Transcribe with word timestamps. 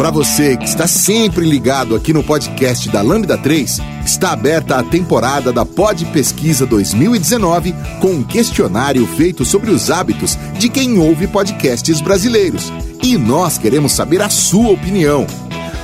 Para 0.00 0.10
você 0.10 0.56
que 0.56 0.64
está 0.64 0.86
sempre 0.86 1.44
ligado 1.44 1.94
aqui 1.94 2.12
no 2.12 2.24
podcast 2.24 2.88
da 2.88 3.02
Lambda 3.02 3.36
3, 3.36 3.80
está 4.04 4.32
aberta 4.32 4.76
a 4.76 4.82
temporada 4.82 5.52
da 5.52 5.64
Pod 5.66 6.04
Pesquisa 6.06 6.64
2019 6.66 7.74
com 8.00 8.08
um 8.08 8.24
questionário 8.24 9.06
feito 9.06 9.44
sobre 9.44 9.70
os 9.70 9.90
hábitos 9.90 10.38
de 10.58 10.68
quem 10.68 10.98
ouve 10.98 11.26
podcasts 11.26 12.00
brasileiros. 12.00 12.72
E 13.02 13.18
nós 13.18 13.58
queremos 13.58 13.92
saber 13.92 14.22
a 14.22 14.30
sua 14.30 14.70
opinião. 14.70 15.26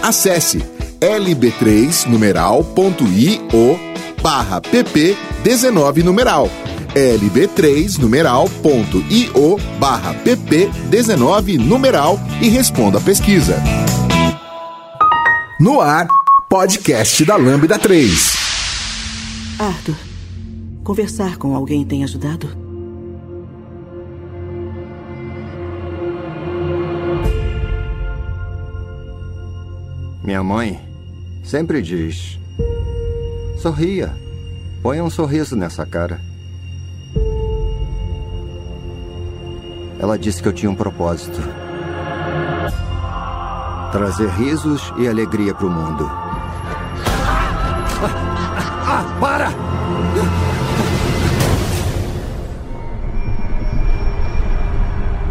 Acesse 0.03 0.65
lb3 1.01 2.07
numeral.io 2.07 3.79
barra 4.23 4.61
pp 4.61 5.17
19 5.45 6.03
numeral 6.03 6.51
lb3 6.97 7.99
numeral.io 7.99 9.59
barra 9.79 10.15
pp 10.15 10.71
19 10.89 11.59
numeral 11.59 12.19
e 12.41 12.49
responda 12.49 12.97
a 12.97 13.01
pesquisa. 13.03 13.63
No 15.61 15.83
ar, 15.83 16.09
podcast 16.49 17.23
da 17.27 17.37
Lambda 17.37 17.79
3. 17.79 18.37
Arthur, 19.59 19.95
conversar 20.83 21.37
com 21.37 21.55
alguém 21.55 21.85
tem 21.85 22.03
ajudado? 22.03 22.49
Minha 30.25 30.43
mãe 30.43 30.81
sempre 31.45 31.83
diz: 31.83 32.39
sorria, 33.61 34.17
ponha 34.83 35.05
um 35.05 35.11
sorriso 35.11 35.55
nessa 35.55 35.85
cara. 35.85 36.36
Ela 39.99 40.19
disse 40.19 40.43
que 40.43 40.49
eu 40.49 40.53
tinha 40.53 40.71
um 40.71 40.75
propósito 40.75 41.41
trazer 43.93 44.29
risos 44.29 44.93
e 44.99 45.09
alegria 45.09 45.55
para 45.55 45.67
o 45.67 45.71
mundo. 45.71 46.11
Ah, 48.03 48.87
ah, 48.87 49.05
para! 49.19 49.49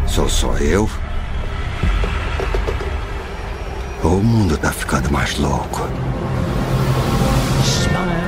Sou 0.08 0.28
só 0.28 0.58
eu? 0.58 0.90
O 4.04 4.08
mundo 4.08 4.58
tá 4.58 4.72
ficando 4.72 5.12
mais 5.12 5.38
louco. 5.38 5.82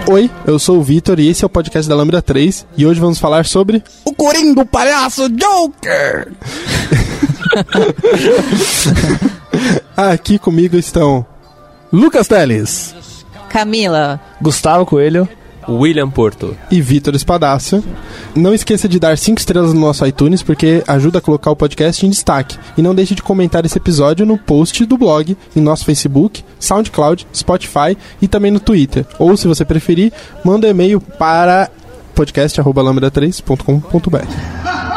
Oi, 0.10 0.32
eu 0.46 0.58
sou 0.58 0.78
o 0.80 0.82
Vitor 0.82 1.20
e 1.20 1.28
esse 1.28 1.44
é 1.44 1.46
o 1.46 1.50
podcast 1.50 1.90
da 1.90 1.94
Lambda 1.94 2.22
3 2.22 2.66
e 2.78 2.86
hoje 2.86 2.98
vamos 2.98 3.20
falar 3.20 3.46
sobre 3.46 3.84
o 4.06 4.16
Coringa 4.16 4.64
do 4.64 4.66
Palhaço 4.66 5.28
Joker. 5.28 6.32
Aqui 9.98 10.40
comigo 10.40 10.78
estão 10.78 11.26
Lucas 11.92 12.26
Teles, 12.26 12.96
Camila, 13.50 14.18
Gustavo 14.42 14.86
Coelho, 14.86 15.28
William 15.68 16.10
Porto 16.10 16.56
e 16.72 16.80
Vitor 16.82 17.14
Espadácio. 17.16 17.84
Não 18.36 18.54
esqueça 18.54 18.88
de 18.88 19.00
dar 19.00 19.18
5 19.18 19.40
estrelas 19.40 19.74
no 19.74 19.82
nosso 19.82 20.06
iTunes 20.06 20.44
porque 20.44 20.84
ajuda 20.88 21.18
a 21.20 21.22
colocar 21.22 21.52
o 21.52 21.56
podcast 21.56 22.06
em 22.06 22.10
destaque. 22.10 22.58
E 22.78 22.82
não 22.82 22.96
deixe 22.96 23.16
de 23.16 23.22
comentar 23.22 23.66
esse 23.66 23.78
episódio 23.78 24.26
no 24.26 24.38
post 24.38 24.86
do 24.86 24.98
blog, 24.98 25.38
em 25.56 25.62
nosso 25.62 25.86
Facebook, 25.86 26.44
SoundCloud, 26.60 27.26
Spotify 27.34 27.98
e 28.22 28.28
também 28.28 28.52
no 28.52 28.60
Twitter. 28.60 29.06
Ou, 29.20 29.38
se 29.38 29.48
você 29.48 29.66
preferir, 29.66 30.14
manda 30.44 30.68
um 30.68 30.72
e-mail 30.72 31.02
para 31.02 31.70
podcast.lambda3.com.br. 32.16 34.97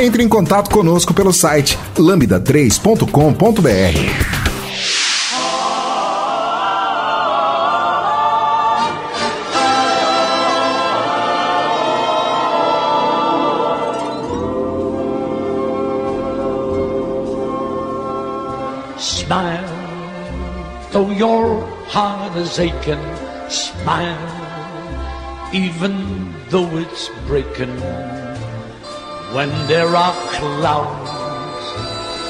Entre 0.00 0.22
em 0.22 0.28
contato 0.28 0.70
conosco 0.70 1.12
pelo 1.14 1.32
site 1.32 1.78
lambda3.com.br. 1.96 4.42
Smile, 18.98 19.64
though 20.90 21.10
your 21.10 21.60
heart 21.88 22.36
is 22.36 22.58
aching. 22.58 23.00
Smile, 23.48 24.18
even 25.52 26.32
though 26.50 26.68
it's 26.78 27.08
breaking. 27.26 27.72
When 29.34 29.48
there 29.66 29.88
are 29.96 30.14
clouds 30.36 31.10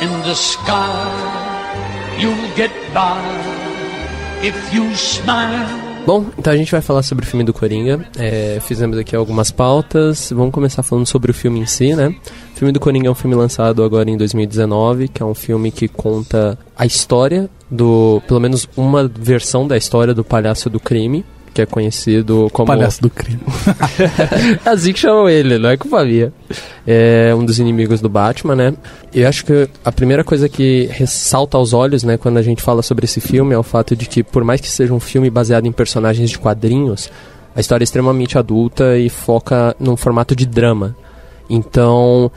in 0.00 0.22
the 0.22 0.34
sky, 0.34 1.10
you'll 2.16 2.54
get 2.54 2.70
by 2.94 3.18
if 4.46 4.54
you 4.72 4.94
smile. 4.94 5.66
Bom, 6.06 6.26
então 6.38 6.52
a 6.52 6.56
gente 6.56 6.70
vai 6.70 6.80
falar 6.80 7.02
sobre 7.02 7.24
o 7.24 7.28
filme 7.28 7.42
do 7.42 7.52
Coringa. 7.52 8.04
É, 8.16 8.58
fizemos 8.60 8.96
aqui 8.96 9.16
algumas 9.16 9.50
pautas. 9.50 10.30
Vamos 10.30 10.52
começar 10.52 10.84
falando 10.84 11.06
sobre 11.06 11.32
o 11.32 11.34
filme 11.34 11.58
em 11.58 11.66
si, 11.66 11.92
né? 11.92 12.14
O 12.54 12.58
filme 12.58 12.70
do 12.70 12.78
Coringa 12.78 13.08
é 13.08 13.10
um 13.10 13.16
filme 13.16 13.34
lançado 13.34 13.82
agora 13.82 14.08
em 14.08 14.16
2019, 14.16 15.08
que 15.08 15.24
é 15.24 15.26
um 15.26 15.34
filme 15.34 15.72
que 15.72 15.88
conta 15.88 16.56
a 16.76 16.86
história 16.86 17.50
do. 17.68 18.22
pelo 18.28 18.38
menos 18.38 18.68
uma 18.76 19.08
versão 19.08 19.66
da 19.66 19.76
história 19.76 20.14
do 20.14 20.22
palhaço 20.22 20.70
do 20.70 20.78
crime, 20.78 21.24
que 21.52 21.62
é 21.62 21.66
conhecido 21.66 22.48
como. 22.52 22.66
Palhaço 22.66 23.02
do 23.02 23.10
crime. 23.10 23.40
assim 24.64 24.92
que 24.92 24.98
chamam 24.98 25.28
ele, 25.28 25.58
não 25.58 25.70
é 25.70 25.76
culpa 25.76 26.04
minha. 26.04 26.32
É 26.86 27.34
um 27.34 27.44
dos 27.44 27.58
inimigos 27.58 28.00
do 28.00 28.08
Batman, 28.08 28.56
né? 28.56 28.74
Eu 29.12 29.28
acho 29.28 29.44
que 29.44 29.68
a 29.84 29.92
primeira 29.92 30.24
coisa 30.24 30.48
que 30.48 30.88
ressalta 30.90 31.56
aos 31.56 31.72
olhos, 31.72 32.02
né, 32.02 32.16
quando 32.16 32.38
a 32.38 32.42
gente 32.42 32.62
fala 32.62 32.82
sobre 32.82 33.04
esse 33.04 33.20
filme 33.20 33.54
é 33.54 33.58
o 33.58 33.62
fato 33.62 33.94
de 33.94 34.06
que, 34.06 34.22
por 34.22 34.42
mais 34.42 34.60
que 34.60 34.68
seja 34.68 34.92
um 34.92 35.00
filme 35.00 35.30
baseado 35.30 35.66
em 35.66 35.72
personagens 35.72 36.30
de 36.30 36.38
quadrinhos, 36.38 37.10
a 37.54 37.60
história 37.60 37.82
é 37.82 37.86
extremamente 37.86 38.38
adulta 38.38 38.96
e 38.96 39.08
foca 39.08 39.76
num 39.78 39.96
formato 39.96 40.34
de 40.34 40.46
drama. 40.46 40.96
Então, 41.48 42.30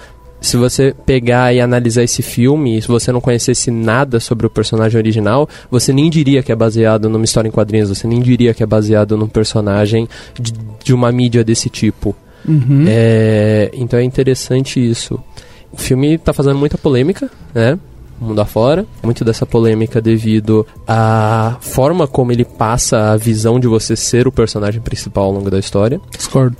se 0.45 0.57
você 0.57 0.94
pegar 1.06 1.53
e 1.53 1.59
analisar 1.59 2.03
esse 2.03 2.22
filme, 2.22 2.81
se 2.81 2.88
você 2.88 3.11
não 3.11 3.19
conhecesse 3.19 3.72
nada 3.72 4.19
sobre 4.19 4.45
o 4.45 4.50
personagem 4.50 4.97
original, 4.97 5.50
você 5.69 5.91
nem 5.91 6.09
diria 6.09 6.44
que 6.44 6.51
é 6.51 6.56
baseado 6.56 7.09
numa 7.09 7.25
história 7.25 7.47
em 7.47 7.51
quadrinhos, 7.51 7.89
você 7.89 8.07
nem 8.07 8.22
diria 8.22 8.53
que 8.53 8.61
é 8.61 8.66
baseado 8.66 9.17
num 9.17 9.28
personagem 9.28 10.07
de, 10.39 10.53
de 10.84 10.94
uma 10.94 11.11
mídia 11.11 11.44
desse 11.44 11.69
tipo. 11.69 12.16
Uhum. 12.47 12.85
É, 12.88 13.72
então 13.73 13.97
é 13.97 14.03
interessante 14.03 14.79
isso. 14.79 15.19
O 15.72 15.78
filme 15.78 16.13
está 16.13 16.31
fazendo 16.31 16.57
muita 16.57 16.78
polêmica, 16.78 17.29
né? 17.53 17.78
Mundo 18.22 18.39
afora. 18.39 18.85
Muito 19.03 19.25
dessa 19.25 19.45
polêmica 19.45 20.00
devido 20.00 20.66
à 20.88 21.57
forma 21.59 22.07
como 22.07 22.31
ele 22.31 22.45
passa 22.45 23.11
a 23.11 23.17
visão 23.17 23.59
de 23.59 23.67
você 23.67 23.95
ser 23.95 24.28
o 24.28 24.31
personagem 24.31 24.79
principal 24.79 25.25
ao 25.25 25.31
longo 25.31 25.50
da 25.50 25.59
história. 25.59 26.00
Discordo. 26.16 26.55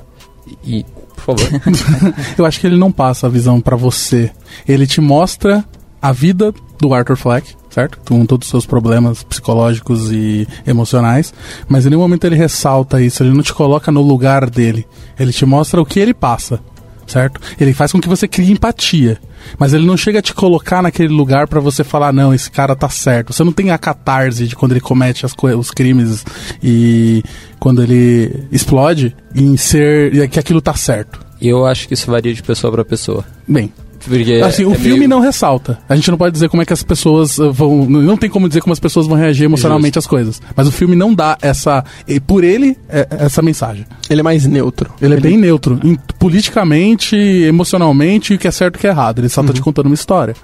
E, 0.66 0.86
favor. 1.26 1.62
Eu 2.38 2.46
acho 2.46 2.60
que 2.60 2.68
ele 2.68 2.78
não 2.78 2.92
passa 2.92 3.28
a 3.28 3.30
visão 3.30 3.60
para 3.60 3.76
você. 3.76 4.32
Ele 4.68 4.86
te 4.86 5.02
mostra 5.02 5.66
a 6.02 6.12
vida 6.12 6.54
do 6.80 6.94
Arthur 6.94 7.18
Fleck, 7.18 7.56
certo? 7.70 8.00
Com 8.06 8.26
todos 8.26 8.48
os 8.48 8.52
seus 8.52 8.66
problemas 8.66 9.24
psicológicos 9.24 10.12
e 10.12 10.48
emocionais, 10.66 11.34
mas 11.68 11.86
em 11.86 11.90
nenhum 11.90 12.02
momento 12.02 12.26
ele 12.26 12.36
ressalta 12.36 13.02
isso, 13.02 13.24
ele 13.24 13.34
não 13.34 13.42
te 13.42 13.54
coloca 13.54 13.92
no 13.92 14.02
lugar 14.02 14.50
dele. 14.50 14.86
Ele 15.20 15.34
te 15.34 15.46
mostra 15.46 15.82
o 15.82 15.86
que 15.86 16.00
ele 16.00 16.14
passa, 16.14 16.60
certo? 17.08 17.40
Ele 17.60 17.74
faz 17.74 17.92
com 17.92 18.02
que 18.02 18.10
você 18.10 18.28
crie 18.28 18.52
empatia. 18.52 19.20
Mas 19.60 19.74
ele 19.74 19.86
não 19.86 19.96
chega 19.96 20.20
a 20.20 20.22
te 20.22 20.34
colocar 20.34 20.82
naquele 20.82 21.14
lugar 21.14 21.48
para 21.48 21.60
você 21.60 21.84
falar, 21.84 22.12
não, 22.12 22.34
esse 22.34 22.50
cara 22.50 22.76
tá 22.76 22.90
certo. 22.90 23.34
Você 23.34 23.44
não 23.44 23.52
tem 23.52 23.72
a 23.72 23.78
catarse 23.78 24.48
de 24.48 24.56
quando 24.56 24.72
ele 24.72 24.82
comete 24.82 25.26
as 25.26 25.34
os 25.58 25.72
crimes 25.72 26.26
e 26.64 27.24
quando 27.60 27.84
ele 27.84 28.48
explode 28.52 29.16
em 29.36 29.56
ser 29.56 30.28
que 30.30 30.40
aquilo 30.40 30.62
tá 30.62 30.74
certo. 30.74 31.20
Eu 31.42 31.66
acho 31.66 31.88
que 31.88 31.94
isso 31.94 32.10
varia 32.10 32.34
de 32.34 32.42
pessoa 32.42 32.72
para 32.72 32.86
pessoa. 32.86 33.24
Bem, 33.48 33.72
Porque 34.08 34.42
Assim, 34.46 34.66
o 34.66 34.72
é 34.72 34.76
filme 34.76 35.00
meio- 35.00 35.10
não 35.10 35.20
ressalta. 35.20 35.80
A 35.90 35.96
gente 35.96 36.10
não 36.12 36.18
pode 36.18 36.34
dizer 36.34 36.48
como 36.50 36.62
é 36.62 36.66
que 36.66 36.74
as 36.74 36.84
pessoas 36.84 37.38
uh, 37.40 37.52
vão. 37.52 37.86
Não 37.86 38.16
tem 38.18 38.30
como 38.30 38.48
dizer 38.48 38.62
como 38.62 38.74
as 38.74 38.80
pessoas 38.80 39.08
vão 39.08 39.18
reagir 39.18 39.46
emocionalmente 39.46 39.98
às 40.00 40.06
coisas. 40.08 40.42
Mas 40.56 40.68
o 40.68 40.72
filme 40.72 40.96
não 40.96 41.14
dá 41.14 41.38
essa. 41.42 41.84
e 42.08 42.20
Por 42.20 42.44
ele, 42.44 42.78
é- 42.90 43.08
essa 43.12 43.42
mensagem. 43.42 43.86
Ele 44.10 44.20
é 44.22 44.24
mais 44.24 44.46
neutro. 44.46 44.92
Ele 45.02 45.14
é 45.16 45.20
bem 45.20 45.38
neutro. 45.38 45.80
em- 45.84 45.98
politicamente, 46.20 47.16
emocionalmente, 47.16 48.34
o 48.34 48.38
que 48.38 48.48
é 48.48 48.52
certo 48.52 48.76
e 48.76 48.78
o 48.78 48.80
que 48.82 48.88
é 48.88 48.90
errado. 48.92 49.20
Ele 49.20 49.30
só 49.30 49.42
tá 49.44 49.52
te 49.54 49.62
contando 49.62 49.88
uma 49.88 49.96
história. 49.96 50.36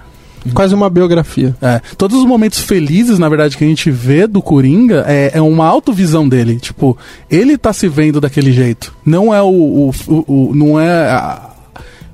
Quase 0.54 0.74
uma 0.74 0.90
biografia. 0.90 1.54
É, 1.62 1.80
todos 1.96 2.18
os 2.18 2.24
momentos 2.26 2.58
felizes, 2.58 3.16
na 3.16 3.28
verdade, 3.28 3.56
que 3.56 3.62
a 3.62 3.66
gente 3.66 3.88
vê 3.92 4.26
do 4.26 4.42
Coringa 4.42 5.04
é, 5.06 5.30
é 5.34 5.40
uma 5.40 5.66
autovisão 5.68 6.28
dele. 6.28 6.56
Tipo, 6.58 6.98
ele 7.30 7.56
tá 7.56 7.72
se 7.72 7.86
vendo 7.88 8.20
daquele 8.20 8.52
jeito. 8.52 8.92
Não 9.06 9.32
é 9.32 9.40
o. 9.40 9.46
o- 9.46 9.92
o- 10.08 10.24
o- 10.50 10.54
não 10.54 10.80
é 10.80 10.88
a- 11.10 11.48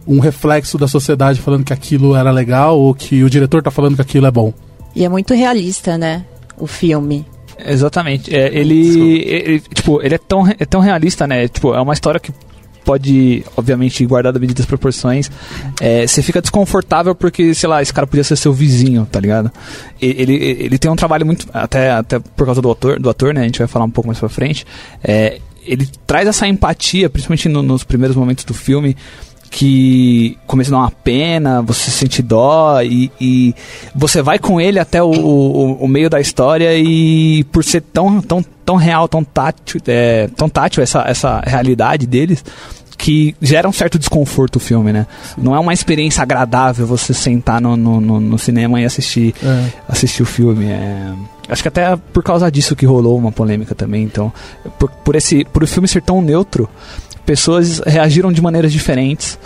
um 0.08 0.18
reflexo 0.20 0.78
da 0.78 0.88
sociedade 0.88 1.40
falando 1.40 1.64
que 1.64 1.72
aquilo 1.72 2.16
era 2.16 2.30
legal 2.30 2.78
ou 2.80 2.94
que 2.94 3.22
o 3.22 3.28
diretor 3.30 3.62
tá 3.62 3.70
falando 3.70 3.94
que 3.96 4.02
aquilo 4.02 4.26
é 4.26 4.30
bom. 4.30 4.52
E 4.96 5.04
é 5.04 5.08
muito 5.08 5.34
realista, 5.34 5.98
né? 5.98 6.24
O 6.56 6.66
filme. 6.66 7.24
Exatamente. 7.64 8.34
É, 8.34 8.48
ele, 8.56 9.22
ele- 9.28 9.60
tipo, 9.60 10.00
ele 10.02 10.14
é 10.14 10.18
tão, 10.18 10.48
é 10.48 10.64
tão 10.64 10.80
realista, 10.80 11.26
né? 11.26 11.46
Tipo, 11.46 11.74
é 11.74 11.80
uma 11.80 11.92
história 11.92 12.18
que 12.18 12.32
pode, 12.84 13.44
obviamente, 13.54 14.04
guardar 14.06 14.32
das 14.32 14.40
medidas 14.40 14.64
proporções. 14.64 15.30
É, 15.80 16.06
você 16.06 16.22
fica 16.22 16.40
desconfortável 16.40 17.14
porque, 17.14 17.52
sei 17.54 17.68
lá, 17.68 17.82
esse 17.82 17.92
cara 17.92 18.06
podia 18.06 18.24
ser 18.24 18.34
seu 18.36 18.52
vizinho, 18.52 19.06
tá 19.10 19.20
ligado? 19.20 19.52
Ele, 20.00 20.34
ele 20.34 20.78
tem 20.78 20.90
um 20.90 20.96
trabalho 20.96 21.26
muito. 21.26 21.46
Até, 21.52 21.90
até 21.90 22.18
por 22.18 22.46
causa 22.46 22.62
do 22.62 22.70
ator, 22.70 22.98
do 22.98 23.10
ator, 23.10 23.34
né? 23.34 23.42
A 23.42 23.44
gente 23.44 23.58
vai 23.58 23.68
falar 23.68 23.84
um 23.84 23.90
pouco 23.90 24.08
mais 24.08 24.18
pra 24.18 24.28
frente. 24.30 24.64
É, 25.04 25.38
ele 25.66 25.86
traz 26.06 26.26
essa 26.26 26.48
empatia, 26.48 27.10
principalmente 27.10 27.46
no- 27.48 27.62
nos 27.62 27.84
primeiros 27.84 28.16
momentos 28.16 28.44
do 28.44 28.54
filme. 28.54 28.96
Que 29.50 30.36
começa 30.46 30.70
a 30.70 30.72
dar 30.72 30.78
uma 30.84 30.90
pena, 30.90 31.62
você 31.62 31.90
sente 31.90 32.22
dó 32.22 32.80
e, 32.82 33.10
e 33.20 33.54
você 33.94 34.20
vai 34.20 34.38
com 34.38 34.60
ele 34.60 34.78
até 34.78 35.02
o, 35.02 35.10
o, 35.10 35.72
o 35.84 35.88
meio 35.88 36.10
da 36.10 36.20
história 36.20 36.76
e 36.76 37.44
por 37.44 37.64
ser 37.64 37.80
tão, 37.80 38.20
tão, 38.20 38.44
tão 38.64 38.76
real, 38.76 39.08
tão 39.08 39.24
tátil, 39.24 39.80
é, 39.86 40.28
tão 40.36 40.48
tátil 40.48 40.82
essa, 40.82 41.02
essa 41.08 41.40
realidade 41.46 42.06
deles, 42.06 42.44
que 42.98 43.34
gera 43.40 43.68
um 43.68 43.72
certo 43.72 43.98
desconforto 43.98 44.56
o 44.56 44.60
filme, 44.60 44.92
né? 44.92 45.06
Não 45.36 45.54
é 45.54 45.58
uma 45.58 45.72
experiência 45.72 46.20
agradável 46.22 46.86
você 46.86 47.14
sentar 47.14 47.60
no, 47.60 47.76
no, 47.76 48.00
no- 48.00 48.20
no 48.20 48.38
cinema 48.38 48.80
e 48.80 48.84
assistir, 48.84 49.34
É. 49.42 49.64
assistir 49.88 50.22
o 50.22 50.26
filme. 50.26 50.66
é. 50.66 51.12
Acho 51.48 51.62
que 51.62 51.68
até 51.68 51.96
por 52.12 52.22
causa 52.22 52.50
disso 52.50 52.76
que 52.76 52.84
rolou 52.84 53.16
uma 53.16 53.32
polêmica 53.32 53.74
também. 53.74 54.02
Então, 54.02 54.30
por, 54.78 54.90
por, 54.90 55.16
esse, 55.16 55.44
por 55.46 55.62
o 55.62 55.66
filme 55.66 55.88
ser 55.88 56.02
tão 56.02 56.20
neutro, 56.20 56.68
pessoas 57.28 57.82
reagiram 57.86 58.32
de 58.32 58.40
maneiras 58.40 58.72
diferentes. 58.72 59.38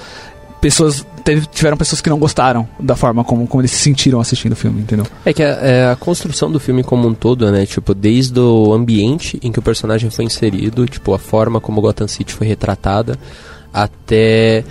Pessoas 0.60 1.04
teve- 1.24 1.46
tiveram 1.46 1.76
pessoas 1.76 2.00
que 2.00 2.08
não 2.08 2.16
gostaram 2.16 2.68
da 2.78 2.94
forma 2.94 3.24
como, 3.24 3.44
como 3.48 3.60
eles 3.60 3.72
se 3.72 3.78
sentiram 3.78 4.20
assistindo 4.20 4.52
o 4.52 4.56
filme, 4.56 4.82
entendeu? 4.82 5.04
É 5.24 5.32
que 5.32 5.42
a, 5.42 5.48
é, 5.48 5.90
a 5.90 5.96
construção 5.96 6.48
do 6.48 6.60
filme 6.60 6.84
como 6.84 7.08
um 7.08 7.12
todo, 7.12 7.50
né? 7.50 7.66
Tipo, 7.66 7.92
desde 7.92 8.38
o 8.38 8.72
ambiente 8.72 9.36
em 9.42 9.50
que 9.50 9.58
o 9.58 9.62
personagem 9.62 10.08
foi 10.10 10.24
inserido, 10.24 10.86
tipo, 10.86 11.12
a 11.12 11.18
forma 11.18 11.60
como 11.60 11.80
Gotham 11.80 12.06
City 12.06 12.32
foi 12.32 12.46
retratada, 12.46 13.18
até 13.74 14.62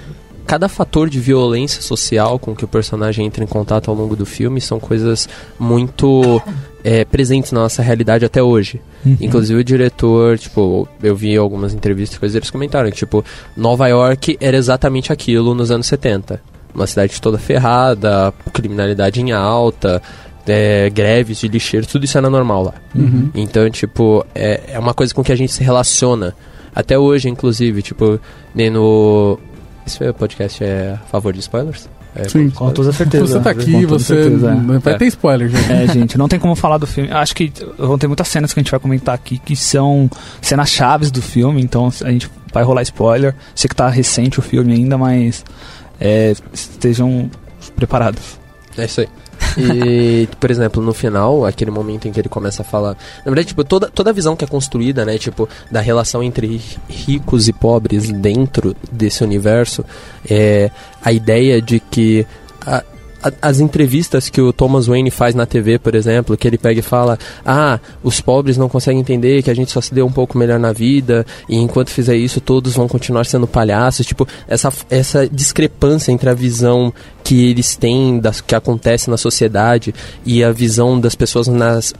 cada 0.45 0.67
fator 0.67 1.09
de 1.09 1.19
violência 1.19 1.81
social 1.81 2.37
com 2.39 2.55
que 2.55 2.65
o 2.65 2.67
personagem 2.67 3.25
entra 3.25 3.43
em 3.43 3.47
contato 3.47 3.89
ao 3.89 3.95
longo 3.95 4.15
do 4.15 4.25
filme 4.25 4.59
são 4.59 4.79
coisas 4.79 5.27
muito 5.59 6.41
é, 6.83 7.05
presentes 7.05 7.51
na 7.51 7.61
nossa 7.61 7.81
realidade 7.81 8.25
até 8.25 8.41
hoje. 8.41 8.81
Inclusive 9.19 9.59
o 9.59 9.63
diretor, 9.63 10.37
tipo, 10.37 10.87
eu 11.01 11.15
vi 11.15 11.35
algumas 11.35 11.73
entrevistas 11.73 12.17
e 12.17 12.19
coisas, 12.19 12.35
eles 12.35 12.49
comentaram 12.49 12.89
que, 12.89 12.97
tipo, 12.97 13.23
Nova 13.55 13.87
York 13.87 14.37
era 14.39 14.57
exatamente 14.57 15.11
aquilo 15.11 15.55
nos 15.55 15.71
anos 15.71 15.87
70. 15.87 16.41
Uma 16.73 16.87
cidade 16.87 17.19
toda 17.19 17.37
ferrada, 17.37 18.33
criminalidade 18.53 19.21
em 19.21 19.31
alta, 19.31 20.01
é, 20.47 20.89
greves 20.89 21.39
de 21.39 21.47
lixeiro, 21.47 21.85
tudo 21.85 22.05
isso 22.05 22.17
era 22.17 22.29
normal 22.29 22.63
lá. 22.63 22.73
Então, 23.35 23.69
tipo, 23.69 24.25
é, 24.33 24.61
é 24.69 24.79
uma 24.79 24.93
coisa 24.93 25.13
com 25.13 25.23
que 25.23 25.31
a 25.31 25.35
gente 25.35 25.51
se 25.51 25.63
relaciona. 25.63 26.35
Até 26.73 26.97
hoje, 26.97 27.29
inclusive, 27.29 27.81
tipo, 27.81 28.19
nem 28.55 28.69
no. 28.69 29.37
Esse 29.85 30.13
podcast 30.13 30.63
é 30.63 30.93
a 30.93 30.97
favor 31.07 31.33
de 31.33 31.39
spoilers? 31.39 31.89
É, 32.13 32.27
Sim. 32.27 32.49
Com 32.49 32.69
toda 32.71 32.91
certeza. 32.91 33.25
Você 33.25 33.39
tá 33.39 33.51
aqui, 33.51 33.85
você. 33.85 34.21
certeza, 34.23 34.51
é. 34.51 34.77
Vai 34.79 34.93
É. 34.93 34.97
ter 34.97 35.05
spoiler, 35.05 35.47
gente. 35.49 35.71
É, 35.71 35.87
gente, 35.87 36.17
não 36.17 36.27
tem 36.27 36.37
como 36.39 36.55
falar 36.55 36.77
do 36.77 36.85
filme. 36.85 37.09
Acho 37.09 37.33
que 37.33 37.51
vão 37.77 37.97
ter 37.97 38.07
muitas 38.07 38.27
cenas 38.27 38.53
que 38.53 38.59
a 38.59 38.63
gente 38.63 38.71
vai 38.71 38.79
comentar 38.81 39.15
aqui 39.15 39.37
que 39.37 39.55
são 39.55 40.09
cenas 40.41 40.69
chaves 40.69 41.09
do 41.09 41.21
filme, 41.21 41.61
então 41.61 41.89
a 42.03 42.11
gente 42.11 42.29
vai 42.53 42.63
rolar 42.63 42.81
spoiler. 42.81 43.33
Sei 43.55 43.69
que 43.69 43.75
tá 43.75 43.87
recente 43.87 44.39
o 44.39 44.41
filme 44.41 44.73
ainda, 44.73 44.97
mas 44.97 45.45
é, 46.01 46.33
estejam 46.53 47.31
preparados. 47.77 48.37
É 48.77 48.85
isso 48.85 49.01
aí. 49.01 49.07
E, 49.57 50.27
por 50.39 50.49
exemplo, 50.51 50.81
no 50.81 50.93
final, 50.93 51.45
aquele 51.45 51.71
momento 51.71 52.07
em 52.07 52.11
que 52.11 52.19
ele 52.19 52.29
começa 52.29 52.61
a 52.61 52.65
falar. 52.65 52.95
Na 53.19 53.25
verdade, 53.25 53.47
tipo, 53.49 53.63
toda, 53.63 53.89
toda 53.89 54.09
a 54.09 54.13
visão 54.13 54.35
que 54.35 54.43
é 54.45 54.47
construída, 54.47 55.03
né? 55.05 55.17
Tipo, 55.17 55.47
da 55.69 55.79
relação 55.81 56.21
entre 56.23 56.47
ri- 56.47 56.61
ricos 56.89 57.47
e 57.47 57.53
pobres 57.53 58.09
dentro 58.11 58.75
desse 58.91 59.23
universo, 59.23 59.83
é 60.29 60.69
a 61.03 61.11
ideia 61.11 61.61
de 61.61 61.79
que. 61.79 62.25
As 63.41 63.59
entrevistas 63.59 64.29
que 64.29 64.41
o 64.41 64.51
Thomas 64.51 64.87
Wayne 64.87 65.11
faz 65.11 65.35
na 65.35 65.45
TV, 65.45 65.77
por 65.77 65.95
exemplo, 65.95 66.35
que 66.35 66.47
ele 66.47 66.57
pega 66.57 66.79
e 66.79 66.83
fala: 66.83 67.17
Ah, 67.45 67.79
os 68.03 68.19
pobres 68.19 68.57
não 68.57 68.69
conseguem 68.69 69.01
entender 69.01 69.43
que 69.43 69.51
a 69.51 69.53
gente 69.53 69.71
só 69.71 69.81
se 69.81 69.93
deu 69.93 70.05
um 70.05 70.11
pouco 70.11 70.37
melhor 70.37 70.59
na 70.59 70.73
vida, 70.73 71.25
e 71.47 71.55
enquanto 71.57 71.89
fizer 71.89 72.15
isso, 72.15 72.41
todos 72.41 72.73
vão 72.73 72.87
continuar 72.87 73.25
sendo 73.25 73.47
palhaços. 73.47 74.05
Tipo, 74.05 74.27
essa, 74.47 74.71
essa 74.89 75.27
discrepância 75.27 76.11
entre 76.11 76.29
a 76.29 76.33
visão 76.33 76.93
que 77.23 77.49
eles 77.49 77.75
têm 77.75 78.19
das 78.19 78.41
que 78.41 78.55
acontece 78.55 79.09
na 79.09 79.17
sociedade 79.17 79.93
e 80.25 80.43
a 80.43 80.51
visão 80.51 80.99
das 80.99 81.15
pessoas 81.15 81.47
nas 81.47 81.93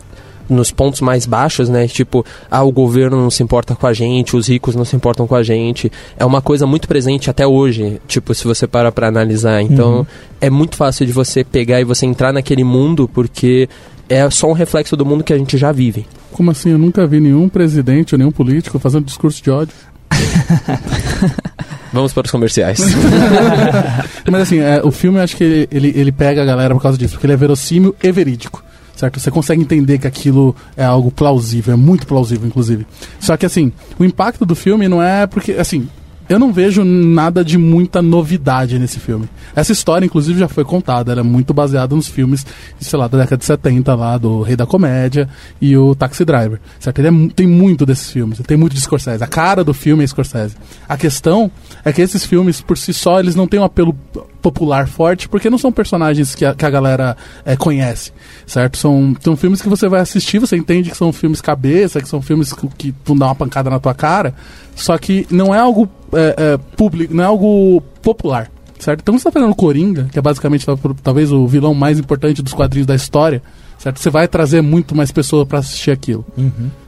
nos 0.50 0.72
pontos 0.72 1.02
mais 1.02 1.26
baixos, 1.26 1.70
né? 1.70 1.88
Tipo, 1.88 2.26
ah, 2.50 2.64
o 2.64 2.72
governo 2.72 3.22
não 3.22 3.30
se 3.30 3.44
importa 3.44 3.76
com 3.76 3.88
a 3.88 3.94
gente, 3.94 4.36
os 4.36 4.48
ricos 4.48 4.76
não 4.76 4.86
se 4.86 4.96
importam 4.96 5.28
com 5.28 5.36
a 5.36 5.44
gente. 5.44 5.92
É 6.18 6.26
uma 6.26 6.42
coisa 6.42 6.66
muito 6.66 6.88
presente 6.88 7.30
até 7.30 7.46
hoje, 7.46 8.02
tipo, 8.08 8.34
se 8.34 8.46
você 8.46 8.68
para 8.68 8.92
pra 8.92 9.08
analisar. 9.08 9.62
Então, 9.62 10.06
é 10.40 10.50
muito 10.50 10.76
fácil 10.76 11.06
de 11.06 11.12
você 11.12 11.44
pegar 11.44 11.80
e 11.80 11.84
você 11.84 12.06
entrar 12.06 12.34
naquele 12.34 12.64
mundo 12.64 13.08
porque 13.08 13.70
é 14.10 14.30
só 14.30 14.50
um 14.50 14.54
reflexo 14.54 14.98
do 14.98 15.06
mundo 15.06 15.24
que 15.24 15.32
a 15.32 15.38
gente 15.38 15.58
já 15.58 15.72
vive. 15.72 16.06
Como 16.32 16.52
assim? 16.52 16.72
Eu 16.72 16.78
nunca 16.78 17.08
vi 17.08 17.20
nenhum 17.20 17.48
presidente 17.48 18.14
ou 18.14 18.20
nenhum 18.20 18.32
político 18.32 18.78
fazendo 18.80 19.06
discurso 19.06 19.42
de 19.42 19.50
ódio. 19.50 19.74
Vamos 21.94 22.14
para 22.14 22.26
os 22.26 22.32
comerciais. 22.32 22.80
Mas 24.30 24.42
assim, 24.42 24.60
é, 24.60 24.82
o 24.84 24.92
filme 24.92 25.18
eu 25.18 25.24
acho 25.24 25.36
que 25.36 25.44
ele, 25.44 25.68
ele, 25.72 25.94
ele 25.96 26.12
pega 26.12 26.42
a 26.42 26.46
galera 26.46 26.74
por 26.74 26.82
causa 26.82 26.98
disso, 26.98 27.14
porque 27.14 27.26
ele 27.26 27.34
é 27.34 27.38
verossímil 27.38 27.96
e 28.02 28.12
verídico. 28.12 28.64
Certo? 29.02 29.20
Você 29.20 29.32
consegue 29.32 29.64
entender 29.64 29.98
que 29.98 30.06
aquilo 30.06 30.56
é 30.78 30.86
algo 30.86 31.10
plausível, 31.10 31.74
é 31.74 31.76
muito 31.76 32.06
plausível, 32.06 32.48
inclusive. 32.48 32.86
Só 33.20 33.36
que 33.36 33.48
assim, 33.48 33.72
o 33.98 34.06
impacto 34.06 34.46
do 34.46 34.54
filme 34.54 34.88
não 34.88 35.02
é 35.02 35.26
porque, 35.26 35.54
assim, 35.54 35.90
eu 36.34 36.40
não 36.40 36.54
vejo 36.54 36.84
nada 36.84 37.44
de 37.44 37.58
muita 37.58 38.02
novidade 38.02 38.80
nesse 38.80 39.00
filme. 39.00 39.28
Essa 39.56 39.72
história, 39.72 40.06
inclusive, 40.06 40.40
já 40.40 40.48
foi 40.48 40.64
contada, 40.64 41.12
ela 41.12 41.22
é 41.22 41.24
muito 41.24 41.54
baseada 41.54 41.96
nos 41.96 42.08
filmes, 42.08 42.46
sei 42.80 42.98
lá, 42.98 43.08
da 43.08 43.18
década 43.18 43.38
de 43.38 43.46
70 43.46 43.96
lá, 43.96 44.18
do 44.18 44.42
Rei 44.42 44.56
da 44.56 44.66
Comédia 44.66 45.28
e 45.60 45.76
o 45.76 45.94
Taxi 45.94 46.24
Driver. 46.24 46.60
Certo? 46.80 47.00
Ele 47.00 47.08
é 47.08 47.34
tem 47.36 47.48
muito 47.48 47.86
desses 47.86 48.10
filmes, 48.10 48.40
tem 48.40 48.58
muito 48.58 48.74
de 48.74 48.82
Scorsese. 48.82 49.24
A 49.24 49.28
cara 49.28 49.64
do 49.64 49.74
filme 49.74 50.04
é 50.04 50.08
Scorsese. 50.08 50.56
A 50.88 50.98
questão 50.98 51.52
é 51.84 51.92
que 51.92 52.02
esses 52.02 52.26
filmes, 52.26 52.62
por 52.62 52.78
si 52.78 52.94
só, 52.94 53.20
eles 53.20 53.36
não 53.36 53.48
têm 53.48 53.60
um 53.60 53.64
apelo 53.64 53.94
popular 54.42 54.88
forte, 54.88 55.30
porque 55.30 55.50
não 55.50 55.58
são 55.58 55.72
personagens 55.72 56.34
que 56.34 56.44
a, 56.44 56.54
que 56.56 56.66
a 56.66 56.70
galera 56.70 57.16
é, 57.46 57.56
conhece, 57.56 58.12
certo? 58.46 58.78
São, 58.78 59.16
são 59.22 59.36
filmes 59.38 59.62
que 59.62 59.70
você 59.70 59.88
vai 59.88 60.02
assistir, 60.02 60.40
você 60.40 60.58
entende 60.58 60.90
que 60.90 60.98
são 60.98 61.14
filmes 61.14 61.40
cabeça, 61.40 62.02
que 62.02 62.08
são 62.08 62.22
filmes 62.22 62.52
que, 62.52 62.68
que 62.78 62.96
vão 63.06 63.16
dar 63.16 63.28
uma 63.28 63.36
pancada 63.36 63.70
na 63.70 63.80
tua 63.80 63.94
cara, 63.94 64.34
só 64.76 64.98
que 64.98 65.28
não 65.30 65.54
é 65.54 65.60
algo 65.60 65.88
é, 66.14 66.36
é, 66.38 66.58
público, 66.76 67.14
não 67.14 67.24
é 67.24 67.28
algo 67.28 67.82
popular, 68.02 68.52
certo? 68.80 69.02
Então 69.02 69.18
você 69.18 69.24
tá 69.26 69.32
fazendo 69.32 69.54
Coringa, 69.56 70.08
que 70.12 70.18
é 70.20 70.22
basicamente 70.22 70.66
tal- 70.66 70.80
talvez 71.04 71.32
o 71.32 71.48
vilão 71.48 71.74
mais 71.74 72.00
importante 72.00 72.42
dos 72.42 72.54
quadrinhos 72.54 72.88
da 72.88 72.96
história, 72.96 73.42
certo? 73.78 74.00
Você 74.00 74.10
vai 74.10 74.28
trazer 74.28 74.62
muito 74.62 74.96
mais 74.96 75.12
pessoas 75.12 75.48
para 75.48 75.60
assistir 75.60 75.92
aquilo, 75.92 76.26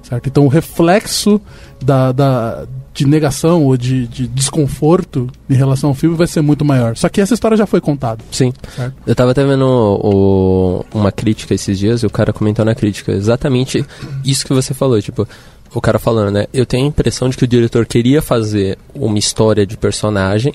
certo? 0.02 0.28
Então 0.28 0.46
o 0.46 0.48
reflexo 0.50 1.40
da, 1.84 2.12
da- 2.12 2.66
de 2.94 3.08
negação 3.08 3.64
ou 3.66 3.76
de, 3.76 4.06
de 4.08 4.28
desconforto 4.28 5.28
em 5.50 5.56
relação 5.56 5.90
ao 5.90 5.96
filme 5.96 6.16
vai 6.16 6.28
ser 6.28 6.42
muito 6.42 6.64
maior. 6.64 6.96
Só 6.96 7.10
que 7.10 7.20
essa 7.20 7.34
história 7.34 7.58
já 7.58 7.66
foi 7.66 7.82
contada. 7.82 8.24
Sim. 8.30 8.54
Certo. 8.76 8.94
Eu 9.08 9.16
tava 9.16 9.32
até 9.32 9.44
vendo 9.44 9.66
o- 9.66 10.86
uma 10.94 11.12
crítica 11.12 11.56
esses 11.56 11.80
dias 11.80 12.04
e 12.04 12.06
o 12.06 12.10
cara 12.10 12.32
comentou 12.32 12.64
na 12.64 12.76
crítica 12.76 13.12
exatamente 13.12 13.84
isso 14.24 14.46
que 14.46 14.54
você 14.54 14.76
falou, 14.76 15.02
tipo, 15.02 15.28
o 15.74 15.82
cara 15.82 16.00
falando, 16.00 16.32
né? 16.32 16.48
Eu 16.54 16.66
tenho 16.66 16.86
a 16.86 16.88
impressão 16.88 17.30
de 17.30 17.38
que 17.38 17.44
o 17.44 17.48
diretor 17.48 17.86
queria 17.86 18.22
fazer 18.22 18.78
uma 18.94 19.18
história 19.18 19.66
de 19.66 19.76
personagem, 19.78 20.54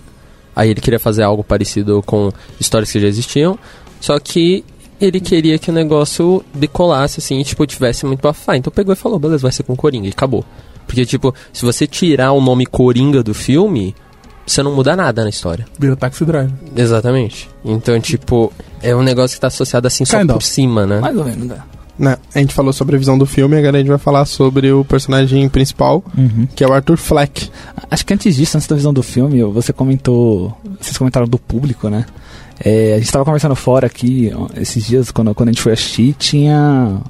aí 0.55 0.71
ele 0.71 0.81
queria 0.81 0.99
fazer 0.99 1.23
algo 1.23 1.43
parecido 1.43 2.03
com 2.05 2.33
histórias 2.61 2.91
que 2.91 3.01
já 3.01 3.09
existiam, 3.09 3.59
só 4.01 4.19
que 4.19 4.65
ele 5.01 5.21
queria 5.21 5.59
que 5.59 5.71
o 5.71 5.75
negócio 5.75 6.45
decolasse, 6.53 7.21
assim, 7.21 7.39
e, 7.41 7.45
tipo, 7.45 7.65
tivesse 7.67 8.05
muito 8.05 8.21
falar. 8.33 8.59
Então 8.59 8.73
pegou 8.73 8.93
e 8.93 8.97
falou, 8.97 9.19
beleza, 9.19 9.43
vai 9.43 9.53
ser 9.53 9.63
com 9.63 9.77
Coringa, 9.77 10.07
e 10.07 10.11
acabou. 10.11 10.45
Porque, 10.87 11.05
tipo, 11.05 11.35
se 11.53 11.65
você 11.65 11.87
tirar 11.87 12.33
o 12.33 12.41
nome 12.41 12.67
Coringa 12.67 13.23
do 13.23 13.35
filme, 13.35 13.95
você 14.47 14.63
não 14.63 14.75
muda 14.75 14.97
nada 14.97 15.23
na 15.23 15.29
história. 15.29 15.67
Vira 15.79 15.95
Taxi 15.95 16.25
Driver. 16.25 16.51
Exatamente. 16.75 17.49
Então, 17.65 18.01
tipo, 18.01 18.53
é 18.83 18.97
um 18.97 19.03
negócio 19.03 19.37
que 19.37 19.41
tá 19.41 19.49
associado 19.49 19.87
assim 19.87 20.05
só 20.05 20.19
Kind 20.19 20.29
por 20.29 20.37
of. 20.37 20.47
cima, 20.47 20.87
né? 20.87 21.01
Mais 21.01 21.17
ou 21.17 21.25
menos, 21.25 21.47
né? 21.47 21.59
Né, 21.99 22.17
A 22.35 22.39
gente 22.39 22.55
falou 22.55 22.73
sobre 22.73 22.95
a 22.95 22.99
visão 22.99 23.19
do 23.19 23.27
filme, 23.27 23.57
agora 23.57 23.77
a 23.77 23.81
gente 23.81 23.89
vai 23.89 23.99
falar 23.99 24.25
sobre 24.25 24.71
o 24.71 24.85
personagem 24.85 25.49
principal, 25.49 26.05
Uhum. 26.17 26.47
que 26.55 26.63
é 26.63 26.69
o 26.69 26.73
Arthur 26.73 26.97
Fleck. 26.97 27.51
Acho 27.91 28.07
que 28.07 28.15
antes 28.15 28.37
disso, 28.37 28.57
antes 28.57 28.69
da 28.69 28.77
visão 28.77 28.93
do 28.95 29.03
filme, 29.03 29.43
você 29.45 29.73
comentou. 29.73 30.57
Vocês 30.81 30.97
comentaram 30.97 31.27
do 31.27 31.39
público, 31.39 31.89
né? 31.89 32.07
É, 32.61 32.95
a 32.95 32.99
gente 32.99 33.11
tava 33.11 33.25
conversando 33.25 33.55
fora 33.57 33.87
aqui 33.87 34.33
esses 34.57 34.85
dias, 34.87 35.11
quando, 35.11 35.35
quando 35.35 35.49
a 35.49 35.53
gente 35.53 35.63
foi 35.63 35.73
assistir, 35.73 36.15
tinha 36.19 37.01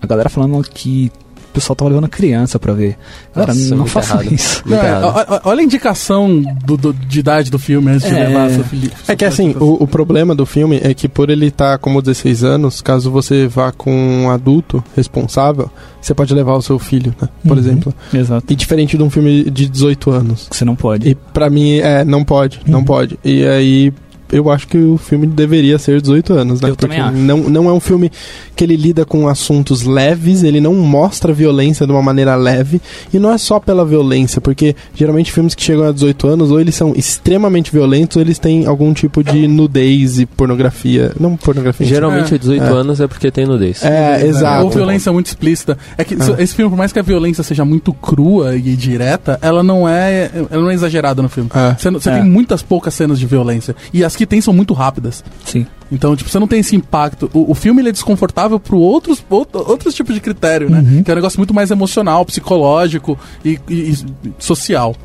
a 0.00 0.06
galera 0.06 0.28
falando 0.28 0.62
que 0.62 1.10
pessoal 1.56 1.74
tava 1.76 1.88
levando 1.90 2.08
criança 2.08 2.58
pra 2.58 2.72
ver. 2.72 2.96
Galera, 3.34 3.52
Nossa, 3.54 3.74
não 3.74 3.86
errado. 3.86 4.34
isso. 4.34 4.62
Não, 4.66 4.76
é, 4.76 5.40
olha 5.44 5.60
a 5.60 5.64
indicação 5.64 6.42
do, 6.64 6.76
do- 6.76 6.92
de 6.92 7.18
idade 7.20 7.50
do 7.50 7.58
filme 7.58 7.90
antes 7.90 8.08
de 8.08 8.14
É. 8.14 8.28
levar 8.28 8.50
seu 8.50 8.64
filho. 8.64 8.90
É 9.08 9.16
que 9.16 9.24
assim, 9.24 9.54
o, 9.58 9.82
o 9.82 9.86
problema 9.86 10.34
do 10.34 10.44
filme 10.46 10.80
é 10.82 10.92
que 10.94 11.08
por 11.08 11.30
ele 11.30 11.46
estar 11.46 11.78
como 11.78 12.00
16 12.02 12.44
anos, 12.44 12.80
caso 12.80 13.10
você 13.10 13.46
vá 13.46 13.72
com 13.72 13.92
um 13.92 14.30
adulto 14.30 14.82
responsável, 14.94 15.70
você 16.00 16.14
pode 16.14 16.32
levar 16.34 16.54
o 16.54 16.62
seu 16.62 16.78
filho, 16.78 17.14
né? 17.20 17.28
Por 17.42 17.52
Uhum. 17.52 17.58
exemplo. 17.58 17.94
Exato. 18.12 18.52
E 18.52 18.56
diferente 18.56 18.96
de 18.96 19.02
um 19.02 19.10
filme 19.10 19.44
de 19.50 19.68
18 19.68 20.10
anos. 20.10 20.48
Você 20.50 20.64
não 20.64 20.76
pode. 20.76 21.08
E 21.08 21.14
pra 21.14 21.48
mim, 21.50 21.78
é, 21.78 22.04
não 22.04 22.24
pode, 22.24 22.60
não 22.66 22.80
Uhum. 22.80 22.84
pode. 22.84 23.18
E 23.24 23.44
aí, 23.44 23.92
eu 24.32 24.50
acho 24.50 24.66
que 24.68 24.76
o 24.78 24.96
filme 24.96 25.26
deveria 25.26 25.78
ser 25.78 26.00
18 26.00 26.32
anos, 26.34 26.60
né? 26.60 26.70
Eu 26.70 26.76
também 26.76 27.00
acho. 27.00 27.16
Não, 27.16 27.38
não 27.38 27.68
é 27.68 27.72
um 27.72 27.80
filme 27.80 28.10
que 28.54 28.64
ele 28.64 28.76
lida 28.76 29.04
com 29.04 29.28
assuntos 29.28 29.82
leves, 29.82 30.42
ele 30.42 30.60
não 30.60 30.74
mostra 30.74 31.32
violência 31.32 31.86
de 31.86 31.92
uma 31.92 32.02
maneira 32.02 32.34
leve. 32.36 32.80
E 33.12 33.18
não 33.18 33.30
é 33.32 33.38
só 33.38 33.60
pela 33.60 33.84
violência, 33.84 34.40
porque 34.40 34.74
geralmente 34.94 35.30
filmes 35.32 35.54
que 35.54 35.62
chegam 35.62 35.86
a 35.86 35.92
18 35.92 36.26
anos, 36.28 36.50
ou 36.50 36.60
eles 36.60 36.74
são 36.74 36.92
extremamente 36.96 37.70
violentos, 37.72 38.16
ou 38.16 38.22
eles 38.22 38.38
têm 38.38 38.66
algum 38.66 38.92
tipo 38.92 39.22
de 39.22 39.46
nudez 39.46 40.18
e 40.18 40.26
pornografia. 40.26 41.12
Não 41.18 41.36
pornografia. 41.36 41.86
Geralmente, 41.86 42.34
É. 42.34 42.38
18 42.38 42.62
É. 42.62 42.68
anos 42.68 43.00
é 43.00 43.06
porque 43.06 43.30
tem 43.30 43.46
nudez. 43.46 43.84
É, 43.84 44.26
exato. 44.26 44.64
Ou 44.64 44.70
violência 44.70 45.12
muito 45.12 45.26
explícita. 45.26 45.76
É 45.98 46.04
que 46.04 46.14
É. 46.14 46.42
esse 46.42 46.54
filme, 46.54 46.70
por 46.70 46.76
mais 46.78 46.92
que 46.92 46.98
a 46.98 47.02
violência 47.02 47.44
seja 47.44 47.64
muito 47.64 47.92
crua 47.92 48.56
e 48.56 48.60
direta, 48.76 49.38
ela 49.42 49.62
não 49.62 49.88
é, 49.88 50.30
ela 50.50 50.62
não 50.62 50.70
é 50.70 50.74
exagerada 50.74 51.22
no 51.22 51.28
filme. 51.28 51.50
É. 51.54 51.74
Você, 51.78 51.90
você 51.90 52.10
É. 52.10 52.14
tem 52.14 52.24
muitas 52.24 52.62
poucas 52.62 52.94
cenas 52.94 53.18
de 53.18 53.26
violência. 53.26 53.76
E 53.92 54.02
as 54.04 54.15
que 54.16 54.26
tem 54.26 54.40
são 54.40 54.52
muito 54.54 54.74
rápidas. 54.74 55.22
Sim. 55.44 55.66
Então, 55.92 56.16
tipo, 56.16 56.28
você 56.28 56.38
não 56.38 56.48
tem 56.48 56.60
esse 56.60 56.74
impacto. 56.74 57.30
O, 57.32 57.52
o 57.52 57.54
filme 57.54 57.80
ele 57.80 57.90
é 57.90 57.92
desconfortável 57.92 58.58
para 58.58 58.74
outros, 58.76 59.24
outro- 59.30 59.64
outros 59.68 59.94
tipos 59.94 60.14
de 60.14 60.20
critério, 60.20 60.68
né? 60.68 60.80
Uhum. 60.80 61.02
Que 61.02 61.10
é 61.10 61.14
um 61.14 61.16
negócio 61.16 61.38
muito 61.38 61.54
mais 61.54 61.70
emocional, 61.70 62.24
psicológico 62.24 63.18
e, 63.44 63.58
e- 63.68 63.92
e 63.92 63.96
social. 64.38 64.96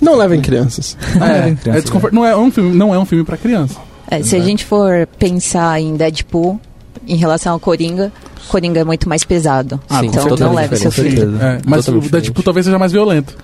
Não 0.00 0.16
levem 0.16 0.40
crianças. 0.40 0.96
Não 1.16 1.26
é, 1.26 1.32
levem 1.34 1.56
criança, 1.56 1.78
é 1.78 1.82
desconfort- 1.82 2.12
não, 2.14 2.24
é 2.24 2.36
um 2.36 2.50
filme, 2.50 2.74
não 2.74 2.94
é 2.94 2.98
um 2.98 3.04
filme 3.04 3.24
para 3.24 3.36
criança. 3.36 3.76
É, 4.10 4.22
se 4.22 4.34
a 4.36 4.40
gente 4.40 4.64
for 4.64 5.06
pensar 5.18 5.80
em 5.80 5.94
Deadpool 5.96 6.60
em 7.06 7.16
relação 7.16 7.52
ao 7.52 7.60
Coringa, 7.60 8.12
Coringa 8.48 8.80
é 8.80 8.84
muito 8.84 9.08
mais 9.08 9.24
pesado. 9.24 9.80
Ah, 9.88 10.00
com 10.00 10.06
então 10.06 10.36
não 10.36 10.54
leve 10.54 10.76
seu 10.76 10.90
filho. 10.90 11.36
É, 11.40 11.58
mas 11.66 11.86
o 11.88 12.00
Deadpool 12.00 12.42
talvez 12.42 12.66
seja 12.66 12.78
mais 12.78 12.92
violento. 12.92 13.36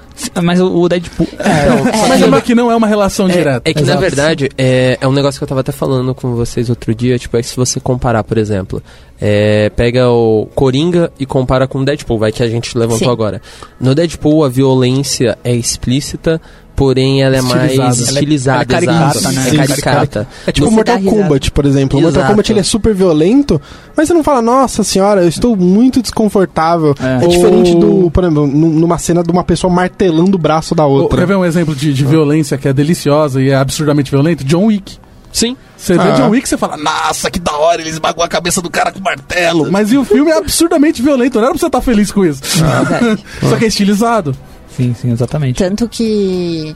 Mas 0.42 0.60
o, 0.60 0.66
o 0.66 0.88
Deadpool. 0.88 1.28
Mas 2.08 2.20
é 2.22 2.40
que 2.40 2.54
não 2.54 2.70
é 2.70 2.76
uma 2.76 2.86
relação 2.86 3.28
direta. 3.28 3.62
É 3.64 3.72
que, 3.72 3.80
na 3.80 3.92
Exato. 3.92 4.00
verdade, 4.00 4.50
é, 4.58 4.98
é 5.00 5.08
um 5.08 5.12
negócio 5.12 5.38
que 5.38 5.44
eu 5.44 5.48
tava 5.48 5.60
até 5.60 5.70
falando 5.70 6.14
com 6.14 6.34
vocês 6.34 6.68
outro 6.68 6.94
dia, 6.94 7.18
tipo, 7.18 7.36
é 7.36 7.40
que 7.40 7.46
se 7.46 7.56
você 7.56 7.78
comparar, 7.78 8.24
por 8.24 8.36
exemplo, 8.36 8.82
é, 9.20 9.70
pega 9.70 10.10
o 10.10 10.46
Coringa 10.54 11.12
e 11.18 11.24
compara 11.24 11.68
com 11.68 11.78
o 11.78 11.84
Deadpool, 11.84 12.18
vai 12.18 12.32
que 12.32 12.42
a 12.42 12.48
gente 12.48 12.76
levantou 12.76 13.06
Sim. 13.06 13.12
agora. 13.12 13.40
No 13.80 13.94
Deadpool, 13.94 14.44
a 14.44 14.48
violência 14.48 15.38
é 15.44 15.54
explícita, 15.54 16.40
porém 16.78 17.22
ela 17.22 17.36
é 17.36 17.42
mais 17.42 17.72
Estilizada. 17.72 18.02
estilizada, 18.12 18.56
Ela 18.56 18.62
é 18.62 18.66
caricata, 18.86 19.18
exato. 19.18 19.34
né? 19.34 19.48
É 19.48 19.66
caricata. 19.66 20.28
É 20.46 20.52
tipo 20.52 20.66
Você 20.68 20.74
Mortal 20.76 20.96
risada. 20.98 21.16
Kombat, 21.16 21.50
por 21.50 21.66
exemplo. 21.66 21.98
O 21.98 22.02
Mortal 22.02 22.20
Exato. 22.20 22.32
Kombat 22.32 22.52
ele 22.52 22.60
é 22.60 22.62
super 22.62 22.94
violento, 22.94 23.60
mas 23.96 24.06
você 24.08 24.14
não 24.14 24.22
fala, 24.22 24.40
nossa 24.40 24.84
senhora, 24.84 25.22
eu 25.22 25.28
estou 25.28 25.56
muito 25.56 26.00
desconfortável. 26.00 26.94
É. 27.02 27.16
É, 27.16 27.26
Ou- 27.26 27.28
diferente 27.28 27.74
do, 27.74 28.10
por 28.10 28.22
exemplo, 28.24 28.46
num- 28.46 28.70
numa 28.70 28.96
cena 28.98 29.22
de 29.22 29.30
uma 29.30 29.42
pessoa 29.44 29.72
martelando 29.72 30.36
o 30.36 30.38
braço 30.40 30.74
da 30.74 30.86
outra. 30.86 31.18
Quer 31.18 31.26
ver 31.26 31.36
um 31.36 31.44
exemplo 31.44 31.74
de, 31.74 31.92
de 31.92 32.04
violência 32.04 32.56
que 32.56 32.68
é 32.68 32.72
deliciosa 32.72 33.42
e 33.42 33.50
é 33.50 33.56
absurdamente 33.56 34.10
violento? 34.10 34.44
John 34.44 34.66
Wick. 34.66 34.96
Sim. 35.32 35.56
Você 35.76 35.94
vê 35.94 36.00
Ah. 36.00 36.12
John 36.12 36.30
Wick, 36.30 36.48
você 36.48 36.56
fala, 36.56 36.76
nossa, 36.76 37.30
que 37.30 37.38
da 37.38 37.52
hora, 37.56 37.80
ele 37.80 37.90
esmagou 37.90 38.24
a 38.24 38.28
cabeça 38.28 38.62
do 38.62 38.70
cara 38.70 38.90
com 38.90 39.00
martelo. 39.00 39.70
Mas 39.70 39.92
e 39.92 39.98
o 39.98 40.04
filme 40.04 40.30
é 40.30 40.38
absurdamente 40.38 41.02
violento, 41.02 41.34
não 41.34 41.42
era 41.44 41.50
pra 41.52 41.58
você 41.60 41.66
estar 41.66 41.80
feliz 41.80 42.10
com 42.10 42.24
isso. 42.24 42.40
Verdade. 42.44 43.24
Só 43.48 43.56
que 43.56 43.64
é 43.64 43.68
estilizado. 43.68 44.34
Sim, 44.78 44.94
sim, 44.94 45.10
exatamente. 45.10 45.58
Tanto 45.58 45.88
que 45.88 46.72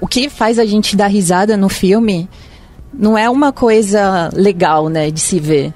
o 0.00 0.06
que 0.06 0.30
faz 0.30 0.56
a 0.56 0.64
gente 0.64 0.94
dar 0.94 1.08
risada 1.08 1.56
no 1.56 1.68
filme 1.68 2.28
não 2.94 3.18
é 3.18 3.28
uma 3.28 3.52
coisa 3.52 4.30
legal, 4.32 4.88
né, 4.88 5.10
de 5.10 5.18
se 5.18 5.40
ver. 5.40 5.74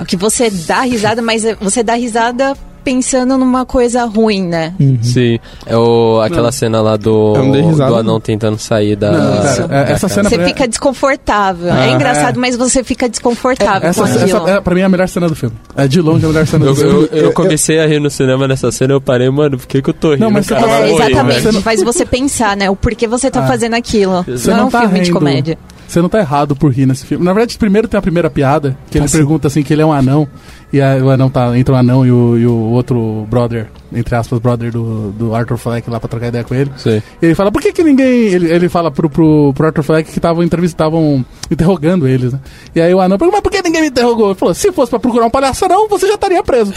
O 0.00 0.04
que 0.04 0.16
você 0.16 0.48
dá 0.48 0.82
risada, 0.82 1.20
mas 1.20 1.44
é- 1.44 1.56
você 1.56 1.82
dá 1.82 1.94
risada 1.94 2.56
pensando 2.82 3.36
numa 3.38 3.64
coisa 3.64 4.04
ruim, 4.04 4.42
né? 4.46 4.74
Uhum. 4.78 4.98
Sim. 5.02 5.38
É 5.66 5.76
o, 5.76 6.20
aquela 6.20 6.50
cena 6.52 6.80
lá 6.80 6.96
do, 6.96 7.34
não 7.36 7.50
do 7.52 7.76
não. 7.76 7.96
anão 7.96 8.20
tentando 8.20 8.58
sair 8.58 8.96
da. 8.96 9.12
Não, 9.12 9.42
cara, 9.42 9.68
da 9.68 9.76
é- 9.76 9.92
essa 9.92 10.08
cena- 10.08 10.28
Você 10.28 10.36
pra- 10.36 10.46
fica 10.48 10.68
desconfortável. 10.68 11.72
Ah, 11.72 11.86
é 11.86 11.92
engraçado, 11.92 12.36
é. 12.36 12.40
mas 12.40 12.56
você 12.56 12.82
fica 12.84 13.08
desconfortável 13.08 13.88
Essa, 13.88 14.00
com 14.02 14.06
aquilo. 14.08 14.38
essa 14.48 14.50
é, 14.50 14.60
pra 14.60 14.74
mim, 14.74 14.80
é 14.80 14.84
a 14.84 14.88
melhor 14.88 15.08
cena 15.08 15.28
do 15.28 15.34
filme. 15.34 15.56
É 15.76 15.86
de 15.88 16.00
longe 16.00 16.24
a 16.24 16.28
melhor 16.28 16.46
cena 16.46 16.64
Eu, 16.66 16.74
do 16.74 16.80
filme. 16.80 17.08
eu, 17.12 17.18
eu 17.24 17.32
comecei 17.32 17.78
a 17.80 17.86
rir 17.86 18.00
no 18.00 18.10
cinema 18.10 18.46
nessa 18.46 18.70
cena, 18.72 18.92
eu 18.94 19.00
parei, 19.00 19.30
mano, 19.30 19.58
por 19.58 19.66
que, 19.66 19.80
que 19.82 19.90
eu 19.90 19.94
tô 19.94 20.10
rindo? 20.12 20.24
Não, 20.24 20.30
mas 20.30 20.46
você 20.46 20.54
cara? 20.54 20.66
tá- 20.66 20.72
É, 20.72 20.90
morrer, 20.90 21.06
exatamente. 21.10 21.52
não- 21.52 21.62
Faz 21.62 21.82
você 21.82 22.04
pensar, 22.04 22.56
né? 22.56 22.68
O 22.68 22.76
porquê 22.76 23.06
você 23.06 23.30
tá 23.30 23.44
Ah. 23.44 23.46
fazendo 23.46 23.74
aquilo. 23.74 24.22
Você 24.24 24.50
não, 24.50 24.56
é 24.56 24.60
não 24.60 24.66
um 24.66 24.70
tá 24.70 24.80
filme 24.80 24.94
de 25.00 25.04
rindo. 25.06 25.18
comédia. 25.18 25.58
Você 25.86 26.00
não 26.00 26.08
tá 26.08 26.18
errado 26.18 26.56
por 26.56 26.72
rir 26.72 26.86
nesse 26.86 27.04
filme. 27.04 27.22
Na 27.24 27.32
verdade, 27.34 27.58
primeiro 27.58 27.86
tem 27.86 27.98
a 27.98 28.02
primeira 28.02 28.30
piada, 28.30 28.76
que 28.90 28.96
ele 28.96 29.06
sim. 29.08 29.18
pergunta 29.18 29.48
assim 29.48 29.62
que 29.62 29.72
ele 29.74 29.82
é 29.82 29.86
um 29.86 29.92
anão. 29.92 30.26
E 30.72 30.80
aí 30.80 31.02
o 31.02 31.10
anão 31.10 31.28
tá. 31.28 31.56
Entra 31.56 31.74
o 31.74 31.76
anão 31.76 32.06
e 32.06 32.10
o, 32.10 32.38
e 32.38 32.46
o 32.46 32.54
outro 32.54 33.26
brother, 33.28 33.68
entre 33.94 34.14
aspas, 34.14 34.38
brother 34.38 34.70
do, 34.70 35.10
do 35.12 35.34
Arthur 35.34 35.56
Fleck 35.56 35.88
lá 35.90 35.98
pra 36.00 36.08
trocar 36.08 36.28
ideia 36.28 36.44
com 36.44 36.54
ele. 36.54 36.70
Sim. 36.76 37.02
E 37.20 37.26
ele 37.26 37.34
fala, 37.34 37.50
por 37.50 37.60
que 37.60 37.72
que 37.72 37.82
ninguém... 37.82 38.24
Ele, 38.28 38.50
ele 38.50 38.68
fala 38.68 38.90
pro, 38.90 39.08
pro, 39.10 39.52
pro 39.54 39.66
Arthur 39.66 39.82
Fleck 39.82 40.10
que 40.10 40.18
estavam 40.18 40.42
estavam 40.42 41.24
interrogando 41.50 42.06
eles, 42.06 42.32
né? 42.32 42.40
E 42.74 42.80
aí 42.80 42.94
o 42.94 43.00
anão 43.00 43.18
pergunta, 43.18 43.36
mas 43.38 43.42
por 43.42 43.52
que 43.52 43.62
ninguém 43.62 43.82
me 43.82 43.88
interrogou? 43.88 44.30
Ele 44.30 44.34
falou, 44.38 44.54
se 44.54 44.70
fosse 44.72 44.90
pra 44.90 44.98
procurar 44.98 45.26
um 45.26 45.30
palhaçarão, 45.30 45.88
você 45.88 46.06
já 46.06 46.14
estaria 46.14 46.42
preso. 46.42 46.72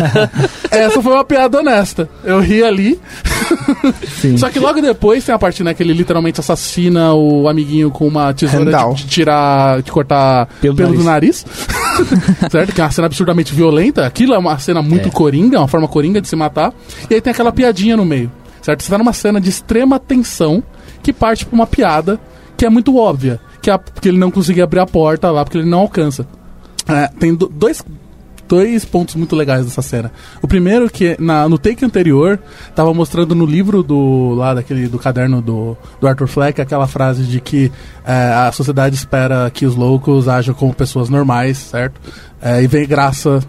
Essa 0.70 1.02
foi 1.02 1.12
uma 1.12 1.24
piada 1.24 1.58
honesta. 1.58 2.08
Eu 2.24 2.40
ri 2.40 2.62
ali. 2.62 3.00
Sim. 4.20 4.36
Só 4.36 4.48
que 4.50 4.58
logo 4.58 4.80
depois 4.80 5.24
tem 5.24 5.34
a 5.34 5.38
parte, 5.38 5.62
né, 5.62 5.74
que 5.74 5.82
ele 5.82 5.92
literalmente 5.92 6.40
assassina 6.40 7.12
o 7.14 7.48
amiguinho 7.48 7.90
com 7.90 8.06
uma 8.06 8.32
tesoura 8.32 8.70
de, 8.70 8.94
de 8.94 9.06
tirar, 9.06 9.82
de 9.82 9.90
cortar 9.90 10.48
Pelo 10.60 10.74
pelo, 10.74 10.94
do 10.94 11.02
nariz. 11.02 11.44
certo? 12.50 12.72
Que 12.72 12.80
é 12.80 12.84
uma 12.84 12.90
cena 12.90 13.06
absurdamente 13.06 13.54
violenta. 13.54 14.06
Aquilo 14.06 14.34
é 14.34 14.38
uma 14.38 14.58
cena 14.58 14.82
muito 14.82 15.08
É. 15.08 15.10
coringa, 15.10 15.58
uma 15.58 15.68
forma 15.68 15.88
coringa 15.88 16.20
de 16.20 16.28
se 16.30 16.36
matar. 16.36 16.72
E 17.10 17.14
aí 17.14 17.20
tem 17.20 17.30
aquela 17.32 17.52
piadinha 17.52 17.96
no 17.96 18.04
meio. 18.04 18.30
Certo? 18.62 18.82
Você 18.82 18.90
tá 18.90 18.98
numa 18.98 19.12
cena 19.12 19.40
de 19.40 19.48
extrema 19.50 19.98
tensão 19.98 20.62
que 21.02 21.12
parte 21.12 21.44
pra 21.46 21.54
uma 21.54 21.66
piada 21.66 22.18
que 22.56 22.64
é 22.64 22.70
muito 22.70 22.96
óbvia. 22.96 23.40
Que, 23.62 23.70
é 23.70 23.78
que 24.00 24.08
ele 24.08 24.18
não 24.18 24.30
conseguia 24.30 24.64
abrir 24.64 24.80
a 24.80 24.86
porta 24.86 25.30
lá 25.30 25.44
porque 25.44 25.58
ele 25.58 25.68
não 25.68 25.80
alcança. 25.80 26.26
É, 26.88 27.08
tem 27.08 27.34
do- 27.34 27.48
dois, 27.48 27.82
dois 28.48 28.84
pontos 28.84 29.14
muito 29.14 29.34
legais 29.36 29.64
dessa 29.64 29.80
cena. 29.82 30.10
O 30.42 30.48
primeiro 30.48 30.90
que 30.90 31.16
na, 31.20 31.48
no 31.48 31.56
take 31.58 31.84
anterior 31.84 32.38
tava 32.74 32.92
mostrando 32.92 33.34
no 33.34 33.46
livro 33.46 33.82
do 33.82 34.34
lá 34.34 34.54
daquele 34.54 34.88
do 34.88 34.98
caderno 34.98 35.40
do, 35.40 35.76
do 36.00 36.06
Arthur 36.08 36.26
Fleck 36.26 36.60
aquela 36.60 36.86
frase 36.86 37.22
de 37.24 37.40
que 37.40 37.70
é, 38.04 38.32
a 38.32 38.50
sociedade 38.52 38.94
espera 38.94 39.50
que 39.50 39.64
os 39.64 39.74
loucos 39.76 40.26
ajam 40.28 40.54
como 40.54 40.74
pessoas 40.74 41.08
normais, 41.08 41.56
certo? 41.58 42.00
É, 42.42 42.62
e 42.62 42.66
vem 42.66 42.86
graça 42.88 43.40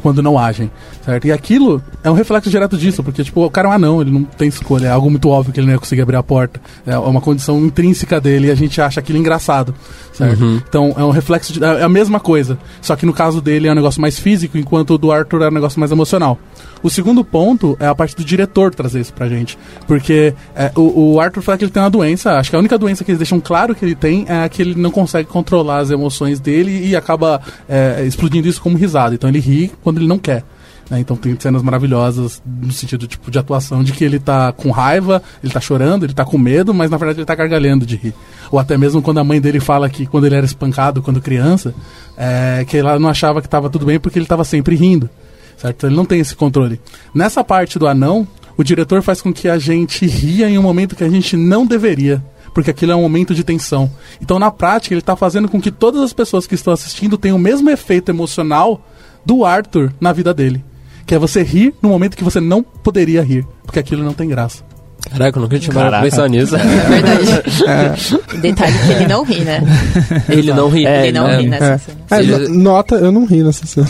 quando 0.00 0.22
não 0.22 0.38
agem, 0.38 0.70
certo? 1.04 1.26
E 1.26 1.32
aquilo 1.32 1.82
é 2.02 2.10
um 2.10 2.14
reflexo 2.14 2.50
direto 2.50 2.76
disso, 2.76 3.02
porque 3.02 3.22
tipo, 3.22 3.44
o 3.44 3.50
cara 3.50 3.68
é 3.68 3.70
um 3.70 3.74
anão, 3.74 4.00
ele 4.00 4.10
não 4.10 4.24
tem 4.24 4.48
escolha, 4.48 4.88
é 4.88 4.90
algo 4.90 5.10
muito 5.10 5.28
óbvio 5.28 5.52
que 5.52 5.60
ele 5.60 5.66
não 5.66 5.74
ia 5.74 5.78
conseguir 5.78 6.02
abrir 6.02 6.16
a 6.16 6.22
porta. 6.22 6.60
É 6.86 6.96
uma 6.98 7.20
condição 7.20 7.58
intrínseca 7.64 8.20
dele 8.20 8.48
e 8.48 8.50
a 8.50 8.54
gente 8.54 8.80
acha 8.80 9.00
aquilo 9.00 9.18
engraçado, 9.18 9.74
certo? 10.12 10.62
Então 10.68 10.94
é 10.96 11.04
um 11.04 11.10
reflexo, 11.10 11.52
de, 11.52 11.64
é 11.64 11.82
a 11.82 11.88
mesma 11.88 12.20
coisa, 12.20 12.58
só 12.80 12.96
que 12.96 13.06
no 13.06 13.12
caso 13.12 13.40
dele 13.40 13.68
é 13.68 13.72
um 13.72 13.74
negócio 13.74 14.00
mais 14.00 14.18
físico, 14.18 14.58
enquanto 14.58 14.94
o 14.94 14.98
do 14.98 15.12
Arthur 15.12 15.42
é 15.42 15.48
um 15.48 15.52
negócio 15.52 15.78
mais 15.78 15.92
emocional. 15.92 16.38
O 16.82 16.88
segundo 16.88 17.22
ponto 17.22 17.76
é 17.78 17.86
a 17.86 17.94
parte 17.94 18.16
do 18.16 18.24
diretor 18.24 18.74
trazer 18.74 19.00
isso 19.00 19.12
pra 19.12 19.28
gente, 19.28 19.58
porque 19.86 20.34
é, 20.54 20.72
o, 20.74 21.14
o 21.14 21.20
Arthur 21.20 21.42
Fleck 21.42 21.62
ele 21.62 21.70
tem 21.70 21.82
uma 21.82 21.90
doença, 21.90 22.38
acho 22.38 22.48
que 22.48 22.56
a 22.56 22.58
única 22.58 22.78
doença 22.78 23.04
que 23.04 23.10
eles 23.10 23.18
deixam 23.18 23.38
claro 23.38 23.74
que 23.74 23.84
ele 23.84 23.94
tem 23.94 24.24
é 24.28 24.48
que 24.48 24.62
ele 24.62 24.74
não 24.74 24.90
consegue 24.90 25.28
controlar 25.28 25.78
as 25.78 25.90
emoções 25.90 26.40
dele 26.40 26.86
e 26.86 26.96
acaba 26.96 27.40
é, 27.68 28.04
explodindo 28.06 28.48
isso 28.48 28.60
como 28.62 28.78
risada. 28.78 29.14
Então 29.14 29.28
ele 29.28 29.40
ri 29.40 29.70
quando 29.82 29.89
ele 29.98 30.06
não 30.06 30.18
quer. 30.18 30.44
né? 30.90 31.00
Então 31.00 31.16
tem 31.16 31.36
cenas 31.38 31.62
maravilhosas 31.62 32.42
no 32.44 32.72
sentido 32.72 33.06
tipo 33.06 33.30
de 33.30 33.38
atuação 33.38 33.82
de 33.82 33.92
que 33.92 34.04
ele 34.04 34.18
tá 34.18 34.52
com 34.52 34.70
raiva, 34.70 35.22
ele 35.42 35.52
tá 35.52 35.60
chorando, 35.60 36.04
ele 36.04 36.12
tá 36.12 36.24
com 36.24 36.36
medo, 36.36 36.74
mas 36.74 36.90
na 36.90 36.96
verdade 36.96 37.20
ele 37.20 37.26
tá 37.26 37.34
gargalhando 37.34 37.86
de 37.86 37.96
rir. 37.96 38.14
Ou 38.50 38.58
até 38.58 38.76
mesmo 38.76 39.00
quando 39.00 39.18
a 39.18 39.24
mãe 39.24 39.40
dele 39.40 39.60
fala 39.60 39.88
que 39.88 40.06
quando 40.06 40.26
ele 40.26 40.34
era 40.34 40.44
espancado 40.46 41.00
quando 41.02 41.20
criança, 41.20 41.74
é, 42.16 42.64
que 42.68 42.76
ela 42.76 42.98
não 42.98 43.08
achava 43.08 43.40
que 43.40 43.48
tava 43.48 43.70
tudo 43.70 43.86
bem 43.86 44.00
porque 44.00 44.18
ele 44.18 44.26
tava 44.26 44.44
sempre 44.44 44.74
rindo. 44.74 45.08
Certo? 45.56 45.86
Ele 45.86 45.94
não 45.94 46.06
tem 46.06 46.20
esse 46.20 46.34
controle. 46.34 46.80
Nessa 47.14 47.44
parte 47.44 47.78
do 47.78 47.86
anão, 47.86 48.26
o 48.56 48.64
diretor 48.64 49.02
faz 49.02 49.20
com 49.20 49.32
que 49.32 49.48
a 49.48 49.58
gente 49.58 50.06
ria 50.06 50.48
em 50.48 50.58
um 50.58 50.62
momento 50.62 50.96
que 50.96 51.04
a 51.04 51.08
gente 51.08 51.36
não 51.36 51.66
deveria. 51.66 52.22
porque 52.52 52.70
aquilo 52.70 52.92
é 52.92 52.96
um 52.96 53.02
momento 53.02 53.34
de 53.34 53.44
tensão. 53.44 53.90
Então, 54.20 54.38
na 54.38 54.50
prática, 54.50 54.94
ele 54.94 55.02
tá 55.02 55.14
fazendo 55.14 55.48
com 55.48 55.60
que 55.60 55.70
todas 55.70 56.02
as 56.02 56.12
pessoas 56.12 56.46
que 56.46 56.54
estão 56.54 56.72
assistindo 56.72 57.16
tenham 57.16 57.36
o 57.36 57.40
mesmo 57.40 57.70
efeito 57.70 58.10
emocional 58.10 58.84
do 59.24 59.44
Arthur 59.44 59.92
na 60.00 60.12
vida 60.12 60.32
dele. 60.34 60.64
Que 61.06 61.14
é 61.14 61.18
você 61.18 61.42
rir 61.42 61.74
no 61.82 61.88
momento 61.88 62.16
que 62.16 62.22
você 62.24 62.40
não 62.40 62.62
poderia 62.62 63.22
rir, 63.22 63.44
porque 63.64 63.78
aquilo 63.78 64.02
não 64.04 64.12
tem 64.12 64.28
graça. 64.28 64.62
Caraca, 65.10 65.38
eu 65.38 65.42
nunca 65.42 65.58
tinha 65.58 65.72
parado 65.72 65.92
pra 65.92 66.02
pensar 66.02 66.28
nisso. 66.28 66.54
É 66.56 66.58
verdade. 66.62 68.18
Detalhe 68.40 68.74
que 68.86 68.92
ele 68.92 69.06
não 69.06 69.24
ri, 69.24 69.40
né? 69.40 69.62
Ele 70.28 70.52
não 70.52 70.68
ri. 70.68 70.86
ele 70.86 71.12
não 71.12 71.26
é, 71.26 71.40
ri 71.40 71.48
nessa 71.48 71.64
É. 71.64 71.78
cena. 71.78 71.98
É, 72.10 72.18
Ele- 72.18 72.48
no- 72.48 72.62
nota, 72.62 72.94
eu 72.96 73.10
não 73.10 73.24
ri 73.24 73.42
nessa 73.42 73.66
cena. 73.66 73.88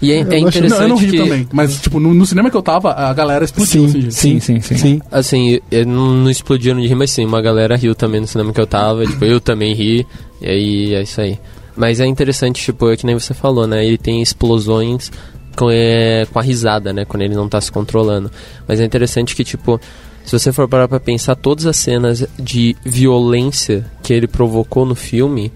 E 0.00 0.12
é, 0.12 0.16
é 0.18 0.38
interessante 0.38 0.68
Não, 0.70 0.82
eu 0.82 0.88
não 0.88 0.96
ri 0.96 1.10
que, 1.10 1.16
também, 1.16 1.48
mas 1.50 1.80
tipo, 1.80 1.98
no, 1.98 2.14
no 2.14 2.24
cinema 2.24 2.50
que 2.50 2.56
eu 2.56 2.62
tava, 2.62 2.92
a 2.92 3.12
galera 3.12 3.44
explodiu 3.44 3.86
assim, 3.86 4.00
gente. 4.02 4.14
Sim, 4.14 4.38
sim, 4.38 4.60
sim. 4.60 4.76
Sim. 4.76 5.00
assim, 5.10 5.58
eu 5.72 5.84
não, 5.86 6.12
não 6.12 6.30
explodiram 6.30 6.78
de 6.80 6.86
rir, 6.86 6.94
mas 6.94 7.10
sim, 7.10 7.24
uma 7.24 7.42
galera 7.42 7.74
riu 7.76 7.94
também 7.96 8.20
no 8.20 8.26
cinema 8.28 8.52
que 8.52 8.60
eu 8.60 8.66
tava, 8.66 9.04
tipo, 9.04 9.24
eu 9.24 9.40
também 9.40 9.74
ri, 9.74 10.06
e 10.40 10.46
aí 10.46 10.94
é 10.94 11.02
isso 11.02 11.20
aí. 11.20 11.36
Mas 11.78 12.00
é 12.00 12.06
interessante, 12.06 12.60
tipo, 12.62 12.90
é 12.90 12.96
que 12.96 13.06
nem 13.06 13.14
você 13.14 13.32
falou, 13.32 13.66
né? 13.66 13.86
Ele 13.86 13.96
tem 13.96 14.20
explosões 14.20 15.12
com, 15.56 15.70
é, 15.70 16.26
com 16.32 16.38
a 16.38 16.42
risada, 16.42 16.92
né? 16.92 17.04
Quando 17.04 17.22
ele 17.22 17.34
não 17.36 17.48
tá 17.48 17.60
se 17.60 17.70
controlando. 17.70 18.30
Mas 18.66 18.80
é 18.80 18.84
interessante 18.84 19.36
que, 19.36 19.44
tipo, 19.44 19.80
se 20.24 20.32
você 20.36 20.52
for 20.52 20.68
parar 20.68 20.88
pra 20.88 20.98
pensar, 20.98 21.36
todas 21.36 21.66
as 21.66 21.76
cenas 21.76 22.26
de 22.38 22.76
violência 22.84 23.86
que 24.02 24.12
ele 24.12 24.26
provocou 24.26 24.84
no 24.84 24.96
filme. 24.96 25.52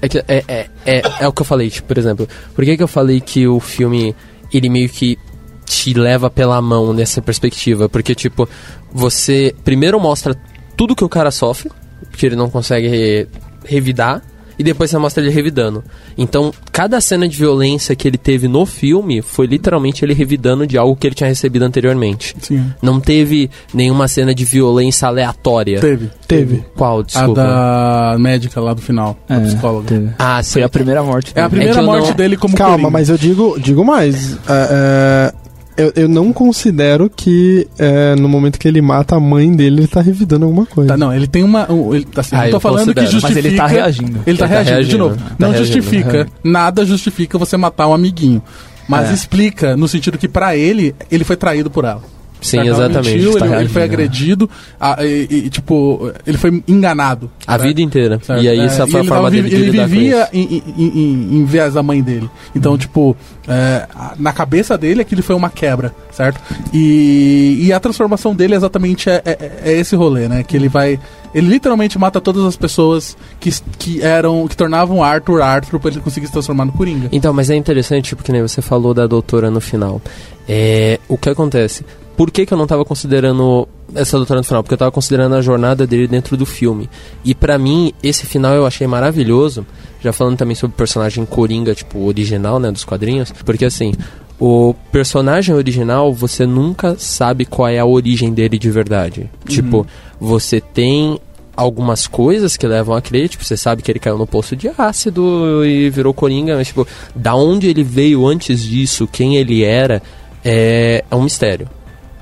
É, 0.00 0.08
que- 0.08 0.24
é, 0.26 0.42
é, 0.48 0.66
é, 0.86 1.02
é 1.20 1.28
o 1.28 1.32
que 1.32 1.42
eu 1.42 1.46
falei, 1.46 1.68
tipo, 1.68 1.86
por 1.88 1.98
exemplo, 1.98 2.26
por 2.54 2.64
que, 2.64 2.74
que 2.76 2.82
eu 2.82 2.88
falei 2.88 3.20
que 3.20 3.46
o 3.46 3.60
filme 3.60 4.16
ele 4.50 4.70
meio 4.70 4.88
que 4.88 5.18
te 5.66 5.92
leva 5.92 6.30
pela 6.30 6.60
mão 6.62 6.94
nessa 6.94 7.20
perspectiva? 7.20 7.90
Porque, 7.90 8.14
tipo, 8.14 8.48
você 8.90 9.54
primeiro 9.62 10.00
mostra 10.00 10.34
tudo 10.78 10.96
que 10.96 11.04
o 11.04 11.08
cara 11.10 11.30
sofre, 11.30 11.70
porque 12.10 12.24
ele 12.24 12.36
não 12.36 12.48
consegue 12.48 12.88
re- 12.88 13.28
revidar, 13.66 14.22
e 14.60 14.62
depois 14.62 14.90
você 14.90 14.98
mostra 14.98 15.22
ele 15.24 15.32
revidando. 15.32 15.82
Então, 16.18 16.52
cada 16.70 17.00
cena 17.00 17.26
de 17.26 17.34
violência 17.34 17.96
que 17.96 18.06
ele 18.06 18.18
teve 18.18 18.46
no 18.46 18.66
filme 18.66 19.22
foi 19.22 19.46
literalmente 19.46 20.04
ele 20.04 20.12
revidando 20.12 20.66
de 20.66 20.76
algo 20.76 20.94
que 20.94 21.06
ele 21.06 21.14
tinha 21.14 21.26
recebido 21.28 21.62
anteriormente. 21.64 22.36
Sim. 22.42 22.70
Não 22.82 23.00
teve 23.00 23.50
nenhuma 23.72 24.06
cena 24.06 24.34
de 24.34 24.44
violência 24.44 25.08
aleatória. 25.08 25.80
Teve. 25.80 26.10
Teve. 26.28 26.62
Qual? 26.76 26.98
A 26.98 27.02
Desculpa. 27.02 27.34
da 27.42 28.16
médica 28.18 28.60
lá 28.60 28.74
do 28.74 28.82
final, 28.82 29.18
da 29.26 29.36
É, 29.36 29.40
psicóloga. 29.40 29.88
teve. 29.88 30.10
Ah, 30.18 30.42
sim. 30.42 30.52
Foi 30.52 30.62
a 30.62 30.68
primeira 30.68 31.02
morte. 31.02 31.32
É 31.34 31.40
a 31.40 31.48
dele. 31.48 31.56
primeira 31.62 31.80
eu 31.80 31.86
morte 31.86 32.08
não- 32.10 32.14
dele 32.16 32.36
como 32.36 32.54
Calma, 32.54 32.72
Coringa. 32.74 32.90
mas 32.90 33.08
eu 33.08 33.16
digo, 33.16 33.58
digo 33.58 33.82
mais. 33.82 34.34
É, 34.46 35.32
é, 35.32 35.34
eu, 35.80 35.92
eu 35.96 36.08
não 36.08 36.32
considero 36.32 37.08
que 37.10 37.66
é, 37.78 38.14
no 38.16 38.28
momento 38.28 38.58
que 38.58 38.66
ele 38.68 38.80
mata 38.80 39.16
a 39.16 39.20
mãe 39.20 39.50
dele, 39.52 39.80
ele 39.80 39.88
tá 39.88 40.00
revidando 40.00 40.44
alguma 40.46 40.66
coisa. 40.66 40.88
Tá, 40.88 40.96
não, 40.96 41.12
ele 41.12 41.26
tem 41.26 41.42
uma. 41.42 41.70
um- 41.70 41.94
ele, 41.94 42.06
assim, 42.16 42.36
Ah, 42.36 42.42
não 42.44 42.50
tô 42.50 42.56
eu 42.56 42.60
falando 42.60 42.94
que 42.94 43.00
justifica. 43.06 43.28
Mas 43.34 43.36
ele 43.44 43.56
tá 43.56 43.66
reagindo. 43.66 44.10
Ele 44.10 44.22
tá 44.24 44.28
Ele 44.30 44.38
tá 44.38 44.46
reagindo, 44.46 44.64
de 44.64 44.72
reagindo, 44.82 44.98
novo. 44.98 45.16
tá 45.16 45.22
não 45.38 45.50
reagindo, 45.50 45.66
justifica. 45.82 46.26
Nada 46.44 46.84
justifica 46.84 47.38
você 47.38 47.56
matar 47.56 47.88
um 47.88 47.94
amiguinho. 47.94 48.42
Mas 48.88 49.10
É. 49.10 49.14
explica 49.14 49.76
no 49.76 49.86
sentido 49.86 50.18
que 50.18 50.26
pra 50.28 50.56
ele, 50.56 50.94
ele 51.10 51.22
foi 51.24 51.36
traído 51.36 51.70
por 51.70 51.84
ela. 51.84 52.02
Sim, 52.40 52.56
Certo? 52.58 52.68
Ela 52.68 52.84
exatamente. 52.86 53.14
mentiu, 53.16 53.38
Tá 53.38 53.46
ele, 53.46 53.54
ele 53.56 53.68
foi 53.68 53.82
agredido, 53.82 54.50
ah, 54.80 54.96
e, 55.04 55.28
e, 55.30 55.50
tipo, 55.50 56.12
ele 56.26 56.38
foi 56.38 56.62
enganado. 56.66 57.30
A 57.46 57.52
certo? 57.52 57.62
vida 57.64 57.82
inteira. 57.82 58.18
Certo. 58.22 58.42
E 58.42 58.48
aí, 58.48 58.58
É, 58.60 58.64
essa 58.64 58.86
foi 58.86 59.00
a 59.00 59.02
ele 59.02 59.08
forma 59.08 59.30
dele 59.30 59.48
de 59.48 59.54
Ele 59.56 59.70
vivia 59.70 60.28
em, 60.32 60.62
em, 60.76 60.84
em, 60.88 61.36
em 61.38 61.44
vez 61.44 61.74
da 61.74 61.82
mãe 61.82 62.02
dele. 62.02 62.30
Então, 62.54 62.76
tipo, 62.78 63.16
é, 63.46 63.86
a- 63.94 64.14
na 64.18 64.32
cabeça 64.32 64.76
dele 64.78 65.00
aquilo 65.02 65.22
foi 65.22 65.34
uma 65.36 65.50
quebra, 65.50 65.94
certo? 66.12 66.40
E, 66.72 67.58
e 67.66 67.72
a 67.72 67.80
transformação 67.80 68.34
dele 68.34 68.54
exatamente 68.54 69.08
é, 69.10 69.20
é, 69.24 69.50
é 69.64 69.72
esse 69.78 69.94
rolê, 69.94 70.28
né? 70.28 70.42
Que 70.42 70.56
ele 70.56 70.68
vai. 70.68 70.98
Ele 71.34 71.46
literalmente 71.48 71.96
mata 71.98 72.20
todas 72.20 72.44
as 72.44 72.56
pessoas 72.56 73.16
que, 73.38 73.50
que 73.78 74.02
eram. 74.02 74.48
que 74.48 74.56
tornavam 74.56 75.02
Arthur 75.02 75.42
Arthur 75.42 75.78
pra 75.78 75.90
ele 75.90 76.00
conseguir 76.00 76.26
se 76.26 76.32
transformar 76.32 76.64
no 76.64 76.72
Coringa. 76.72 77.08
Então, 77.12 77.32
mas 77.32 77.50
é 77.50 77.54
interessante, 77.56 78.06
tipo, 78.08 78.22
que 78.22 78.32
nem 78.32 78.42
você 78.42 78.60
falou 78.62 78.92
da 78.94 79.06
doutora 79.06 79.50
no 79.50 79.60
final. 79.60 80.00
É, 80.48 80.98
o 81.08 81.16
que 81.16 81.28
acontece? 81.30 81.84
Por 82.20 82.30
que, 82.30 82.44
que 82.44 82.52
eu 82.52 82.58
não 82.58 82.66
tava 82.66 82.84
considerando 82.84 83.66
essa 83.94 84.18
doutora 84.18 84.40
no 84.40 84.44
final? 84.44 84.62
Porque 84.62 84.74
eu 84.74 84.78
tava 84.78 84.90
considerando 84.90 85.36
a 85.36 85.40
jornada 85.40 85.86
dele 85.86 86.06
dentro 86.06 86.36
do 86.36 86.44
filme. 86.44 86.86
E 87.24 87.34
pra 87.34 87.56
mim, 87.56 87.94
esse 88.02 88.26
final 88.26 88.52
eu 88.52 88.66
achei 88.66 88.86
maravilhoso. 88.86 89.66
Já 90.02 90.12
falando 90.12 90.36
também 90.36 90.54
sobre 90.54 90.74
o 90.74 90.76
personagem 90.76 91.24
Coringa, 91.24 91.74
tipo, 91.74 91.98
original, 92.00 92.58
né, 92.58 92.70
dos 92.70 92.84
quadrinhos. 92.84 93.32
Porque 93.32 93.64
assim, 93.64 93.94
o 94.38 94.74
personagem 94.92 95.54
original, 95.54 96.12
você 96.12 96.44
nunca 96.44 96.94
sabe 96.98 97.46
qual 97.46 97.68
é 97.68 97.78
a 97.78 97.86
origem 97.86 98.34
dele 98.34 98.58
de 98.58 98.70
verdade. 98.70 99.30
Tipo, 99.48 99.86
você 100.20 100.60
tem 100.60 101.18
algumas 101.56 102.06
coisas 102.06 102.54
que 102.54 102.66
levam 102.66 102.94
a 102.94 103.00
crer, 103.00 103.30
tipo, 103.30 103.46
você 103.46 103.56
sabe 103.56 103.80
que 103.80 103.90
ele 103.90 103.98
caiu 103.98 104.18
no 104.18 104.26
poço 104.26 104.54
de 104.54 104.70
ácido 104.76 105.64
e 105.64 105.88
virou 105.88 106.12
coringa, 106.12 106.54
mas 106.54 106.66
tipo, 106.66 106.86
da 107.16 107.34
onde 107.34 107.66
ele 107.66 107.82
veio 107.82 108.26
antes 108.26 108.62
disso, 108.62 109.08
quem 109.10 109.36
ele 109.36 109.64
era, 109.64 110.02
é, 110.44 111.02
é 111.10 111.16
um 111.16 111.22
mistério. 111.22 111.66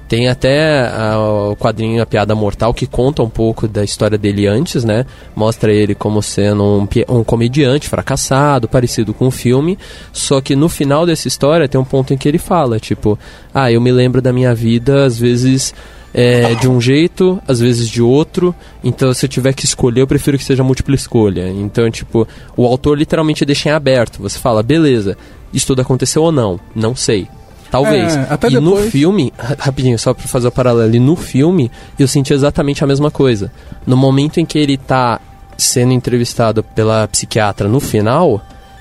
Tem 0.09 0.27
até 0.27 0.89
ah, 0.89 1.19
o 1.51 1.57
quadrinho 1.57 2.03
A 2.03 2.07
Piada 2.07 2.35
Mortal 2.35 2.73
que 2.73 2.87
conta 2.87 3.23
um 3.23 3.29
pouco 3.29 3.69
da 3.69 3.85
história 3.85 4.17
dele 4.17 4.47
antes, 4.47 4.83
né? 4.83 5.05
Mostra 5.37 5.71
ele 5.71 5.95
como 5.95 6.23
sendo 6.23 6.65
um, 6.65 6.89
um 7.09 7.23
comediante 7.23 7.89
fracassado, 7.89 8.67
parecido 8.67 9.13
com 9.13 9.27
o 9.27 9.31
filme. 9.31 9.79
Só 10.11 10.41
que 10.41 10.57
no 10.57 10.69
final 10.69 11.05
dessa 11.05 11.29
história 11.29 11.69
tem 11.69 11.79
um 11.79 11.85
ponto 11.85 12.15
em 12.15 12.17
que 12.17 12.27
ele 12.27 12.39
fala, 12.39 12.81
tipo, 12.81 13.19
ah, 13.53 13.71
eu 13.71 13.83
me 13.83 13.93
lembro 13.93 14.23
da 14.23 14.33
minha 14.33 14.55
vida, 14.55 15.05
às 15.05 15.19
vezes 15.19 15.75
é, 16.15 16.55
de 16.55 16.69
um 16.69 16.81
jeito, 16.81 17.41
às 17.47 17.61
vezes 17.61 17.87
de 17.89 18.01
outro. 18.01 18.55
Então, 18.83 19.13
se 19.13 19.27
eu 19.27 19.29
tiver 19.29 19.53
que 19.53 19.65
escolher, 19.65 20.01
eu 20.01 20.07
prefiro 20.07 20.39
que 20.39 20.45
seja 20.45 20.65
múltipla 20.65 20.95
escolha. 20.95 21.49
Então, 21.51 21.91
tipo, 21.91 22.27
o 22.57 22.65
autor 22.65 22.97
literalmente 22.97 23.45
deixa 23.45 23.69
em 23.69 23.73
aberto. 23.73 24.23
Você 24.23 24.39
fala, 24.39 24.63
beleza, 24.63 25.19
isso 25.53 25.67
tudo 25.67 25.83
aconteceu 25.83 26.23
ou 26.23 26.33
não? 26.33 26.59
Não 26.75 26.97
sei. 26.97 27.29
Talvez. 27.71 28.17
É, 28.17 28.27
até 28.31 28.49
e 28.49 28.55
no 28.55 28.71
depois- 28.73 28.91
filme, 28.91 29.33
ra- 29.39 29.57
rapidinho, 29.59 29.99
só 29.99 30.15
pra 30.15 30.27
fazer 30.27 30.49
o 30.49 30.53
paralelo, 30.53 30.95
e 30.95 30.99
no 30.99 31.15
filme 31.17 31.71
eu 31.99 32.09
senti 32.09 32.33
exatamente 32.33 32.83
a 32.83 32.87
mesma 32.87 33.11
coisa. 33.11 33.53
No 33.87 33.97
momento 33.97 34.39
em 34.41 34.47
que 34.47 34.59
ele 34.59 34.77
tá 34.77 35.21
sendo 35.57 35.93
entrevistado 35.93 36.63
pela 36.63 37.07
psiquiatra 37.09 37.69
no 37.69 37.81
final, 37.81 38.41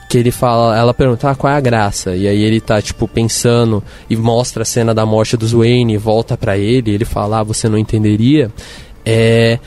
que 0.10 0.18
ele 0.18 0.32
fala, 0.32 0.78
ela 0.78 0.94
pergunta 0.94 1.30
ah, 1.30 1.36
qual 1.36 1.52
é 1.52 1.58
a 1.58 1.60
graça, 1.60 2.16
e 2.16 2.28
aí 2.28 2.42
ele 2.42 2.62
tá 2.62 2.82
tipo 2.82 3.08
pensando 3.08 3.84
e 4.10 4.16
mostra 4.16 4.62
a 4.62 4.66
cena 4.66 4.94
da 4.94 5.06
morte 5.06 5.36
do 5.36 5.46
Wayne 5.58 5.96
e 5.96 5.98
volta 5.98 6.38
pra 6.38 6.58
ele, 6.58 6.92
e 6.92 6.94
ele 6.94 7.04
fala, 7.04 7.40
ah, 7.40 7.44
você 7.44 7.68
não 7.68 7.78
entenderia. 7.78 8.50
É, 9.06 9.60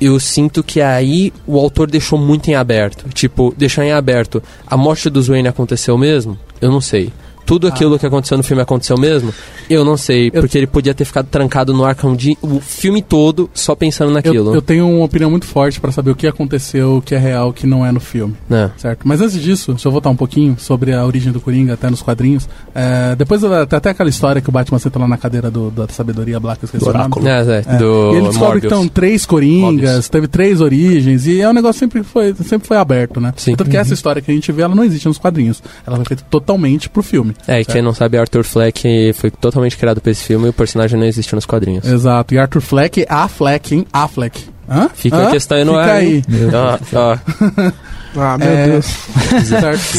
eu 0.00 0.18
sinto 0.18 0.62
que 0.62 0.80
aí 0.80 1.32
o 1.46 1.58
autor 1.58 1.90
deixou 1.90 2.18
muito 2.18 2.48
em 2.48 2.54
aberto. 2.54 3.08
Tipo, 3.14 3.54
deixar 3.56 3.84
em 3.84 3.92
aberto. 3.92 4.42
A 4.66 4.76
morte 4.76 5.08
do 5.08 5.22
Wayne 5.22 5.48
aconteceu 5.48 5.96
mesmo? 5.96 6.36
Eu 6.60 6.70
não 6.70 6.80
sei. 6.80 7.12
Tudo 7.46 7.66
aquilo 7.68 7.98
que 7.98 8.04
aconteceu 8.04 8.36
no 8.36 8.42
filme 8.42 8.60
aconteceu 8.62 8.98
mesmo? 8.98 9.32
Eu 9.70 9.84
não 9.84 9.96
sei, 9.96 10.30
Eu- 10.32 10.42
porque 10.42 10.58
ele 10.58 10.66
podia 10.66 10.92
ter 10.92 11.04
ficado 11.04 11.26
trancado 11.26 11.72
no 11.72 11.84
Arkham 11.84 12.14
de, 12.14 12.36
o 12.42 12.60
filme 12.60 13.00
todo 13.00 13.48
só 13.54 13.74
pensando 13.74 14.08
Eu, 14.10 14.14
naquilo. 14.14 14.54
eu 14.54 14.60
tenho 14.60 14.88
uma 14.88 15.04
opinião 15.04 15.30
muito 15.30 15.46
forte 15.46 15.80
pra 15.80 15.90
saber 15.92 16.10
o 16.10 16.16
que 16.16 16.26
aconteceu, 16.26 16.96
o 16.96 17.02
que 17.02 17.14
é 17.14 17.18
real, 17.18 17.48
o 17.50 17.52
que 17.52 17.66
não 17.66 17.86
é 17.86 17.92
no 17.92 18.00
filme. 18.00 18.34
né? 18.48 18.70
Certo? 18.76 19.00
Mas 19.04 19.20
antes 19.20 19.40
disso, 19.40 19.72
deixa 19.72 19.86
eu 19.88 19.92
voltar 19.92 20.10
um 20.10 20.16
pouquinho 20.16 20.56
sobre 20.58 20.92
a 20.92 21.04
origem 21.06 21.32
do 21.32 21.40
Coringa, 21.40 21.74
até 21.74 21.88
nos 21.88 22.02
quadrinhos. 22.02 22.48
É, 22.74 23.14
depois 23.16 23.40
tem 23.40 23.50
até 23.78 23.90
aquela 23.90 24.10
história 24.10 24.40
que 24.42 24.48
o 24.48 24.52
Batman 24.52 24.78
senta 24.78 24.98
lá 24.98 25.06
na 25.08 25.16
cadeira 25.16 25.50
do, 25.50 25.70
da 25.70 25.86
sabedoria 25.88 26.40
Black, 26.40 26.62
eu 26.62 26.66
esqueci 26.66 26.84
Do 26.84 26.90
o 26.90 26.92
nome. 26.98 27.28
É, 27.28 27.40
é, 27.40 27.64
É. 27.74 27.76
do 27.78 28.12
e 28.12 28.16
ele 28.16 28.28
descobre 28.28 28.38
Morbius. 28.38 28.60
que 28.60 28.66
estão 28.66 28.88
três 28.88 29.24
Coringas, 29.26 29.60
Morbius. 29.90 30.08
teve 30.08 30.26
três 30.26 30.60
origens, 30.60 31.26
e 31.26 31.40
é 31.40 31.48
um 31.48 31.52
negócio 31.52 31.74
que 31.74 31.78
sempre 31.80 32.02
foi, 32.02 32.34
sempre 32.44 32.66
foi 32.66 32.76
aberto, 32.76 33.20
né? 33.20 33.32
Sim. 33.36 33.54
Tanto 33.54 33.70
que 33.70 33.76
essa 33.76 33.94
história 33.94 34.20
que 34.20 34.30
a 34.30 34.34
gente 34.34 34.50
vê, 34.50 34.62
ela 34.62 34.74
não 34.74 34.82
existe 34.84 35.06
nos 35.06 35.18
quadrinhos. 35.18 35.62
Ela 35.86 35.96
foi 35.96 36.04
feita 36.06 36.24
totalmente 36.28 36.88
pro 36.88 37.02
filme. 37.02 37.35
É, 37.46 37.60
e 37.60 37.64
quem 37.64 37.80
não 37.82 37.94
sabe, 37.94 38.18
Arthur 38.18 38.44
Fleck 38.44 39.12
foi 39.14 39.30
totalmente 39.30 39.76
criado 39.76 40.00
pra 40.00 40.10
esse 40.10 40.24
filme 40.24 40.46
e 40.46 40.50
o 40.50 40.52
personagem 40.52 40.98
não 40.98 41.06
existe 41.06 41.34
nos 41.34 41.46
quadrinhos. 41.46 41.86
Exato. 41.86 42.34
E 42.34 42.38
Arthur 42.38 42.60
Fleck, 42.60 43.06
a 43.08 43.28
Fleck, 43.28 43.74
hein? 43.74 43.86
A 43.92 44.08
Fleck. 44.08 44.44
Hã? 44.68 44.88
Fica 44.94 45.16
Hã? 45.16 45.28
a 45.28 45.30
questão 45.30 45.56
aí 45.58 45.64
no 45.64 45.72
Fica 45.72 45.84
ar. 45.84 45.90
aí. 45.90 46.22
Ó, 46.52 46.98
ó, 46.98 47.16
Ah, 48.16 48.38
meu 48.38 48.48
É. 48.48 48.66
Deus. 48.68 48.86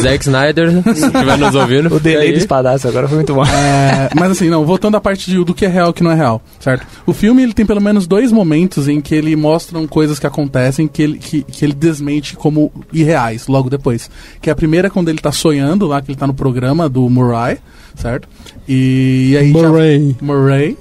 Zack 0.01 0.23
Snyder, 0.23 0.71
se 0.83 1.05
estiver 1.05 1.37
nos 1.37 1.55
ouvindo. 1.55 1.93
O 1.97 1.99
delay 1.99 2.29
do 2.29 2.33
aí. 2.33 2.37
espadaço 2.37 2.87
agora 2.87 3.07
foi 3.07 3.17
muito 3.17 3.33
bom. 3.33 3.45
É, 3.45 4.09
mas 4.15 4.31
assim, 4.31 4.49
não, 4.49 4.65
voltando 4.65 4.95
à 4.97 5.01
parte 5.01 5.29
de- 5.29 5.43
do 5.43 5.53
que 5.53 5.65
é 5.65 5.67
real 5.69 5.87
e 5.87 5.89
o 5.91 5.93
que 5.93 6.03
não 6.03 6.11
é 6.11 6.15
real, 6.15 6.41
certo? 6.59 6.85
O 7.05 7.13
filme 7.13 7.43
ele 7.43 7.53
tem 7.53 7.65
pelo 7.65 7.81
menos 7.81 8.07
dois 8.07 8.31
momentos 8.31 8.87
em 8.87 8.99
que 9.01 9.13
ele 9.15 9.35
mostram 9.35 9.85
coisas 9.87 10.17
que 10.19 10.25
acontecem 10.27 10.87
que 10.87 11.01
ele, 11.01 11.17
que, 11.17 11.43
que 11.43 11.63
ele 11.65 11.73
desmente 11.73 12.35
como 12.35 12.71
irreais 12.91 13.47
logo 13.47 13.69
depois. 13.69 14.09
Que 14.41 14.49
a 14.49 14.55
primeira 14.55 14.87
é 14.87 14.89
quando 14.89 15.09
ele 15.09 15.19
tá 15.19 15.31
sonhando 15.31 15.85
lá, 15.87 16.01
que 16.01 16.11
ele 16.11 16.17
tá 16.17 16.25
no 16.27 16.33
programa 16.33 16.87
do 16.89 17.07
Murray, 17.09 17.57
certo? 17.95 18.27
E, 18.67 19.35
aí 19.39 19.51
já- 19.53 19.59
Murray. 19.69 20.15
Murray. 20.21 20.77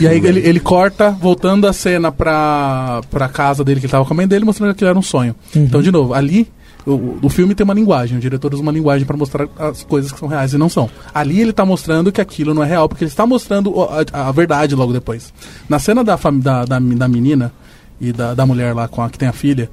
E 0.00 0.06
aí 0.08 0.18
ele, 0.18 0.40
ele 0.40 0.60
corta, 0.60 1.10
voltando 1.10 1.66
a 1.66 1.72
cena 1.72 2.12
pra, 2.12 3.00
pra 3.10 3.28
casa 3.28 3.64
dele, 3.64 3.80
que 3.80 3.86
ele 3.86 3.90
tava 3.92 4.04
com 4.04 4.12
a 4.12 4.16
mãe 4.16 4.26
dele, 4.28 4.44
mostrando 4.44 4.70
que 4.70 4.76
aquilo 4.76 4.90
era 4.90 4.98
um 4.98 5.02
sonho. 5.02 5.34
Então, 5.54 5.80
de 5.82 5.90
novo, 5.90 6.14
ali. 6.14 6.48
O, 6.86 7.18
o 7.22 7.28
filme 7.30 7.54
tem 7.54 7.64
uma 7.64 7.72
linguagem, 7.72 8.18
o 8.18 8.20
diretor 8.20 8.52
usa 8.52 8.62
uma 8.62 8.72
linguagem 8.72 9.06
pra 9.06 9.16
mostrar 9.16 9.48
as 9.58 9.82
coisas 9.84 10.12
que 10.12 10.18
são 10.18 10.28
reais 10.28 10.52
e 10.52 10.58
não 10.58 10.68
são. 10.68 10.90
Ali 11.14 11.40
ele 11.40 11.52
tá 11.52 11.64
mostrando 11.64 12.12
que 12.12 12.20
aquilo 12.20 12.52
não 12.52 12.62
é 12.62 12.66
real, 12.66 12.88
porque 12.88 13.04
ele 13.04 13.10
está 13.10 13.26
mostrando 13.26 13.74
a, 13.82 14.28
a 14.28 14.32
verdade 14.32 14.74
logo 14.74 14.92
depois. 14.92 15.32
Na 15.68 15.78
cena 15.78 16.04
da, 16.04 16.16
da, 16.16 16.64
da, 16.64 16.78
da 16.78 17.08
menina, 17.08 17.52
e 18.00 18.12
da, 18.12 18.34
da 18.34 18.46
mulher 18.46 18.74
lá 18.74 18.88
com 18.88 19.02
a 19.02 19.08
que 19.08 19.18
tem 19.18 19.28
a 19.28 19.32
filha, 19.32 19.70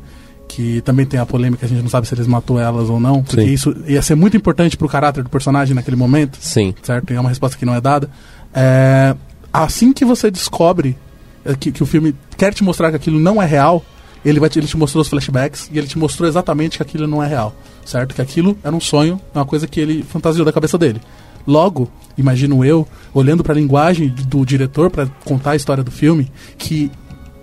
que 0.48 0.82
também 0.82 1.06
tem 1.06 1.20
a 1.20 1.26
polêmica, 1.26 1.66
a 1.66 1.70
gente 1.70 1.82
não 1.82 1.90
sabe 1.90 2.08
se 2.08 2.14
eles 2.14 2.28
matou 2.28 2.60
elas 2.60 2.90
ou 2.90 3.00
não, 3.00 3.24
porque 3.24 3.42
Sim. 3.42 3.54
isso 3.54 3.76
ia 3.88 4.02
ser 4.02 4.16
muito 4.16 4.36
importante 4.36 4.76
pro 4.76 4.88
caráter 4.88 5.24
do 5.24 5.30
personagem 5.30 5.74
naquele 5.74 5.96
momento, 5.96 6.38
Sim. 6.40 6.74
certo? 6.82 7.12
E 7.12 7.16
é 7.16 7.20
uma 7.20 7.30
resposta 7.30 7.58
que 7.58 7.66
não 7.66 7.74
é 7.74 7.82
dada. 7.82 8.10
É, 8.54 9.16
assim 9.52 9.94
que 9.94 10.04
você 10.04 10.30
descobre 10.30 10.98
é, 11.46 11.56
que, 11.56 11.72
que 11.72 11.82
o 11.82 11.86
filme 11.86 12.14
quer 12.38 12.54
te 12.54 12.64
mostrar 12.64 12.90
que 12.90 12.98
aquilo 12.98 13.20
não 13.20 13.42
é 13.42 13.46
real, 13.46 13.84
ele, 14.24 14.40
vai 14.40 14.50
te, 14.50 14.60
ele 14.60 14.68
te 14.68 14.78
mostrou 14.78 15.02
os 15.02 15.08
flashbacks 15.08 15.70
e 15.72 15.78
ele 15.78 15.88
te 15.88 15.98
mostrou 15.98 16.28
exatamente 16.28 16.78
que 16.78 16.84
aquilo 16.84 17.08
não 17.08 17.24
é 17.24 17.28
real, 17.28 17.54
certo? 17.86 18.14
Que 18.16 18.22
aquilo 18.22 18.58
era 18.64 18.76
um 18.76 18.80
sonho, 18.80 19.20
é 19.34 19.38
uma 19.40 19.46
coisa 19.46 19.68
que 19.68 19.80
ele 19.80 20.04
fantasiou 20.04 20.46
da 20.46 20.52
cabeça 20.54 20.78
dele. 20.78 21.02
Logo, 21.48 21.90
imagino 22.18 22.64
eu, 22.64 22.88
olhando 23.14 23.44
para 23.44 23.54
a 23.54 23.56
linguagem 23.56 24.08
do 24.10 24.46
diretor 24.46 24.92
para 24.92 25.08
contar 25.26 25.52
a 25.52 25.56
história 25.56 25.84
do 25.84 25.90
filme, 25.92 26.32
que 26.58 26.92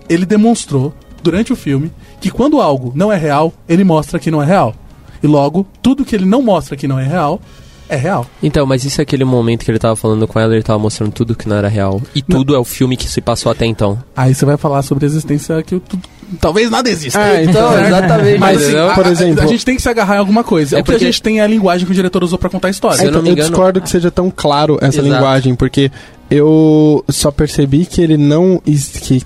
ele 0.07 0.25
demonstrou 0.25 0.93
durante 1.21 1.51
o 1.51 1.55
filme 1.55 1.91
que 2.21 2.31
quando 2.31 2.61
algo 2.61 2.93
não 2.95 3.11
é 3.11 3.17
real, 3.17 3.53
ele 3.67 3.83
mostra 3.83 4.17
que 4.19 4.31
não 4.31 4.41
é 4.41 4.45
real. 4.45 4.73
E 5.21 5.27
logo, 5.27 5.67
tudo 5.81 6.05
que 6.05 6.15
ele 6.15 6.23
não 6.25 6.41
mostra 6.41 6.77
que 6.77 6.87
não 6.87 6.97
é 6.97 7.03
real, 7.05 7.41
é 7.89 7.95
real. 7.97 8.25
Então, 8.41 8.65
mas 8.65 8.85
isso 8.85 9.01
é 9.01 9.03
aquele 9.03 9.25
momento 9.25 9.65
que 9.65 9.71
ele 9.71 9.79
tava 9.79 9.97
falando 9.97 10.25
com 10.27 10.39
ela, 10.39 10.53
ele 10.53 10.63
tava 10.63 10.79
mostrando 10.79 11.11
tudo 11.11 11.35
que 11.35 11.49
não 11.49 11.57
era 11.57 11.67
real. 11.67 12.01
E 12.15 12.21
tudo 12.21 12.55
é 12.55 12.57
o 12.57 12.63
filme 12.63 12.95
que 12.95 13.09
se 13.09 13.19
passou 13.19 13.51
até 13.51 13.65
então. 13.65 14.01
Aí 14.15 14.33
você 14.33 14.45
vai 14.45 14.55
falar 14.55 14.81
sobre 14.81 15.05
a 15.05 15.07
existência 15.07 15.61
que 15.61 15.75
o- 15.75 15.79
tu- 15.81 15.99
talvez 16.39 16.69
nada 16.69 16.89
exista. 16.89 17.19
Ah, 17.19 17.43
então, 17.43 17.73
exatamente, 17.85 18.37
Mas 18.39 18.61
assim, 18.63 18.77
a, 18.77 18.93
Por 18.93 19.05
a- 19.05 19.09
exemplo- 19.11 19.43
a 19.43 19.47
gente 19.47 19.65
tem 19.65 19.75
que 19.75 19.81
se 19.81 19.89
agarrar 19.89 20.15
em 20.15 20.19
alguma 20.19 20.43
coisa. 20.43 20.77
É 20.77 20.81
o 20.81 20.83
que 20.83 20.91
a 20.91 20.93
porque- 20.93 21.05
gente 21.05 21.21
tem 21.21 21.39
é 21.39 21.43
a 21.43 21.47
linguagem 21.47 21.85
que 21.85 21.91
o 21.91 21.95
diretor 21.95 22.23
usou 22.23 22.37
pra 22.37 22.49
contar 22.49 22.67
a 22.67 22.71
história. 22.71 22.97
Se 22.97 23.05
eu 23.05 23.11
não 23.11 23.21
me 23.21 23.29
eu 23.29 23.35
discordo 23.35 23.79
que 23.81 23.89
seja 23.89 24.11
tão 24.11 24.31
claro 24.35 24.77
essa 24.81 24.99
Exato. 24.99 25.07
linguagem, 25.13 25.55
porque 25.55 25.91
eu 26.29 27.03
só 27.09 27.31
percebi 27.31 27.85
que 27.85 28.01
ele 28.01 28.17
não. 28.17 28.61
que- 28.65 29.23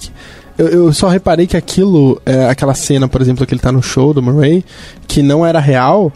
eu, 0.58 0.68
eu 0.68 0.94
só 0.94 1.08
reparei 1.08 1.48
que 1.48 1.58
aquilo, 1.58 2.22
é, 2.26 2.46
aquela 2.48 2.74
cena, 2.76 3.08
por 3.08 3.22
exemplo, 3.22 3.46
que 3.46 3.54
ele 3.54 3.62
tá 3.62 3.72
no 3.72 3.82
show 3.82 4.14
do 4.14 4.22
Murray, 4.22 4.64
que 5.08 5.22
não 5.24 5.46
era 5.46 5.60
real. 5.60 6.12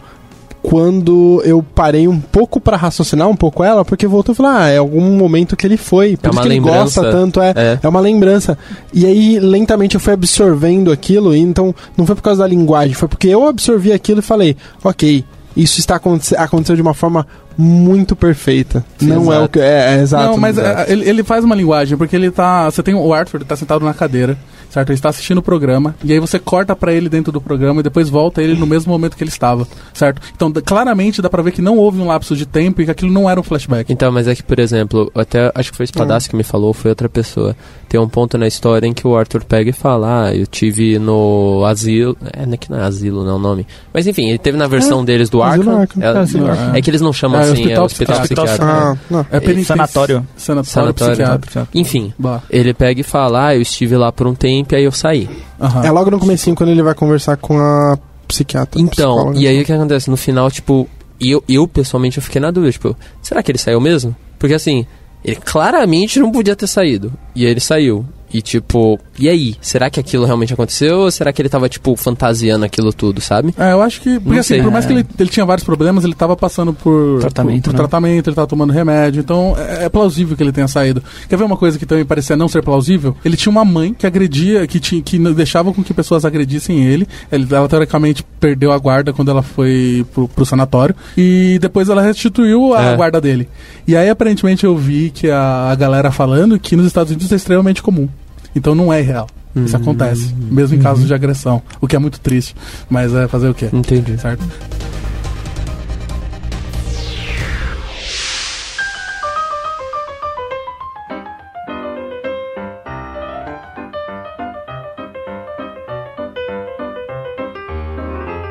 Quando 0.62 1.40
eu 1.44 1.62
parei 1.62 2.08
um 2.08 2.18
pouco 2.20 2.60
pra 2.60 2.76
raciocinar 2.76 3.28
um 3.28 3.36
pouco 3.36 3.62
ela, 3.62 3.84
porque 3.84 4.06
voltou 4.06 4.32
a 4.32 4.36
falar, 4.36 4.62
ah, 4.64 4.68
é 4.68 4.78
algum 4.78 5.00
momento 5.16 5.56
que 5.56 5.66
ele 5.66 5.76
foi. 5.76 6.16
Por 6.16 6.26
É 6.26 6.30
isso 6.30 6.38
uma 6.38 6.42
que 6.42 6.48
ele 6.48 6.60
gosta 6.60 7.10
tanto, 7.10 7.40
é, 7.40 7.52
É. 7.56 7.78
é 7.82 7.88
uma 7.88 8.00
lembrança. 8.00 8.58
E 8.92 9.06
aí, 9.06 9.38
lentamente, 9.38 9.94
eu 9.94 10.00
fui 10.00 10.12
absorvendo 10.12 10.90
aquilo, 10.90 11.34
e 11.34 11.38
então 11.38 11.74
não 11.96 12.04
foi 12.04 12.14
por 12.16 12.22
causa 12.22 12.42
da 12.42 12.48
linguagem, 12.48 12.94
foi 12.94 13.08
porque 13.08 13.28
eu 13.28 13.46
absorvi 13.46 13.92
aquilo 13.92 14.18
e 14.20 14.22
falei, 14.22 14.56
ok, 14.82 15.24
isso 15.56 15.80
está 15.80 15.96
aconte 15.96 16.36
aconteceu 16.36 16.76
de 16.76 16.82
uma 16.82 16.94
forma 16.94 17.26
muito 17.56 18.14
perfeita. 18.14 18.84
Sim, 18.98 19.06
não 19.08 19.32
é 19.32 19.36
o 19.36 19.40
exato. 19.40 19.48
que. 19.50 19.60
É, 19.60 19.96
é 19.96 20.00
exato. 20.00 20.26
Não, 20.30 20.36
mas 20.36 20.56
exato. 20.56 20.80
é, 20.88 20.92
ele, 20.92 21.08
ele 21.08 21.24
faz 21.24 21.44
uma 21.44 21.54
linguagem, 21.54 21.96
porque 21.98 22.14
ele 22.14 22.30
tá. 22.30 22.70
Você 22.70 22.82
tem 22.82 22.94
o 22.94 23.12
Arthur, 23.12 23.38
ele 23.38 23.44
tá 23.44 23.56
sentado 23.56 23.84
na 23.84 23.92
cadeira, 23.92 24.38
certo? 24.70 24.88
Ele 24.90 24.94
está 24.98 25.08
assistindo 25.08 25.38
o 25.38 25.42
programa, 25.42 25.94
e 26.04 26.12
aí 26.12 26.18
você 26.20 26.38
corta 26.38 26.74
pra 26.76 26.92
ele 26.92 27.08
dentro 27.08 27.32
do 27.32 27.40
programa 27.40 27.80
e 27.80 27.82
depois 27.82 28.08
volta 28.08 28.42
ele 28.42 28.54
no 28.58 28.66
mesmo 28.66 28.92
momento 28.92 29.16
que 29.16 29.22
ele 29.22 29.30
estava, 29.30 29.66
certo? 29.94 30.20
Então, 30.34 30.52
claramente 30.64 31.20
dá 31.22 31.28
pra 31.30 31.42
ver 31.42 31.52
que 31.52 31.62
não 31.62 31.76
houve 31.76 32.00
um 32.00 32.06
lapso 32.06 32.36
de 32.36 32.46
tempo 32.46 32.80
e 32.82 32.84
que 32.84 32.90
aquilo 32.90 33.10
não 33.12 33.28
era 33.28 33.38
um 33.38 33.42
flashback. 33.42 33.92
Então, 33.92 34.10
mas 34.12 34.26
é 34.28 34.34
que, 34.34 34.42
por 34.42 34.58
exemplo, 34.58 35.10
até 35.14 35.50
acho 35.54 35.70
que 35.70 35.76
foi 35.76 35.84
o 35.84 35.88
Espadassi 35.88 36.28
que 36.28 36.36
me 36.36 36.42
falou, 36.44 36.72
foi 36.72 36.90
outra 36.90 37.08
pessoa. 37.08 37.56
Tem 37.88 37.98
um 37.98 38.08
ponto 38.08 38.36
na 38.36 38.46
história 38.46 38.86
em 38.86 38.92
que 38.92 39.06
o 39.06 39.16
Arthur 39.16 39.42
pega 39.44 39.70
e 39.70 39.72
fala: 39.72 40.26
Ah, 40.26 40.34
eu 40.34 40.46
tive 40.46 40.98
no 40.98 41.64
asilo. 41.64 42.14
É, 42.34 42.44
não 42.44 42.52
é 42.52 42.56
que 42.58 42.70
não 42.70 42.78
é 42.78 42.82
asilo, 42.82 43.24
não 43.24 43.32
é 43.32 43.34
o 43.34 43.38
nome. 43.38 43.66
Mas 43.94 44.06
enfim, 44.06 44.28
ele 44.28 44.36
teve 44.38 44.58
na 44.58 44.66
versão 44.66 45.02
deles 45.02 45.30
do 45.30 45.42
Arkham. 45.42 45.80
Arkham. 45.80 46.02
É, 46.02 46.76
É, 46.76 46.78
é 46.78 46.82
que 46.82 46.90
eles 46.90 47.00
não 47.00 47.14
chamam 47.14 47.40
É, 47.40 47.44
assim, 47.44 47.52
hospital 47.52 47.82
é 47.82 47.86
hospital 47.86 48.20
psiquiátrico. 48.20 48.64
Ah, 48.64 48.96
não. 49.10 49.20
É 49.32 49.40
penitência- 49.40 49.74
Sanatório. 49.74 50.26
Sanatório, 50.36 50.70
Sanatório, 50.70 51.14
psiquiátrico. 51.40 51.68
Enfim, 51.74 52.12
Bah. 52.18 52.42
ele 52.50 52.74
pega 52.74 53.00
e 53.00 53.04
fala: 53.04 53.46
Ah, 53.46 53.56
eu 53.56 53.62
estive 53.62 53.96
lá 53.96 54.12
por 54.12 54.26
um 54.26 54.34
tempo 54.34 54.57
e 54.72 54.76
aí 54.76 54.84
eu 54.84 54.92
saí. 54.92 55.28
Aham. 55.60 55.84
É 55.84 55.90
logo 55.90 56.10
no 56.10 56.18
comecinho 56.18 56.56
quando 56.56 56.70
ele 56.70 56.82
vai 56.82 56.94
conversar 56.94 57.36
com 57.36 57.58
a 57.58 57.98
psiquiatra. 58.26 58.80
Então, 58.80 59.32
e 59.34 59.46
aí 59.46 59.60
o 59.60 59.64
que 59.64 59.72
acontece? 59.72 60.10
No 60.10 60.16
final, 60.16 60.50
tipo, 60.50 60.88
eu, 61.20 61.42
eu 61.48 61.66
pessoalmente 61.66 62.18
eu 62.18 62.22
fiquei 62.22 62.40
na 62.40 62.50
dúvida, 62.50 62.72
tipo, 62.72 62.96
será 63.22 63.42
que 63.42 63.50
ele 63.50 63.58
saiu 63.58 63.80
mesmo? 63.80 64.14
Porque 64.38 64.54
assim, 64.54 64.86
ele 65.24 65.36
claramente 65.36 66.20
não 66.20 66.30
podia 66.30 66.54
ter 66.54 66.66
saído. 66.66 67.12
E 67.34 67.44
aí 67.44 67.50
ele 67.50 67.60
saiu. 67.60 68.04
E 68.32 68.42
tipo, 68.42 68.98
e 69.18 69.28
aí? 69.28 69.54
Será 69.60 69.88
que 69.88 69.98
aquilo 69.98 70.24
realmente 70.24 70.52
aconteceu? 70.52 70.98
Ou 71.00 71.10
será 71.10 71.32
que 71.32 71.40
ele 71.40 71.48
tava, 71.48 71.68
tipo, 71.68 71.96
fantasiando 71.96 72.64
aquilo 72.64 72.92
tudo, 72.92 73.20
sabe? 73.20 73.54
É, 73.58 73.72
eu 73.72 73.80
acho 73.82 74.00
que. 74.00 74.20
Porque 74.20 74.38
assim, 74.38 74.54
sei. 74.54 74.62
por 74.62 74.70
mais 74.70 74.84
que 74.86 74.92
ele, 74.92 75.06
ele 75.18 75.28
tinha 75.30 75.46
vários 75.46 75.64
problemas, 75.64 76.04
ele 76.04 76.14
tava 76.14 76.36
passando 76.36 76.72
por 76.72 77.20
Tratamento, 77.20 77.64
por, 77.64 77.70
por 77.70 77.72
né? 77.72 77.78
tratamento, 77.78 78.28
ele 78.28 78.36
tava 78.36 78.46
tomando 78.46 78.72
remédio. 78.72 79.20
Então 79.20 79.54
é, 79.58 79.84
é 79.84 79.88
plausível 79.88 80.36
que 80.36 80.42
ele 80.42 80.52
tenha 80.52 80.68
saído. 80.68 81.02
Quer 81.28 81.36
ver 81.36 81.44
uma 81.44 81.56
coisa 81.56 81.78
que 81.78 81.86
também 81.86 82.04
parecia 82.04 82.36
não 82.36 82.48
ser 82.48 82.62
plausível? 82.62 83.16
Ele 83.24 83.36
tinha 83.36 83.50
uma 83.50 83.64
mãe 83.64 83.94
que 83.94 84.06
agredia, 84.06 84.66
que, 84.66 84.78
tinha, 84.78 85.00
que 85.02 85.18
deixava 85.34 85.72
com 85.72 85.82
que 85.82 85.94
pessoas 85.94 86.24
agredissem 86.24 86.84
ele. 86.84 87.06
ele. 87.32 87.46
Ela 87.50 87.68
teoricamente 87.68 88.22
perdeu 88.38 88.72
a 88.72 88.78
guarda 88.78 89.12
quando 89.12 89.30
ela 89.30 89.42
foi 89.42 90.04
pro, 90.12 90.28
pro 90.28 90.44
sanatório. 90.44 90.94
E 91.16 91.58
depois 91.60 91.88
ela 91.88 92.02
restituiu 92.02 92.74
a 92.74 92.82
É. 92.82 92.96
guarda 92.96 93.20
dele. 93.20 93.48
E 93.86 93.96
aí 93.96 94.08
aparentemente 94.10 94.64
eu 94.64 94.76
vi 94.76 95.10
que 95.10 95.30
a, 95.30 95.70
a 95.70 95.74
galera 95.74 96.10
falando 96.10 96.58
que 96.58 96.76
nos 96.76 96.86
Estados 96.86 97.10
Unidos 97.10 97.32
é 97.32 97.36
extremamente 97.36 97.82
comum. 97.82 98.08
Então 98.54 98.74
não 98.74 98.92
é 98.92 99.00
real. 99.00 99.26
Isso 99.56 99.76
Hum. 99.76 99.80
acontece, 99.80 100.32
mesmo 100.34 100.76
em 100.76 100.80
casos 100.80 101.06
de 101.06 101.14
agressão, 101.14 101.62
o 101.80 101.86
que 101.88 101.96
é 101.96 101.98
muito 101.98 102.20
triste. 102.20 102.54
Mas 102.88 103.12
é 103.14 103.26
fazer 103.26 103.48
o 103.48 103.54
quê? 103.54 103.68
Entendi. 103.72 104.18
Certo? 104.18 104.44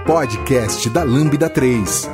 Podcast 0.05 0.89
da 0.89 1.03
Lambda 1.03 1.49
3. 1.49 2.09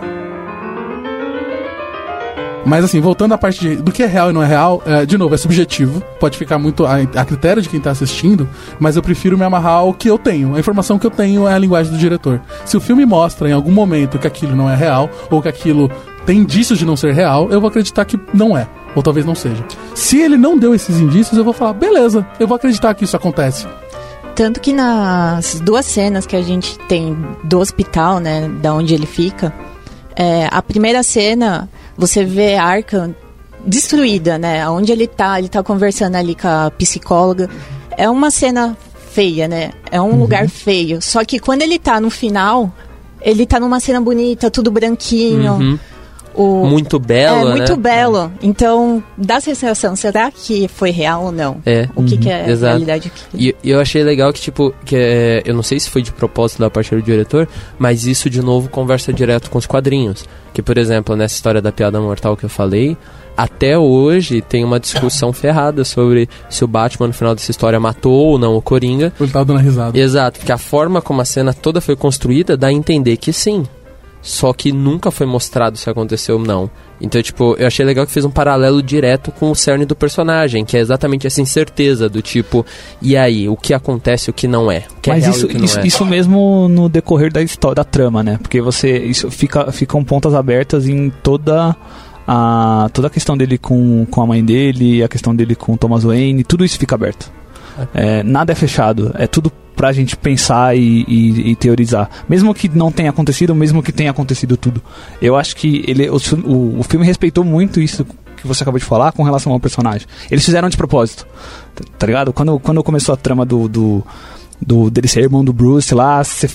Mas 2.65 2.85
assim, 2.85 3.01
voltando 3.01 3.33
à 3.33 3.37
parte 3.37 3.59
de- 3.59 3.75
do 3.75 3.91
que 3.91 4.01
é 4.03 4.05
real 4.05 4.29
e 4.29 4.33
não 4.33 4.41
é 4.41 4.47
real, 4.47 4.81
é, 4.85 5.05
de 5.05 5.17
novo, 5.17 5.35
é 5.35 5.37
subjetivo. 5.37 6.01
Pode 6.19 6.37
ficar 6.37 6.57
muito 6.57 6.85
a, 6.85 6.95
a 6.97 7.25
critério 7.25 7.61
de 7.61 7.67
quem 7.67 7.79
tá 7.79 7.91
assistindo, 7.91 8.47
mas 8.79 8.95
eu 8.95 9.01
prefiro 9.01 9.37
me 9.37 9.43
amarrar 9.43 9.79
ao 9.79 9.93
que 9.93 10.09
eu 10.09 10.17
tenho. 10.17 10.55
A 10.55 10.59
informação 10.59 10.97
que 10.97 11.05
eu 11.05 11.11
tenho 11.11 11.45
é 11.47 11.53
a 11.53 11.57
linguagem 11.57 11.91
do 11.91 11.97
diretor. 11.97 12.39
Se 12.65 12.77
o 12.77 12.79
filme 12.79 13.05
mostra 13.05 13.49
em 13.49 13.51
algum 13.51 13.71
momento 13.71 14.17
que 14.17 14.27
aquilo 14.27 14.55
não 14.55 14.69
é 14.69 14.75
real, 14.75 15.09
ou 15.29 15.41
que 15.41 15.49
aquilo 15.49 15.91
tem 16.25 16.37
indícios 16.39 16.79
de 16.79 16.85
não 16.85 16.95
ser 16.95 17.13
real, 17.13 17.49
eu 17.51 17.59
vou 17.59 17.67
acreditar 17.67 18.05
que 18.05 18.17
não 18.33 18.57
é. 18.57 18.65
Ou 18.95 19.03
talvez 19.03 19.25
não 19.25 19.35
seja. 19.35 19.61
Se 19.93 20.21
ele 20.21 20.37
não 20.37 20.57
deu 20.57 20.73
esses 20.73 20.99
indícios, 21.01 21.37
eu 21.37 21.43
vou 21.43 21.51
falar, 21.53 21.73
beleza, 21.73 22.25
eu 22.39 22.47
vou 22.47 22.55
acreditar 22.55 22.93
que 22.93 23.03
isso 23.03 23.17
acontece. 23.17 23.67
Tanto 24.35 24.61
que 24.61 24.71
nas 24.71 25.59
duas 25.59 25.85
cenas 25.85 26.25
que 26.25 26.35
a 26.35 26.41
gente 26.41 26.79
tem 26.87 27.15
do 27.43 27.59
hospital, 27.59 28.19
né, 28.19 28.49
da 28.61 28.73
onde 28.73 28.93
ele 28.93 29.05
fica, 29.05 29.53
é, 30.15 30.47
a 30.49 30.61
primeira 30.61 31.03
cena 31.03 31.67
você 31.97 32.23
vê 32.23 32.55
a 32.55 32.65
Arkham 32.65 33.15
destruída, 33.65 34.37
né, 34.37 34.67
onde 34.67 34.91
ele 34.91 35.07
tá, 35.07 35.39
ele 35.39 35.47
tá 35.47 35.63
conversando 35.63 36.15
ali 36.15 36.35
com 36.35 36.47
a 36.47 36.71
psicóloga. 36.71 37.49
É 37.97 38.09
uma 38.09 38.29
cena 38.29 38.77
feia, 39.11 39.47
né? 39.47 39.71
É 39.91 40.01
um 40.01 40.19
lugar 40.19 40.49
feio. 40.49 41.01
Só 41.01 41.23
que 41.23 41.39
quando 41.39 41.61
ele 41.61 41.77
tá 41.77 41.99
no 42.01 42.09
final, 42.09 42.73
ele 43.21 43.45
tá 43.45 43.59
numa 43.59 43.79
cena 43.79 44.01
bonita, 44.01 44.49
tudo 44.49 44.71
branquinho. 44.71 45.53
Uhum. 45.53 45.79
O, 46.35 46.65
Muito 46.65 46.99
belo, 46.99 47.49
é 47.49 47.51
muito 47.51 47.75
né? 47.75 47.81
belo. 47.81 48.31
Então, 48.41 49.03
dá 49.17 49.37
a 49.37 49.41
sensação, 49.41 49.95
será 49.95 50.31
que 50.31 50.67
foi 50.67 50.91
real 50.91 51.25
ou 51.25 51.31
não? 51.31 51.57
É. 51.65 51.87
O 51.95 52.03
que, 52.03 52.17
que 52.17 52.29
é 52.29 52.45
a 52.45 52.49
Exato. 52.49 52.71
realidade 52.71 53.07
aqui? 53.07 53.23
E 53.33 53.53
e 53.63 53.69
eu 53.69 53.79
achei 53.79 54.03
legal 54.03 54.33
que, 54.33 54.41
tipo, 54.41 54.73
que 54.83 54.95
é, 54.95 55.41
eu 55.45 55.55
não 55.55 55.63
sei 55.63 55.79
se 55.79 55.89
foi 55.89 56.01
de 56.01 56.11
propósito 56.11 56.59
da 56.59 56.69
parte 56.69 56.93
do 56.93 57.01
diretor, 57.01 57.47
mas 57.79 58.05
isso 58.05 58.29
de 58.29 58.41
novo 58.41 58.67
conversa 58.69 59.13
direto 59.13 59.49
com 59.49 59.57
os 59.57 59.65
quadrinhos. 59.65 60.25
Que, 60.53 60.61
por 60.61 60.77
exemplo, 60.77 61.15
nessa 61.15 61.35
história 61.35 61.61
da 61.61 61.71
piada 61.71 61.99
mortal 62.01 62.35
que 62.35 62.43
eu 62.43 62.49
falei, 62.49 62.97
até 63.37 63.77
hoje 63.77 64.41
tem 64.41 64.63
uma 64.63 64.79
discussão 64.79 65.31
ferrada 65.31 65.83
sobre 65.85 66.27
se 66.49 66.63
o 66.63 66.67
Batman 66.67 67.07
no 67.07 67.13
final 67.13 67.33
dessa 67.33 67.51
história 67.51 67.79
matou 67.79 68.13
ou 68.13 68.37
não 68.37 68.55
o 68.55 68.61
Coringa. 68.61 69.13
Ele 69.19 69.31
tava 69.31 69.45
dando 69.45 69.59
risada. 69.59 69.97
Exato, 69.97 70.39
porque 70.39 70.51
a 70.51 70.57
forma 70.57 71.01
como 71.01 71.21
a 71.21 71.25
cena 71.25 71.53
toda 71.53 71.79
foi 71.79 71.95
construída 71.95 72.57
dá 72.57 72.67
a 72.67 72.73
entender 72.73 73.17
que 73.17 73.31
sim. 73.31 73.63
Só 74.23 74.53
que 74.53 74.71
nunca 74.71 75.11
foi 75.11 75.27
mostrado 75.27 75.77
se 75.77 75.89
aconteceu 75.89 76.37
ou 76.37 76.41
não. 76.41 76.71
Então, 77.01 77.21
tipo, 77.21 77.55
eu 77.59 77.67
achei 77.67 77.85
legal 77.85 78.05
que 78.05 78.11
fez 78.13 78.23
um 78.23 78.31
paralelo 78.31 78.81
direto 78.81 79.29
com 79.33 79.51
o 79.51 79.55
cerne 79.55 79.85
do 79.85 79.93
personagem, 79.93 80.63
que 80.63 80.77
é 80.77 80.79
exatamente 80.79 81.27
essa 81.27 81.41
incerteza 81.41 82.07
do 82.07 82.21
tipo, 82.21 82.65
e 83.01 83.17
aí, 83.17 83.49
o 83.49 83.57
que 83.57 83.73
acontece 83.73 84.29
o 84.29 84.33
que 84.33 84.47
não 84.47 84.71
é? 84.71 84.83
O 84.97 85.01
que 85.01 85.11
é 85.11 85.13
Mas 85.15 85.27
e 85.27 85.29
isso, 85.29 85.47
que 85.47 85.57
isso, 85.57 85.79
é? 85.79 85.85
isso 85.85 86.05
mesmo 86.05 86.69
no 86.69 86.87
decorrer 86.87 87.33
da 87.33 87.41
história, 87.41 87.75
da 87.75 87.83
trama, 87.83 88.23
né? 88.23 88.39
Porque 88.41 88.61
você. 88.61 88.97
Isso 88.99 89.29
fica, 89.29 89.69
ficam 89.73 90.01
pontas 90.05 90.33
abertas 90.33 90.87
em 90.87 91.09
toda 91.09 91.75
a. 92.25 92.89
toda 92.93 93.07
a 93.07 93.11
questão 93.11 93.35
dele 93.35 93.57
com, 93.57 94.07
com 94.09 94.21
a 94.21 94.25
mãe 94.25 94.43
dele, 94.43 95.03
a 95.03 95.09
questão 95.09 95.35
dele 95.35 95.55
com 95.55 95.73
o 95.73 95.77
Thomas 95.77 96.03
Wayne, 96.03 96.45
tudo 96.45 96.63
isso 96.63 96.79
fica 96.79 96.95
aberto. 96.95 97.29
É, 97.93 98.23
nada 98.23 98.51
é 98.51 98.55
fechado, 98.55 99.11
é 99.17 99.27
tudo 99.27 99.51
pra 99.75 99.91
gente 99.91 100.15
pensar 100.15 100.77
e, 100.77 101.03
e- 101.07 101.51
e 101.51 101.55
teorizar. 101.55 102.09
Mesmo 102.29 102.53
que 102.53 102.69
não 102.69 102.91
tenha 102.91 103.09
acontecido, 103.09 103.55
mesmo 103.55 103.81
que 103.81 103.91
tenha 103.91 104.11
acontecido 104.11 104.55
tudo. 104.55 104.81
Eu 105.21 105.35
acho 105.35 105.55
que 105.55 105.83
ele, 105.87 106.09
o, 106.09 106.17
o, 106.45 106.79
o 106.79 106.83
filme 106.83 107.05
respeitou 107.05 107.43
muito 107.43 107.81
isso 107.81 108.05
que 108.37 108.45
você 108.47 108.63
acabou 108.63 108.79
de 108.79 108.85
falar 108.85 109.11
com 109.11 109.23
relação 109.23 109.51
ao 109.51 109.59
personagem. 109.59 110.07
Eles 110.29 110.45
fizeram 110.45 110.69
de 110.69 110.77
propósito, 110.77 111.25
tá, 111.97 112.05
ligado? 112.05 112.31
Quando, 112.31 112.59
quando 112.59 112.83
começou 112.83 113.13
a 113.13 113.17
trama 113.17 113.45
do, 113.45 113.67
do, 113.67 114.03
do 114.61 114.89
dele 114.91 115.07
ser 115.07 115.21
irmão 115.21 115.43
do 115.43 115.51
Bruce 115.53 115.93
lá, 115.95 116.23
você. 116.23 116.49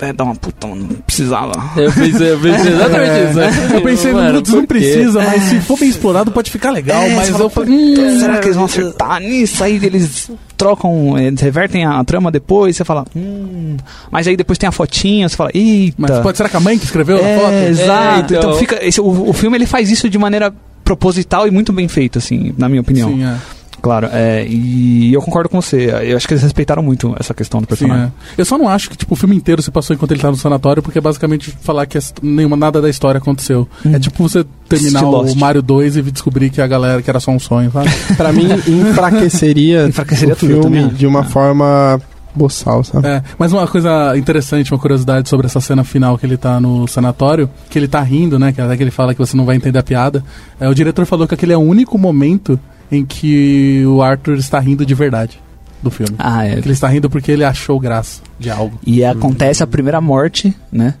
É, 0.00 0.12
dá 0.12 0.24
uma 0.24 0.34
puta, 0.36 0.66
não 0.66 0.86
precisava. 1.06 1.52
Eu 1.76 1.92
pensei, 1.92 2.32
eu 2.32 2.38
pensei 2.40 2.72
exatamente 2.72 3.24
isso. 3.30 3.38
né? 3.38 3.50
Eu 3.74 3.82
pensei, 3.82 4.12
Mano, 4.12 4.38
putz, 4.38 4.50
não 4.52 4.64
precisa, 4.66 5.22
mas 5.22 5.42
se 5.42 5.60
for 5.60 5.78
bem 5.78 5.88
explorado 5.88 6.30
pode 6.30 6.50
ficar 6.50 6.70
legal. 6.70 7.02
É, 7.02 7.14
mas 7.16 7.28
eu 7.30 7.50
falei, 7.50 7.70
hum, 7.74 8.18
Será 8.20 8.38
que 8.38 8.46
eles 8.46 8.56
vão 8.56 8.66
acertar 8.66 9.20
nisso? 9.20 9.62
Aí 9.64 9.74
eles 9.82 10.30
trocam, 10.56 11.18
eles 11.18 11.40
revertem 11.40 11.84
a, 11.84 12.02
trama 12.04 12.30
depois, 12.30 12.76
você 12.76 12.84
fala, 12.84 13.04
hum. 13.16 13.76
Mas 14.10 14.26
aí 14.28 14.36
depois 14.36 14.56
tem 14.58 14.68
a 14.68 14.72
fotinha, 14.72 15.28
você 15.28 15.36
fala, 15.36 15.50
eita. 15.52 15.96
mas 15.98 16.18
pode, 16.20 16.36
será 16.36 16.48
que 16.48 16.56
a 16.56 16.60
mãe 16.60 16.78
que 16.78 16.84
escreveu 16.84 17.18
é, 17.18 17.34
na 17.36 17.40
foto? 17.42 17.54
Exato. 17.54 18.34
É, 18.34 18.38
então, 18.38 18.50
então- 18.50 18.54
fica. 18.58 18.78
Esse, 18.86 19.00
o, 19.00 19.28
o 19.28 19.32
filme 19.32 19.56
ele 19.56 19.66
faz 19.66 19.90
isso 19.90 20.08
de 20.08 20.16
maneira 20.18 20.52
proposital 20.84 21.46
e 21.46 21.50
muito 21.50 21.72
bem 21.72 21.86
feito, 21.88 22.18
assim, 22.18 22.54
na 22.56 22.68
minha 22.68 22.80
opinião. 22.80 23.10
Sim, 23.10 23.24
é. 23.24 23.36
Claro, 23.80 24.08
é, 24.12 24.44
e 24.46 25.12
eu 25.12 25.22
concordo 25.22 25.48
com 25.48 25.60
você. 25.60 25.90
Eu 26.02 26.16
acho 26.16 26.26
que 26.26 26.34
eles 26.34 26.42
respeitaram 26.42 26.82
muito 26.82 27.14
essa 27.18 27.32
questão 27.32 27.60
do 27.60 27.64
Sim, 27.64 27.68
personagem. 27.68 28.06
é. 28.06 28.10
Eu 28.40 28.44
só 28.44 28.58
não 28.58 28.68
acho 28.68 28.90
que 28.90 28.96
tipo, 28.96 29.14
o 29.14 29.16
filme 29.16 29.36
inteiro 29.36 29.62
se 29.62 29.70
passou 29.70 29.94
enquanto 29.94 30.10
ele 30.12 30.20
tá 30.20 30.30
no 30.30 30.36
sanatório, 30.36 30.82
porque 30.82 30.98
é 30.98 31.00
basicamente 31.00 31.50
falar 31.60 31.86
que 31.86 31.98
nenhuma, 32.22 32.56
nada 32.56 32.82
da 32.82 32.90
história 32.90 33.18
aconteceu. 33.18 33.68
Hum. 33.86 33.94
É 33.94 33.98
tipo 33.98 34.22
você 34.28 34.44
terminar 34.68 35.04
o. 35.04 35.34
Mario 35.36 35.62
2 35.62 35.96
e 35.98 36.02
descobrir 36.02 36.50
que 36.50 36.60
a 36.60 36.66
galera 36.66 37.00
que 37.00 37.08
era 37.08 37.20
só 37.20 37.30
um 37.30 37.38
sonho, 37.38 37.70
sabe? 37.70 37.88
Pra 38.16 38.32
mim, 38.32 38.48
enfraqueceria, 38.66 39.86
Enfraqueceria 39.88 40.34
o 40.34 40.36
tudo 40.36 40.48
filme 40.48 40.62
também. 40.62 40.88
de 40.88 41.06
uma 41.06 41.24
forma 41.24 42.00
boçal, 42.34 42.84
sabe? 42.84 43.06
É, 43.06 43.22
mas 43.38 43.52
uma 43.52 43.66
coisa 43.66 44.16
interessante, 44.16 44.72
uma 44.72 44.78
curiosidade 44.78 45.28
sobre 45.28 45.46
essa 45.46 45.60
cena 45.60 45.82
final 45.84 46.16
que 46.18 46.26
ele 46.26 46.36
tá 46.36 46.60
no 46.60 46.86
sanatório, 46.86 47.48
que 47.70 47.78
ele 47.78 47.88
tá 47.88 48.00
rindo, 48.00 48.38
né? 48.38 48.52
Que 48.52 48.60
até 48.60 48.76
que 48.76 48.82
ele 48.82 48.90
fala 48.90 49.12
que 49.14 49.18
você 49.18 49.36
não 49.36 49.44
vai 49.44 49.56
entender 49.56 49.78
a 49.78 49.82
piada. 49.82 50.22
É, 50.60 50.68
o 50.68 50.74
diretor 50.74 51.04
falou 51.06 51.26
que 51.26 51.34
aquele 51.34 51.52
é 51.52 51.56
o 51.56 51.60
único 51.60 51.96
momento 51.98 52.58
em 52.90 53.04
que 53.04 53.84
o 53.86 54.02
Arthur 54.02 54.36
está 54.36 54.58
rindo 54.58 54.84
de 54.86 54.94
verdade 54.94 55.38
do 55.82 55.90
filme. 55.90 56.14
Ah, 56.18 56.44
é. 56.46 56.56
Que 56.60 56.66
ele 56.66 56.72
está 56.72 56.88
rindo 56.88 57.08
porque 57.08 57.30
ele 57.30 57.44
achou 57.44 57.78
graça 57.78 58.20
de 58.38 58.50
algo. 58.50 58.78
E 58.86 59.04
acontece 59.04 59.62
a 59.62 59.66
primeira 59.66 60.00
morte, 60.00 60.54
né? 60.72 60.94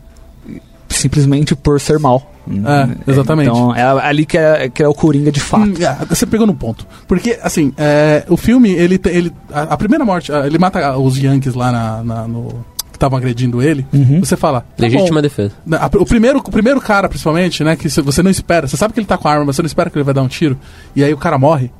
Simplesmente 0.88 1.54
por 1.54 1.80
ser 1.80 1.98
mal. 1.98 2.32
É, 2.48 3.10
exatamente. 3.10 3.50
Então 3.50 3.74
é 3.74 3.82
ali 3.82 4.24
que 4.24 4.38
é, 4.38 4.70
que 4.70 4.82
é 4.82 4.88
o 4.88 4.94
Coringa 4.94 5.30
de 5.30 5.38
fato. 5.40 5.64
Hum, 5.68 5.74
ah, 5.86 6.04
você 6.08 6.24
pegou 6.24 6.46
no 6.46 6.54
ponto. 6.54 6.86
Porque, 7.06 7.38
assim, 7.42 7.74
é, 7.76 8.24
o 8.28 8.36
filme, 8.38 8.70
ele, 8.70 8.98
ele 9.04 9.30
a, 9.52 9.62
a 9.74 9.76
primeira 9.76 10.02
morte, 10.04 10.32
ah, 10.32 10.46
ele 10.46 10.58
mata 10.58 10.96
os 10.96 11.18
Yankees 11.18 11.54
lá 11.54 11.70
na, 11.70 12.02
na- 12.02 12.26
no, 12.28 12.64
estavam 12.98 13.16
agredindo 13.16 13.62
ele. 13.62 13.86
Uhum. 13.92 14.20
Você 14.20 14.36
fala. 14.36 14.60
tá 14.60 14.66
Legítima 14.78 15.16
bom. 15.16 15.22
defesa. 15.22 15.52
O 15.98 16.04
primeiro, 16.04 16.38
o 16.38 16.50
primeiro 16.50 16.80
cara, 16.80 17.08
principalmente, 17.08 17.64
né, 17.64 17.76
que 17.76 17.88
você 17.88 18.22
não 18.22 18.30
espera, 18.30 18.66
você 18.66 18.76
sabe 18.76 18.92
que 18.92 19.00
ele 19.00 19.06
tá 19.06 19.16
com 19.16 19.28
a 19.28 19.32
arma, 19.32 19.46
mas 19.46 19.56
você 19.56 19.62
não 19.62 19.66
espera 19.66 19.88
que 19.88 19.96
ele 19.96 20.04
vai 20.04 20.14
dar 20.14 20.22
um 20.22 20.28
tiro, 20.28 20.58
e 20.94 21.02
aí 21.02 21.12
o 21.14 21.16
cara 21.16 21.38
morre, 21.38 21.70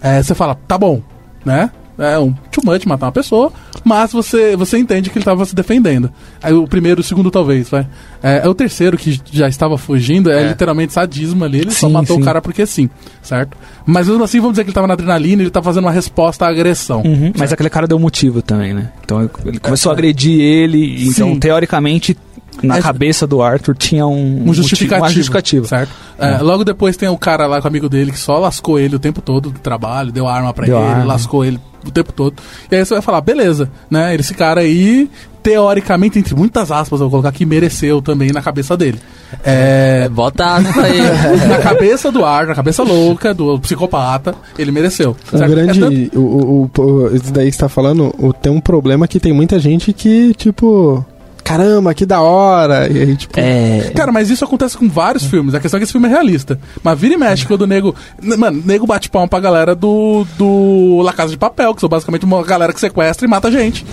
é, 0.00 0.22
você 0.22 0.34
fala, 0.34 0.54
tá 0.54 0.78
bom, 0.78 1.02
né? 1.44 1.70
É 1.98 2.16
um 2.18 2.32
too 2.52 2.62
much 2.64 2.86
matar 2.86 3.06
uma 3.06 3.12
pessoa, 3.12 3.52
mas 3.82 4.12
você, 4.12 4.54
você 4.56 4.78
entende 4.78 5.10
que 5.10 5.18
ele 5.18 5.24
tava 5.24 5.44
se 5.44 5.52
defendendo. 5.54 6.08
Aí 6.40 6.52
o 6.54 6.64
primeiro, 6.66 7.00
o 7.00 7.04
segundo 7.04 7.28
talvez, 7.28 7.68
vai. 7.68 7.86
É, 8.22 8.42
é 8.44 8.48
o 8.48 8.54
terceiro 8.54 8.96
que 8.96 9.20
já 9.32 9.48
estava 9.48 9.76
fugindo, 9.76 10.30
é, 10.30 10.44
É. 10.44 10.48
literalmente 10.48 10.92
sadismo 10.92 11.44
ali, 11.44 11.58
ele 11.58 11.72
só 11.72 11.88
Sim, 11.88 11.92
matou 11.92 12.14
sim. 12.16 12.22
o 12.22 12.24
cara 12.24 12.40
porque 12.40 12.64
sim, 12.66 12.88
certo? 13.20 13.56
Mas 13.84 14.06
mesmo 14.06 14.22
assim, 14.22 14.38
vamos 14.38 14.52
dizer 14.52 14.62
que 14.64 14.70
ele 14.70 14.74
tava 14.74 14.86
na 14.86 14.92
adrenalina, 14.94 15.42
ele 15.42 15.50
tá 15.50 15.60
fazendo 15.60 15.86
uma 15.86 15.92
resposta 15.92 16.44
à 16.46 16.48
agressão. 16.48 17.02
Uhum, 17.02 17.32
Mas 17.36 17.52
aquele 17.52 17.68
cara 17.70 17.86
deu 17.88 17.98
motivo 17.98 18.42
também, 18.42 18.72
né? 18.72 18.90
Então 19.04 19.28
ele 19.44 19.58
começou 19.58 19.90
a 19.90 19.92
agredir 19.92 20.40
ele, 20.40 21.02
então 21.08 21.32
Sim. 21.32 21.38
teoricamente 21.40 22.16
na 22.62 22.78
É- 22.78 22.80
cabeça 22.82 23.26
do 23.26 23.40
Arthur 23.42 23.76
tinha 23.76 24.06
um, 24.06 24.12
um 24.12 24.30
motivo- 24.46 24.54
justificativo. 24.54 25.04
uma 25.04 25.10
justificativa. 25.10 25.66
Certo? 25.66 25.90
É, 26.18 26.38
Logo 26.38 26.64
depois 26.64 26.96
tem 26.96 27.08
o 27.08 27.16
cara 27.18 27.46
lá 27.46 27.60
com 27.60 27.66
o 27.66 27.70
amigo 27.70 27.88
dele 27.88 28.10
que 28.12 28.18
só 28.18 28.38
lascou 28.38 28.78
ele 28.80 28.96
o 28.96 28.98
tempo 28.98 29.20
todo 29.20 29.50
do 29.50 29.58
trabalho, 29.60 30.10
deu 30.12 30.26
arma 30.28 30.52
pra 30.52 30.66
Deu 30.66 30.76
ele, 30.78 30.86
arma. 30.86 31.04
lascou 31.04 31.44
ele 31.44 31.58
o 31.88 31.92
tempo 31.92 32.12
todo. 32.12 32.34
E 32.70 32.74
aí 32.76 32.84
você 32.84 32.94
vai 32.94 33.02
falar, 33.02 33.20
beleza, 33.20 33.70
né? 33.90 34.14
Esse 34.14 34.34
cara 34.34 34.60
aí, 34.60 35.10
teoricamente, 35.42 36.18
entre 36.18 36.34
muitas 36.34 36.70
aspas, 36.70 37.00
eu 37.00 37.06
vou 37.06 37.10
colocar 37.20 37.28
aqui, 37.30 37.44
mereceu 37.46 38.00
também 38.02 38.30
na 38.30 38.42
cabeça 38.42 38.76
dele. 38.76 38.98
É. 39.44 40.08
Bota 40.12 40.44
aspa 40.56 40.82
aí. 40.82 41.00
na 41.48 41.58
cabeça 41.58 42.10
do 42.12 42.24
ar, 42.24 42.46
na 42.46 42.54
cabeça 42.54 42.82
louca, 42.82 43.32
do 43.34 43.58
psicopata, 43.60 44.34
ele 44.58 44.70
mereceu. 44.70 45.16
Um 45.32 45.38
certo? 45.38 45.50
grande. 45.50 45.78
É 45.78 45.82
tanto- 46.08 46.18
o, 46.18 46.22
o, 46.22 46.70
o, 46.76 46.80
o- 46.82 47.16
isso 47.16 47.32
daí 47.32 47.46
que 47.46 47.52
você 47.52 47.60
tá 47.60 47.68
falando, 47.68 48.14
o, 48.18 48.32
tem 48.32 48.52
um 48.52 48.60
problema 48.60 49.06
que 49.08 49.18
tem 49.20 49.32
muita 49.32 49.58
gente 49.58 49.92
que, 49.92 50.34
tipo. 50.34 51.04
Caramba, 51.48 51.94
que 51.94 52.04
da 52.04 52.20
hora! 52.20 52.86
E 52.92 53.00
aí, 53.00 53.16
tipo. 53.16 53.40
É. 53.40 53.90
Cara, 53.96 54.12
mas 54.12 54.28
isso 54.28 54.44
acontece 54.44 54.76
com 54.76 54.86
vários 54.86 55.24
filmes. 55.24 55.54
A 55.54 55.60
questão 55.60 55.78
é 55.78 55.80
que 55.80 55.84
esse 55.84 55.92
filme 55.92 56.06
é 56.06 56.10
realista. 56.10 56.60
Mas 56.82 56.98
vira 57.00 57.14
e 57.14 57.16
mexe 57.16 57.46
quando 57.46 57.62
o 57.62 57.66
nego. 57.66 57.94
Mano, 58.36 58.62
nego 58.66 58.86
bate 58.86 59.08
palma 59.08 59.26
pra 59.26 59.40
galera 59.40 59.74
do. 59.74 60.26
do 60.36 61.00
La 61.02 61.14
Casa 61.14 61.30
de 61.30 61.38
Papel, 61.38 61.74
que 61.74 61.80
são 61.80 61.88
basicamente 61.88 62.26
uma 62.26 62.42
galera 62.44 62.70
que 62.72 62.78
sequestra 62.80 63.26
e 63.26 63.30
mata 63.30 63.50
gente. 63.50 63.86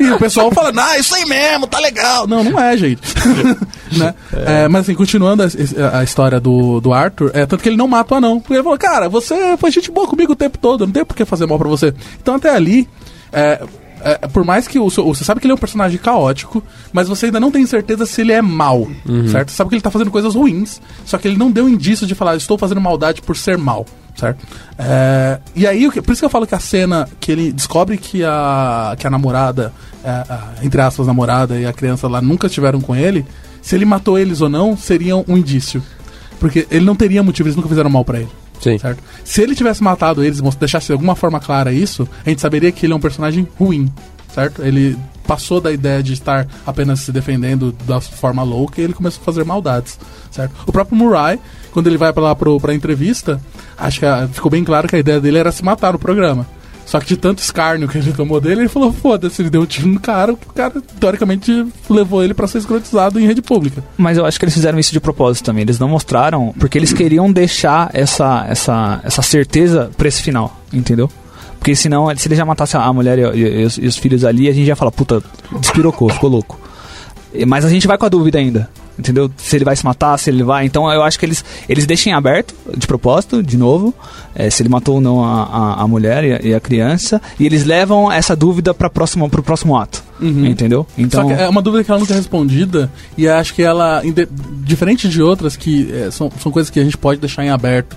E 0.00 0.10
o 0.10 0.18
pessoal 0.18 0.50
fala, 0.50 0.72
ah, 0.74 0.98
isso 0.98 1.14
aí 1.14 1.26
mesmo, 1.26 1.66
tá 1.66 1.78
legal. 1.78 2.26
Não, 2.26 2.42
não 2.42 2.58
é, 2.58 2.74
gente. 2.78 3.00
né? 3.96 4.14
É, 4.32 4.66
mas 4.68 4.82
assim, 4.82 4.94
continuando 4.94 5.42
a, 5.42 5.46
a- 5.46 5.98
a 5.98 6.04
história 6.04 6.40
do, 6.40 6.80
do 6.80 6.94
Arthur, 6.94 7.30
é 7.34 7.44
tanto 7.44 7.62
que 7.62 7.68
ele 7.68 7.76
não 7.76 7.86
mata 7.86 8.14
o 8.14 8.16
anão. 8.16 8.40
Porque 8.40 8.54
ele 8.54 8.62
falou, 8.62 8.78
cara, 8.78 9.10
você 9.10 9.54
foi 9.58 9.70
gente 9.70 9.90
boa 9.90 10.08
comigo 10.08 10.32
o 10.32 10.36
tempo 10.36 10.56
todo, 10.56 10.86
não 10.86 10.92
tem 10.92 11.04
por 11.04 11.14
que 11.14 11.26
fazer 11.26 11.44
mal 11.46 11.58
pra 11.58 11.68
você. 11.68 11.92
Então 12.22 12.36
até 12.36 12.48
ali. 12.56 12.88
é, 13.30 13.60
é, 14.04 14.28
por 14.28 14.44
mais 14.44 14.66
que 14.68 14.78
o, 14.78 14.90
seu- 14.90 15.04
você 15.04 15.24
sabe 15.24 15.40
que 15.40 15.46
ele 15.46 15.52
é 15.52 15.54
um 15.54 15.58
personagem 15.58 15.98
caótico, 15.98 16.62
mas 16.92 17.08
você 17.08 17.26
ainda 17.26 17.38
não 17.40 17.50
tem 17.50 17.64
certeza 17.66 18.04
se 18.06 18.20
ele 18.20 18.32
é 18.32 18.42
mal, 18.42 18.86
certo? 19.30 19.50
Você 19.50 19.56
sabe 19.56 19.70
que 19.70 19.74
ele 19.76 19.82
tá 19.82 19.90
fazendo 19.90 20.10
coisas 20.10 20.34
ruins, 20.34 20.80
só 21.04 21.18
que 21.18 21.28
ele 21.28 21.36
não 21.36 21.50
deu 21.50 21.68
indício 21.68 22.06
de 22.06 22.14
falar, 22.14 22.36
estou 22.36 22.56
fazendo 22.58 22.80
maldade 22.80 23.22
por 23.22 23.36
ser 23.36 23.56
mal, 23.58 23.86
certo? 24.16 24.44
É, 24.78 25.38
e 25.54 25.66
aí, 25.66 25.88
por 26.02 26.12
isso 26.12 26.20
que 26.20 26.24
eu 26.26 26.30
falo 26.30 26.46
que 26.46 26.54
a 26.54 26.60
cena 26.60 27.08
que 27.20 27.30
ele 27.32 27.52
descobre 27.52 27.96
que 27.98 28.24
a, 28.24 28.94
que 28.98 29.06
a 29.06 29.10
namorada, 29.10 29.72
é, 30.04 30.08
a- 30.10 30.52
entre 30.62 30.80
aspas, 30.80 31.06
namorada 31.06 31.58
e 31.58 31.66
a 31.66 31.72
criança 31.72 32.08
lá 32.08 32.20
nunca 32.20 32.46
estiveram 32.46 32.80
com 32.80 32.94
ele, 32.96 33.24
se 33.60 33.74
ele 33.74 33.84
matou 33.84 34.18
eles 34.18 34.40
ou 34.40 34.48
não, 34.48 34.76
seria 34.76 35.16
um 35.16 35.36
indício. 35.36 35.82
Porque 36.40 36.66
ele 36.70 36.84
não 36.84 36.96
teria 36.96 37.22
motivo, 37.22 37.48
eles 37.48 37.56
nunca 37.56 37.68
fizeram 37.68 37.88
mal 37.88 38.04
pra 38.04 38.18
ele. 38.18 38.28
Sim. 38.62 38.78
Certo? 38.78 39.02
Se 39.24 39.42
ele 39.42 39.56
tivesse 39.56 39.82
matado 39.82 40.22
eles, 40.24 40.40
deixasse 40.40 40.86
de 40.86 40.92
alguma 40.92 41.16
forma 41.16 41.40
clara 41.40 41.72
isso, 41.72 42.08
a 42.24 42.28
gente 42.30 42.40
saberia 42.40 42.70
que 42.70 42.86
ele 42.86 42.92
é 42.92 42.96
um 42.96 43.00
personagem 43.00 43.46
ruim, 43.58 43.92
certo? 44.32 44.62
Ele 44.62 44.96
passou 45.26 45.60
da 45.60 45.72
ideia 45.72 46.02
de 46.02 46.12
estar 46.12 46.46
apenas 46.64 47.00
se 47.00 47.10
defendendo 47.10 47.72
da 47.86 48.00
forma 48.00 48.42
louca 48.42 48.80
e 48.80 48.84
ele 48.84 48.92
começou 48.92 49.20
a 49.20 49.24
fazer 49.24 49.44
maldades, 49.44 49.98
certo? 50.30 50.54
O 50.66 50.72
próprio 50.72 50.96
Murray, 50.96 51.40
quando 51.72 51.88
ele 51.88 51.96
vai 51.96 52.12
pra 52.12 52.22
lá 52.22 52.34
pro, 52.34 52.60
pra 52.60 52.74
entrevista, 52.74 53.40
acho 53.76 53.98
que 53.98 54.06
ah, 54.06 54.28
ficou 54.32 54.50
bem 54.50 54.62
claro 54.62 54.86
que 54.86 54.94
a 54.94 55.00
ideia 55.00 55.20
dele 55.20 55.38
era 55.38 55.50
se 55.50 55.64
matar 55.64 55.92
no 55.92 55.98
programa. 55.98 56.46
Só 56.92 57.00
que 57.00 57.06
de 57.06 57.16
tanto 57.16 57.38
escárnio 57.38 57.88
que 57.88 57.96
ele 57.96 58.12
tomou 58.12 58.38
dele, 58.38 58.60
ele 58.60 58.68
falou, 58.68 58.92
foda-se, 58.92 59.40
ele 59.40 59.48
deu 59.48 59.62
um 59.62 59.64
tiro 59.64 59.88
no 59.88 59.98
cara, 59.98 60.34
o 60.34 60.36
cara, 60.36 60.74
teoricamente, 61.00 61.66
levou 61.88 62.22
ele 62.22 62.34
pra 62.34 62.46
ser 62.46 62.58
escrotizado 62.58 63.18
em 63.18 63.24
rede 63.26 63.40
pública. 63.40 63.82
Mas 63.96 64.18
eu 64.18 64.26
acho 64.26 64.38
que 64.38 64.44
eles 64.44 64.52
fizeram 64.52 64.78
isso 64.78 64.92
de 64.92 65.00
propósito 65.00 65.46
também. 65.46 65.62
Eles 65.62 65.78
não 65.78 65.88
mostraram, 65.88 66.52
porque 66.60 66.76
eles 66.76 66.92
queriam 66.92 67.32
deixar 67.32 67.88
essa, 67.94 68.44
essa, 68.46 69.00
essa 69.04 69.22
certeza 69.22 69.90
pra 69.96 70.06
esse 70.06 70.22
final, 70.22 70.60
entendeu? 70.70 71.10
Porque 71.58 71.74
senão, 71.74 72.14
se 72.14 72.28
ele 72.28 72.34
já 72.36 72.44
matasse 72.44 72.76
a 72.76 72.92
mulher 72.92 73.18
e, 73.18 73.22
e- 73.40 73.60
e 73.62 73.64
os, 73.64 73.78
e 73.78 73.86
os 73.86 73.96
filhos 73.96 74.22
ali, 74.22 74.46
a 74.46 74.52
gente 74.52 74.66
já 74.66 74.76
fala, 74.76 74.92
puta, 74.92 75.22
despirocou, 75.60 76.10
ficou 76.10 76.28
louco. 76.28 76.60
Mas 77.46 77.64
a 77.64 77.70
gente 77.70 77.86
vai 77.86 77.96
com 77.96 78.04
a 78.04 78.10
dúvida 78.10 78.38
ainda, 78.38 78.68
entendeu? 78.98 79.30
Se 79.36 79.56
ele 79.56 79.64
vai 79.64 79.76
se 79.76 79.84
matar, 79.84 80.18
se 80.18 80.30
ele 80.30 80.42
vai. 80.42 80.64
Então 80.64 80.90
eu 80.90 81.02
acho 81.02 81.18
que 81.18 81.26
eles, 81.26 81.44
eles 81.68 81.86
deixem 81.86 82.12
aberto, 82.12 82.54
de 82.76 82.86
propósito, 82.86 83.42
de 83.42 83.56
novo, 83.56 83.94
eh, 84.34 84.50
se 84.50 84.62
ele 84.62 84.68
matou 84.68 84.96
ou 84.96 85.00
não 85.00 85.24
a, 85.24 85.42
a, 85.42 85.82
a 85.82 85.88
mulher 85.88 86.24
e 86.24 86.32
a, 86.32 86.40
e 86.42 86.54
a 86.54 86.60
criança, 86.60 87.20
e 87.38 87.46
eles 87.46 87.64
levam 87.64 88.10
essa 88.10 88.34
dúvida 88.36 88.72
para 88.74 88.88
próximo, 88.88 89.28
pro 89.28 89.42
próximo 89.42 89.76
ato, 89.76 90.02
entendeu? 90.20 90.86
Então, 90.96 91.22
Só 91.22 91.34
que 91.34 91.40
é 91.40 91.48
uma 91.48 91.62
dúvida 91.62 91.84
que 91.84 91.90
ela 91.90 92.00
nunca 92.00 92.12
é 92.12 92.16
respondida 92.16 92.90
e 93.16 93.28
acho 93.28 93.54
que 93.54 93.62
ela, 93.62 94.02
diferente 94.64 95.08
de 95.08 95.22
outras 95.22 95.56
que 95.56 95.92
é, 95.92 96.10
são, 96.10 96.30
são 96.40 96.52
coisas 96.52 96.70
que 96.70 96.80
a 96.80 96.84
gente 96.84 96.96
pode 96.96 97.20
deixar 97.20 97.44
em 97.44 97.50
aberto 97.50 97.96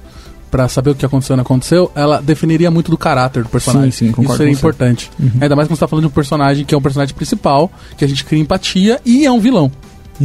pra 0.56 0.70
saber 0.70 0.92
o 0.92 0.96
que 0.96 1.06
aconteceu 1.06 1.34
ou 1.34 1.38
não 1.38 1.42
aconteceu, 1.42 1.92
ela 1.94 2.22
definiria 2.22 2.72
muito 2.72 2.90
do 2.90 2.98
caráter 2.98 3.44
do 3.44 3.50
personagem. 3.50 3.92
Sim, 3.92 4.06
sim, 4.08 4.12
concordo 4.12 4.32
Isso 4.32 4.38
seria 4.38 4.54
importante. 4.54 5.12
Ainda 5.42 5.54
mais 5.54 5.68
quando 5.68 5.76
você 5.76 5.82
tá 5.82 5.88
falando 5.88 6.04
de 6.04 6.08
um 6.08 6.12
personagem 6.12 6.64
que 6.64 6.74
é 6.74 6.78
um 6.78 6.82
personagem 6.82 7.14
principal, 7.14 7.70
que 7.98 8.06
a 8.06 8.08
gente 8.08 8.24
cria 8.24 8.40
empatia 8.40 9.02
e 9.06 9.26
é 9.26 9.32
um 9.32 9.40
vilão, 9.40 9.70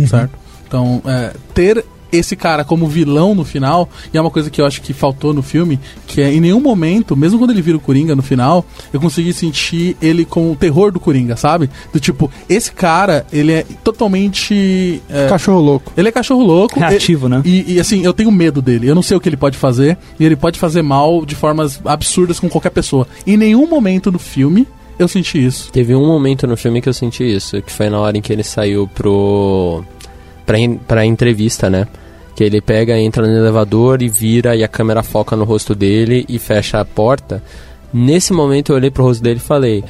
certo? 0.06 0.38
Então, 0.70 1.02
é, 1.04 1.32
ter 1.52 1.84
esse 2.12 2.34
cara 2.36 2.64
como 2.64 2.86
vilão 2.86 3.34
no 3.34 3.44
final, 3.44 3.88
e 4.14 4.16
é 4.16 4.20
uma 4.20 4.30
coisa 4.30 4.48
que 4.50 4.60
eu 4.60 4.66
acho 4.66 4.80
que 4.82 4.92
faltou 4.92 5.32
no 5.34 5.42
filme, 5.42 5.78
que 6.06 6.20
é 6.20 6.32
em 6.32 6.40
nenhum 6.40 6.60
momento, 6.60 7.16
mesmo 7.16 7.38
quando 7.38 7.50
ele 7.50 7.60
vira 7.62 7.76
o 7.76 7.80
Coringa 7.80 8.14
no 8.16 8.22
final, 8.22 8.64
eu 8.92 9.00
consegui 9.00 9.32
sentir 9.32 9.96
ele 10.02 10.24
com 10.24 10.50
o 10.52 10.56
terror 10.56 10.92
do 10.92 10.98
Coringa, 11.00 11.36
sabe? 11.36 11.68
Do 11.92 11.98
tipo, 12.00 12.30
esse 12.48 12.70
cara, 12.72 13.26
ele 13.32 13.52
é 13.52 13.64
totalmente. 13.82 15.02
é, 15.08 15.28
Cachorro 15.28 15.60
louco. 15.60 15.92
ele 15.96 16.08
é 16.08 16.12
cachorro 16.12 16.42
louco. 16.44 16.78
Reativo, 16.78 17.26
e- 17.26 17.30
né? 17.30 17.42
E, 17.44 17.74
e, 17.74 17.80
assim, 17.80 18.04
eu 18.04 18.12
tenho 18.12 18.30
medo 18.30 18.60
dele. 18.62 18.86
Eu 18.88 18.94
não 18.94 19.02
sei 19.02 19.16
o 19.16 19.20
que 19.20 19.28
ele 19.28 19.36
pode 19.36 19.56
fazer. 19.58 19.96
E 20.18 20.24
ele 20.24 20.36
pode 20.36 20.58
fazer 20.58 20.82
mal 20.82 21.24
de 21.26 21.34
formas 21.34 21.80
absurdas 21.84 22.38
com 22.40 22.48
qualquer 22.48 22.70
pessoa. 22.70 23.06
Em 23.26 23.36
nenhum 23.36 23.68
momento 23.68 24.10
do 24.10 24.18
filme 24.18 24.66
eu 24.98 25.08
senti 25.08 25.42
isso. 25.44 25.70
Teve 25.72 25.94
um 25.94 26.06
momento 26.06 26.46
no 26.46 26.56
filme 26.58 26.82
que 26.82 26.88
eu 26.88 26.92
senti 26.92 27.24
isso, 27.24 27.62
que 27.62 27.72
foi 27.72 27.88
na 27.88 27.98
hora 27.98 28.18
em 28.18 28.20
que 28.20 28.30
ele 28.32 28.42
saiu 28.42 28.86
pro. 28.86 29.82
Pra, 30.50 30.58
en- 30.58 30.76
pra 30.78 31.06
entrevista, 31.06 31.70
né? 31.70 31.86
Que 32.34 32.42
ele 32.42 32.60
pega, 32.60 32.98
entra 32.98 33.24
no 33.24 33.32
elevador 33.36 34.02
e 34.02 34.08
vira 34.08 34.56
e 34.56 34.64
a 34.64 34.68
câmera 34.68 35.02
foca 35.02 35.36
no 35.36 35.44
rosto 35.44 35.74
dele 35.76 36.24
e 36.28 36.38
fecha 36.40 36.80
a 36.80 36.84
porta. 36.84 37.40
Nesse 37.92 38.32
momento 38.32 38.72
eu 38.72 38.76
olhei 38.76 38.90
pro 38.90 39.04
rosto 39.04 39.22
dele 39.22 39.36
e 39.36 39.42
falei: 39.42 39.84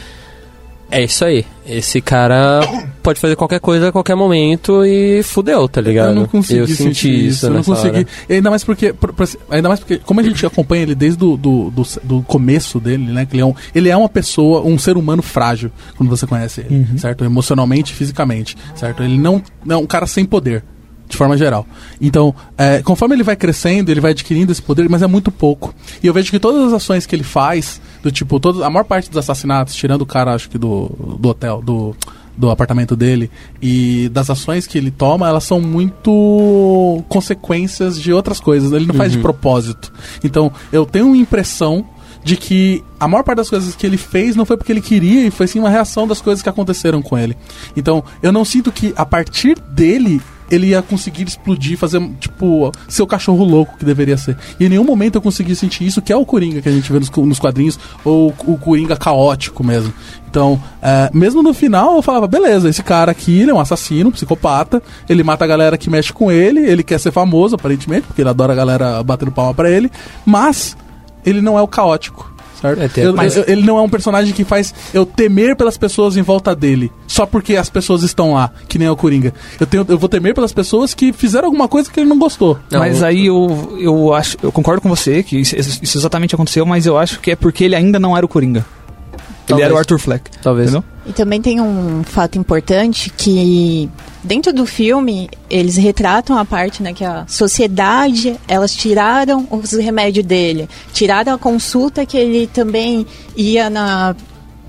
É 0.90 1.05
isso 1.05 1.24
aí. 1.24 1.44
Esse 1.64 2.00
cara 2.00 2.61
pode 3.03 3.20
fazer 3.20 3.37
qualquer 3.37 3.61
coisa 3.61 3.88
a 3.88 3.92
qualquer 3.92 4.16
momento 4.16 4.85
e 4.85 5.22
fudeu, 5.22 5.68
tá 5.68 5.81
ligado? 5.81 6.09
Eu 6.11 6.14
não 6.16 6.26
consegui 6.26 6.59
eu 6.61 6.66
sentir 6.66 6.83
senti 6.83 7.26
isso, 7.29 7.46
eu 7.46 7.50
não 7.50 7.62
consegui. 7.62 7.98
hora. 7.98 8.07
E 8.29 8.35
ainda 8.35 8.50
mais 8.50 8.64
porque, 8.64 8.92
por- 8.92 9.12
por- 9.12 9.29
ainda 9.50 9.68
mais 9.68 9.79
porque, 9.81 9.98
como 9.98 10.18
a 10.18 10.22
gente 10.22 10.44
acompanha 10.44 10.83
ele 10.83 10.94
desde 10.96 11.18
do, 11.18 11.37
do, 11.37 11.70
do, 11.70 11.83
do 12.03 12.22
começo 12.22 12.81
dele, 12.81 13.05
né? 13.12 13.24
Que 13.24 13.37
ele 13.37 13.42
é, 13.42 13.46
um, 13.46 13.55
ele 13.74 13.88
é 13.88 13.96
uma 13.96 14.09
pessoa, 14.09 14.62
um 14.62 14.79
ser 14.79 14.96
humano 14.96 15.22
frágil, 15.22 15.70
quando 15.96 16.09
você 16.11 16.26
conhece 16.26 16.62
ele, 16.62 16.87
certo? 16.98 17.24
Emocionalmente 17.24 17.92
e 17.92 17.96
fisicamente, 17.96 18.57
certo? 18.74 19.03
Ele 19.03 19.16
não, 19.16 19.40
não 19.64 19.76
é 19.76 19.79
um 19.79 19.87
cara 19.87 20.07
sem 20.07 20.24
poder. 20.24 20.64
De 21.09 21.16
forma 21.16 21.37
geral. 21.37 21.66
Então, 22.00 22.33
é, 22.57 22.83
conforme 22.83 23.16
ele 23.16 23.24
vai 23.24 23.35
crescendo, 23.35 23.90
ele 23.90 24.00
vai 24.00 24.12
adquirindo 24.12 24.53
esse 24.53 24.62
poder, 24.62 24.88
mas 24.88 25.03
é 25.03 25.09
muito 25.09 25.33
pouco. 25.33 25.74
E 26.00 26.07
eu 26.07 26.14
vejo 26.14 26.31
que 26.31 26.38
todas 26.38 26.68
as 26.68 26.72
ações 26.72 27.05
que 27.05 27.16
ele 27.16 27.24
faz, 27.24 27.81
do 28.03 28.11
tipo, 28.11 28.41
todo, 28.41 28.65
a 28.65 28.71
maior 28.71 28.85
parte 28.85 29.09
dos 29.09 29.19
assassinatos, 29.19 29.75
tirando 29.75 30.03
o 30.03 30.07
cara, 30.07 30.35
acho 30.35 30.49
que 30.49 30.59
do, 30.59 30.91
do 31.19 31.29
hotel, 31.29 31.61
do, 31.63 31.95
do 32.37 32.51
apartamento 32.51 32.97
dele 32.97 33.31
e 33.61 34.09
das 34.11 34.31
ações 34.31 34.67
que 34.67 34.79
ele 34.79 34.91
toma, 34.91 35.29
elas 35.29 35.45
são 35.45 35.61
muito 35.61 37.05
consequências 37.09 38.01
de 38.01 38.13
outras 38.13 38.41
coisas. 38.41 38.73
Ele 38.73 38.87
não 38.87 38.95
faz 38.95 39.13
de 39.13 39.19
propósito. 39.19 39.93
Então, 40.25 40.51
eu 40.73 40.87
tenho 40.87 41.07
uma 41.07 41.17
impressão 41.17 41.85
de 42.23 42.37
que 42.37 42.85
a 42.99 43.09
maior 43.09 43.23
parte 43.23 43.39
das 43.39 43.51
coisas 43.51 43.75
que 43.75 43.87
ele 43.87 43.97
fez 43.97 44.37
não 44.37 44.45
foi 44.45 44.57
porque 44.57 44.73
ele 44.73 44.81
queria 44.81 45.27
e 45.27 45.31
foi 45.31 45.47
sim 45.47 45.59
uma 45.59 45.71
reação 45.71 46.07
das 46.07 46.21
coisas 46.21 46.43
que 46.43 46.49
aconteceram 46.49 47.01
com 47.03 47.17
ele. 47.19 47.37
Então, 47.77 48.05
eu 48.23 48.33
não 48.33 48.45
sinto 48.45 48.71
que 48.71 48.93
a 48.97 49.07
partir 49.07 49.59
dele 49.59 50.21
ele 50.51 50.69
ia 50.69 50.83
conseguir 50.83 51.23
explodir, 51.23 51.79
fazer, 51.79 52.01
tipo, 52.19 52.73
ser 52.89 53.03
o 53.03 53.07
cachorro 53.07 53.45
louco 53.45 53.77
que 53.79 53.85
deveria 53.85 54.17
ser. 54.17 54.37
E 54.59 54.67
em 54.67 54.69
nenhum 54.69 54.85
momento 54.85 55.15
eu 55.15 55.23
consegui 55.23 55.55
sentir 55.55 55.87
isso, 55.87 56.03
que 56.03 56.13
é 56.13 56.17
o 56.17 56.27
Coringa 56.27 56.61
que 56.61 56.69
a 56.69 56.73
gente 56.73 56.91
vê 56.93 56.99
nos, 56.99 57.11
nos 57.11 57.39
quadrinhos, 57.39 57.79
ou 58.05 58.35
o 58.47 58.59
Coringa 58.59 58.97
caótico 58.97 59.63
mesmo. 59.63 59.93
Então, 60.29 60.63
é, 60.81 61.11
mesmo 61.13 61.43
no 61.43 61.53
final, 61.53 61.97
eu 61.97 62.03
falava, 62.03 62.27
beleza, 62.27 62.69
esse 62.69 62.83
cara 62.83 63.11
aqui, 63.11 63.41
ele 63.41 63.51
é 63.51 63.55
um 63.55 63.61
assassino, 63.61 64.11
um 64.11 64.13
psicopata, 64.13 64.83
ele 65.09 65.23
mata 65.23 65.45
a 65.45 65.49
galera 65.49 65.77
que 65.77 65.91
mexe 65.91 66.13
com 66.13 66.31
ele, 66.31 66.61
ele 66.61 66.83
quer 66.83 66.99
ser 67.01 67.11
famoso, 67.11 67.57
aparentemente, 67.57 68.07
porque 68.07 68.23
ele 68.23 68.29
adora 68.29 68.53
a 68.53 68.57
galera 68.57 69.03
batendo 69.03 69.33
palma 69.33 69.55
pra 69.55 69.71
ele, 69.71 69.91
mas 70.25 70.77
ele 71.25 71.41
não 71.41 71.59
é 71.59 71.63
o 71.63 71.69
caótico. 71.69 72.30
Certo? 72.61 72.81
É, 72.83 72.88
tem- 72.88 73.05
Eu- 73.05 73.14
mas- 73.14 73.37
eu- 73.37 73.44
ele 73.46 73.62
não 73.62 73.79
é 73.79 73.83
um 73.83 73.88
personagem 73.88 74.33
que 74.35 74.44
faz 74.44 74.75
eu 74.92 75.07
temer 75.07 75.57
pelas 75.57 75.77
pessoas 75.79 76.16
em 76.16 76.23
volta 76.23 76.55
dele, 76.55 76.90
só 77.07 77.25
porque 77.27 77.57
as 77.57 77.70
pessoas 77.70 78.03
estão 78.03 78.35
lá, 78.35 78.51
que 78.68 78.79
nem 78.79 78.87
é 78.87 78.90
o 78.90 78.96
Coringa. 78.96 79.33
Eu, 79.59 79.66
tenho, 79.66 79.85
eu 79.88 79.99
vou 79.99 80.09
temer 80.09 80.35
pelas 80.35 80.53
pessoas 80.53 80.92
que 80.94 81.12
fizeram 81.12 81.46
alguma 81.46 81.68
coisa 81.68 81.90
que 81.90 81.99
ele 82.01 82.09
não 82.09 82.18
gostou. 82.18 82.59
Não, 82.70 82.81
mas 82.81 83.01
eu- 83.01 83.07
aí 83.07 83.27
eu, 83.27 83.77
eu 83.81 84.14
acho, 84.14 84.37
eu 84.42 84.53
concordo 84.53 84.81
com 84.83 84.88
você 84.88 85.23
que 85.23 85.38
isso, 85.38 85.57
isso 85.57 85.99
exatamente 85.99 86.35
aconteceu, 86.35 86.66
mas 86.66 86.87
eu 86.87 86.99
acho 86.99 87.20
que 87.20 87.31
é 87.31 87.37
porque 87.37 87.64
ele 87.64 87.75
ainda 87.75 87.99
não 87.99 88.16
era 88.16 88.25
o 88.25 88.29
Coringa. 88.29 88.64
Ele 89.51 89.61
Talvez. 89.61 89.67
era 89.67 89.75
o 89.75 89.79
Arthur 89.79 89.99
Fleck. 89.99 90.31
Talvez. 90.43 90.71
Entendeu? 90.71 90.85
E 91.07 91.13
também 91.13 91.41
tem 91.41 91.61
um 91.61 92.03
fato 92.05 92.39
importante 92.39 93.11
que 93.11 93.89
dentro 94.23 94.53
do 94.53 94.67
filme 94.67 95.29
eles 95.49 95.77
retratam 95.77 96.37
a 96.39 96.45
parte 96.45 96.83
né, 96.83 96.93
que 96.93 97.05
a 97.05 97.25
sociedade 97.27 98.37
elas 98.47 98.75
tiraram 98.75 99.47
os 99.51 99.73
remédios 99.73 100.25
dele, 100.25 100.69
tiraram 100.93 101.35
a 101.35 101.39
consulta 101.39 102.05
que 102.05 102.17
ele 102.17 102.47
também 102.47 103.07
ia 103.35 103.71
na 103.71 104.15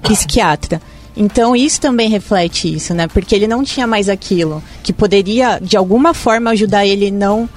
psiquiatra. 0.01 0.81
Então 1.15 1.55
isso 1.55 1.81
também 1.81 2.09
reflete 2.09 2.73
isso, 2.73 2.93
né? 2.93 3.07
Porque 3.07 3.35
ele 3.35 3.45
não 3.45 3.63
tinha 3.63 3.85
mais 3.85 4.07
aquilo 4.07 4.63
que 4.81 4.93
poderia 4.93 5.59
de 5.61 5.75
alguma 5.75 6.13
forma 6.13 6.51
ajudar 6.51 6.85
ele 6.85 7.11
não 7.11 7.49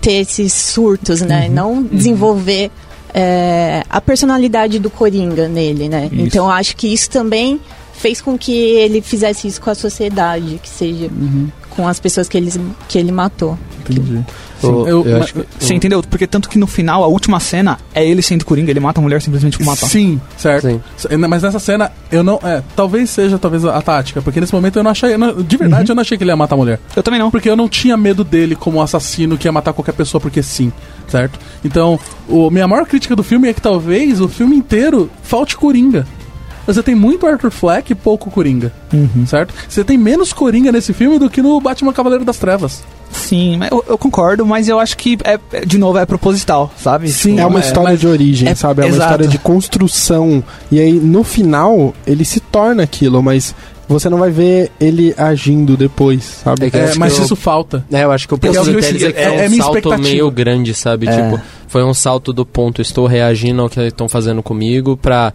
ter 0.00 0.14
esses 0.14 0.52
surtos, 0.52 1.20
né? 1.20 1.48
Não 1.48 1.82
desenvolver 1.82 2.70
é, 3.14 3.82
a 3.88 4.00
personalidade 4.00 4.78
do 4.78 4.90
Coringa 4.90 5.48
nele, 5.48 5.88
né? 5.88 6.08
Isso. 6.10 6.22
Então 6.22 6.50
acho 6.50 6.76
que 6.76 6.92
isso 6.92 7.10
também 7.10 7.60
fez 7.92 8.20
com 8.20 8.36
que 8.36 8.52
ele 8.52 9.00
fizesse 9.00 9.46
isso 9.46 9.60
com 9.60 9.70
a 9.70 9.74
sociedade, 9.74 10.58
que 10.62 10.68
seja 10.68 11.08
com 11.74 11.86
as 11.88 11.98
pessoas 11.98 12.28
que 12.28 12.36
ele, 12.36 12.50
que 12.88 12.98
ele 12.98 13.10
matou. 13.12 13.58
Entendi. 13.80 14.24
Eu- 14.62 14.86
eu- 14.86 15.04
eu 15.06 15.24
que- 15.24 15.44
Você 15.58 15.74
entendeu? 15.74 16.00
Porque 16.08 16.24
tanto 16.24 16.48
que 16.48 16.56
no 16.56 16.68
final, 16.68 17.02
a 17.02 17.08
última 17.08 17.40
cena 17.40 17.78
é 17.92 18.06
ele 18.06 18.22
sendo 18.22 18.44
Coringa, 18.44 18.70
ele 18.70 18.78
mata 18.78 19.00
a 19.00 19.02
mulher 19.02 19.20
simplesmente 19.20 19.58
por 19.58 19.66
matar. 19.66 19.86
Sim, 19.88 20.20
certo. 20.38 20.68
Sim. 20.68 20.80
S- 20.96 21.16
Mas 21.16 21.42
nessa 21.42 21.58
cena, 21.58 21.90
eu 22.12 22.22
não. 22.22 22.38
É, 22.44 22.62
talvez 22.76 23.10
seja 23.10 23.36
talvez 23.38 23.64
a, 23.64 23.76
a 23.76 23.82
tática, 23.82 24.22
porque 24.22 24.40
nesse 24.40 24.54
momento 24.54 24.78
eu 24.78 24.84
não 24.84 24.90
achei. 24.92 25.14
eu 25.14 25.18
não- 25.18 25.42
de 25.42 25.56
verdade, 25.56 25.90
eu 25.90 25.96
não 25.96 26.00
achei 26.02 26.16
que 26.16 26.22
ele 26.22 26.30
ia 26.30 26.36
matar 26.36 26.54
a 26.54 26.58
mulher. 26.58 26.78
Eu 26.94 27.02
também 27.02 27.18
não. 27.18 27.28
Porque 27.28 27.50
eu 27.50 27.56
não 27.56 27.68
tinha 27.68 27.96
medo 27.96 28.22
dele 28.22 28.54
como 28.54 28.78
um 28.78 28.82
assassino 28.82 29.36
que 29.36 29.48
ia 29.48 29.52
matar 29.52 29.72
qualquer 29.72 29.92
pessoa 29.94 30.20
porque 30.20 30.44
sim, 30.44 30.72
certo? 31.08 31.40
Então, 31.64 31.98
o, 32.28 32.48
minha 32.48 32.68
maior 32.68 32.86
crítica 32.86 33.16
do 33.16 33.24
filme 33.24 33.48
é 33.48 33.52
que 33.52 33.60
talvez 33.60 34.20
o 34.20 34.28
filme 34.28 34.54
inteiro 34.54 35.10
falte 35.24 35.56
Coringa. 35.56 36.06
Você 36.66 36.82
tem 36.82 36.94
muito 36.94 37.26
Arthur 37.26 37.50
Fleck 37.50 37.92
e 37.92 37.94
pouco 37.94 38.30
Coringa, 38.30 38.72
certo? 39.26 39.52
Você 39.68 39.82
tem 39.82 39.98
menos 39.98 40.32
Coringa 40.32 40.70
nesse 40.70 40.92
filme 40.92 41.18
do 41.18 41.28
que 41.28 41.42
no 41.42 41.60
Batman 41.60 41.92
Cavaleiro 41.92 42.24
das 42.24 42.36
Trevas. 42.38 42.82
Sim, 43.10 43.56
mas 43.58 43.70
eu, 43.70 43.84
eu 43.88 43.98
concordo, 43.98 44.46
mas 44.46 44.68
eu 44.68 44.78
acho 44.78 44.96
que, 44.96 45.18
é, 45.24 45.64
de 45.66 45.76
novo, 45.76 45.98
é 45.98 46.06
proposital, 46.06 46.72
sabe? 46.78 47.08
Sim, 47.10 47.38
É 47.40 47.46
uma 47.46 47.58
É, 47.58 47.62
história 47.62 47.96
de 47.96 48.06
origem, 48.06 48.48
é- 48.48 48.54
sabe? 48.54 48.80
É 48.82 48.84
uma 48.84 48.88
exato. 48.94 49.10
história 49.10 49.28
de 49.28 49.38
construção. 49.38 50.42
E 50.70 50.80
aí, 50.80 50.92
no 50.92 51.22
final, 51.24 51.92
ele 52.06 52.24
se 52.24 52.40
torna 52.40 52.82
aquilo, 52.82 53.22
mas 53.22 53.54
você 53.88 54.08
não 54.08 54.16
vai 54.18 54.30
ver 54.30 54.70
ele 54.80 55.14
agindo 55.18 55.76
depois, 55.76 56.22
sabe? 56.44 56.66
É 56.66 56.70
que 56.70 56.76
eu 56.76 56.80
É, 56.80 56.94
mas 56.94 57.18
eu- 57.18 57.24
isso 57.24 57.36
falta. 57.36 57.84
É, 57.92 58.04
eu 58.04 58.12
acho 58.12 58.26
que 58.26 58.34
ponto 58.34 58.46
é 58.46 58.60
o 58.60 58.64
que 58.64 58.70
eu- 58.70 58.78
é 58.78 58.82
que 58.92 59.04
é- 59.04 59.44
é 59.44 59.48
um 59.48 59.56
salto 59.58 59.98
meio 59.98 60.30
grande, 60.30 60.72
sabe? 60.72 61.06
É. 61.08 61.10
Tipo, 61.14 61.42
foi 61.68 61.84
um 61.84 61.92
salto 61.92 62.32
do 62.32 62.46
ponto, 62.46 62.80
estou 62.80 63.06
reagindo 63.06 63.60
ao 63.60 63.68
que 63.68 63.78
eles 63.78 63.92
estão 63.92 64.08
fazendo 64.08 64.42
comigo 64.42 64.96
pra... 64.96 65.32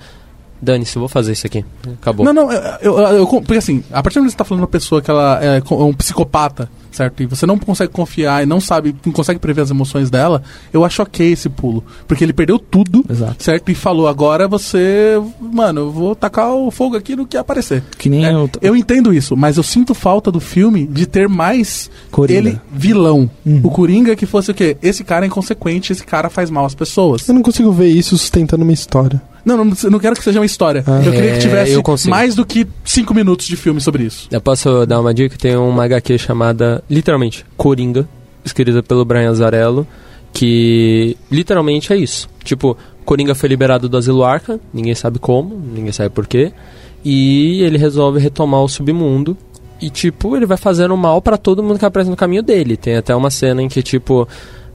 Dane-se, 0.62 0.96
eu 0.96 1.02
vou 1.02 1.10
fazer 1.10 1.34
isso 1.34 1.46
aqui. 1.46 1.64
Acabou. 2.02 2.26
Não, 2.26 2.34
não, 2.34 2.52
eu, 2.52 2.62
eu, 2.82 3.00
eu- 3.00 3.28
porque 3.28 3.56
assim, 3.56 3.84
a 3.92 4.02
partir 4.02 4.16
do 4.16 4.22
momento 4.22 4.32
que 4.32 4.34
você 4.34 4.38
tá 4.38 4.44
falando 4.44 4.62
uma 4.62 4.68
pessoa 4.68 5.02
que 5.02 5.10
ela 5.12 5.40
é 5.44 5.62
co- 5.62 5.86
um 5.86 5.94
psicopata, 5.94 6.68
certo? 6.92 7.22
E 7.22 7.26
você 7.28 7.46
não 7.46 7.58
consegue 7.60 7.92
confiar 7.94 8.42
e 8.42 8.46
não 8.48 8.60
sabe, 8.60 8.96
não 9.06 9.14
consegue 9.14 9.40
prever 9.40 9.62
as 9.62 9.70
emoções 9.70 10.10
dela, 10.10 10.42
eu 10.74 10.84
acho 10.84 11.02
ok 11.04 11.32
esse 11.32 11.48
pulo. 11.48 11.84
Porque 12.08 12.24
ele 12.24 12.34
perdeu 12.34 12.58
tudo, 12.58 13.06
Exato. 13.10 13.44
certo? 13.44 13.70
E 13.70 13.76
falou, 13.76 14.08
agora 14.08 14.48
você. 14.48 15.22
Mano, 15.40 15.82
eu 15.82 15.92
vou 15.92 16.16
tacar 16.16 16.50
o 16.56 16.72
fogo 16.72 16.98
aqui 16.98 17.16
no 17.16 17.28
que 17.28 17.38
aparecer. 17.38 17.84
Que 17.98 18.10
nem 18.10 18.26
É, 18.26 18.34
eu, 18.34 18.50
eu 18.62 18.76
entendo 18.76 19.14
isso, 19.14 19.38
mas 19.38 19.58
eu 19.58 19.64
sinto 19.64 19.94
falta 19.94 20.32
do 20.32 20.40
filme 20.40 20.88
de 20.88 21.06
ter 21.06 21.30
mais 21.30 21.90
Coringa. 22.12 22.40
ele 22.40 22.62
vilão. 22.72 23.30
Uhum. 23.46 23.62
O 23.64 23.70
Coringa 23.70 24.16
que 24.16 24.26
fosse 24.26 24.50
o 24.50 24.54
quê? 24.54 24.76
Esse 24.82 25.04
cara 25.04 25.26
é 25.26 25.28
inconsequente, 25.28 25.92
esse 25.94 26.04
cara 26.04 26.30
faz 26.30 26.50
mal 26.50 26.66
às 26.66 26.74
pessoas. 26.74 27.28
Eu 27.28 27.36
não 27.36 27.44
consigo 27.44 27.72
ver 27.72 27.90
isso 27.90 28.18
sustentando 28.18 28.64
uma 28.64 28.74
história. 28.74 29.22
Não, 29.48 29.64
não, 29.64 29.74
não 29.90 30.00
quero 30.00 30.16
que 30.16 30.24
seja 30.24 30.40
uma 30.40 30.46
história. 30.46 30.84
Ah. 30.86 31.02
Eu 31.04 31.12
queria 31.12 31.32
É, 31.32 31.34
que 31.36 31.40
tivesse 31.42 31.72
eu 31.72 31.82
consigo. 31.82 32.10
mais 32.12 32.36
do 32.36 32.46
que 32.46 32.68
cinco 32.84 33.14
minutos 33.14 33.48
de 33.48 33.56
filme 33.56 33.80
sobre 33.80 34.04
isso. 34.04 34.28
Eu 34.30 34.42
posso 34.42 34.86
dar 34.86 35.00
uma 35.00 35.14
dica? 35.14 35.38
Tem 35.38 35.56
uma 35.56 35.86
HQ 35.86 36.18
chamada, 36.20 36.84
literalmente, 36.90 37.46
Coringa, 37.56 38.08
escrita 38.44 38.84
pelo 38.84 39.06
Brian 39.06 39.30
Azarello, 39.30 39.88
que 40.34 41.18
literalmente 41.32 41.92
é 41.94 41.98
isso. 41.98 42.30
Tipo, 42.44 42.78
Coringa 43.06 43.34
foi 43.34 43.50
liberado 43.50 43.88
do 43.88 43.98
asilo 43.98 44.24
Arca, 44.24 44.60
ninguém 44.74 44.94
sabe 44.96 45.18
como, 45.20 45.56
ninguém 45.74 45.92
sabe 45.92 46.10
porquê, 46.10 46.52
e 47.04 47.62
ele 47.64 47.78
resolve 47.78 48.20
retomar 48.20 48.62
o 48.62 48.68
submundo. 48.68 49.38
E, 49.80 49.90
tipo, 49.92 50.36
ele 50.36 50.46
vai 50.48 50.58
fazendo 50.58 50.98
mal 50.98 51.22
pra 51.22 51.38
todo 51.38 51.62
mundo 51.62 51.78
que 51.78 51.86
aparece 51.86 52.10
no 52.10 52.16
caminho 52.16 52.42
dele. 52.42 52.76
Tem 52.76 52.96
até 52.98 53.16
uma 53.16 53.30
cena 53.30 53.62
em 53.62 53.68
que, 53.70 53.84
tipo, 53.84 54.28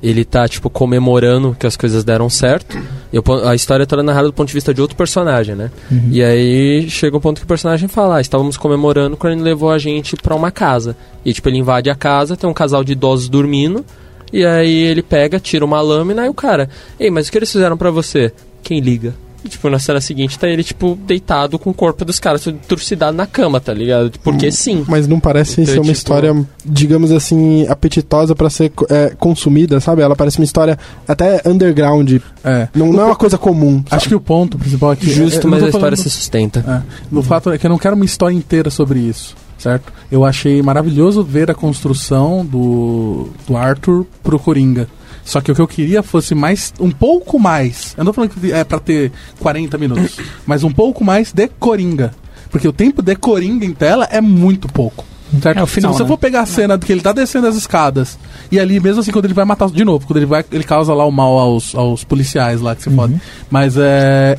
ele 0.03 0.25
tá, 0.25 0.49
tipo, 0.49 0.69
comemorando 0.69 1.57
que 1.59 1.67
as 1.67 1.77
coisas 1.77 2.03
deram 2.03 2.29
certo. 2.29 2.77
O 3.13 3.33
a 3.47 3.55
história 3.55 3.87
toda 3.87 4.03
é 4.03 4.05
narrada 4.05 4.27
do 4.27 4.33
ponto 4.33 4.49
de 4.49 4.55
vista 4.55 4.75
de 4.75 4.81
outro 4.81 4.97
personagem, 4.97 5.55
né? 5.55 5.71
E 6.11 6.23
aí 6.23 6.91
chega 6.91 7.17
um 7.17 7.21
ponto 7.21 7.39
que 7.39 7.45
o 7.45 7.49
personagem 7.49 7.89
fala: 7.89 8.17
ah, 8.17 8.21
estávamos 8.21 8.57
comemorando 8.57 9.17
quando 9.17 9.35
ele 9.35 9.43
levou 9.43 9.71
a 9.71 9.79
gente 9.79 10.17
pra 10.17 10.35
uma 10.35 10.51
casa. 10.51 10.97
E, 11.25 11.33
tipo, 11.33 11.49
ele 11.49 11.59
invade 11.59 11.89
a 11.89 11.95
casa, 11.95 12.37
tem 12.37 12.51
um 12.51 12.55
casal 12.55 12.83
de 12.83 12.93
idosos 12.93 13.29
dormindo. 13.29 13.85
E 14.33 14.45
aí 14.45 14.75
ele 14.75 15.03
pega, 15.03 15.39
tira 15.39 15.65
uma 15.65 15.81
lâmina 15.81 16.27
e 16.27 16.29
o 16.29 16.35
cara: 16.35 16.69
Ei, 16.99 17.11
mas 17.11 17.29
o 17.29 17.33
que 17.33 17.39
eles 17.39 17.53
fizeram 17.53 17.77
pra 17.77 17.91
você? 17.91 18.33
Quem 18.63 18.81
liga? 18.81 19.15
E, 19.45 19.49
tipo, 19.49 19.69
na 19.69 19.79
cena 19.79 20.01
seguinte 20.01 20.39
tá 20.39 20.49
ele, 20.49 20.63
tipo, 20.63 20.97
deitado 21.07 21.59
com 21.59 21.71
o 21.71 21.75
corpo 21.75 22.05
dos 22.05 22.21
caras, 22.21 22.47
trucidado 22.69 23.17
na 23.17 23.27
cama, 23.27 23.61
tá 23.61 23.75
ligado? 23.75 24.13
Porque 24.23 24.53
sim. 24.53 24.85
Mas 24.87 25.09
não 25.09 25.19
parece 25.19 25.61
Então, 25.61 25.67
ser 25.67 25.79
uma 25.81 25.83
tipo- 25.85 25.93
história, 25.93 26.47
digamos 26.65 27.11
assim, 27.11 27.67
apetitosa 27.69 28.35
pra 28.37 28.49
ser 28.49 28.73
é, 28.89 29.11
consumida, 29.19 29.81
sabe? 29.81 30.03
Ela 30.03 30.15
parece 30.15 30.39
uma 30.39 30.45
história 30.45 30.79
até 31.09 31.43
underground. 31.45 32.13
É. 32.45 32.69
Não, 32.75 32.93
não 32.93 33.03
é 33.03 33.05
uma 33.07 33.17
coisa 33.17 33.37
comum. 33.37 33.83
Acho 33.91 34.09
que 34.09 34.15
o 34.15 34.21
ponto 34.21 34.57
principal 34.59 34.91
aqui. 34.93 35.11
Justo, 35.11 35.39
eu 35.39 35.43
não 35.45 35.51
mas 35.51 35.63
a 35.65 35.67
história 35.67 35.81
falando- 35.97 35.97
se 35.97 36.11
sustenta. 36.11 36.65
É. 37.13 37.17
O 37.17 37.23
fato 37.23 37.51
é 37.51 37.59
que 37.59 37.67
eu 37.67 37.71
não 37.71 37.79
quero 37.79 37.97
uma 37.97 38.05
história 38.05 38.35
inteira 38.35 38.71
sobre 38.71 39.01
isso, 39.01 39.35
certo? 39.59 39.93
Eu 40.11 40.25
achei 40.25 40.63
maravilhoso 40.63 41.23
ver 41.25 41.51
a 41.51 41.55
construção 41.55 42.45
do, 42.47 43.29
do 43.47 43.57
Arthur 43.57 44.07
pro 44.23 44.39
Coringa. 44.39 44.87
Só 45.25 45.41
que 45.41 45.53
o 45.53 45.55
que 45.55 45.61
eu 45.61 45.69
queria 45.69 46.03
fosse 46.03 46.35
mais, 46.35 46.73
um 46.81 46.91
pouco 46.91 47.39
mais. 47.39 47.95
Eu 47.97 48.05
não 48.05 48.13
tô 48.13 48.17
falando 48.17 48.31
que 48.31 48.53
é 48.53 48.65
pra 48.65 48.79
ter 48.81 49.13
40 49.41 49.79
minutos, 49.79 50.19
mas 50.47 50.65
um 50.65 50.73
pouco 50.73 51.05
mais 51.05 51.33
de 51.33 51.49
Coringa. 51.49 52.13
Porque 52.51 52.69
o 52.69 52.73
tempo 52.73 53.01
de 53.01 53.17
Coringa 53.17 53.65
em 53.65 53.73
tela 53.73 54.07
é 54.11 54.21
muito 54.21 54.69
pouco. 54.69 55.05
Certo? 55.41 55.59
É 55.59 55.63
o 55.63 55.67
final, 55.67 55.93
Se 55.93 55.99
você 55.99 56.03
né? 56.03 56.09
for 56.09 56.19
pegar 56.19 56.41
a 56.43 56.47
cena 56.47 56.79
que 56.79 56.93
ele 56.93 57.01
tá 57.01 57.11
descendo 57.13 57.47
as 57.47 57.57
escadas 57.57 58.19
e 58.51 58.61
ali, 58.61 58.79
mesmo 58.79 59.01
assim, 59.01 59.11
quando 59.11 59.25
ele 59.25 59.33
vai 59.33 59.47
matar 59.47 59.71
de 59.71 59.83
novo, 59.83 60.07
quando 60.07 60.19
ele 60.19 60.27
vai, 60.27 60.45
ele 60.53 60.65
causa 60.65 60.93
lá 60.93 61.07
o 61.07 61.11
mal 61.11 61.39
aos, 61.39 61.75
aos 61.75 62.05
policiais 62.05 62.61
lá 62.61 62.77
que 62.77 62.83
se 62.83 62.91
fode. 62.91 63.19
Mas 63.51 63.77
é. 63.79 64.37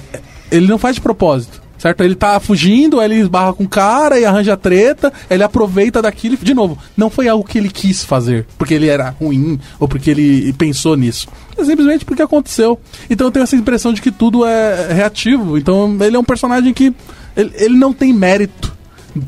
ele 0.51 0.67
não 0.67 0.77
faz 0.77 0.95
de 0.95 1.01
propósito. 1.01 1.62
Certo? 1.83 1.99
Ele 2.01 2.15
tá 2.15 2.39
fugindo, 2.39 2.97
aí 3.01 3.11
ele 3.11 3.19
esbarra 3.19 3.51
com 3.51 3.65
o 3.65 3.67
cara 3.67 4.17
e 4.17 4.23
arranja 4.23 4.55
treta, 4.55 5.11
ele 5.29 5.43
aproveita 5.43 6.01
daquilo 6.01 6.37
de 6.37 6.53
novo, 6.53 6.77
não 6.95 7.09
foi 7.09 7.27
algo 7.27 7.43
que 7.43 7.57
ele 7.57 7.67
quis 7.69 8.05
fazer, 8.05 8.47
porque 8.57 8.73
ele 8.73 8.87
era 8.87 9.09
ruim 9.09 9.59
ou 9.77 9.85
porque 9.85 10.09
ele 10.09 10.53
pensou 10.53 10.95
nisso. 10.95 11.27
É 11.57 11.65
simplesmente 11.65 12.05
porque 12.05 12.21
aconteceu. 12.21 12.79
Então 13.09 13.27
eu 13.27 13.31
tenho 13.31 13.43
essa 13.43 13.57
impressão 13.57 13.91
de 13.91 14.01
que 14.01 14.11
tudo 14.11 14.45
é 14.45 14.93
reativo. 14.93 15.57
Então 15.57 15.97
ele 15.99 16.15
é 16.15 16.19
um 16.19 16.23
personagem 16.23 16.73
que. 16.73 16.93
Ele, 17.35 17.51
ele 17.55 17.75
não 17.77 17.91
tem 17.91 18.13
mérito 18.13 18.73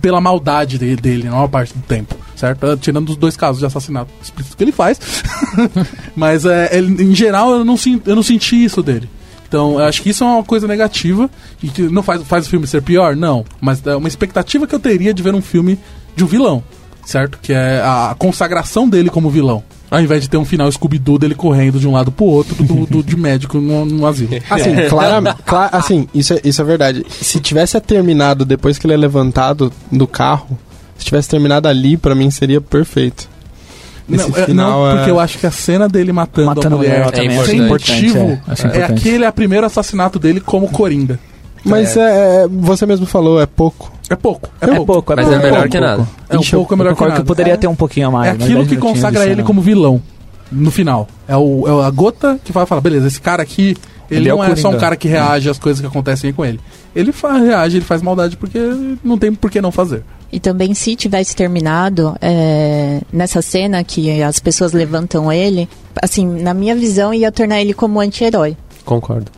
pela 0.01 0.21
maldade 0.21 0.77
dele, 0.77 0.95
dele 0.95 1.23
na 1.25 1.31
maior 1.31 1.49
parte 1.49 1.73
do 1.73 1.81
tempo, 1.83 2.15
certo? 2.37 2.77
Tirando 2.77 3.09
os 3.09 3.17
dois 3.17 3.35
casos 3.35 3.59
de 3.59 3.65
assassinato 3.65 4.09
que 4.55 4.63
ele 4.63 4.71
faz. 4.71 4.97
Mas 6.15 6.45
é, 6.45 6.69
ele- 6.77 7.03
em 7.03 7.13
geral 7.13 7.51
eu 7.51 7.65
não, 7.65 7.75
eu 8.05 8.15
não 8.15 8.23
senti 8.23 8.63
isso 8.63 8.81
dele. 8.81 9.09
Então, 9.47 9.79
eu 9.79 9.85
acho 9.85 10.01
que 10.01 10.09
isso 10.09 10.23
é 10.23 10.27
uma 10.27 10.43
coisa 10.43 10.67
negativa 10.67 11.29
e 11.61 11.67
que 11.69 11.83
não 11.83 12.01
faz, 12.03 12.21
faz 12.23 12.45
o 12.47 12.49
filme 12.49 12.65
ser 12.67 12.81
pior, 12.81 13.15
não. 13.15 13.45
Mas 13.61 13.85
é 13.85 13.95
uma 13.95 14.07
expectativa 14.07 14.65
que 14.67 14.73
eu 14.75 14.79
teria 14.79 15.13
de 15.13 15.21
ver 15.23 15.33
um 15.35 15.41
filme 15.41 15.77
de 16.15 16.23
um 16.23 16.27
vilão, 16.27 16.63
certo? 17.05 17.37
Que 17.41 17.53
é 17.53 17.79
a 17.81 18.15
consagração 18.17 18.89
dele 18.89 19.09
como 19.09 19.29
vilão. 19.29 19.63
Ao 19.91 20.01
invés 20.01 20.23
de 20.23 20.29
ter 20.29 20.37
um 20.37 20.43
final 20.43 20.69
Scooby-Doo 20.69 21.19
dele 21.19 21.35
correndo 21.35 21.79
de 21.79 21.87
um 21.87 21.91
lado 21.91 22.11
pro 22.11 22.25
outro 22.25 22.55
do, 22.63 22.85
do- 22.87 23.03
de 23.03 23.15
médico 23.15 23.59
no, 23.59 23.85
no 23.85 24.07
asilo. 24.07 24.31
Assim, 24.49 24.71
claramente, 24.89 25.37
cla- 25.45 25.69
assim 25.71 26.07
isso, 26.13 26.33
é, 26.33 26.41
isso 26.43 26.59
é 26.59 26.65
verdade. 26.65 27.05
Se 27.09 27.39
tivesse 27.39 27.79
terminado 27.79 28.43
depois 28.43 28.79
que 28.79 28.87
ele 28.87 28.95
é 28.95 28.97
levantado 28.97 29.71
do 29.91 30.07
carro, 30.07 30.57
se 30.97 31.05
tivesse 31.05 31.29
terminado 31.29 31.67
ali, 31.67 31.95
pra 31.97 32.15
mim 32.15 32.31
seria 32.31 32.59
perfeito. 32.59 33.29
Esse 34.09 34.29
Não, 34.29 34.37
é- 34.37 34.45
final 34.45 34.69
não, 34.83 34.91
é- 34.91 34.95
porque 34.97 35.11
eu 35.11 35.19
acho 35.19 35.37
que 35.39 35.47
a 35.47 35.51
cena 35.51 35.87
dele 35.89 36.11
matando, 36.11 36.47
Matando 36.47 36.75
a 36.75 36.77
mulher 36.77 37.01
acho 37.01 37.45
sem 37.45 37.59
importante, 37.61 37.67
motivo 37.67 38.17
é, 38.19 38.41
acho 38.47 38.67
é, 38.67 38.69
importante. 38.69 38.99
aquele 38.99 39.23
é 39.25 39.29
o 39.29 39.33
primeiro 39.33 39.65
assassinato 39.65 40.19
dele 40.19 40.39
como 40.39 40.69
Coringa. 40.69 41.19
Mas 41.63 41.97
é, 41.97 42.43
é, 42.43 42.47
você 42.47 42.85
mesmo 42.85 43.07
falou, 43.07 43.41
é 43.41 43.47
pouco. 43.47 43.91
É 44.07 44.15
pouco, 44.15 44.51
é, 44.61 44.65
É 44.65 44.67
pouco. 44.67 44.85
pouco, 44.85 45.13
é 45.13 45.15
Mas 45.15 45.25
pouco, 45.25 45.39
é 45.41 45.43
melhor 45.51 45.67
que 45.67 45.79
nada. 45.79 46.07
É 46.29 46.37
um 46.37 46.43
pouco 46.43 46.77
melhor 46.77 46.91
Eu 46.91 46.95
que 46.95 47.03
nada. 47.03 47.15
que 47.21 47.25
poderia 47.25 47.53
É- 47.53 47.57
ter 47.57 47.65
um 47.67 47.75
pouquinho 47.75 48.07
a 48.09 48.11
mais. 48.11 48.27
É 48.27 48.31
aquilo 48.31 48.47
que 48.47 48.75
minutinhos 48.75 48.81
consagra 48.83 49.25
ele 49.25 49.41
como 49.41 49.61
vilão 49.61 49.99
no 50.51 50.69
final. 50.69 51.07
É, 51.27 51.35
o, 51.35 51.63
é 51.81 51.87
a 51.87 51.89
gota 51.89 52.39
que 52.43 52.51
vai 52.51 52.67
falar, 52.67 52.81
beleza, 52.81 53.07
esse 53.07 53.19
cara 53.19 53.41
aqui, 53.41 53.75
ele, 54.11 54.19
Ele 54.21 54.29
é 54.29 54.31
não 54.31 54.39
o 54.41 54.43
é, 54.43 54.55
só 54.55 54.69
um 54.69 54.77
cara 54.77 54.95
que 54.95 55.07
reage 55.07 55.49
às 55.49 55.57
coisas 55.57 55.81
que 55.81 55.87
acontecem 55.87 56.31
com 56.31 56.45
ele. 56.45 56.59
Ele 56.95 57.11
fa- 57.11 57.39
reage, 57.39 57.77
ele 57.77 57.85
faz 57.85 58.03
maldade 58.03 58.37
porque 58.37 58.59
não 59.03 59.17
tem 59.17 59.33
por 59.33 59.49
que 59.49 59.59
não 59.59 59.71
fazer. 59.71 60.03
E 60.35 60.39
também, 60.41 60.73
se 60.73 60.97
tivesse 60.97 61.33
terminado 61.33 62.13
é, 62.21 62.99
nessa 63.11 63.41
cena 63.41 63.81
que 63.85 64.21
as 64.21 64.37
pessoas 64.37 64.73
levantam 64.73 65.31
ele, 65.31 65.69
assim, 66.01 66.27
na 66.27 66.53
minha 66.53 66.75
visão, 66.75 67.13
ia 67.13 67.31
tornar 67.31 67.61
ele 67.61 67.73
como 67.73 68.01
anti-herói. 68.01 68.57
Concordo. 68.83 69.31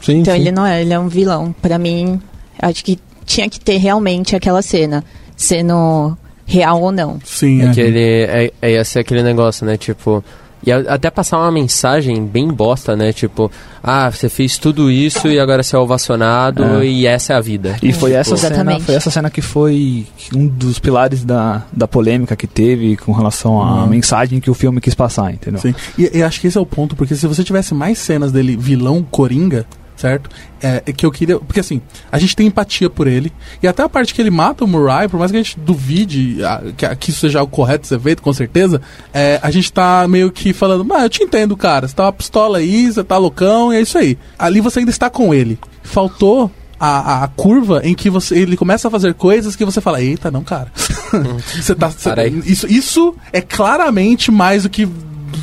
Sim, 0.00 0.20
Então 0.20 0.32
sim. 0.32 0.40
ele 0.40 0.50
não 0.50 0.64
é, 0.64 0.80
ele 0.80 0.94
é 0.94 0.98
um 0.98 1.06
vilão. 1.08 1.54
Pra 1.60 1.78
mim, 1.78 2.18
acho 2.62 2.82
que 2.82 2.98
tinha 3.26 3.46
que 3.50 3.60
ter 3.60 3.76
realmente 3.76 4.34
aquela 4.34 4.62
cena, 4.62 5.04
sendo 5.36 6.16
real 6.46 6.80
ou 6.80 6.90
não. 6.92 7.18
Sim, 7.26 7.60
É 7.60 7.66
é. 7.66 7.74
que 7.74 7.80
ele 7.82 8.00
é, 8.00 8.50
é, 8.62 8.72
ia 8.72 8.84
ser 8.84 9.00
aquele 9.00 9.22
negócio, 9.22 9.66
né? 9.66 9.76
Tipo. 9.76 10.24
E 10.68 10.72
a- 10.72 10.84
até 10.94 11.10
passar 11.10 11.38
uma 11.38 11.50
mensagem 11.50 12.24
bem 12.26 12.48
bosta, 12.48 12.94
né? 12.94 13.10
Tipo, 13.12 13.50
ah, 13.82 14.10
você 14.10 14.28
fez 14.28 14.58
tudo 14.58 14.90
isso 14.90 15.26
e 15.28 15.40
agora 15.40 15.62
você 15.62 15.74
é 15.74 15.78
ovacionado 15.78 16.62
É. 16.62 16.84
e 16.86 17.06
essa 17.06 17.32
é 17.32 17.36
a 17.36 17.40
vida. 17.40 17.76
E 17.82 17.90
foi 17.92 18.12
essa, 18.12 18.36
cena, 18.36 18.54
Exatamente. 18.56 18.84
foi 18.84 18.94
essa 18.94 19.10
cena 19.10 19.30
que 19.30 19.40
foi 19.40 20.06
um 20.34 20.46
dos 20.46 20.78
pilares 20.78 21.24
da, 21.24 21.62
da 21.72 21.88
polêmica 21.88 22.36
que 22.36 22.46
teve 22.46 22.96
com 22.98 23.12
relação 23.12 23.62
à 23.62 23.82
Uhum. 23.84 23.86
mensagem 23.88 24.40
que 24.40 24.50
o 24.50 24.54
filme 24.54 24.78
quis 24.80 24.94
passar, 24.94 25.32
entendeu? 25.32 25.60
Sim. 25.60 25.74
E, 25.96 26.18
e 26.18 26.22
acho 26.22 26.38
que 26.40 26.46
esse 26.48 26.58
é 26.58 26.60
o 26.60 26.66
ponto, 26.66 26.94
porque 26.94 27.14
se 27.14 27.26
você 27.26 27.42
tivesse 27.42 27.72
mais 27.72 27.98
cenas 27.98 28.30
dele 28.30 28.54
vilão 28.56 29.02
Coringa, 29.10 29.64
certo? 29.98 30.30
É, 30.62 30.82
é 30.86 30.92
que 30.92 31.04
eu 31.04 31.10
queria. 31.10 31.38
Porque 31.38 31.60
assim, 31.60 31.82
a 32.10 32.18
gente 32.18 32.34
tem 32.34 32.46
empatia 32.46 32.88
por 32.88 33.06
ele. 33.06 33.32
E 33.62 33.68
até 33.68 33.82
a 33.82 33.88
parte 33.88 34.14
que 34.14 34.20
ele 34.22 34.30
mata 34.30 34.64
o 34.64 34.68
Murray, 34.68 35.08
por 35.08 35.18
mais 35.18 35.30
que 35.30 35.36
a 35.36 35.42
gente 35.42 35.58
duvide 35.58 36.42
ah, 36.44 36.62
que, 36.76 36.96
que 36.96 37.10
isso 37.10 37.20
seja 37.20 37.42
o 37.42 37.46
correto 37.48 37.86
ser 37.86 38.00
feito, 38.00 38.22
com 38.22 38.32
certeza, 38.32 38.80
é, 39.12 39.38
a 39.42 39.50
gente 39.50 39.72
tá 39.72 40.06
meio 40.08 40.30
que 40.30 40.52
falando, 40.52 40.84
mas 40.84 41.02
eu 41.02 41.08
te 41.10 41.22
entendo, 41.22 41.56
cara. 41.56 41.86
Você 41.86 41.94
tá 41.94 42.04
uma 42.04 42.12
pistola 42.12 42.58
aí, 42.58 42.90
você 42.90 43.02
tá 43.04 43.16
loucão, 43.18 43.72
e 43.72 43.76
é 43.76 43.80
isso 43.80 43.98
aí. 43.98 44.16
Ali 44.38 44.60
você 44.60 44.78
ainda 44.78 44.90
está 44.90 45.10
com 45.10 45.34
ele. 45.34 45.58
Faltou. 45.82 46.50
A, 46.80 47.24
a 47.24 47.26
curva 47.26 47.80
em 47.82 47.92
que 47.92 48.08
você, 48.08 48.38
ele 48.38 48.56
começa 48.56 48.86
a 48.86 48.90
fazer 48.92 49.12
coisas 49.14 49.56
que 49.56 49.64
você 49.64 49.80
fala, 49.80 50.00
eita, 50.00 50.30
não, 50.30 50.44
cara. 50.44 50.70
você 51.60 51.74
tá, 51.74 51.90
você- 51.90 52.08
Para 52.08 52.22
aí. 52.22 52.40
isso, 52.46 52.68
isso 52.68 53.16
é 53.32 53.40
claramente 53.40 54.30
mais 54.30 54.62
do 54.62 54.70
que 54.70 54.88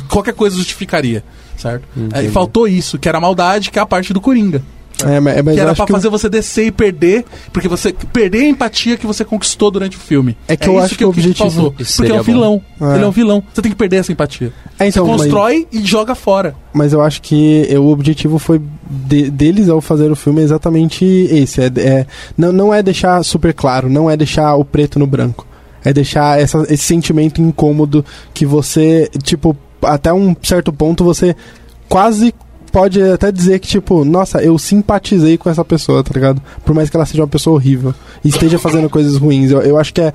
qualquer 0.08 0.32
coisa 0.32 0.56
justificaria, 0.56 1.22
certo? 1.70 1.84
É, 2.14 2.24
e 2.24 2.28
faltou 2.28 2.66
isso, 2.68 2.98
que 2.98 3.08
era 3.08 3.18
a 3.18 3.20
maldade, 3.20 3.70
que 3.70 3.78
é 3.78 3.82
a 3.82 3.86
parte 3.86 4.12
do 4.12 4.20
Coringa. 4.20 4.62
É, 5.04 5.20
mas, 5.20 5.42
mas 5.44 5.54
que 5.54 5.60
eu 5.60 5.64
era 5.64 5.74
pra 5.74 5.84
o- 5.84 5.88
fazer 5.88 6.08
você 6.08 6.26
descer 6.26 6.68
e 6.68 6.70
perder, 6.70 7.22
porque 7.52 7.68
você 7.68 7.92
perder 7.92 8.38
a 8.44 8.48
empatia 8.48 8.96
que 8.96 9.06
você 9.06 9.26
conquistou 9.26 9.70
durante 9.70 9.94
o 9.94 10.00
filme. 10.00 10.34
É 10.48 10.56
que 10.56 10.66
eu 10.66 10.72
isso 10.76 10.84
acho 10.86 10.94
que 10.96 11.04
o 11.04 11.08
eu 11.08 11.12
quis 11.12 11.24
objetivo- 11.26 11.50
faltou. 11.50 11.72
Porque 11.96 12.10
é 12.12 12.14
um 12.14 12.22
vilão. 12.22 12.62
É. 12.80 12.94
Ele 12.94 13.04
é 13.04 13.06
um 13.06 13.10
vilão. 13.10 13.42
Você 13.52 13.60
tem 13.60 13.70
que 13.70 13.76
perder 13.76 13.96
essa 13.96 14.10
empatia. 14.10 14.54
É, 14.78 14.88
então, 14.88 15.04
você 15.04 15.10
mas- 15.12 15.20
constrói 15.24 15.68
e 15.70 15.84
joga 15.84 16.14
fora. 16.14 16.54
Mas 16.72 16.94
eu 16.94 17.02
acho 17.02 17.20
que 17.20 17.66
é, 17.68 17.78
o 17.78 17.88
objetivo 17.88 18.38
foi 18.38 18.58
de- 18.90 19.28
deles 19.30 19.68
ao 19.68 19.82
fazer 19.82 20.10
o 20.10 20.16
filme 20.16 20.40
é 20.40 20.44
exatamente 20.44 21.04
esse. 21.04 21.60
É, 21.60 21.66
é- 21.76 22.06
não, 22.34 22.50
não 22.50 22.72
é 22.72 22.82
deixar 22.82 23.22
super 23.22 23.52
claro, 23.52 23.90
não 23.90 24.10
é 24.10 24.16
deixar 24.16 24.54
o 24.56 24.64
preto 24.64 24.98
no 24.98 25.06
branco. 25.06 25.46
É 25.84 25.92
deixar 25.92 26.40
essa- 26.40 26.64
esse 26.70 26.84
sentimento 26.84 27.40
incômodo 27.42 28.02
que 28.32 28.46
você, 28.46 29.10
tipo, 29.22 29.54
até 29.82 30.12
um 30.12 30.34
certo 30.42 30.72
ponto 30.72 31.04
você 31.04 31.36
quase 31.88 32.34
pode 32.76 33.02
até 33.02 33.32
dizer 33.32 33.58
que, 33.58 33.66
tipo, 33.66 34.04
nossa, 34.04 34.42
eu 34.42 34.58
simpatizei 34.58 35.38
com 35.38 35.48
essa 35.48 35.64
pessoa, 35.64 36.04
tá 36.04 36.10
ligado? 36.12 36.42
Por 36.62 36.74
mais 36.74 36.90
que 36.90 36.96
ela 36.96 37.06
seja 37.06 37.22
uma 37.22 37.28
pessoa 37.28 37.56
horrível 37.56 37.94
e 38.22 38.28
esteja 38.28 38.58
fazendo 38.58 38.90
coisas 38.90 39.16
ruins. 39.16 39.50
Eu, 39.50 39.62
eu 39.62 39.78
acho 39.78 39.94
que 39.94 40.00
é. 40.00 40.12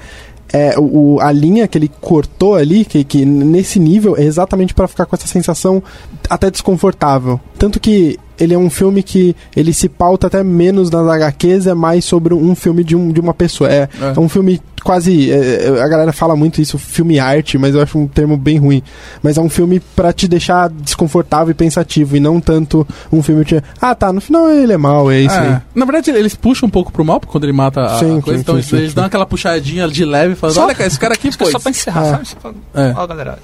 É, 0.54 0.76
o, 0.78 1.18
a 1.22 1.32
linha 1.32 1.66
que 1.66 1.78
ele 1.78 1.90
cortou 2.02 2.56
ali, 2.56 2.84
que, 2.84 3.06
que 3.06 3.24
nesse 3.24 3.80
nível, 3.80 4.18
é 4.18 4.24
exatamente 4.24 4.74
pra 4.74 4.86
ficar 4.86 5.06
com 5.06 5.16
essa 5.16 5.26
sensação 5.26 5.82
até 6.30 6.52
desconfortável. 6.52 7.40
Tanto 7.58 7.80
que 7.80 8.20
ele 8.42 8.54
é 8.54 8.58
um 8.58 8.70
filme 8.70 9.04
que 9.04 9.36
ele 9.56 9.72
se 9.74 9.88
pauta 9.88 10.28
até 10.28 10.44
menos 10.44 10.90
nas 10.90 11.08
HQs, 11.08 11.68
é 11.68 11.74
mais 11.74 12.04
sobre 12.04 12.34
um 12.34 12.56
filme 12.56 12.84
de, 12.84 12.96
um, 12.96 13.12
de 13.12 13.20
uma 13.20 13.34
pessoa. 13.34 13.72
É, 13.72 13.88
É. 14.02 14.14
é 14.16 14.20
um 14.20 14.28
filme 14.28 14.60
quase. 14.84 15.32
é, 15.32 15.80
a 15.80 15.88
galera 15.88 16.12
fala 16.12 16.36
muito 16.36 16.60
isso, 16.60 16.78
filme 16.80 17.20
arte, 17.20 17.58
mas 17.58 17.76
eu 17.76 17.82
acho 17.82 17.98
um 18.00 18.08
termo 18.08 18.36
bem 18.36 18.58
ruim. 18.58 18.82
Mas 19.22 19.38
é 19.38 19.42
um 19.42 19.50
filme 19.50 19.80
pra 19.96 20.12
te 20.12 20.28
deixar 20.28 20.70
desconfortável 20.70 21.52
e 21.52 21.54
pensativo, 21.54 22.18
e 22.18 22.20
não 22.20 22.42
tanto 22.42 22.86
um 23.12 23.22
filme 23.22 23.46
que. 23.46 23.62
Ah, 23.80 23.94
tá, 23.94 24.12
no 24.12 24.20
final 24.20 24.50
ele 24.50 24.74
é 24.74 24.78
mal, 24.78 25.12
é 25.12 25.20
isso 25.22 25.36
É. 25.36 25.40
aí. 25.40 25.58
Na 25.76 25.86
verdade, 25.86 26.10
eles 26.10 26.36
puxam 26.36 26.68
um 26.68 26.70
pouco 26.72 26.92
pro 26.92 27.06
mal 27.06 27.22
quando 27.22 27.44
ele 27.44 27.54
mata 27.54 27.82
a, 27.86 28.00
Sim, 28.00 28.18
a 28.18 28.22
coisa. 28.22 28.38
sim, 28.38 28.42
então 28.42 28.56
sim, 28.56 28.60
eles, 28.60 28.66
sim, 28.66 28.76
eles 28.78 28.90
sim. 28.90 28.96
dão 28.96 29.06
aquela 29.06 29.26
puxadinha 29.26 29.88
de 29.88 30.04
leve, 30.04 30.34
falando: 30.36 30.56
Só- 30.56 30.66
olha, 30.66 30.74
cara, 30.74 30.88
esse 30.88 31.00
cara 31.00 31.14
aqui, 31.14 31.30
pô. 31.38 31.48
é 31.48 31.52
só 31.52 31.60
pra 31.60 31.70
encerrar, 31.70 32.22
É. 32.22 32.26
sabe? 32.26 32.58
É. 32.74 32.94
Ó, 32.98 33.06
galera, 33.06 33.38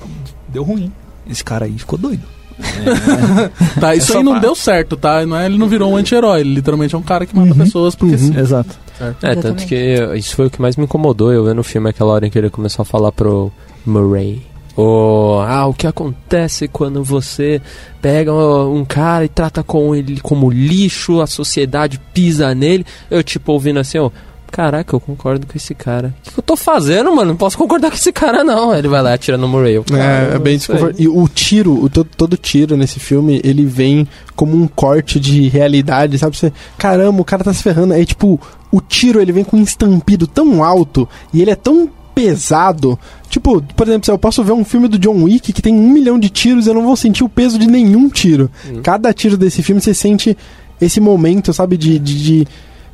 deu 0.48 0.64
ruim. 0.64 0.92
Esse 1.30 1.44
cara 1.44 1.66
aí 1.66 1.78
ficou 1.78 2.00
doido. 2.00 2.24
Tá, 3.80 3.96
isso 3.96 4.14
É 4.14 4.18
aí 4.18 4.24
não 4.24 4.34
pra- 4.34 4.42
deu 4.42 4.56
certo, 4.56 4.96
tá? 4.98 5.26
Não 5.26 5.38
é, 5.38 5.46
ele 5.46 5.58
não 5.58 5.68
virou 5.68 5.92
um 5.92 5.96
anti-herói. 5.96 6.42
Ele 6.42 6.56
literalmente 6.56 6.96
é 6.96 6.98
um 6.98 7.02
cara 7.04 7.26
que 7.26 7.36
mata 7.36 7.52
Uhum. 7.52 7.58
pessoas 7.58 7.96
porque 7.96 8.16
Uhum. 8.16 8.20
sim. 8.34 8.40
Exato. 8.40 8.76
É, 9.22 9.36
tanto 9.36 9.66
que 9.66 9.76
isso 10.16 10.36
foi 10.36 10.48
o 10.48 10.50
que 10.50 10.60
mais 10.62 10.76
me 10.76 10.86
incomodou 10.86 11.32
eu 11.32 11.44
vendo 11.44 11.58
no 11.58 11.64
filme 11.64 11.90
aquela 11.90 12.12
hora 12.14 12.26
em 12.26 12.32
que 12.32 12.38
ele 12.38 12.50
começou 12.50 12.82
a 12.82 12.86
falar 12.86 13.12
pro 13.12 13.52
Murray. 13.86 14.42
O, 14.76 15.40
ah, 15.42 15.66
o 15.66 15.74
que 15.74 15.88
acontece 15.88 16.68
quando 16.68 17.04
você 17.04 17.60
pega 18.00 18.32
um 18.34 18.86
cara 18.86 19.26
e 19.26 19.30
trata 19.30 19.64
com 19.64 19.96
ele 19.96 20.20
como 20.22 20.52
lixo, 20.52 21.20
a 21.20 21.26
sociedade 21.28 22.00
pisa 22.14 22.54
nele. 22.54 22.86
Eu, 23.10 23.24
tipo, 23.24 23.52
ouvindo 23.54 23.80
assim, 23.80 23.98
ó. 23.98 24.12
Caraca, 24.52 24.96
eu 24.96 25.00
concordo 25.00 25.46
com 25.46 25.54
esse 25.56 25.76
cara. 25.76 26.16
O 26.20 26.22
que, 26.24 26.32
que 26.34 26.40
eu 26.40 26.44
tô 26.44 26.56
fazendo, 26.56 27.14
mano? 27.16 27.30
Não 27.32 27.36
posso 27.38 27.58
concordar 27.58 27.90
com 27.90 27.96
esse 27.98 28.12
cara, 28.12 28.44
não. 28.44 28.74
Ele 28.74 28.88
vai 28.88 29.02
lá 29.02 29.12
e 29.12 29.14
atira 29.14 29.38
no 29.38 29.48
Murray. 29.48 29.82
Cara, 29.84 30.32
É, 30.32 30.36
é 30.36 30.40
bem 30.40 30.58
desconfortável. 30.58 30.96
E 30.98 31.08
o 31.08 31.28
tiro, 31.28 31.74
o 31.84 31.90
to- 31.90 32.04
todo 32.06 32.38
tiro 32.38 32.76
nesse 32.78 33.00
filme, 33.00 33.40
ele 33.44 33.66
vem 33.66 34.08
como 34.36 34.56
um 34.56 34.68
corte 34.68 35.20
de 35.20 35.48
realidade, 35.50 36.18
sabe? 36.18 36.36
Você, 36.38 36.52
caramba, 36.78 37.22
o 37.22 37.26
cara 37.26 37.44
tá 37.44 37.54
se 37.54 37.62
ferrando. 37.62 37.94
Aí, 37.94 38.06
tipo, 38.06 38.40
o 38.72 38.82
tiro, 38.82 39.22
ele 39.22 39.32
vem 39.32 39.44
com 39.44 39.58
um 39.58 39.62
estampido 39.64 40.26
tão 40.26 40.64
alto 40.64 41.08
e 41.34 41.42
ele 41.42 41.52
é 41.52 41.56
tão 41.56 41.90
pesado. 42.16 42.98
Tipo, 43.30 43.62
por 43.62 43.88
exemplo, 43.88 44.06
se 44.06 44.12
eu 44.12 44.18
posso 44.18 44.44
ver 44.44 44.54
um 44.54 44.64
filme 44.66 44.88
do 44.88 44.98
John 44.98 45.24
Wick 45.24 45.54
que 45.54 45.62
tem 45.62 45.74
um 45.76 45.90
milhão 45.92 46.18
de 46.18 46.30
tiros, 46.30 46.66
eu 46.66 46.74
não 46.74 46.84
vou 46.84 46.96
sentir 46.96 47.24
o 47.24 47.30
peso 47.30 47.60
de 47.60 47.68
nenhum 47.68 48.10
tiro. 48.10 48.50
Hum. 48.68 48.80
Cada 48.82 49.14
tiro 49.14 49.38
desse 49.38 49.62
filme, 49.62 49.80
você 49.82 49.94
sente 49.94 50.36
esse 50.82 51.00
momento, 51.00 51.54
sabe? 51.54 51.78
De... 51.78 52.00
de, 52.00 52.24
de- 52.24 52.48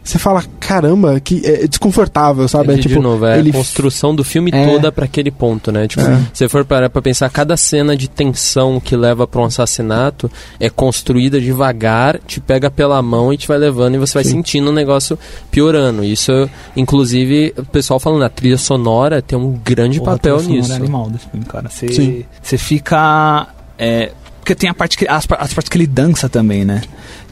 você 0.03 0.19
fala, 0.19 0.43
caramba, 0.59 1.19
que 1.19 1.41
é 1.45 1.65
desconfortável, 1.67 2.45
sabe? 2.47 2.71
É, 2.71 2.73
É, 2.73 2.75
de 2.75 2.81
tipo, 2.89 3.01
novo, 3.01 3.25
é 3.25 3.39
ele 3.39 3.51
a 3.51 3.53
construção 3.53 4.13
do 4.13 4.23
filme 4.23 4.51
É. 4.53 4.65
toda 4.67 4.91
pra 4.91 5.05
aquele 5.05 5.31
ponto, 5.31 5.71
né? 5.71 5.87
Tipo, 5.87 6.01
É. 6.03 6.17
se 6.33 6.39
você 6.39 6.49
for 6.49 6.65
parar 6.65 6.89
pra 6.89 7.01
pensar, 7.01 7.29
cada 7.29 7.55
cena 7.55 7.95
de 7.95 8.09
tensão 8.09 8.79
que 8.79 8.95
leva 8.97 9.25
pra 9.25 9.39
um 9.41 9.45
assassinato 9.45 10.29
é 10.59 10.69
construída 10.69 11.39
devagar, 11.39 12.19
te 12.27 12.41
pega 12.41 12.69
pela 12.69 13.01
mão 13.01 13.31
e 13.31 13.37
te 13.37 13.47
vai 13.47 13.57
levando 13.57 13.95
e 13.95 13.97
você 13.97 14.15
vai 14.15 14.23
Sim. 14.25 14.31
sentindo 14.31 14.69
o 14.69 14.73
negócio 14.73 15.17
piorando. 15.49 16.03
Isso, 16.03 16.49
inclusive, 16.75 17.53
o 17.57 17.63
pessoal 17.65 17.99
falando, 17.99 18.23
a 18.23 18.29
trilha 18.29 18.57
sonora 18.57 19.21
tem 19.21 19.37
um 19.39 19.51
grande 19.63 19.99
Porra, 19.99 20.11
a 20.11 20.17
papel 20.17 20.37
trilha 20.37 20.43
sonora 20.47 20.61
nisso. 20.61 20.73
É 20.73 20.75
animal 20.75 21.09
desse 21.09 21.29
filme, 21.29 21.45
cara. 21.45 21.69
Sim. 21.69 22.25
Você 22.41 22.57
fica. 22.57 23.47
é, 23.77 24.11
Porque 24.39 24.53
tem 24.55 24.69
a 24.69 24.73
parte 24.73 24.97
que, 24.97 25.07
as, 25.07 25.25
as 25.39 25.53
partes 25.53 25.69
que 25.69 25.77
ele 25.77 25.87
dança 25.87 26.27
também, 26.27 26.65
né? 26.65 26.81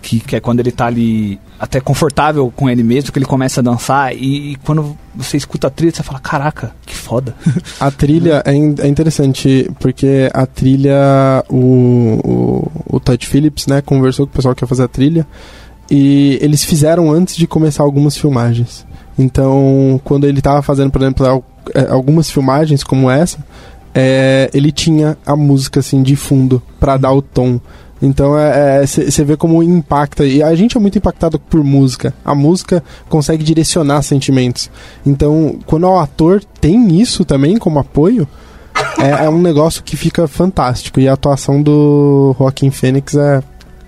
Que, 0.02 0.20
que 0.20 0.36
é 0.36 0.40
quando 0.40 0.60
ele 0.62 0.72
tá 0.72 0.88
ali 0.88 1.40
até 1.60 1.80
confortável 1.80 2.52
com 2.56 2.68
ele 2.70 2.82
mesmo, 2.84 3.12
que 3.12 3.20
ele 3.20 3.26
começa 3.26 3.60
a 3.62 3.64
dançar. 3.64 4.14
E, 4.16 4.54
e 4.54 4.56
quando 4.66 4.98
você 5.16 5.38
escuta 5.38 5.68
a 5.68 5.70
trilha, 5.70 5.94
você 5.94 6.02
fala: 6.02 6.20
Caraca, 6.20 6.76
que 6.86 6.96
foda. 6.96 7.36
A 7.80 7.92
trilha 7.92 8.42
é, 8.46 8.54
in- 8.54 8.76
é 8.80 8.88
interessante, 8.88 9.70
porque 9.80 10.30
a 10.34 10.46
trilha, 10.46 11.44
o, 11.50 12.72
o, 12.90 12.96
o 12.96 13.00
Todd 13.00 13.26
Phillips, 13.28 13.68
né, 13.68 13.82
conversou 13.82 14.26
com 14.26 14.32
o 14.34 14.36
pessoal 14.36 14.56
que 14.56 14.64
ia 14.64 14.68
fazer 14.68 14.84
a 14.84 14.88
trilha, 14.88 15.28
e 15.90 16.40
eles 16.42 16.64
fizeram 16.66 17.12
antes 17.12 17.36
de 17.36 17.46
começar 17.46 17.84
algumas 17.84 18.18
filmagens. 18.18 18.86
Então, 19.20 20.00
quando 20.04 20.26
ele 20.26 20.42
tava 20.42 20.62
fazendo, 20.62 20.90
por 20.90 21.02
exemplo, 21.02 21.44
é, 21.76 21.88
algumas 21.92 22.30
filmagens 22.32 22.84
como 22.84 23.10
essa, 23.10 23.38
é, 23.94 24.50
ele 24.54 24.72
tinha 24.72 25.18
a 25.26 25.36
música, 25.36 25.80
assim, 25.80 26.02
de 26.02 26.16
fundo, 26.16 26.62
pra 26.80 26.98
dar 26.98 27.12
o 27.12 27.22
tom. 27.22 27.60
Então, 28.02 28.32
você 28.86 29.24
vê 29.24 29.38
como 29.38 29.62
impacta. 29.62 30.26
E 30.26 30.42
a 30.42 30.56
gente 30.56 30.76
é 30.76 30.80
muito 30.80 30.98
impactado 30.98 31.40
por 31.40 31.64
música. 31.64 32.14
A 32.26 32.34
música 32.34 32.84
consegue 33.08 33.44
direcionar 33.44 34.02
sentimentos. 34.02 34.72
Então, 35.06 35.60
quando 35.66 35.88
o 35.88 36.00
ator 36.00 36.44
tem 36.60 37.00
isso 37.00 37.24
também 37.24 37.58
como 37.58 37.80
apoio, 37.80 38.28
é, 38.98 39.26
é 39.26 39.30
um 39.30 39.42
negócio 39.42 39.84
que 39.84 39.96
fica 39.96 40.28
fantástico. 40.28 41.00
E 41.00 41.08
a 41.08 41.14
atuação 41.14 41.62
do 41.62 42.36
Joaquim 42.40 42.72
Fênix 42.72 43.16
é 43.16 43.44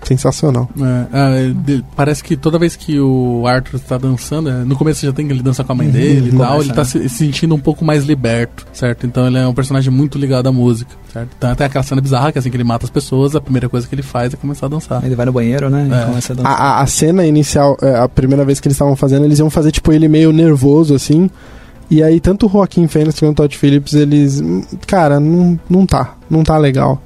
sensacional. 0.06 0.68
É, 1.12 1.48
é, 1.48 1.52
de- 1.54 1.84
parece 1.96 2.22
que 2.22 2.36
toda 2.36 2.58
vez 2.58 2.76
que 2.76 2.98
o 3.00 3.46
Arthur 3.46 3.80
tá 3.80 3.96
dançando, 3.98 4.48
é, 4.50 4.64
no 4.64 4.76
começo 4.76 5.04
já 5.04 5.12
tem 5.12 5.26
que 5.26 5.32
ele 5.32 5.42
dança 5.42 5.64
com 5.64 5.72
a 5.72 5.74
mãe 5.74 5.86
Uhum, 5.86 5.92
dele 5.92 6.28
e 6.28 6.36
tal, 6.36 6.46
começa, 6.52 6.64
ele 6.64 6.72
tá 6.72 6.80
né? 6.80 6.84
se, 6.84 7.08
se 7.08 7.16
sentindo 7.24 7.54
um 7.54 7.58
pouco 7.60 7.84
mais 7.84 8.04
liberto, 8.04 8.66
certo? 8.72 9.06
Então 9.06 9.26
ele 9.26 9.38
é 9.38 9.46
um 9.46 9.54
personagem 9.54 9.92
muito 9.92 10.18
ligado 10.18 10.46
à 10.48 10.52
música, 10.52 10.90
certo? 11.12 11.30
Então 11.36 11.50
até 11.50 11.64
aquela 11.64 11.82
cena 11.84 12.00
bizarra 12.00 12.30
que 12.32 12.38
assim 12.38 12.50
que 12.50 12.56
ele 12.56 12.64
mata 12.64 12.84
as 12.84 12.90
pessoas, 12.90 13.34
a 13.34 13.40
primeira 13.40 13.68
coisa 13.68 13.86
que 13.86 13.94
ele 13.94 14.02
faz 14.02 14.32
é 14.34 14.36
começar 14.36 14.66
a 14.66 14.68
dançar. 14.68 15.04
Ele 15.04 15.14
vai 15.14 15.26
no 15.26 15.32
banheiro, 15.32 15.68
né? 15.70 15.88
É. 15.90 16.02
E 16.02 16.06
começa 16.06 16.32
a 16.32 16.36
dançar. 16.36 16.52
A, 16.52 16.54
a- 16.78 16.80
a 16.82 16.86
cena 16.86 17.26
inicial, 17.26 17.76
é, 17.82 17.96
a 17.98 18.08
primeira 18.08 18.44
vez 18.44 18.60
que 18.60 18.68
eles 18.68 18.74
estavam 18.76 18.94
fazendo, 18.96 19.24
eles 19.24 19.38
iam 19.38 19.50
fazer 19.50 19.70
tipo 19.72 19.92
ele 19.92 20.08
meio 20.08 20.32
nervoso 20.32 20.94
assim. 20.94 21.30
E 21.90 22.02
aí, 22.02 22.18
tanto 22.18 22.46
o 22.46 22.48
Joaquim 22.48 22.88
Fênix 22.88 23.18
quanto 23.20 23.32
o 23.32 23.34
Todd 23.34 23.56
Phillips, 23.58 23.92
eles. 23.92 24.40
hum, 24.40 24.62
Cara, 24.86 25.20
não, 25.20 25.60
não 25.68 25.84
tá. 25.86 26.14
Não 26.30 26.42
tá 26.42 26.56
legal. 26.56 27.00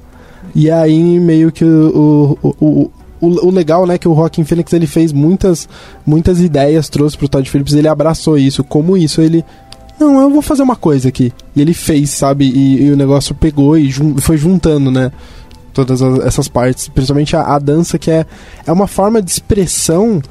E 0.55 0.69
aí, 0.71 1.19
meio 1.19 1.51
que 1.51 1.63
o, 1.65 2.37
o, 2.41 2.55
o, 2.59 2.91
o, 3.21 3.47
o 3.47 3.49
legal, 3.51 3.85
né, 3.85 3.97
que 3.97 4.07
o 4.07 4.15
Joaquim 4.15 4.43
Fênix 4.43 4.71
ele 4.73 4.87
fez 4.87 5.11
muitas, 5.11 5.67
muitas 6.05 6.39
ideias, 6.41 6.89
trouxe 6.89 7.17
pro 7.17 7.27
Todd 7.29 7.49
Phillips, 7.49 7.73
ele 7.73 7.87
abraçou 7.87 8.37
isso. 8.37 8.63
Como 8.63 8.95
isso, 8.97 9.21
ele. 9.21 9.43
Não, 9.99 10.21
eu 10.21 10.29
vou 10.29 10.41
fazer 10.41 10.61
uma 10.63 10.75
coisa 10.77 11.09
aqui. 11.09 11.33
E 11.55 11.61
ele 11.61 11.73
fez, 11.73 12.09
sabe? 12.11 12.45
E, 12.49 12.83
e 12.85 12.91
o 12.91 12.95
negócio 12.97 13.35
pegou 13.35 13.77
e 13.77 13.89
jun- 13.89 14.15
foi 14.17 14.37
juntando, 14.37 14.89
né? 14.89 15.11
Todas 15.73 16.01
as- 16.01 16.19
essas 16.25 16.47
partes. 16.47 16.87
Principalmente 16.87 17.35
a, 17.35 17.41
a 17.43 17.59
dança, 17.59 17.99
que 17.99 18.09
é, 18.09 18.25
é 18.65 18.71
uma 18.71 18.87
forma 18.87 19.21
de 19.21 19.29
expressão 19.29 20.21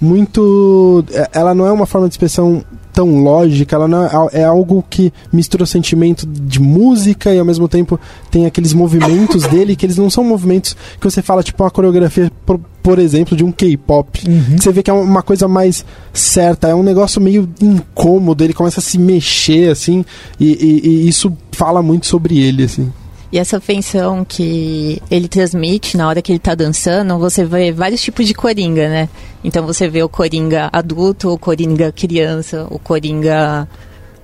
muito. 0.00 1.04
é- 1.12 1.28
Ela 1.34 1.54
não 1.54 1.66
é 1.66 1.72
uma 1.72 1.86
forma 1.86 2.08
de 2.08 2.14
expressão 2.14 2.64
tão 2.98 3.22
lógica, 3.22 3.76
ela 3.76 3.86
não 3.86 4.04
é, 4.04 4.40
é 4.40 4.44
algo 4.44 4.84
que 4.90 5.12
mistura 5.32 5.62
o 5.62 5.66
sentimento 5.68 6.26
de 6.26 6.60
música 6.60 7.32
e 7.32 7.38
ao 7.38 7.44
mesmo 7.44 7.68
tempo 7.68 7.96
tem 8.28 8.44
aqueles 8.44 8.72
movimentos 8.72 9.46
dele 9.46 9.76
que 9.76 9.86
eles 9.86 9.96
não 9.96 10.10
são 10.10 10.24
movimentos 10.24 10.76
que 11.00 11.08
você 11.08 11.22
fala, 11.22 11.40
tipo, 11.44 11.62
uma 11.62 11.70
coreografia, 11.70 12.32
por, 12.44 12.58
por 12.82 12.98
exemplo, 12.98 13.36
de 13.36 13.44
um 13.44 13.52
K-pop. 13.52 14.18
Que 14.18 14.28
Você 14.60 14.72
vê 14.72 14.82
que 14.82 14.90
é 14.90 14.92
uma 14.92 15.22
coisa 15.22 15.46
mais 15.46 15.84
certa, 16.12 16.66
é 16.66 16.74
um 16.74 16.82
negócio 16.82 17.20
meio 17.20 17.48
incômodo, 17.62 18.42
ele 18.42 18.52
começa 18.52 18.80
a 18.80 18.82
se 18.82 18.98
mexer, 18.98 19.70
assim, 19.70 20.04
e, 20.40 20.46
e- 20.46 20.88
e 20.88 21.08
isso 21.08 21.32
fala 21.52 21.80
muito 21.80 22.08
sobre 22.08 22.36
ele, 22.40 22.64
assim. 22.64 22.92
E 23.30 23.38
essa 23.38 23.60
feição 23.60 24.24
que 24.24 25.02
ele 25.10 25.28
transmite 25.28 25.96
na 25.96 26.08
hora 26.08 26.22
que 26.22 26.32
ele 26.32 26.38
tá 26.38 26.54
dançando, 26.54 27.18
você 27.18 27.44
vê 27.44 27.70
vários 27.70 28.00
tipos 28.00 28.26
de 28.26 28.32
coringa, 28.32 28.88
né? 28.88 29.08
Então 29.44 29.66
você 29.66 29.86
vê 29.88 30.02
o 30.02 30.08
coringa 30.08 30.70
adulto, 30.72 31.28
o 31.30 31.38
coringa 31.38 31.92
criança, 31.92 32.66
o 32.70 32.78
coringa 32.78 33.68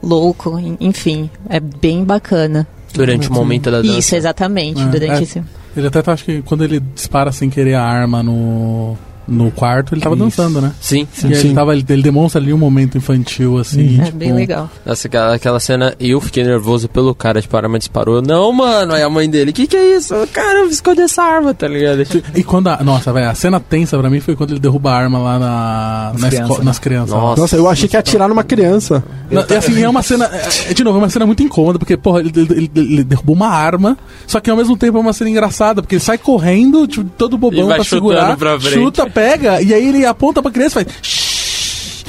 louco, 0.02 0.58
en- 0.58 0.76
enfim, 0.80 1.28
é 1.48 1.60
bem 1.60 2.02
bacana. 2.02 2.66
Durante 2.94 3.28
o 3.28 3.32
momento 3.32 3.70
da 3.70 3.82
dança. 3.82 3.98
Isso, 3.98 4.16
exatamente, 4.16 4.80
É, 4.80 4.86
durante 4.86 5.12
é. 5.20 5.22
esse... 5.22 5.42
Ele 5.76 5.88
até 5.88 6.00
tá, 6.00 6.12
acho 6.12 6.24
que 6.24 6.40
quando 6.42 6.62
ele 6.64 6.78
dispara 6.78 7.32
sem 7.32 7.50
querer 7.50 7.74
a 7.74 7.82
arma 7.82 8.22
no, 8.22 8.96
no 9.26 9.50
quarto, 9.50 9.94
ele 9.94 10.00
tava 10.00 10.14
Isso. 10.14 10.24
dançando, 10.24 10.60
né? 10.60 10.72
Sim. 10.80 11.06
E 11.22 11.26
aí 11.26 11.32
ele, 11.32 11.40
Sim. 11.40 11.54
tava, 11.54 11.74
ele, 11.74 11.84
ele 11.88 12.02
demonstra 12.02 12.40
ali 12.40 12.52
um 12.52 12.58
momento 12.58 12.96
infantil, 12.98 13.58
assim. 13.58 14.00
É 14.00 14.04
tipo, 14.04 14.16
bem 14.18 14.32
legal. 14.32 14.70
Nossa, 14.84 15.06
aquela, 15.08 15.34
aquela 15.34 15.60
cena, 15.60 15.94
eu 15.98 16.20
fiquei 16.20 16.44
nervoso 16.44 16.88
pelo 16.88 17.14
cara, 17.14 17.40
tipo, 17.40 17.56
a 17.56 17.60
arma 17.60 17.78
disparou. 17.78 18.20
Não, 18.22 18.52
mano, 18.52 18.92
aí 18.94 19.02
a 19.02 19.10
mãe 19.10 19.28
dele, 19.28 19.52
que 19.52 19.66
que 19.66 19.76
é 19.76 19.96
isso? 19.96 20.14
Cara, 20.32 20.60
eu 20.60 20.66
escondi 20.68 21.00
essa 21.02 21.22
arma, 21.22 21.54
tá 21.54 21.66
ligado? 21.68 22.04
E 22.34 22.42
quando 22.44 22.68
a. 22.68 22.82
Nossa, 22.82 23.12
velho, 23.12 23.28
a 23.30 23.34
cena 23.34 23.58
tensa 23.60 23.98
pra 23.98 24.10
mim 24.10 24.20
foi 24.20 24.36
quando 24.36 24.50
ele 24.50 24.60
derruba 24.60 24.90
a 24.90 24.94
arma 24.96 25.18
lá 25.18 25.38
na, 25.38 26.10
Nas 26.12 26.20
na 26.22 26.28
crianças, 26.28 26.48
esco- 26.50 26.58
né? 26.58 26.64
nas 26.64 26.78
crianças. 26.78 27.10
Nossa. 27.14 27.40
Nossa, 27.40 27.56
eu 27.56 27.68
achei 27.68 27.88
que 27.88 27.96
ia 27.96 28.00
atirar 28.00 28.28
numa 28.28 28.44
criança. 28.44 29.02
Não, 29.30 29.44
e 29.48 29.54
assim, 29.54 29.82
é 29.82 29.88
uma 29.88 30.02
cena. 30.02 30.26
é- 30.26 30.70
é, 30.70 30.74
de 30.74 30.84
novo, 30.84 30.98
é 30.98 31.02
uma 31.02 31.08
cena 31.10 31.26
muito 31.26 31.42
incômoda, 31.42 31.78
porque, 31.78 31.96
porra, 31.96 32.20
ele, 32.20 32.32
ele- 32.36 32.70
ele- 32.74 32.94
ele 32.94 33.04
derrubou 33.04 33.34
uma 33.34 33.48
arma, 33.48 33.96
só 34.26 34.38
que 34.40 34.50
ao 34.50 34.56
mesmo 34.56 34.76
tempo 34.76 34.98
é 34.98 35.00
uma 35.00 35.12
cena 35.12 35.30
engraçada, 35.30 35.80
porque 35.82 35.94
ele 35.96 36.02
sai 36.02 36.18
correndo, 36.18 36.86
tipo, 36.86 37.08
todo 37.16 37.36
E 37.36 37.38
bobão 37.38 37.66
vai 37.66 37.76
pra 37.76 37.84
segurar, 37.84 38.36
pra 38.36 38.58
chuta, 38.60 39.08
pega, 39.14 39.62
e 39.62 39.72
aí 39.72 39.88
ele 39.88 40.04
aponta 40.04 40.42
pra 40.42 40.50
criança 40.50 40.80
e 40.80 40.84
faz. 40.84 40.96
"Shhh". 41.02 42.04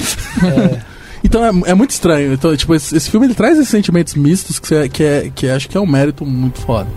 Então 1.24 1.44
é, 1.44 1.70
é 1.70 1.74
muito 1.74 1.90
estranho. 1.90 2.32
Então, 2.32 2.56
tipo, 2.56 2.72
esse, 2.74 2.96
esse 2.96 3.10
filme 3.10 3.26
ele 3.26 3.34
traz 3.34 3.56
esses 3.58 3.68
sentimentos 3.68 4.14
mistos 4.14 4.60
que, 4.60 4.74
é, 4.74 4.88
que, 4.88 5.02
é, 5.02 5.30
que 5.34 5.48
acho 5.48 5.68
que 5.68 5.76
é 5.76 5.80
um 5.80 5.86
mérito 5.86 6.24
muito 6.24 6.60
foda. 6.60 6.88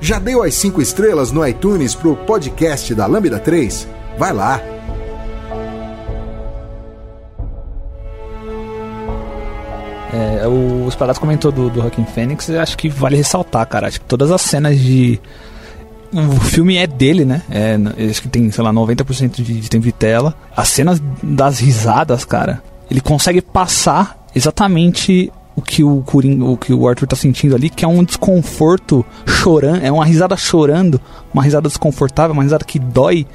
Já 0.00 0.18
deu 0.18 0.42
as 0.42 0.54
5 0.54 0.80
estrelas 0.80 1.32
no 1.32 1.46
iTunes 1.46 1.94
pro 1.94 2.16
podcast 2.16 2.94
da 2.94 3.06
Lambda 3.06 3.38
3? 3.38 3.86
Vai 4.16 4.32
lá! 4.32 4.77
É, 10.12 10.46
o 10.46 10.88
Espalhado 10.88 11.20
comentou 11.20 11.52
do, 11.52 11.68
do 11.68 11.80
Joaquin 11.80 12.04
Phoenix, 12.04 12.48
eu 12.48 12.60
acho 12.60 12.76
que 12.76 12.88
vale 12.88 13.16
ressaltar, 13.16 13.66
cara. 13.66 13.88
Acho 13.88 14.00
que 14.00 14.06
todas 14.06 14.30
as 14.30 14.40
cenas 14.42 14.78
de. 14.78 15.20
O 16.12 16.40
filme 16.40 16.78
é 16.78 16.86
dele, 16.86 17.24
né? 17.24 17.42
É, 17.50 17.76
acho 18.10 18.22
que 18.22 18.28
tem, 18.28 18.50
sei 18.50 18.64
lá, 18.64 18.72
90% 18.72 19.42
de, 19.42 19.60
de 19.60 19.68
tempo 19.68 19.84
de 19.84 19.92
tela. 19.92 20.34
As 20.56 20.68
cenas 20.68 21.02
das 21.22 21.58
risadas, 21.60 22.24
cara, 22.24 22.62
ele 22.90 23.00
consegue 23.00 23.42
passar 23.42 24.26
exatamente 24.34 25.30
o 25.58 25.62
que 25.62 25.82
o 25.84 26.02
Coringa, 26.06 26.44
o 26.44 26.56
que 26.56 26.72
o 26.72 26.88
Arthur 26.88 27.06
tá 27.06 27.16
sentindo 27.16 27.54
ali, 27.54 27.68
que 27.68 27.84
é 27.84 27.88
um 27.88 28.02
desconforto 28.04 29.04
chorando, 29.26 29.82
é 29.84 29.90
uma 29.92 30.04
risada 30.04 30.36
chorando, 30.36 31.00
uma 31.32 31.42
risada 31.42 31.68
desconfortável, 31.68 32.32
uma 32.32 32.42
risada 32.42 32.64
que 32.64 32.78
dói. 32.78 33.26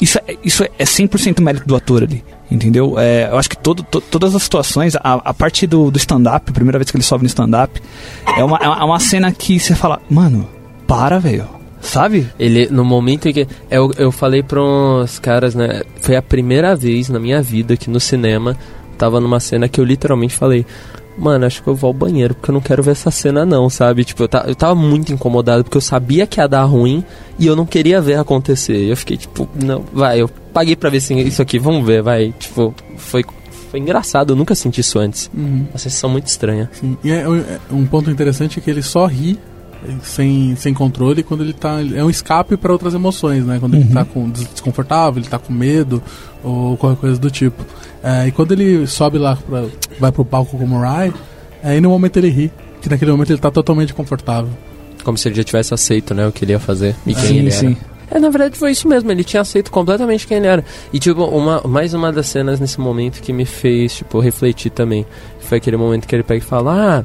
Isso 0.00 0.18
é, 0.26 0.36
isso 0.44 0.64
é 0.64 0.84
100% 0.84 1.40
mérito 1.40 1.66
do 1.66 1.76
ator 1.76 2.02
ali, 2.02 2.24
entendeu? 2.50 2.98
É, 2.98 3.28
eu 3.30 3.38
acho 3.38 3.48
que 3.50 3.56
todo, 3.56 3.82
to- 3.82 4.00
todas 4.00 4.34
as 4.34 4.42
situações, 4.42 4.94
a, 4.96 5.00
a 5.14 5.34
parte 5.34 5.66
do, 5.66 5.90
do 5.90 5.96
stand-up, 5.98 6.50
primeira 6.52 6.78
vez 6.78 6.90
que 6.90 6.96
ele 6.96 7.04
sobe 7.04 7.22
no 7.24 7.28
stand-up, 7.28 7.80
é 8.36 8.42
uma, 8.44 8.56
é 8.58 8.68
uma- 8.68 8.80
é 8.80 8.84
uma 8.84 9.00
cena 9.00 9.30
que 9.32 9.58
você 9.60 9.74
fala, 9.74 10.00
mano, 10.10 10.48
para, 10.86 11.18
velho, 11.18 11.46
sabe? 11.80 12.28
Ele, 12.38 12.68
no 12.70 12.84
momento 12.84 13.28
em 13.28 13.32
que. 13.32 13.46
Eu, 13.70 13.90
eu 13.96 14.10
falei 14.12 14.42
pra 14.42 14.60
uns 14.62 15.18
caras, 15.18 15.54
né? 15.54 15.82
Foi 16.00 16.16
a 16.16 16.22
primeira 16.22 16.74
vez 16.76 17.08
na 17.08 17.18
minha 17.18 17.40
vida 17.42 17.76
que 17.76 17.88
no 17.90 17.98
cinema 18.00 18.56
tava 18.98 19.20
numa 19.20 19.40
cena 19.40 19.68
que 19.68 19.80
eu 19.80 19.84
literalmente 19.84 20.34
falei. 20.34 20.64
Mano, 21.16 21.44
acho 21.44 21.62
que 21.62 21.68
eu 21.68 21.74
vou 21.74 21.88
ao 21.88 21.94
banheiro, 21.94 22.34
porque 22.34 22.50
eu 22.50 22.54
não 22.54 22.60
quero 22.60 22.82
ver 22.82 22.92
essa 22.92 23.10
cena 23.10 23.44
não, 23.44 23.68
sabe? 23.68 24.04
Tipo, 24.04 24.22
eu, 24.24 24.28
ta- 24.28 24.44
eu 24.46 24.54
tava 24.54 24.74
muito 24.74 25.12
incomodado, 25.12 25.62
porque 25.64 25.76
eu 25.76 25.80
sabia 25.82 26.26
que 26.26 26.40
ia 26.40 26.46
dar 26.48 26.64
ruim 26.64 27.04
e 27.38 27.46
eu 27.46 27.54
não 27.54 27.66
queria 27.66 28.00
ver 28.00 28.18
acontecer. 28.18 28.76
E 28.86 28.88
eu 28.90 28.96
fiquei, 28.96 29.16
tipo, 29.16 29.48
não, 29.54 29.84
vai, 29.92 30.20
eu 30.22 30.28
paguei 30.52 30.74
pra 30.74 30.88
ver 30.90 30.98
isso 30.98 31.42
aqui, 31.42 31.58
vamos 31.58 31.86
ver, 31.86 32.02
vai. 32.02 32.32
Tipo, 32.38 32.74
foi, 32.96 33.24
foi 33.70 33.80
engraçado, 33.80 34.32
eu 34.32 34.36
nunca 34.36 34.54
senti 34.54 34.80
isso 34.80 34.98
antes. 34.98 35.30
Uma 35.34 35.78
sensação 35.78 36.08
muito 36.08 36.26
estranha. 36.28 36.70
Sim. 36.72 36.96
E 37.04 37.10
é, 37.10 37.20
é 37.20 37.28
um 37.70 37.84
ponto 37.86 38.10
interessante 38.10 38.58
é 38.58 38.62
que 38.62 38.70
ele 38.70 38.82
só 38.82 39.04
ri 39.06 39.38
sem, 40.02 40.54
sem 40.56 40.72
controle 40.74 41.22
quando 41.22 41.42
ele 41.42 41.52
tá. 41.52 41.78
É 41.94 42.02
um 42.04 42.10
escape 42.10 42.56
para 42.56 42.72
outras 42.72 42.94
emoções, 42.94 43.44
né? 43.44 43.58
Quando 43.60 43.74
ele 43.74 43.84
tá 43.92 44.04
com 44.04 44.28
des- 44.30 44.48
desconfortável, 44.48 45.20
ele 45.20 45.28
tá 45.28 45.38
com 45.38 45.52
medo 45.52 46.02
ou 46.42 46.76
qualquer 46.76 47.00
coisa 47.00 47.18
do 47.20 47.30
tipo. 47.30 47.64
É, 48.02 48.26
e 48.28 48.32
quando 48.32 48.52
ele 48.52 48.86
sobe 48.86 49.18
lá, 49.18 49.36
pra, 49.36 49.64
vai 50.00 50.12
pro 50.12 50.24
palco 50.24 50.56
como 50.58 50.78
Rai, 50.78 51.12
aí 51.62 51.80
no 51.80 51.90
momento 51.90 52.16
ele 52.16 52.28
ri. 52.30 52.52
Que 52.80 52.88
naquele 52.88 53.12
momento 53.12 53.30
ele 53.30 53.38
tá 53.38 53.50
totalmente 53.50 53.94
confortável. 53.94 54.50
Como 55.04 55.16
se 55.16 55.28
ele 55.28 55.34
já 55.36 55.44
tivesse 55.44 55.72
aceito, 55.74 56.14
né, 56.14 56.26
o 56.26 56.32
que 56.32 56.44
ele 56.44 56.52
ia 56.52 56.58
fazer 56.60 56.94
e 57.06 57.14
quem 57.14 57.24
sim, 57.24 57.36
ele 57.38 57.50
era. 57.50 57.56
sim. 57.58 57.76
É, 58.10 58.18
na 58.18 58.28
verdade 58.28 58.58
foi 58.58 58.72
isso 58.72 58.86
mesmo, 58.88 59.10
ele 59.10 59.24
tinha 59.24 59.40
aceito 59.40 59.70
completamente 59.70 60.26
quem 60.26 60.36
ele 60.36 60.46
era. 60.46 60.64
E, 60.92 60.98
tipo, 60.98 61.24
uma, 61.24 61.62
mais 61.62 61.94
uma 61.94 62.12
das 62.12 62.26
cenas 62.26 62.60
nesse 62.60 62.78
momento 62.80 63.20
que 63.22 63.32
me 63.32 63.44
fez, 63.46 63.94
tipo, 63.96 64.18
refletir 64.20 64.70
também. 64.70 65.06
Foi 65.40 65.58
aquele 65.58 65.76
momento 65.76 66.06
que 66.06 66.14
ele 66.14 66.22
pega 66.22 66.38
e 66.44 66.46
fala, 66.46 66.98
ah, 67.00 67.04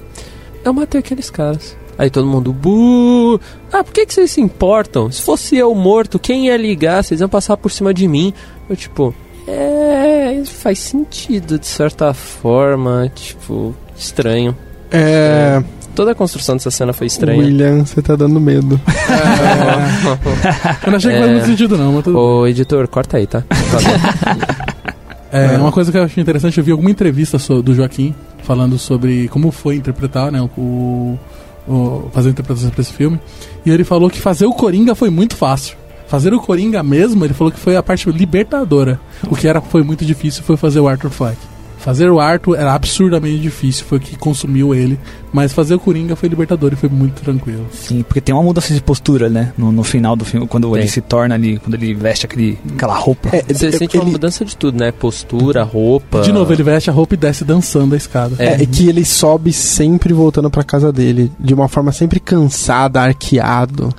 eu 0.65 0.73
matei 0.73 0.99
aqueles 0.99 1.29
caras. 1.29 1.77
Aí 1.97 2.09
todo 2.09 2.27
mundo, 2.27 2.53
bu! 2.53 3.39
Ah, 3.73 3.83
por 3.83 3.93
que, 3.93 4.05
que 4.05 4.13
vocês 4.13 4.31
se 4.31 4.39
importam? 4.41 5.11
Se 5.11 5.21
fosse 5.21 5.57
eu 5.57 5.73
morto, 5.73 6.19
quem 6.19 6.47
ia 6.47 6.57
ligar? 6.57 7.03
Vocês 7.03 7.19
iam 7.19 7.29
passar 7.29 7.57
por 7.57 7.71
cima 7.71 7.93
de 7.93 8.07
mim. 8.07 8.33
Eu, 8.69 8.75
tipo, 8.75 9.13
é. 9.47 10.41
faz 10.45 10.79
sentido 10.79 11.57
de 11.57 11.65
certa 11.65 12.13
forma. 12.13 13.11
Tipo, 13.15 13.73
estranho. 13.97 14.55
É. 14.91 15.63
Toda 15.95 16.11
a 16.11 16.15
construção 16.15 16.55
dessa 16.55 16.69
cena 16.69 16.93
foi 16.93 17.07
estranha. 17.07 17.39
William, 17.39 17.83
você 17.83 18.01
tá 18.03 18.15
dando 18.15 18.39
medo. 18.39 18.79
Eu 20.85 20.91
não 20.91 20.97
achei 20.97 21.11
que 21.11 21.17
faz 21.17 21.29
É. 21.29 21.33
muito 21.33 21.45
sentido, 21.47 21.75
não. 21.77 21.93
Mas 21.93 22.03
tudo 22.03 22.19
Ô, 22.19 22.47
editor, 22.47 22.87
corta 22.87 23.17
aí, 23.17 23.25
tá? 23.25 23.41
Por 23.47 23.57
favor. 23.57 24.67
É, 25.29 25.57
uma 25.57 25.73
coisa 25.73 25.91
que 25.91 25.97
eu 25.97 26.03
achei 26.03 26.21
interessante, 26.23 26.57
eu 26.57 26.63
vi 26.63 26.71
alguma 26.71 26.89
entrevista 26.89 27.37
so- 27.37 27.61
do 27.61 27.75
Joaquim 27.75 28.15
falando 28.43 28.79
sobre 28.79 29.27
como 29.27 29.51
foi 29.51 29.75
interpretar, 29.75 30.31
né, 30.31 30.39
o, 30.57 31.19
o- 31.67 32.09
fazer 32.11 32.29
a 32.29 32.31
interpretação 32.31 32.69
pra 32.69 32.81
esse 32.81 32.93
filme. 32.93 33.19
E 33.65 33.69
ele 33.71 33.83
falou 33.83 34.09
que 34.09 34.19
fazer 34.19 34.45
o 34.45 34.53
Coringa 34.53 34.95
foi 34.95 35.09
muito 35.09 35.35
fácil. 35.35 35.75
Fazer 36.07 36.33
o 36.33 36.39
Coringa 36.39 36.81
mesmo, 36.81 37.25
ele 37.25 37.33
falou 37.33 37.51
que 37.51 37.59
foi 37.59 37.75
a 37.75 37.83
parte 37.83 38.09
libertadora. 38.09 38.99
O 39.29 39.35
que 39.35 39.47
era, 39.47 39.59
foi 39.59 39.83
muito 39.83 40.05
difícil 40.05 40.41
foi 40.43 40.55
fazer 40.55 40.79
o 40.79 40.87
Arthur 40.87 41.09
Fleck. 41.11 41.37
Fazer 41.87 42.11
o 42.11 42.19
Arthur 42.19 42.55
era 42.57 42.73
absurdamente 42.73 43.39
difícil, 43.39 43.85
foi 43.85 43.97
o 43.97 44.01
que 44.01 44.17
consumiu 44.17 44.75
ele. 44.75 44.99
Mas 45.31 45.53
fazer 45.53 45.73
o 45.75 45.79
Coringa 45.79 46.17
foi 46.17 46.27
libertador 46.27 46.73
e 46.73 46.75
foi 46.75 46.89
muito 46.89 47.21
tranquilo. 47.21 47.65
Sim, 47.71 48.03
porque 48.03 48.19
tem 48.19 48.35
uma 48.35 48.43
mudança 48.43 48.73
de 48.73 48.81
postura, 48.81 49.29
né? 49.29 49.53
No, 49.57 49.71
no 49.71 49.83
final 49.85 50.13
do 50.13 50.25
filme, 50.25 50.45
quando 50.47 50.69
Tem. 50.71 50.81
ele 50.81 50.89
se 50.89 50.99
torna 50.99 51.35
ali, 51.35 51.59
quando 51.59 51.75
ele 51.75 51.93
veste 51.93 52.25
aquele, 52.25 52.59
aquela 52.75 52.93
roupa. 52.93 53.29
É, 53.31 53.41
Você 53.53 53.71
sente 53.71 53.95
uma 53.95 54.03
ele- 54.03 54.11
mudança 54.11 54.43
de 54.43 54.57
tudo, 54.57 54.77
né? 54.77 54.91
Postura, 54.91 55.63
roupa. 55.63 56.19
De 56.21 56.33
novo, 56.33 56.51
ele 56.51 56.63
veste 56.63 56.89
a 56.89 56.93
roupa 56.93 57.13
e 57.13 57.17
desce 57.17 57.45
dançando 57.45 57.93
a 57.93 57.97
escada. 57.97 58.35
É, 58.37 58.61
é 58.61 58.65
que 58.65 58.89
ele 58.89 59.05
sobe 59.05 59.53
sempre 59.53 60.13
voltando 60.13 60.49
pra 60.49 60.65
casa 60.65 60.91
dele, 60.91 61.31
de 61.39 61.53
uma 61.53 61.69
forma 61.69 61.93
sempre 61.93 62.19
cansada, 62.19 62.99
arqueado. 63.01 63.93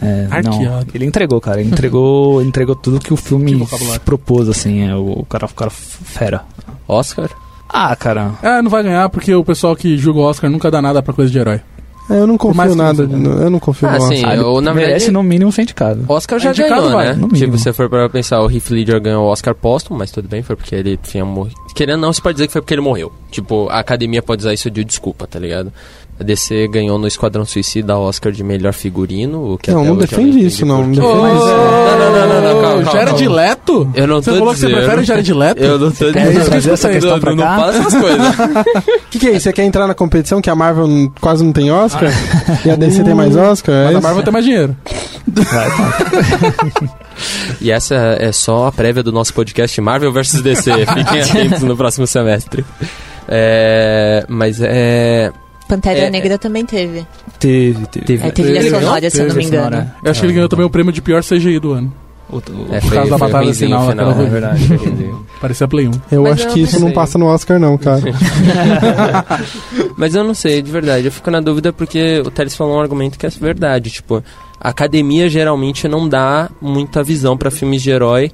É, 0.00 0.42
não, 0.42 0.84
ele 0.94 1.04
entregou, 1.04 1.40
cara. 1.40 1.60
Ele 1.60 1.70
entregou, 1.70 2.40
entregou 2.44 2.74
tudo 2.74 2.98
que 3.00 3.12
o 3.12 3.16
Que 3.16 3.22
filme 3.22 3.54
vocabulário. 3.54 4.00
propôs, 4.02 4.48
assim. 4.48 4.88
É, 4.88 4.94
o, 4.94 5.24
cara, 5.28 5.46
o 5.46 5.54
cara 5.54 5.70
fera. 5.70 6.42
Oscar? 6.88 7.28
Ah, 7.68 7.94
cara. 7.94 8.32
Ah, 8.42 8.62
não 8.62 8.70
vai 8.70 8.82
ganhar 8.82 9.08
porque 9.10 9.34
o 9.34 9.44
pessoal 9.44 9.76
que 9.76 9.96
julga 9.96 10.20
o 10.20 10.22
Oscar 10.24 10.50
nunca 10.50 10.70
dá 10.70 10.80
nada 10.82 11.02
pra 11.02 11.12
coisa 11.14 11.30
de 11.30 11.38
herói. 11.38 11.60
É, 12.08 12.18
eu 12.18 12.26
não 12.26 12.36
confio 12.36 12.70
que 12.70 12.74
nada, 12.74 13.06
no- 13.06 13.40
eu 13.40 13.48
não 13.50 13.60
confio 13.60 13.88
Ah, 13.88 13.92
no 13.92 14.00
sim. 14.08 14.14
Oscar. 14.16 14.30
Ah, 14.30 14.34
ele 14.34 14.42
ou, 14.42 14.60
na 14.60 14.74
merece 14.74 14.92
verdade- 15.06 15.12
no 15.12 15.22
mínimo 15.22 15.52
ser 15.52 15.62
indicado. 15.62 16.04
Oscar 16.08 16.40
já 16.40 16.50
Indicado 16.50 16.74
ganhou, 16.80 16.90
vai, 16.92 17.06
né? 17.10 17.12
no 17.14 17.28
Tipo, 17.28 17.56
se 17.56 17.72
for 17.72 17.88
pra 17.88 18.08
pensar, 18.08 18.40
o 18.42 18.50
Heath 18.50 18.68
Ledger 18.70 19.00
ganhou 19.00 19.26
o 19.26 19.28
Oscar 19.30 19.54
póstumo, 19.54 19.96
mas 19.96 20.10
tudo 20.10 20.28
bem, 20.28 20.42
foi 20.42 20.56
porque 20.56 20.74
ele 20.74 20.96
tinha 20.96 21.24
morrido. 21.24 21.54
Querendo 21.72 22.00
não, 22.00 22.12
se 22.12 22.20
pode 22.20 22.34
dizer 22.34 22.48
que 22.48 22.52
foi 22.52 22.62
porque 22.62 22.74
ele 22.74 22.80
morreu. 22.80 23.12
Tipo, 23.30 23.68
a 23.68 23.78
academia 23.78 24.20
pode 24.20 24.42
usar 24.42 24.52
isso 24.52 24.68
de 24.68 24.82
desculpa, 24.82 25.24
tá 25.28 25.38
ligado? 25.38 25.72
A 26.20 26.22
DC 26.22 26.68
ganhou 26.68 26.98
no 26.98 27.06
Esquadrão 27.06 27.46
Suicida 27.46 27.96
Oscar 27.96 28.30
de 28.30 28.44
melhor 28.44 28.74
figurino, 28.74 29.54
o 29.54 29.56
que 29.58 29.70
Não, 29.70 29.82
não 29.82 29.94
eu 29.94 29.96
defende 29.96 30.44
isso, 30.44 30.66
não, 30.66 30.82
não 30.86 30.90
defende 30.92 31.14
Mas, 31.22 31.38
isso. 31.38 31.48
é, 31.48 31.54
Não, 31.54 31.98
não, 31.98 32.12
não, 32.12 32.28
não, 32.28 32.42
não, 32.42 32.60
calma, 32.60 32.82
calma, 32.84 32.92
Jared 32.92 33.24
calma. 33.24 33.36
Leto? 33.36 33.90
Eu 33.94 34.06
não 34.06 34.16
Você 34.22 34.30
tô 34.30 34.36
falou 34.38 34.52
que 34.52 34.60
você 34.60 34.68
prefere 34.68 35.00
o 35.00 35.04
Jared 35.04 35.32
Leto? 35.32 35.62
Eu 35.62 35.78
não 35.78 35.90
tô 35.90 36.04
É 36.04 36.08
isso 36.08 36.12
que 36.12 36.18
eu 36.18 36.26
dizendo. 36.28 36.44
Trazer 36.50 36.70
essa 36.72 36.88
questão 36.90 37.10
Não, 37.12 37.20
pra 37.20 37.34
não 37.34 37.42
cá. 37.42 37.56
fala 37.56 37.74
essas 37.74 37.94
coisas. 37.94 38.28
O 38.28 39.08
que, 39.10 39.18
que 39.18 39.26
é 39.28 39.30
isso? 39.30 39.40
Você 39.44 39.52
quer 39.54 39.64
entrar 39.64 39.86
na 39.86 39.94
competição 39.94 40.42
que 40.42 40.50
a 40.50 40.54
Marvel 40.54 41.10
quase 41.22 41.42
não 41.42 41.52
tem 41.52 41.72
Oscar? 41.72 42.10
e 42.66 42.70
a 42.70 42.76
DC 42.76 43.02
tem 43.02 43.14
mais 43.14 43.34
Oscar? 43.34 43.74
É 43.74 43.84
Mas 43.86 43.96
a? 43.96 44.00
Marvel 44.02 44.22
tem 44.22 44.32
mais 44.32 44.44
dinheiro. 44.44 44.76
E 47.60 47.70
essa 47.70 47.94
é 48.18 48.32
só 48.32 48.68
a 48.68 48.72
prévia 48.72 49.02
do 49.02 49.12
nosso 49.12 49.34
podcast 49.34 49.78
Marvel 49.80 50.10
vs 50.12 50.40
DC. 50.40 50.72
Fiquem 50.86 51.20
atentos 51.20 51.62
no 51.62 51.76
próximo 51.76 52.06
semestre. 52.06 52.64
É, 53.28 54.24
mas 54.28 54.60
é. 54.62 55.30
Pantera 55.70 55.98
É, 56.00 56.10
Negra 56.10 56.36
também 56.36 56.66
teve. 56.66 57.06
Teve, 57.38 57.86
teve. 57.86 58.26
É 58.26 58.30
trilha 58.30 58.58
Ele 58.58 58.70
sonora, 58.70 59.08
se 59.08 59.18
eu 59.20 59.28
não 59.28 59.34
me 59.36 59.44
Teve 59.44 59.56
engano. 59.56 59.90
Eu 60.04 60.10
acho 60.10 60.20
que 60.20 60.26
ele 60.26 60.32
ganhou 60.34 60.48
também 60.48 60.66
o 60.66 60.70
prêmio 60.70 60.92
de 60.92 61.00
pior 61.00 61.22
CGI 61.22 61.58
do 61.60 61.72
ano. 61.72 61.92
O, 62.28 62.36
o, 62.36 62.40
É, 62.74 62.80
Por 62.80 62.92
causa 62.92 63.10
da 63.10 63.18
batalha 63.18 63.52
final, 63.54 63.88
aquela 63.90 64.22
é 64.22 64.28
verdade. 64.28 64.68
Parecia 65.40 65.66
Play 65.66 65.88
1. 65.88 65.90
Eu 66.12 66.22
Mas 66.24 66.32
acho 66.32 66.42
eu 66.48 66.52
que 66.52 66.58
não 66.60 66.64
isso 66.66 66.78
não 66.80 66.86
sei. 66.88 66.94
passa 66.94 67.18
no 67.18 67.26
Oscar, 67.26 67.58
não, 67.58 67.76
cara. 67.78 68.00
Mas 69.96 70.14
eu 70.14 70.24
não 70.24 70.34
sei, 70.34 70.62
de 70.62 70.70
verdade. 70.70 71.06
Eu 71.06 71.12
fico 71.12 71.30
na 71.30 71.40
dúvida 71.40 71.72
porque 71.72 72.22
o 72.24 72.30
Teles 72.30 72.54
falou 72.56 72.76
um 72.76 72.80
argumento 72.80 73.18
que 73.18 73.26
é 73.26 73.30
verdade. 73.30 73.90
Tipo, 73.90 74.22
a 74.60 74.68
academia 74.68 75.28
geralmente 75.28 75.88
não 75.88 76.08
dá 76.08 76.50
muita 76.60 77.02
visão 77.02 77.36
pra 77.36 77.50
filmes 77.50 77.82
de 77.82 77.90
herói. 77.90 78.30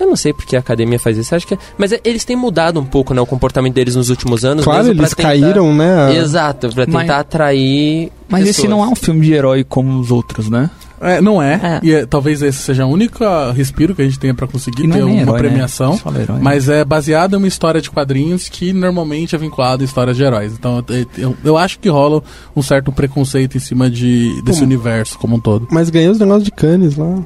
Eu 0.00 0.06
não 0.06 0.16
sei 0.16 0.32
porque 0.32 0.56
a 0.56 0.58
academia 0.60 0.98
faz 0.98 1.18
isso. 1.18 1.34
Acho 1.34 1.46
que 1.46 1.54
é- 1.54 1.58
Mas 1.78 1.92
é- 1.92 2.00
eles 2.04 2.24
têm 2.24 2.34
mudado 2.34 2.80
um 2.80 2.84
pouco 2.84 3.12
né, 3.14 3.20
o 3.20 3.26
comportamento 3.26 3.74
deles 3.74 3.94
nos 3.94 4.08
últimos 4.08 4.44
anos. 4.44 4.64
Claro, 4.64 4.88
eles 4.88 5.10
tentar- 5.10 5.22
caíram, 5.22 5.74
né? 5.74 6.16
Exato, 6.16 6.70
pra 6.70 6.86
Mas- 6.88 7.02
tentar 7.02 7.18
atrair. 7.20 8.10
Mas 8.28 8.42
esse 8.44 8.62
pessoas. 8.62 8.70
não 8.70 8.82
é 8.84 8.88
um 8.88 8.94
filme 8.94 9.20
de 9.26 9.32
herói 9.32 9.62
como 9.64 10.00
os 10.00 10.10
outros, 10.10 10.48
né? 10.48 10.70
É, 11.02 11.18
não 11.18 11.40
é. 11.42 11.54
É. 11.54 11.80
E 11.82 11.92
é, 11.94 12.04
talvez 12.06 12.42
esse 12.42 12.58
seja 12.58 12.84
o 12.84 12.90
único 12.90 13.24
respiro 13.54 13.94
que 13.94 14.02
a 14.02 14.04
gente 14.04 14.18
tenha 14.18 14.34
pra 14.34 14.46
conseguir 14.46 14.82
ter 14.82 14.98
é 14.98 15.02
nem 15.02 15.02
uma 15.02 15.20
herói, 15.22 15.32
né? 15.42 15.48
premiação. 15.48 15.96
Só 15.96 16.10
herói. 16.14 16.38
Mas 16.42 16.68
é 16.68 16.84
baseado 16.84 17.34
em 17.34 17.36
uma 17.38 17.48
história 17.48 17.80
de 17.80 17.90
quadrinhos 17.90 18.50
que 18.50 18.70
normalmente 18.74 19.34
é 19.34 19.38
vinculada 19.38 19.82
a 19.82 19.86
histórias 19.86 20.14
de 20.16 20.22
heróis. 20.22 20.52
Então 20.52 20.84
eu, 20.90 21.06
eu- 21.16 21.36
eu 21.42 21.56
acho 21.56 21.78
que 21.78 21.88
rola 21.88 22.22
um 22.54 22.60
certo 22.62 22.92
preconceito 22.92 23.56
em 23.56 23.60
cima 23.60 23.88
de, 23.88 24.42
desse 24.42 24.58
Pô. 24.58 24.64
universo 24.66 25.18
como 25.18 25.36
um 25.36 25.40
todo. 25.40 25.68
Mas 25.70 25.88
ganhou 25.88 26.12
os 26.12 26.18
negócios 26.18 26.44
de 26.44 26.50
Cannes 26.50 26.96
lá. 26.96 27.18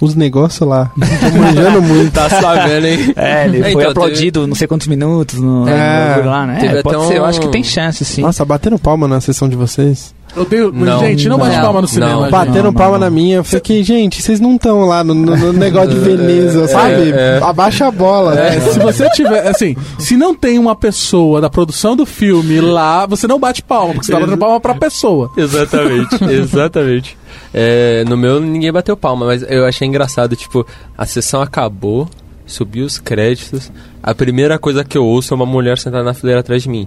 Os 0.00 0.14
negócios 0.14 0.66
lá. 0.68 0.90
Tô 0.96 1.38
manjando 1.38 1.82
muito. 1.82 2.12
Tá 2.12 2.28
sabendo, 2.28 2.86
hein? 2.86 3.12
É, 3.16 3.44
ele 3.46 3.58
É, 3.58 3.62
foi 3.72 3.82
então, 3.82 3.90
aplaudido 3.90 4.46
não 4.46 4.54
sei 4.54 4.66
quantos 4.66 4.86
minutos 4.86 5.38
no, 5.38 5.68
É. 5.68 6.16
no 6.22 6.28
lá, 6.30 6.46
né? 6.46 6.58
Teve 6.60 6.78
É, 6.78 6.82
pode 6.82 6.96
até 6.96 7.06
ser, 7.06 7.16
eu 7.18 7.24
acho 7.26 7.40
que 7.40 7.48
tem 7.48 7.62
chance, 7.62 8.04
sim. 8.04 8.22
Nossa, 8.22 8.44
bateram 8.44 8.78
palma 8.78 9.06
na 9.06 9.20
sessão 9.20 9.48
de 9.48 9.56
vocês. 9.56 10.14
Eu 10.36 10.44
tenho, 10.44 10.70
Não. 10.70 11.00
gente, 11.00 11.28
não 11.28 11.36
bate 11.38 11.56
Não. 11.56 11.62
palma 11.64 11.80
no 11.82 11.88
cinema. 11.88 12.22
Não. 12.22 12.30
Bateram 12.30 12.62
não, 12.66 12.72
palma 12.72 12.92
não. 12.98 13.06
na 13.06 13.10
minha. 13.10 13.38
Eu 13.38 13.44
fiquei, 13.44 13.82
gente, 13.82 14.22
vocês 14.22 14.38
não 14.38 14.54
estão 14.54 14.82
lá 14.86 15.02
no, 15.02 15.12
no- 15.12 15.52
negócio 15.52 15.90
de 15.90 15.98
Veneza, 15.98 16.68
sabe? 16.68 17.10
é. 17.10 17.40
Abaixa 17.42 17.88
a 17.88 17.90
bola. 17.90 18.38
É, 18.38 18.54
né? 18.56 18.60
se 18.60 18.78
você 18.78 19.10
tiver, 19.10 19.48
assim, 19.48 19.76
se 19.98 20.16
não 20.16 20.32
tem 20.32 20.56
uma 20.56 20.76
pessoa 20.76 21.40
da 21.40 21.50
produção 21.50 21.96
do 21.96 22.06
filme 22.06 22.60
lá, 22.60 23.06
você 23.06 23.26
não 23.26 23.40
bate 23.40 23.60
palma, 23.60 23.92
porque 23.94 24.06
você 24.06 24.12
tá 24.12 24.20
batendo 24.20 24.38
palma 24.38 24.60
pra 24.60 24.74
pessoa. 24.76 25.30
Exatamente, 25.36 26.16
exatamente. 26.32 27.18
É, 27.52 28.04
no 28.04 28.16
meu 28.16 28.40
ninguém 28.40 28.72
bateu 28.72 28.96
palma, 28.96 29.26
mas 29.26 29.44
eu 29.48 29.66
achei 29.66 29.86
engraçado, 29.86 30.36
tipo, 30.36 30.66
a 30.96 31.04
sessão 31.04 31.42
acabou, 31.42 32.08
subiu 32.46 32.84
os 32.84 32.98
créditos, 32.98 33.70
a 34.02 34.14
primeira 34.14 34.58
coisa 34.58 34.84
que 34.84 34.96
eu 34.96 35.04
ouço 35.04 35.34
é 35.34 35.36
uma 35.36 35.46
mulher 35.46 35.78
sentada 35.78 36.04
na 36.04 36.14
fileira 36.14 36.40
atrás 36.40 36.62
de 36.62 36.68
mim. 36.68 36.86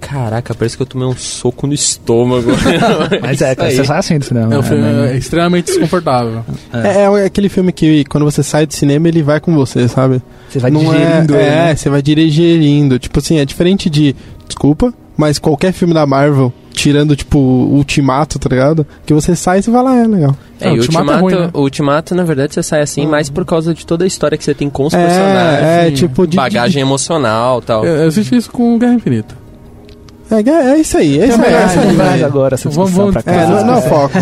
Caraca, 0.00 0.54
parece 0.54 0.76
que 0.76 0.82
eu 0.82 0.86
tomei 0.86 1.06
um 1.06 1.14
soco 1.14 1.66
no 1.66 1.74
estômago. 1.74 2.50
Mas 3.20 3.42
é, 3.42 3.54
você 3.54 3.84
sai 3.84 3.98
assim 3.98 4.18
do 4.18 4.24
cinema. 4.24 4.54
É, 4.54 4.58
o 4.58 4.62
filme 4.62 4.82
né? 4.82 5.12
é 5.12 5.16
extremamente 5.16 5.66
desconfortável. 5.66 6.42
É, 6.72 7.02
é 7.02 7.24
aquele 7.26 7.48
filme 7.50 7.70
que 7.70 8.04
quando 8.06 8.24
você 8.24 8.42
sai 8.42 8.66
do 8.66 8.72
cinema 8.72 9.08
ele 9.08 9.22
vai 9.22 9.40
com 9.40 9.54
você, 9.54 9.86
sabe? 9.88 10.22
Você 10.48 10.58
vai 10.58 10.70
não 10.70 10.80
digerindo 10.80 11.34
é, 11.34 11.38
ele, 11.38 11.48
é, 11.48 11.64
né? 11.66 11.76
você 11.76 11.90
vai 11.90 12.02
digerindo. 12.02 12.98
Tipo 12.98 13.18
assim, 13.18 13.38
é 13.38 13.44
diferente 13.44 13.90
de. 13.90 14.16
Desculpa, 14.48 14.92
mas 15.16 15.38
qualquer 15.38 15.72
filme 15.72 15.94
da 15.94 16.04
Marvel, 16.06 16.52
tirando, 16.80 17.14
tipo, 17.14 17.38
Ultimato, 17.38 18.38
tá 18.38 18.48
ligado? 18.48 18.86
Que 19.04 19.12
você 19.12 19.36
sai 19.36 19.58
e 19.58 19.62
você 19.62 19.70
vai 19.70 19.82
lá, 19.82 19.96
é 19.96 20.06
legal. 20.06 20.34
É, 20.58 20.68
e 20.68 20.72
o 20.72 20.76
Ultimato 20.76 21.04
Ultimato, 21.10 21.12
é 21.12 21.20
ruim, 21.20 21.34
né? 21.46 21.50
Ultimato, 21.54 22.14
na 22.14 22.24
verdade, 22.24 22.54
você 22.54 22.62
sai 22.62 22.80
assim 22.80 23.06
mais 23.06 23.28
por 23.28 23.44
causa 23.44 23.74
de 23.74 23.84
toda 23.84 24.04
a 24.04 24.06
história 24.06 24.38
que 24.38 24.42
você 24.44 24.54
tem 24.54 24.70
com 24.70 24.86
os 24.86 24.94
personagens. 24.94 25.62
É, 25.66 25.88
é, 25.88 25.90
tipo, 25.90 26.26
de. 26.26 26.36
bagagem 26.36 26.80
emocional 26.80 27.58
e 27.58 27.62
tal. 27.62 27.84
Eu, 27.84 27.96
eu 28.04 28.10
senti 28.10 28.34
isso 28.34 28.50
com 28.50 28.78
Guerra 28.78 28.94
Infinita. 28.94 29.34
de- 29.34 30.48
é, 30.50 30.70
é 30.72 30.78
isso 30.78 30.96
aí, 30.96 31.20
é 31.20 31.26
isso 31.26 31.42
aí. 31.42 31.52
É, 31.52 31.66
isso 31.66 31.78
aí, 31.78 31.84
Vamos 31.84 31.96
mais 31.98 32.10
velho. 32.12 32.26
agora 32.26 32.54
essa 32.54 32.70
Vamos- 32.70 32.90
discussão 32.90 33.12
vamos- 33.12 33.22
pra 33.24 33.32
É, 33.32 33.46
não, 33.46 33.66
não 33.66 33.74
é 33.74 33.82
foco. 33.88 34.18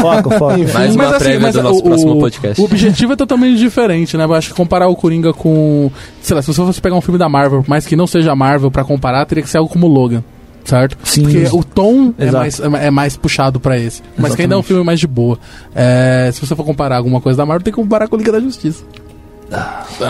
Foco, 0.00 0.30
foco. 0.38 0.58
Enfim. 0.58 0.72
Mais 0.72 0.94
uma 0.96 1.12
prévia 1.12 1.52
do 1.52 1.62
nosso 1.62 1.74
assim, 1.76 1.80
o, 1.80 1.84
próximo 1.84 2.18
podcast. 2.18 2.60
O 2.60 2.64
objetivo 2.64 3.12
é 3.12 3.16
totalmente 3.16 3.58
diferente, 3.58 4.16
né? 4.16 4.24
Eu 4.24 4.34
acho 4.34 4.48
que 4.48 4.54
comparar 4.54 4.88
o 4.88 4.96
Coringa 4.96 5.32
com. 5.32 5.88
Sei 6.20 6.34
lá, 6.34 6.42
se 6.42 6.48
você 6.48 6.60
fosse 6.64 6.80
pegar 6.80 6.96
um 6.96 7.00
filme 7.00 7.18
da 7.18 7.28
Marvel, 7.28 7.62
por 7.62 7.68
mais 7.70 7.86
que 7.86 7.94
não 7.94 8.06
seja 8.08 8.34
Marvel 8.34 8.70
pra 8.72 8.82
comparar, 8.82 9.24
teria 9.26 9.44
que 9.44 9.48
ser 9.50 9.58
algo 9.58 9.70
como 9.70 9.86
Logan. 9.86 10.24
Certo? 10.66 10.98
Sim. 11.04 11.22
Porque 11.22 11.46
o 11.52 11.62
tom 11.64 12.12
é 12.18 12.30
mais, 12.30 12.60
é 12.60 12.90
mais 12.90 13.16
puxado 13.16 13.58
pra 13.58 13.78
esse. 13.78 14.02
Mas 14.18 14.34
que 14.34 14.42
ainda 14.42 14.54
é 14.54 14.56
um 14.56 14.60
Exatamente. 14.60 14.66
filme 14.66 14.84
mais 14.84 15.00
de 15.00 15.06
boa. 15.06 15.38
É, 15.74 16.28
se 16.34 16.44
você 16.44 16.54
for 16.54 16.64
comparar 16.64 16.96
alguma 16.96 17.20
coisa 17.20 17.36
da 17.38 17.46
Marvel, 17.46 17.64
tem 17.64 17.72
que 17.72 17.80
comparar 17.80 18.08
com 18.08 18.16
o 18.16 18.18
Liga 18.18 18.32
da 18.32 18.40
Justiça. 18.40 18.84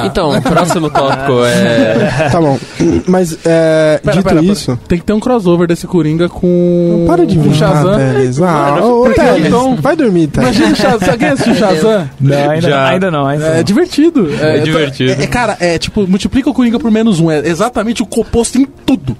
Então, 0.06 0.30
o 0.36 0.40
próximo 0.40 0.88
tópico 0.88 1.44
é. 1.44 2.28
Tá 2.32 2.40
bom. 2.40 2.58
Mas, 3.06 3.36
é, 3.44 4.00
Pera, 4.02 4.16
dito 4.16 4.24
pera, 4.26 4.40
pera. 4.40 4.52
isso. 4.52 4.78
Tem 4.88 4.98
que 4.98 5.04
ter 5.04 5.12
um 5.12 5.20
crossover 5.20 5.68
desse 5.68 5.86
Coringa 5.86 6.26
com. 6.26 7.04
Para 7.06 7.26
de 7.26 7.38
o 7.38 7.52
Shazam. 7.54 7.96
Teles. 7.98 8.40
Ah, 8.40 8.78
Mano, 8.80 9.02
ô, 9.02 9.10
Teles, 9.10 9.46
então- 9.46 9.76
vai 9.76 9.94
dormir, 9.94 10.28
tá? 10.28 10.40
Imagina 10.40 10.72
o 10.72 10.74
Shazam. 10.74 11.10
Alguém 11.10 11.28
assistiu 11.28 11.54
Shazam? 11.54 12.08
Não, 12.18 12.50
ainda, 12.50 12.70
Já. 12.70 12.88
ainda 12.88 13.10
não. 13.10 13.26
Ainda 13.26 13.44
É 13.46 13.56
não. 13.58 13.62
divertido. 13.62 14.26
É 14.40 14.58
divertido. 14.60 15.12
É, 15.12 15.24
é, 15.24 15.26
cara, 15.26 15.54
é 15.60 15.78
tipo, 15.78 16.06
multiplica 16.08 16.48
o 16.48 16.54
Coringa 16.54 16.78
por 16.78 16.90
menos 16.90 17.20
um. 17.20 17.30
É 17.30 17.46
exatamente 17.46 18.02
o 18.02 18.06
composto 18.06 18.56
em 18.56 18.64
tudo. 18.86 19.14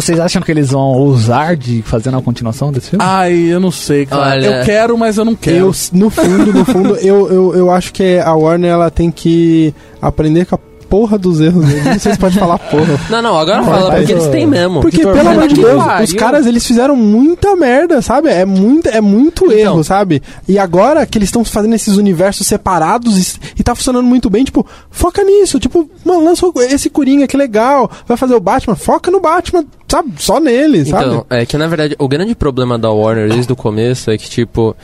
Vocês 0.00 0.18
acham 0.18 0.40
que 0.40 0.50
eles 0.50 0.70
vão 0.70 0.80
ousar 0.92 1.56
de 1.56 1.82
fazer 1.82 2.08
uma 2.10 2.22
continuação 2.22 2.72
desse 2.72 2.90
filme? 2.90 3.04
Ai, 3.04 3.32
eu 3.34 3.60
não 3.60 3.70
sei, 3.70 4.06
cara. 4.06 4.30
Olha- 4.30 4.46
Eu 4.60 4.64
quero, 4.64 4.96
mas 4.96 5.18
eu 5.18 5.24
não 5.24 5.34
quero. 5.34 5.56
Eu, 5.56 5.72
no 5.92 6.10
fundo, 6.10 6.52
no 6.52 6.64
fundo, 6.64 6.96
eu, 6.96 7.30
eu, 7.30 7.54
eu 7.54 7.70
acho 7.70 7.92
que 7.92 8.18
a 8.18 8.32
Warner 8.34 8.70
ela 8.70 8.90
tem 8.90 9.10
que 9.10 9.74
aprender 10.00 10.46
com 10.46 10.54
a 10.54 10.58
porra 10.90 11.16
dos 11.16 11.40
erros 11.40 11.64
deles. 11.64 11.84
Não 11.84 11.98
sei 11.98 12.12
se 12.12 12.18
pode 12.18 12.36
falar 12.38 12.58
porra. 12.58 12.98
Não, 13.08 13.22
não, 13.22 13.38
agora 13.38 13.58
Não, 13.58 13.64
fala, 13.64 13.94
porque 13.94 14.12
eles 14.12 14.26
têm 14.26 14.46
mesmo. 14.46 14.80
Porque, 14.80 14.96
Vitor, 14.98 15.14
pelo 15.14 15.28
amor 15.28 15.48
de 15.48 15.54
Deus, 15.54 15.82
pariu. 15.84 16.04
os 16.04 16.12
caras, 16.12 16.46
eles 16.46 16.66
fizeram 16.66 16.96
muita 16.96 17.54
merda, 17.54 18.02
sabe? 18.02 18.28
É, 18.28 18.44
muito, 18.44 18.88
é 18.88 19.00
muito 19.00 19.46
Então. 19.46 19.56
erro, 19.56 19.84
sabe? 19.84 20.20
E 20.48 20.58
agora 20.58 21.06
que 21.06 21.16
eles 21.16 21.28
estão 21.28 21.44
fazendo 21.44 21.74
esses 21.74 21.96
universos 21.96 22.46
separados 22.46 23.36
e, 23.36 23.40
e 23.60 23.62
tá 23.62 23.74
funcionando 23.74 24.04
muito 24.06 24.28
bem, 24.28 24.42
tipo, 24.44 24.66
foca 24.90 25.22
nisso. 25.22 25.58
Tipo, 25.60 25.88
mano, 26.04 26.24
lança 26.24 26.44
esse 26.68 26.90
Coringa, 26.90 27.26
que 27.26 27.36
legal. 27.36 27.90
Vai 28.06 28.16
fazer 28.16 28.34
o 28.34 28.40
Batman, 28.40 28.74
foca 28.74 29.10
no 29.10 29.20
Batman, 29.20 29.64
sabe? 29.88 30.12
Só 30.18 30.40
nele, 30.40 30.84
sabe? 30.84 31.04
Então, 31.06 31.26
é 31.30 31.46
que 31.46 31.56
na 31.56 31.66
verdade 31.68 31.94
o 31.98 32.08
grande 32.08 32.34
problema 32.34 32.76
da 32.78 32.90
Warner 32.90 33.28
desde 33.28 33.52
o 33.52 33.56
começo 33.56 34.10
é 34.10 34.18
que, 34.18 34.28
tipo, 34.28 34.74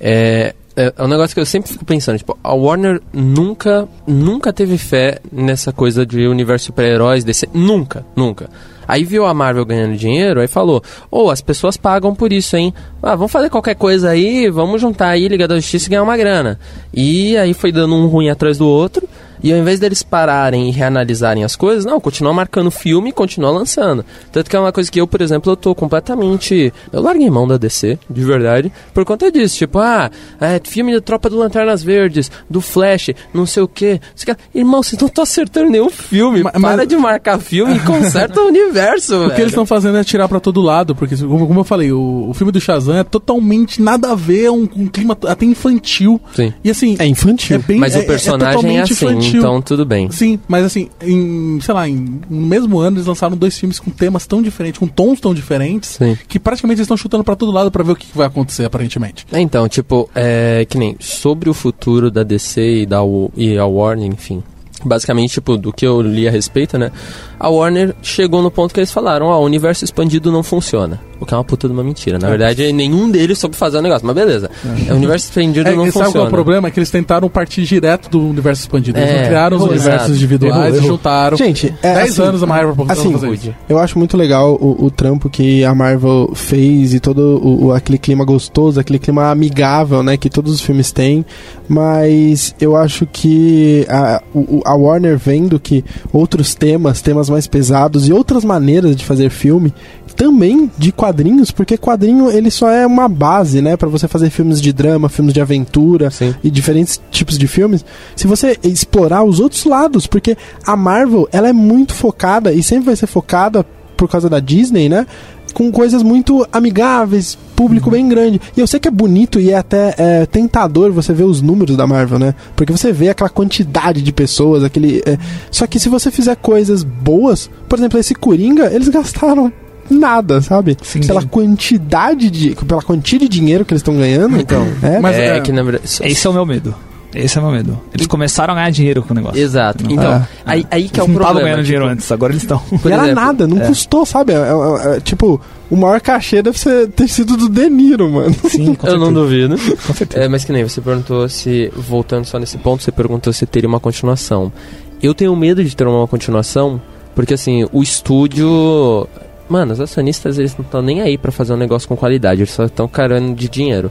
é, 0.00 0.54
é, 0.76 0.92
é 0.96 1.02
um 1.02 1.08
negócio 1.08 1.34
que 1.34 1.40
eu 1.40 1.46
sempre 1.46 1.70
fico 1.70 1.84
pensando, 1.84 2.18
tipo, 2.18 2.36
a 2.42 2.54
Warner 2.54 3.00
nunca, 3.12 3.88
nunca 4.06 4.52
teve 4.52 4.76
fé 4.76 5.18
nessa 5.30 5.72
coisa 5.72 6.04
de 6.04 6.26
universo 6.26 6.66
super-heróis, 6.66 7.24
desse, 7.24 7.48
nunca, 7.52 8.04
nunca. 8.16 8.48
Aí 8.86 9.04
viu 9.04 9.24
a 9.24 9.32
Marvel 9.32 9.64
ganhando 9.64 9.96
dinheiro, 9.96 10.40
aí 10.40 10.48
falou, 10.48 10.82
ô, 11.10 11.30
as 11.30 11.40
pessoas 11.40 11.76
pagam 11.76 12.14
por 12.14 12.32
isso, 12.32 12.56
hein? 12.56 12.74
Ah, 13.02 13.14
vamos 13.14 13.32
fazer 13.32 13.48
qualquer 13.48 13.74
coisa 13.76 14.10
aí, 14.10 14.50
vamos 14.50 14.80
juntar 14.80 15.08
aí 15.08 15.26
Liga 15.26 15.48
da 15.48 15.56
Justiça 15.56 15.86
e 15.86 15.90
ganhar 15.90 16.02
uma 16.02 16.16
grana. 16.16 16.58
E 16.92 17.36
aí 17.36 17.54
foi 17.54 17.72
dando 17.72 17.94
um 17.94 18.06
ruim 18.06 18.28
atrás 18.28 18.58
do 18.58 18.66
outro, 18.66 19.08
e 19.44 19.52
ao 19.52 19.58
invés 19.58 19.78
deles 19.78 20.02
pararem 20.02 20.68
e 20.68 20.72
reanalisarem 20.72 21.44
as 21.44 21.54
coisas, 21.54 21.84
não, 21.84 22.00
continua 22.00 22.32
marcando 22.32 22.70
filme 22.70 23.10
e 23.10 23.12
continua 23.12 23.50
lançando. 23.50 24.04
Tanto 24.32 24.48
que 24.50 24.56
é 24.56 24.58
uma 24.58 24.72
coisa 24.72 24.90
que 24.90 25.00
eu, 25.00 25.06
por 25.06 25.20
exemplo, 25.20 25.52
eu 25.52 25.56
tô 25.56 25.74
completamente. 25.74 26.72
Eu 26.92 27.02
larguei 27.02 27.28
mão 27.30 27.46
da 27.46 27.56
DC, 27.56 27.98
de 28.08 28.24
verdade, 28.24 28.72
por 28.92 29.04
conta 29.04 29.30
disso. 29.30 29.56
Tipo, 29.58 29.78
ah, 29.78 30.10
é, 30.40 30.60
filme 30.64 30.94
da 30.94 31.00
Tropa 31.00 31.28
do 31.30 31.36
Lanternas 31.36 31.82
Verdes, 31.82 32.30
do 32.48 32.60
Flash, 32.60 33.10
não 33.32 33.44
sei 33.46 33.62
o 33.62 33.68
quê. 33.68 34.00
Você 34.14 34.26
quer- 34.26 34.36
Irmão, 34.54 34.82
vocês 34.82 34.98
não 35.00 35.08
estão 35.08 35.22
acertando 35.22 35.70
nenhum 35.70 35.90
filme. 35.90 36.42
Ma- 36.42 36.50
Para 36.52 36.60
mas- 36.78 36.88
de 36.88 36.96
marcar 36.96 37.38
filme 37.38 37.76
e 37.76 37.80
conserta 37.80 38.40
o 38.40 38.46
universo, 38.46 39.26
O 39.26 39.30
que 39.30 39.40
eles 39.40 39.52
estão 39.52 39.66
fazendo 39.66 39.98
é 39.98 40.04
tirar 40.04 40.26
pra 40.28 40.40
todo 40.40 40.60
lado, 40.62 40.94
porque, 40.94 41.16
como, 41.16 41.46
como 41.46 41.60
eu 41.60 41.64
falei, 41.64 41.92
o, 41.92 42.28
o 42.30 42.34
filme 42.34 42.50
do 42.50 42.60
Shazam 42.60 42.96
é 42.96 43.04
totalmente 43.04 43.82
nada 43.82 44.12
a 44.12 44.14
ver, 44.14 44.46
é 44.46 44.50
um, 44.50 44.68
um 44.76 44.86
clima 44.86 45.16
até 45.26 45.44
infantil. 45.44 46.20
Sim. 46.34 46.52
E 46.64 46.70
assim. 46.70 46.96
É 46.98 47.06
infantil. 47.06 47.56
É 47.56 47.58
bem, 47.58 47.78
Mas 47.78 47.94
é- 47.94 47.98
o 48.00 48.06
personagem 48.06 48.48
é, 48.48 48.54
totalmente 48.54 48.92
assim, 48.92 49.06
infantil. 49.06 49.33
Então 49.38 49.60
tudo 49.62 49.84
bem. 49.84 50.10
Sim, 50.10 50.38
mas 50.48 50.64
assim, 50.64 50.88
em, 51.02 51.58
sei 51.60 51.74
lá, 51.74 51.88
em, 51.88 52.20
no 52.28 52.40
mesmo 52.46 52.78
ano 52.78 52.96
eles 52.96 53.06
lançaram 53.06 53.36
dois 53.36 53.58
filmes 53.58 53.78
com 53.80 53.90
temas 53.90 54.26
tão 54.26 54.42
diferentes, 54.42 54.78
com 54.78 54.86
tons 54.86 55.20
tão 55.20 55.32
diferentes, 55.34 55.90
Sim. 55.98 56.16
que 56.28 56.38
praticamente 56.38 56.78
eles 56.78 56.86
estão 56.86 56.96
chutando 56.96 57.24
pra 57.24 57.36
todo 57.36 57.52
lado 57.52 57.70
pra 57.70 57.82
ver 57.84 57.92
o 57.92 57.96
que, 57.96 58.06
que 58.06 58.16
vai 58.16 58.26
acontecer, 58.26 58.64
aparentemente. 58.64 59.26
É, 59.32 59.40
Então, 59.40 59.68
tipo, 59.68 60.08
é 60.14 60.66
que 60.68 60.78
nem 60.78 60.96
sobre 61.00 61.48
o 61.50 61.54
futuro 61.54 62.10
da 62.10 62.22
DC 62.22 62.82
e 62.82 62.86
da 62.86 63.02
U- 63.02 63.30
e 63.36 63.56
a 63.58 63.66
Warner, 63.66 64.06
enfim. 64.06 64.42
Basicamente, 64.84 65.32
tipo, 65.34 65.56
do 65.56 65.72
que 65.72 65.86
eu 65.86 66.02
li 66.02 66.28
a 66.28 66.30
respeito, 66.30 66.76
né? 66.76 66.92
A 67.40 67.48
Warner 67.48 67.94
chegou 68.02 68.42
no 68.42 68.50
ponto 68.50 68.74
que 68.74 68.80
eles 68.80 68.92
falaram, 68.92 69.26
ó, 69.26 69.40
o 69.40 69.44
universo 69.44 69.82
expandido 69.84 70.30
não 70.30 70.42
funciona. 70.42 71.00
O 71.20 71.24
que 71.26 71.32
é 71.32 71.36
uma 71.36 71.44
puta 71.44 71.66
de 71.68 71.72
uma 71.72 71.84
mentira. 71.84 72.18
Na 72.18 72.28
verdade, 72.28 72.72
nenhum 72.72 73.10
deles 73.10 73.38
soube 73.38 73.56
fazer 73.56 73.78
o 73.78 73.82
negócio, 73.82 74.06
mas 74.06 74.14
beleza. 74.16 74.50
O 74.90 74.94
universo 74.94 75.26
expandido 75.26 75.68
É, 75.68 75.74
não 75.74 75.86
e 75.86 75.92
sabe 75.92 75.92
qual 75.92 76.02
é 76.02 76.06
funciona. 76.06 76.26
o 76.26 76.30
problema? 76.30 76.68
É 76.68 76.70
que 76.70 76.78
eles 76.78 76.90
tentaram 76.90 77.28
partir 77.28 77.62
direto 77.64 78.08
do 78.10 78.20
universo 78.28 78.62
expandido. 78.62 78.98
Eles 78.98 79.10
É, 79.10 79.18
não 79.20 79.24
criaram 79.26 79.56
os 79.56 79.62
universos 79.62 80.16
individuais 80.16 80.74
Errou, 80.74 80.84
e 80.84 80.88
juntaram. 80.88 81.36
Gente, 81.36 81.74
é 81.82 81.94
10 81.94 82.10
assim, 82.12 82.22
anos 82.28 82.42
a 82.42 82.46
Marvel 82.46 82.74
pra 82.74 82.92
assim, 82.92 83.12
fazer 83.12 83.30
isso. 83.32 83.54
Eu 83.68 83.78
acho 83.78 83.98
muito 83.98 84.16
legal 84.16 84.54
o, 84.60 84.84
o 84.86 84.90
trampo 84.90 85.30
que 85.30 85.64
a 85.64 85.74
Marvel 85.74 86.32
fez 86.34 86.92
e 86.94 87.00
todo 87.00 87.40
o, 87.42 87.66
o- 87.66 87.72
aquele 87.72 87.98
clima 87.98 88.24
gostoso, 88.24 88.78
aquele 88.80 88.98
clima 88.98 89.30
amigável, 89.30 90.02
né, 90.02 90.16
que 90.16 90.28
todos 90.28 90.52
os 90.52 90.60
filmes 90.60 90.90
têm. 90.92 91.24
Mas 91.68 92.54
eu 92.60 92.76
acho 92.76 93.06
que 93.06 93.86
a, 93.88 94.22
a 94.64 94.74
Warner 94.76 95.16
vendo 95.18 95.58
que 95.58 95.84
outros 96.12 96.54
temas, 96.54 97.00
temas 97.00 97.28
mais 97.30 97.46
pesados 97.46 98.08
e 98.08 98.12
outras 98.12 98.44
maneiras 98.44 98.94
de 98.94 99.04
fazer 99.04 99.30
filme, 99.30 99.72
também 100.16 100.70
de 100.78 100.92
quadrinhos, 100.92 101.50
porque 101.50 101.76
quadrinho 101.76 102.30
ele 102.30 102.50
só 102.50 102.68
é 102.70 102.86
uma 102.86 103.08
base, 103.08 103.60
né, 103.60 103.76
Pra 103.76 103.88
você 103.88 104.08
fazer 104.08 104.30
filmes 104.30 104.60
de 104.60 104.72
drama, 104.72 105.08
filmes 105.08 105.34
de 105.34 105.40
aventura 105.40 106.10
Sim. 106.10 106.34
e 106.42 106.50
diferentes 106.50 107.00
tipos 107.10 107.36
de 107.36 107.46
filmes. 107.46 107.84
Se 108.16 108.26
você 108.26 108.58
explorar 108.62 109.22
os 109.24 109.40
outros 109.40 109.64
lados, 109.64 110.06
porque 110.06 110.36
a 110.66 110.76
Marvel, 110.76 111.28
ela 111.32 111.48
é 111.48 111.52
muito 111.52 111.94
focada 111.94 112.52
e 112.52 112.62
sempre 112.62 112.86
vai 112.86 112.96
ser 112.96 113.06
focada 113.06 113.64
por 113.96 114.08
causa 114.08 114.28
da 114.28 114.40
Disney, 114.40 114.88
né? 114.88 115.06
Com 115.52 115.70
coisas 115.70 116.02
muito 116.02 116.46
amigáveis, 116.52 117.38
público 117.54 117.90
bem 117.90 118.08
grande. 118.08 118.40
E 118.56 118.60
eu 118.60 118.66
sei 118.66 118.80
que 118.80 118.88
é 118.88 118.90
bonito 118.90 119.38
e 119.38 119.50
é 119.50 119.56
até 119.56 119.94
é, 119.96 120.26
tentador 120.26 120.90
você 120.92 121.12
ver 121.12 121.24
os 121.24 121.40
números 121.40 121.76
da 121.76 121.86
Marvel, 121.86 122.18
né? 122.18 122.34
Porque 122.56 122.72
você 122.72 122.92
vê 122.92 123.08
aquela 123.08 123.30
quantidade 123.30 124.02
de 124.02 124.12
pessoas, 124.12 124.64
aquele. 124.64 125.02
é, 125.06 125.16
Só 125.50 125.66
que 125.66 125.78
se 125.78 125.88
você 125.88 126.10
fizer 126.10 126.36
coisas 126.36 126.82
boas, 126.82 127.48
por 127.68 127.78
exemplo, 127.78 127.98
esse 127.98 128.14
Coringa, 128.14 128.72
eles 128.72 128.88
gastaram 128.90 129.52
nada, 129.90 130.40
sabe? 130.40 130.76
Sim, 130.82 131.00
pela 131.00 131.20
sim. 131.20 131.26
quantidade 131.28 132.30
de. 132.30 132.54
pela 132.66 132.82
quantia 132.82 133.18
de 133.18 133.28
dinheiro 133.28 133.64
que 133.64 133.72
eles 133.72 133.80
estão 133.80 133.96
ganhando. 133.96 134.38
Então, 134.38 134.66
é, 134.82 134.98
Mas, 135.00 135.16
é, 135.16 135.36
é- 135.36 135.40
que 135.40 135.52
na 135.52 135.62
verdade... 135.62 135.84
Esse 136.02 136.26
é 136.26 136.30
o 136.30 136.32
meu 136.32 136.44
medo. 136.46 136.74
Esse 137.14 137.38
é 137.38 137.40
o 137.40 137.44
meu 137.44 137.52
medo. 137.52 137.80
Eles 137.94 138.08
começaram 138.08 138.52
a 138.54 138.56
ganhar 138.56 138.70
dinheiro 138.70 139.00
com 139.00 139.12
o 139.12 139.16
negócio. 139.16 139.40
Exato. 139.40 139.84
Não. 139.84 139.92
Então, 139.92 140.12
É. 140.14 140.26
aí, 140.44 140.66
aí 140.68 140.88
que 140.88 140.98
é 140.98 141.02
o 141.02 141.06
Eles 141.06 141.14
não 141.14 141.14
estavam 141.14 141.14
problema. 141.14 141.40
ganhando 141.42 141.56
tipo, 141.58 141.66
dinheiro 141.66 141.86
antes, 141.86 142.10
agora 142.10 142.32
eles 142.32 142.42
estão. 142.42 142.60
e 142.72 142.88
era 142.92 143.02
exemplo, 143.04 143.14
nada, 143.14 143.46
não 143.46 143.62
é. 143.62 143.66
custou, 143.68 144.04
sabe? 144.04 144.32
É, 144.32 144.36
é, 144.36 144.96
é, 144.96 145.00
tipo, 145.00 145.40
o 145.70 145.76
maior 145.76 146.00
cachê 146.00 146.42
deve 146.42 146.58
ser, 146.58 146.88
ter 146.88 147.06
sido 147.06 147.36
do 147.36 147.48
De 147.48 147.70
Niro, 147.70 148.10
mano. 148.10 148.34
Sim, 148.50 148.74
com 148.74 148.84
Eu 148.88 148.98
não 148.98 149.12
duvido. 149.12 149.56
Com 149.86 149.94
certeza. 149.94 150.24
É, 150.24 150.28
mas 150.28 150.44
que 150.44 150.50
nem 150.52 150.64
você 150.64 150.80
perguntou 150.80 151.28
se, 151.28 151.70
voltando 151.76 152.24
só 152.24 152.36
nesse 152.40 152.58
ponto, 152.58 152.82
você 152.82 152.90
perguntou 152.90 153.32
se 153.32 153.46
teria 153.46 153.68
uma 153.68 153.78
continuação. 153.78 154.52
Eu 155.00 155.14
tenho 155.14 155.36
medo 155.36 155.62
de 155.62 155.76
ter 155.76 155.86
uma 155.86 156.08
continuação, 156.08 156.80
porque 157.14 157.34
assim, 157.34 157.64
o 157.72 157.80
estúdio. 157.80 159.06
Mano, 159.48 159.72
os 159.72 159.80
acionistas 159.80 160.38
eles 160.38 160.56
não 160.56 160.64
estão 160.64 160.80
nem 160.82 161.00
aí 161.02 161.18
pra 161.18 161.30
fazer 161.30 161.52
um 161.52 161.56
negócio 161.56 161.86
com 161.88 161.96
qualidade, 161.96 162.40
eles 162.42 162.50
só 162.52 162.64
estão 162.64 162.88
carando 162.88 163.34
de 163.34 163.48
dinheiro. 163.48 163.90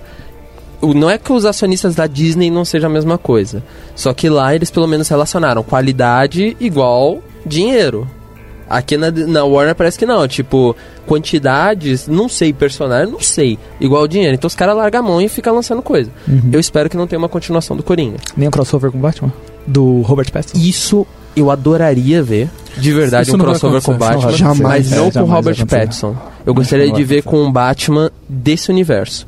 O- 0.81 0.93
Não 0.93 1.09
é 1.09 1.17
que 1.17 1.31
os 1.31 1.45
acionistas 1.45 1.95
da 1.95 2.07
Disney 2.07 2.49
não 2.49 2.65
sejam 2.65 2.89
a 2.89 2.93
mesma 2.93 3.17
coisa. 3.17 3.63
Só 3.95 4.13
que 4.13 4.27
lá 4.29 4.53
eles 4.55 4.69
pelo 4.71 4.87
menos 4.87 5.07
relacionaram 5.07 5.63
qualidade 5.63 6.57
igual 6.59 7.19
dinheiro. 7.45 8.07
Aqui 8.69 8.97
na, 8.97 9.11
na 9.11 9.43
Warner 9.45 9.75
parece 9.75 9.99
que 9.99 10.05
não. 10.05 10.27
Tipo, 10.27 10.75
quantidades, 11.05 12.07
não 12.07 12.27
sei, 12.27 12.51
personagem, 12.51 13.11
não 13.13 13.19
sei. 13.21 13.57
Igual 13.79 14.07
dinheiro. 14.07 14.33
Então 14.35 14.47
os 14.47 14.55
caras 14.55 14.75
largam 14.75 14.99
a 14.99 15.03
mão 15.03 15.21
e 15.21 15.29
ficam 15.29 15.53
lançando 15.55 15.81
coisa. 15.81 16.09
Uhum. 16.27 16.49
Eu 16.51 16.59
espero 16.59 16.89
que 16.89 16.97
não 16.97 17.07
tenha 17.07 17.19
uma 17.19 17.29
continuação 17.29 17.77
do 17.77 17.83
Coringa. 17.83 18.17
Nem 18.35 18.47
um 18.47 18.51
crossover 18.51 18.91
com 18.91 18.97
o 18.97 19.01
Batman? 19.01 19.31
Do 19.65 20.01
Robert 20.01 20.31
Pattinson? 20.31 20.57
Isso 20.57 21.07
eu 21.35 21.49
adoraria 21.51 22.21
ver. 22.21 22.49
De 22.77 22.91
verdade, 22.91 23.27
Isso 23.27 23.35
um 23.35 23.39
crossover 23.39 23.81
com 23.81 23.93
Batman. 23.97 24.31
jamais. 24.31 24.59
Mas 24.59 24.91
É, 24.91 24.95
não 24.95 25.03
com 25.03 25.09
o 25.09 25.27
jamais 25.27 25.29
Robert. 25.31 25.65
Pattinson. 25.67 26.15
Eu 26.45 26.53
gostaria 26.53 26.91
de 26.91 27.03
ver 27.03 27.21
com 27.23 27.43
um 27.43 27.51
Batman 27.51 28.11
desse 28.27 28.71
universo. 28.71 29.27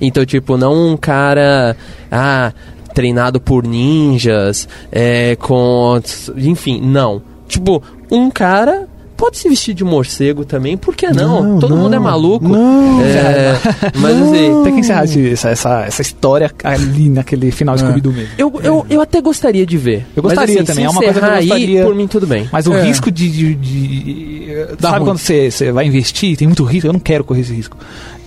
Então, 0.00 0.24
tipo, 0.24 0.56
não 0.56 0.92
um 0.92 0.96
cara. 0.96 1.76
Ah, 2.10 2.52
treinado 2.94 3.38
por 3.38 3.66
ninjas, 3.66 4.66
é, 4.90 5.36
com. 5.36 6.00
Enfim, 6.36 6.80
não. 6.80 7.20
Tipo, 7.46 7.82
um 8.10 8.30
cara. 8.30 8.88
Pode 9.16 9.38
se 9.38 9.48
vestir 9.48 9.74
de 9.74 9.82
morcego 9.82 10.44
também, 10.44 10.76
por 10.76 10.94
que 10.94 11.08
não? 11.08 11.58
Todo 11.58 11.74
mundo 11.74 11.94
é 11.94 11.98
maluco. 11.98 12.46
Não. 12.46 13.00
É, 13.02 13.54
mas 13.96 14.14
assim, 14.20 14.62
Tem 14.64 14.74
que 14.74 14.80
encerrar 14.80 15.04
essa, 15.04 15.48
essa, 15.48 15.84
essa 15.86 16.02
história 16.02 16.50
ali 16.62 17.08
naquele 17.08 17.50
final 17.50 17.74
É. 17.74 17.78
Scooby-Doo 17.78 18.12
mesmo. 18.12 18.28
eu, 18.36 18.52
eu, 18.62 18.86
eu 18.90 19.00
até 19.00 19.20
gostaria 19.20 19.64
de 19.64 19.78
ver. 19.78 20.06
Eu 20.14 20.22
gostaria 20.22 20.54
mas, 20.56 20.68
assim, 20.70 20.72
também, 20.72 20.84
se 20.84 20.86
é 20.86 20.90
uma 20.90 21.00
coisa 21.00 21.12
que 21.14 21.18
eu 21.18 21.28
encerrar 21.28 21.36
aí, 21.38 21.46
gostaria. 21.48 21.84
por 21.84 21.94
mim 21.94 22.06
tudo 22.06 22.26
bem. 22.26 22.48
Mas 22.52 22.66
o 22.66 22.74
É. 22.74 22.82
risco 22.82 23.10
de. 23.10 23.30
de, 23.30 23.54
de- 23.54 24.46
sabe 24.80 24.96
ruim. 24.98 25.04
quando 25.06 25.18
você, 25.18 25.50
você 25.50 25.72
vai 25.72 25.86
investir, 25.86 26.36
tem 26.36 26.46
muito 26.46 26.62
risco? 26.64 26.86
Eu 26.88 26.92
não 26.92 27.00
quero 27.00 27.24
correr 27.24 27.40
esse 27.40 27.54
risco. 27.54 27.76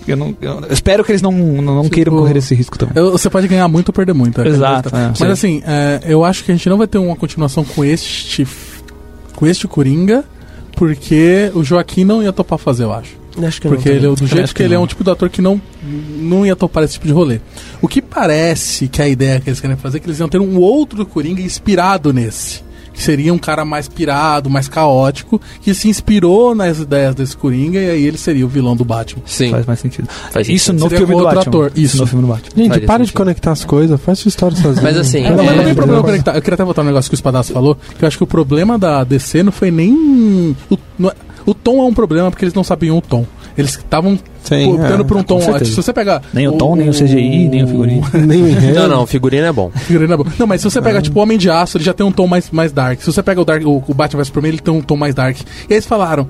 Eu, 0.08 0.16
não, 0.16 0.34
eu 0.40 0.64
espero 0.70 1.04
que 1.04 1.12
eles 1.12 1.22
não, 1.22 1.30
não, 1.30 1.62
não 1.76 1.82
Tipo, 1.84 1.94
queiram 1.94 2.12
correr 2.16 2.36
esse 2.38 2.54
risco 2.54 2.76
também. 2.78 2.94
Eu- 2.96 3.12
você 3.12 3.30
pode 3.30 3.46
ganhar 3.46 3.68
muito 3.68 3.90
ou 3.90 3.92
perder 3.92 4.12
muito. 4.14 4.40
é 4.40 4.48
Exato, 4.48 4.90
questão. 4.90 4.98
é. 5.00 5.08
Mas 5.08 5.18
Sim. 5.18 5.24
assim, 5.26 5.62
é, 5.64 6.00
eu 6.04 6.24
acho 6.24 6.42
que 6.42 6.50
a 6.50 6.54
gente 6.56 6.68
não 6.68 6.78
vai 6.78 6.86
ter 6.88 6.98
uma 6.98 7.14
continuação 7.14 7.62
com 7.64 7.84
este. 7.84 8.46
com 9.36 9.46
este 9.46 9.68
Coringa, 9.68 10.24
porque 10.80 11.52
o 11.54 11.62
Joaquim 11.62 12.04
não 12.04 12.22
ia 12.22 12.32
topar 12.32 12.58
fazer, 12.58 12.84
eu 12.84 12.92
acho. 12.94 13.14
Acho 13.46 13.60
que 13.60 13.68
Porque 13.68 13.86
ele, 13.86 14.00
do 14.00 14.14
Também 14.14 14.28
jeito 14.28 14.44
acho 14.44 14.54
que, 14.54 14.56
que 14.56 14.62
ele 14.62 14.72
é 14.72 14.76
não. 14.78 14.84
um 14.84 14.86
tipo 14.86 15.04
de 15.04 15.10
ator 15.10 15.28
que 15.28 15.42
não, 15.42 15.60
não 15.82 16.46
ia 16.46 16.56
topar 16.56 16.82
esse 16.84 16.94
tipo 16.94 17.06
de 17.06 17.12
rolê. 17.12 17.38
O 17.82 17.86
que 17.86 18.00
parece 18.00 18.88
que 18.88 19.02
a 19.02 19.06
ideia 19.06 19.38
que 19.40 19.50
eles 19.50 19.60
querem 19.60 19.76
fazer 19.76 19.98
é 19.98 20.00
que 20.00 20.06
eles 20.06 20.18
iam 20.18 20.26
ter 20.26 20.40
um 20.40 20.58
outro 20.58 21.04
Coringa 21.04 21.42
inspirado 21.42 22.14
nesse. 22.14 22.62
Que 22.92 23.02
seria 23.02 23.32
um 23.32 23.38
cara 23.38 23.64
mais 23.64 23.88
pirado, 23.88 24.50
mais 24.50 24.68
caótico, 24.68 25.40
que 25.62 25.72
se 25.74 25.88
inspirou 25.88 26.54
nas 26.54 26.78
ideias 26.80 27.14
desse 27.14 27.36
Coringa 27.36 27.78
e 27.80 27.88
aí 27.90 28.04
ele 28.04 28.18
seria 28.18 28.44
o 28.44 28.48
vilão 28.48 28.76
do 28.76 28.84
Batman. 28.84 29.22
Sim. 29.26 29.50
Faz 29.50 29.64
mais 29.66 29.78
sentido. 29.80 30.08
Faz 30.30 30.48
Isso 30.48 30.66
sentido. 30.66 30.82
no 30.84 30.90
Seria 30.90 31.06
filme 31.06 31.14
do 31.22 31.24
Batman. 31.24 31.40
ator, 31.42 31.72
isso. 31.76 31.96
no 31.96 32.06
filme 32.06 32.26
do 32.26 32.32
Batman. 32.32 32.50
Gente, 32.56 32.68
Faria 32.68 32.86
para 32.86 32.98
de 32.98 33.08
sentido. 33.08 33.16
conectar 33.16 33.52
as 33.52 33.64
coisas, 33.64 34.00
faz 34.00 34.18
sua 34.18 34.28
história 34.28 34.56
sozinho. 34.56 34.82
Mas 34.82 34.96
assim, 34.96 35.22
Não, 35.22 35.36
mas 35.36 35.46
não 35.56 35.62
É, 35.62 35.64
tem 35.66 35.74
problema 35.74 36.00
eu- 36.00 36.04
conectar. 36.04 36.34
Eu 36.36 36.42
queria 36.42 36.54
até 36.54 36.64
botar 36.64 36.82
um 36.82 36.86
negócio 36.86 37.08
que 37.10 37.14
o 37.14 37.16
Espadazzo 37.16 37.52
falou, 37.52 37.76
que 37.98 38.04
eu 38.04 38.08
acho 38.08 38.16
que 38.18 38.24
o 38.24 38.26
problema 38.26 38.78
da 38.78 39.04
DC 39.04 39.42
não 39.42 39.52
foi 39.52 39.70
nem. 39.70 40.54
O, 40.68 40.76
não 40.98 41.10
é- 41.10 41.14
o 41.46 41.54
tom 41.54 41.80
é 41.80 41.84
um 41.84 41.94
problema 41.94 42.30
porque 42.30 42.44
eles 42.44 42.54
não 42.54 42.64
sabiam 42.64 42.98
o 42.98 43.00
tom. 43.00 43.24
Eles 43.60 43.76
estavam 43.76 44.14
optando 44.14 45.02
é, 45.02 45.04
por 45.04 45.16
um 45.16 45.22
tom. 45.22 45.40
Se 45.40 45.76
você 45.76 45.92
pegar. 45.92 46.22
Nem 46.32 46.48
o 46.48 46.52
tom, 46.52 46.74
nem 46.74 46.88
o 46.88 46.92
CGI, 46.92 47.48
nem 47.48 47.64
o 47.64 47.66
figurino. 47.66 48.06
Nem 48.26 48.42
o 48.42 48.48
enredo. 48.48 48.80
Não, 48.80 48.88
não, 48.88 49.02
o 49.02 49.06
figurino 49.06 49.46
é 49.46 49.52
bom. 49.52 49.70
Figurino 49.70 50.12
é 50.12 50.16
bom. 50.16 50.24
Não, 50.38 50.46
mas 50.46 50.60
se 50.60 50.70
você 50.70 50.80
pega, 50.80 51.00
tipo, 51.00 51.18
o 51.18 51.22
Homem 51.22 51.38
de 51.38 51.50
Aço, 51.50 51.76
ele 51.76 51.84
já 51.84 51.92
tem 51.92 52.04
um 52.04 52.12
tom 52.12 52.26
mais, 52.26 52.50
mais 52.50 52.72
dark. 52.72 53.00
Se 53.00 53.06
você 53.06 53.22
pega 53.22 53.40
o, 53.40 53.44
dark, 53.44 53.64
o, 53.64 53.82
o 53.86 53.94
Batman 53.94 54.18
vs 54.20 54.28
Superman, 54.28 54.52
ele 54.52 54.60
tem 54.60 54.72
um 54.72 54.80
tom 54.80 54.96
mais 54.96 55.14
dark. 55.14 55.38
E 55.38 55.42
aí 55.42 55.46
eles 55.70 55.86
falaram. 55.86 56.28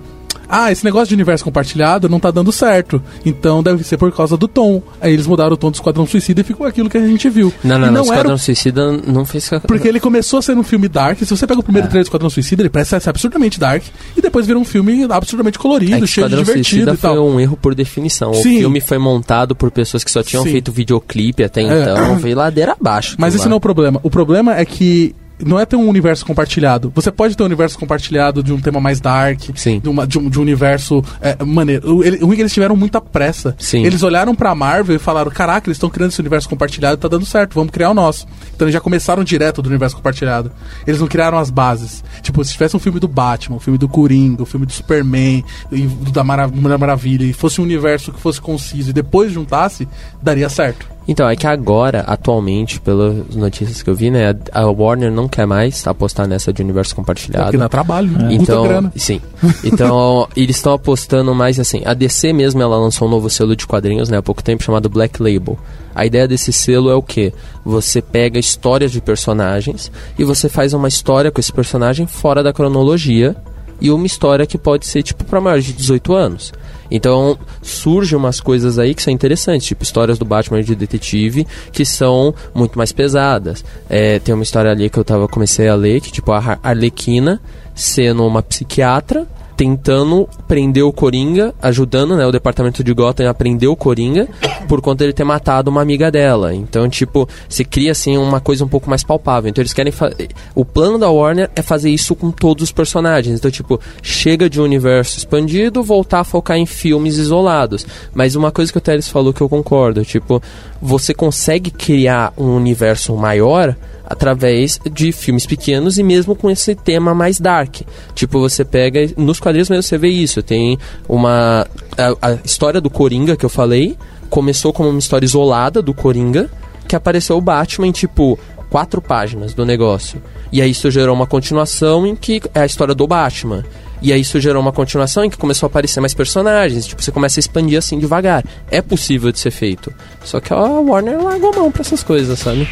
Ah, 0.51 0.73
esse 0.73 0.85
negócio 0.85 1.09
de 1.09 1.15
universo 1.15 1.45
compartilhado 1.45 2.09
não 2.09 2.19
tá 2.19 2.31
dando 2.31 2.51
certo. 2.51 3.03
Então 3.25 3.63
deve 3.63 3.85
ser 3.85 3.97
por 3.97 4.11
causa 4.13 4.37
do 4.37 4.49
tom. 4.49 4.83
Aí 5.01 5.13
eles 5.13 5.27
mudaram 5.27 5.53
o 5.55 5.57
tom 5.57 5.71
do 5.71 5.75
Esquadrão 5.75 6.07
Suicida 6.07 6.41
e 6.41 6.45
ficou 6.45 6.67
aquilo 6.67 6.91
que 6.91 6.99
a 6.99 7.07
gente 7.07 7.29
viu. 7.29 7.53
Não, 7.63 7.79
não, 7.79 7.89
E 7.89 7.91
não. 7.91 7.97
era 7.97 8.03
o 8.03 8.05
Esquadrão 8.15 8.39
Suicida 8.39 8.93
não 9.07 9.25
fez... 9.25 9.49
Porque 9.67 9.87
ele 9.87 10.01
começou 10.01 10.43
sendo 10.43 10.61
um 10.61 10.65
filme 10.65 10.89
dark. 10.89 11.19
Se 11.21 11.27
você 11.37 11.47
pega 11.47 11.61
o 11.61 11.63
primeiro 11.63 11.89
trailer 11.89 12.05
do 12.05 12.07
Esquadrão 12.07 12.29
Suicida, 12.31 12.63
ele 12.63 12.69
parece 12.71 12.99
ser 13.01 13.09
absurdamente 13.11 13.59
dark. 13.61 13.83
E 14.17 14.21
depois 14.21 14.47
vira 14.47 14.59
um 14.59 14.65
filme 14.65 15.07
absurdamente 15.11 15.59
colorido, 15.59 16.05
É 16.05 16.07
cheio 16.07 16.29
de 16.29 16.37
divertido 16.37 16.95
e 16.95 16.97
tal. 16.97 17.15
foi 17.17 17.21
um 17.25 17.39
erro 17.41 17.57
por 17.57 17.75
definição. 17.75 18.35
Sim. 18.35 18.57
O 18.57 18.61
filme 18.61 18.81
foi 18.81 18.99
montado 18.99 19.55
por 19.55 19.71
pessoas 19.71 20.03
que 20.05 20.11
só 20.11 20.23
tinham 20.23 20.43
Sim. 20.45 20.51
feito 20.53 20.73
videoclipe 20.73 21.45
até 21.45 21.63
É. 21.63 21.83
então. 21.83 22.17
Veio 22.17 22.37
ladeira 22.37 22.77
abaixo. 22.79 23.17
Mas 23.19 23.35
esse 23.35 23.45
não 23.45 23.53
é 23.53 23.55
lá. 23.55 23.57
o 23.59 23.61
problema. 23.61 24.01
O 24.03 24.11
problema 24.11 24.57
é 24.57 24.65
que 24.65 25.15
não 25.45 25.59
é 25.59 25.65
ter 25.67 25.77
um 25.77 25.89
universo 25.89 26.25
compartilhado. 26.27 26.93
Você 26.95 27.11
pode 27.11 27.37
ter 27.37 27.43
um 27.43 27.47
universo 27.47 27.79
compartilhado 27.79 28.43
de 28.43 28.53
um 28.53 28.61
tema 28.61 28.81
mais 28.81 29.01
dark, 29.01 29.41
Sim. 29.55 29.81
De, 29.81 29.89
uma- 29.89 30.07
de 30.07 30.19
um, 30.19 30.29
de 30.29 30.39
um 30.39 30.43
universo 30.43 31.05
é, 31.21 31.43
maneiro. 31.45 31.97
O, 31.97 32.05
ele- 32.05 32.19
ruim 32.19 32.33
é 32.33 32.37
que 32.37 32.43
eles 32.43 32.53
tiveram 32.55 32.77
muita 32.77 33.01
pressa. 33.01 33.55
Sim. 33.59 33.85
Eles 33.85 34.03
olharam 34.03 34.35
pra 34.35 34.55
Marvel 34.55 34.97
e 34.97 34.99
falaram: 34.99 35.31
caraca, 35.31 35.69
eles 35.69 35.77
estão 35.77 35.91
criando 35.91 36.11
esse 36.11 36.21
universo 36.21 36.49
compartilhado, 36.49 36.97
tá 36.97 37.09
dando 37.09 37.25
certo, 37.27 37.55
vamos 37.55 37.71
criar 37.71 37.91
o 37.91 37.95
nosso. 37.95 38.27
Então 38.55 38.67
eles 38.67 38.75
já 38.75 38.81
começaram 38.81 39.23
direto 39.25 39.63
do 39.63 39.69
universo 39.69 39.97
compartilhado. 39.97 40.51
Eles 40.87 41.01
não 41.01 41.07
criaram 41.09 41.39
as 41.39 41.51
bases. 41.51 42.03
Tipo, 42.23 42.45
se 42.45 42.53
tivesse 42.53 42.77
um 42.77 42.81
filme 42.81 43.01
do 43.01 43.09
Batman, 43.09 43.57
um 43.57 43.61
filme 43.61 43.79
do 43.79 43.89
Coringa, 43.89 44.43
um 44.43 44.47
filme 44.47 44.67
do 44.67 44.73
Superman, 44.73 45.45
e 45.73 45.83
do 45.83 46.11
da 46.11 46.23
Mara- 46.25 46.49
Mulher 46.49 46.79
Maravilha, 46.79 47.25
e 47.25 47.33
fosse 47.33 47.61
um 47.61 47.65
universo 47.65 48.13
que 48.13 48.21
fosse 48.21 48.41
conciso 48.41 48.91
e 48.91 48.93
depois 48.93 49.33
juntasse, 49.33 49.89
daria 50.23 50.49
certo. 50.49 50.87
Então, 51.11 51.29
é 51.29 51.35
que 51.35 51.45
agora, 51.45 52.03
atualmente, 52.07 52.81
pelas 52.81 53.35
notícias 53.35 53.83
que 53.83 53.91
eu 53.91 53.97
vi, 53.97 54.13
né, 54.13 54.33
a 54.53 54.67
Warner 54.67 55.11
não 55.11 55.27
quer 55.27 55.45
mais 55.45 55.85
apostar 55.85 56.29
nessa 56.29 56.53
de 56.53 56.63
universo 56.63 56.95
compartilhado. 56.95 57.47
Porque 57.47 57.57
dá 57.57 57.69
trabalho, 57.69 58.13
né? 58.13 58.29
Então, 58.31 58.93
sim. 58.95 59.21
Então, 59.65 60.29
eles 60.37 60.55
estão 60.55 60.73
apostando 60.73 61.35
mais 61.35 61.59
assim. 61.59 61.83
A 61.85 61.95
DC 61.95 62.33
mesmo, 62.33 62.63
ela 62.63 62.79
lançou 62.79 63.09
um 63.09 63.11
novo 63.11 63.29
selo 63.29 63.57
de 63.57 63.67
quadrinhos, 63.67 64.09
né, 64.09 64.19
há 64.19 64.23
pouco 64.23 64.41
tempo, 64.41 64.63
chamado 64.63 64.89
Black 64.89 65.21
Label. 65.21 65.59
A 65.93 66.07
ideia 66.07 66.29
desse 66.29 66.53
selo 66.53 66.89
é 66.89 66.95
o 66.95 67.03
quê? 67.03 67.33
Você 67.65 68.01
pega 68.01 68.39
histórias 68.39 68.93
de 68.93 69.01
personagens 69.01 69.91
e 70.17 70.23
você 70.23 70.49
faz 70.49 70.75
uma 70.75 70.87
história 70.87 71.33
com 71.33 71.41
esse 71.41 71.53
personagem 71.53 72.07
fora 72.07 72.41
da 72.41 72.53
cronologia 72.53 73.35
e 73.81 73.91
uma 73.91 74.07
história 74.07 74.47
que 74.47 74.57
pode 74.57 74.87
ser, 74.87 75.03
tipo, 75.03 75.25
para 75.25 75.41
maiores 75.41 75.65
de 75.65 75.73
18 75.73 76.15
anos. 76.15 76.53
Então, 76.91 77.39
surgem 77.63 78.19
umas 78.19 78.41
coisas 78.41 78.79
aí 78.79 78.95
que 78.95 79.03
são 79.03 79.13
interessantes, 79.13 79.67
tipo 79.67 79.83
histórias 79.83 80.19
do 80.19 80.25
Batman 80.25 80.63
de 80.63 80.75
detetive, 80.75 81.47
que 81.73 81.85
são 81.85 82.35
muito 82.55 82.77
mais 82.77 82.93
pesadas. 82.93 83.65
É, 83.89 84.19
tem 84.19 84.35
uma 84.35 84.43
história 84.43 84.71
ali 84.71 84.91
que 84.91 84.99
eu 84.99 85.05
tava, 85.05 85.29
comecei 85.29 85.69
a 85.69 85.75
ler, 85.75 86.01
que 86.01 86.11
tipo, 86.11 86.33
a 86.33 86.59
Arlequina 86.63 87.41
sendo 87.75 88.27
uma 88.27 88.43
psiquiatra, 88.43 89.27
tentando 89.61 90.27
prender 90.49 90.83
o 90.83 90.91
Coringa, 90.91 91.55
ajudando 91.61 92.17
né, 92.17 92.27
o 92.27 92.33
departamento 92.33 92.83
de 92.83 92.95
Gotham 92.95 93.29
a 93.29 93.35
prender 93.35 93.69
o 93.69 93.77
Coringa, 93.77 94.27
por 94.67 94.81
conta 94.81 95.05
dele 95.05 95.13
ter 95.13 95.23
matado 95.23 95.71
uma 95.71 95.83
amiga 95.83 96.11
dela. 96.11 96.55
Então, 96.55 96.89
tipo, 96.89 97.29
se 97.47 97.63
cria 97.63 97.93
assim 97.93 98.17
uma 98.17 98.41
coisa 98.41 98.65
um 98.65 98.69
pouco 98.69 98.89
mais 98.89 99.05
palpável. 99.05 99.51
Então, 99.51 99.61
eles 99.61 99.75
querem 99.75 99.93
fazer. 99.93 100.31
O 100.55 100.65
plano 100.65 100.97
da 100.97 101.11
Warner 101.11 101.51
é 101.55 101.61
fazer 101.61 101.91
isso 101.91 102.17
com 102.17 102.31
todos 102.31 102.65
os 102.65 102.73
personagens. 102.73 103.39
Então, 103.39 103.51
tipo, 103.51 103.79
chega 104.01 104.49
de 104.49 104.59
um 104.59 104.65
universo 104.65 105.19
expandido, 105.19 105.83
voltar 105.83 106.21
a 106.21 106.25
focar 106.25 106.57
em 106.57 106.65
filmes 106.65 107.19
isolados. 107.19 107.87
Mas 108.15 108.35
uma 108.35 108.51
coisa 108.51 108.73
que 108.73 108.79
o 108.79 108.81
Teles 108.81 109.11
falou 109.11 109.31
que 109.31 109.43
eu 109.43 109.49
concordo, 109.51 110.03
tipo, 110.07 110.43
você 110.81 111.13
consegue 111.13 111.71
criar 111.71 112.33
um 112.39 112.57
universo 112.57 113.15
maior 113.15 113.77
através 114.11 114.81
de 114.93 115.13
filmes 115.13 115.47
pequenos 115.47 115.97
e 115.97 116.03
mesmo 116.03 116.35
com 116.35 116.51
esse 116.51 116.75
tema 116.75 117.15
mais 117.15 117.39
dark. 117.39 117.83
Tipo, 118.13 118.41
você 118.41 118.65
pega. 118.65 119.09
Nos 119.17 119.39
quadrinhos 119.39 119.71
mesmo 119.71 119.85
você 119.85 119.97
vê 119.97 120.09
isso. 120.09 120.43
Tem 120.43 120.77
uma. 121.09 121.65
A, 121.97 122.33
a 122.33 122.39
história 122.45 122.81
do 122.81 122.91
Coringa 122.91 123.37
que 123.37 123.47
eu 123.47 123.49
falei 123.49 123.97
começou 124.29 124.73
como 124.73 124.89
uma 124.89 124.99
história 124.99 125.25
isolada 125.25 125.81
do 125.81 125.95
Coringa, 125.95 126.51
que 126.89 126.97
apareceu 126.97 127.39
o 127.39 127.41
Batman 127.41 127.87
em 127.87 127.93
tipo. 127.93 128.37
Quatro 128.69 129.03
páginas 129.03 129.53
do 129.53 129.67
negócio. 129.67 130.23
E 130.53 130.63
aí 130.63 130.71
isso 130.71 130.89
gerou 130.93 131.13
uma 131.13 131.27
continuação 131.27 132.07
em 132.07 132.15
que 132.15 132.41
é 132.55 132.61
a 132.61 132.67
história 132.67 132.95
do 132.95 133.05
Batman. 133.05 133.65
E 134.01 134.13
aí 134.13 134.21
isso 134.21 134.39
gerou 134.39 134.63
uma 134.63 134.71
continuação 134.71 135.25
em 135.25 135.31
que 135.31 135.37
começou 135.37 135.67
a 135.67 135.69
aparecer 135.69 135.99
mais 135.99 136.15
personagens. 136.15 136.87
Tipo, 136.87 137.03
você 137.03 137.11
começa 137.11 137.41
a 137.41 137.41
expandir 137.41 137.77
assim 137.77 137.99
devagar. 137.99 138.45
É 138.71 138.81
possível 138.81 139.33
de 139.33 139.41
ser 139.41 139.51
feito. 139.51 139.93
Só 140.23 140.39
que 140.39 140.53
a 140.53 140.57
Warner 140.57 141.21
largou 141.21 141.53
a 141.53 141.57
mão 141.57 141.73
pra 141.73 141.83
essas 141.83 142.05
coisas, 142.05 142.39
sabe? 142.39 142.69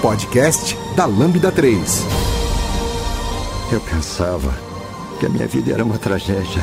Podcast 0.00 0.78
da 0.96 1.04
Lambda 1.04 1.52
3. 1.52 2.06
Eu 3.70 3.80
pensava 3.82 4.50
que 5.18 5.26
a 5.26 5.28
minha 5.28 5.46
vida 5.46 5.72
era 5.74 5.84
uma 5.84 5.98
tragédia. 5.98 6.62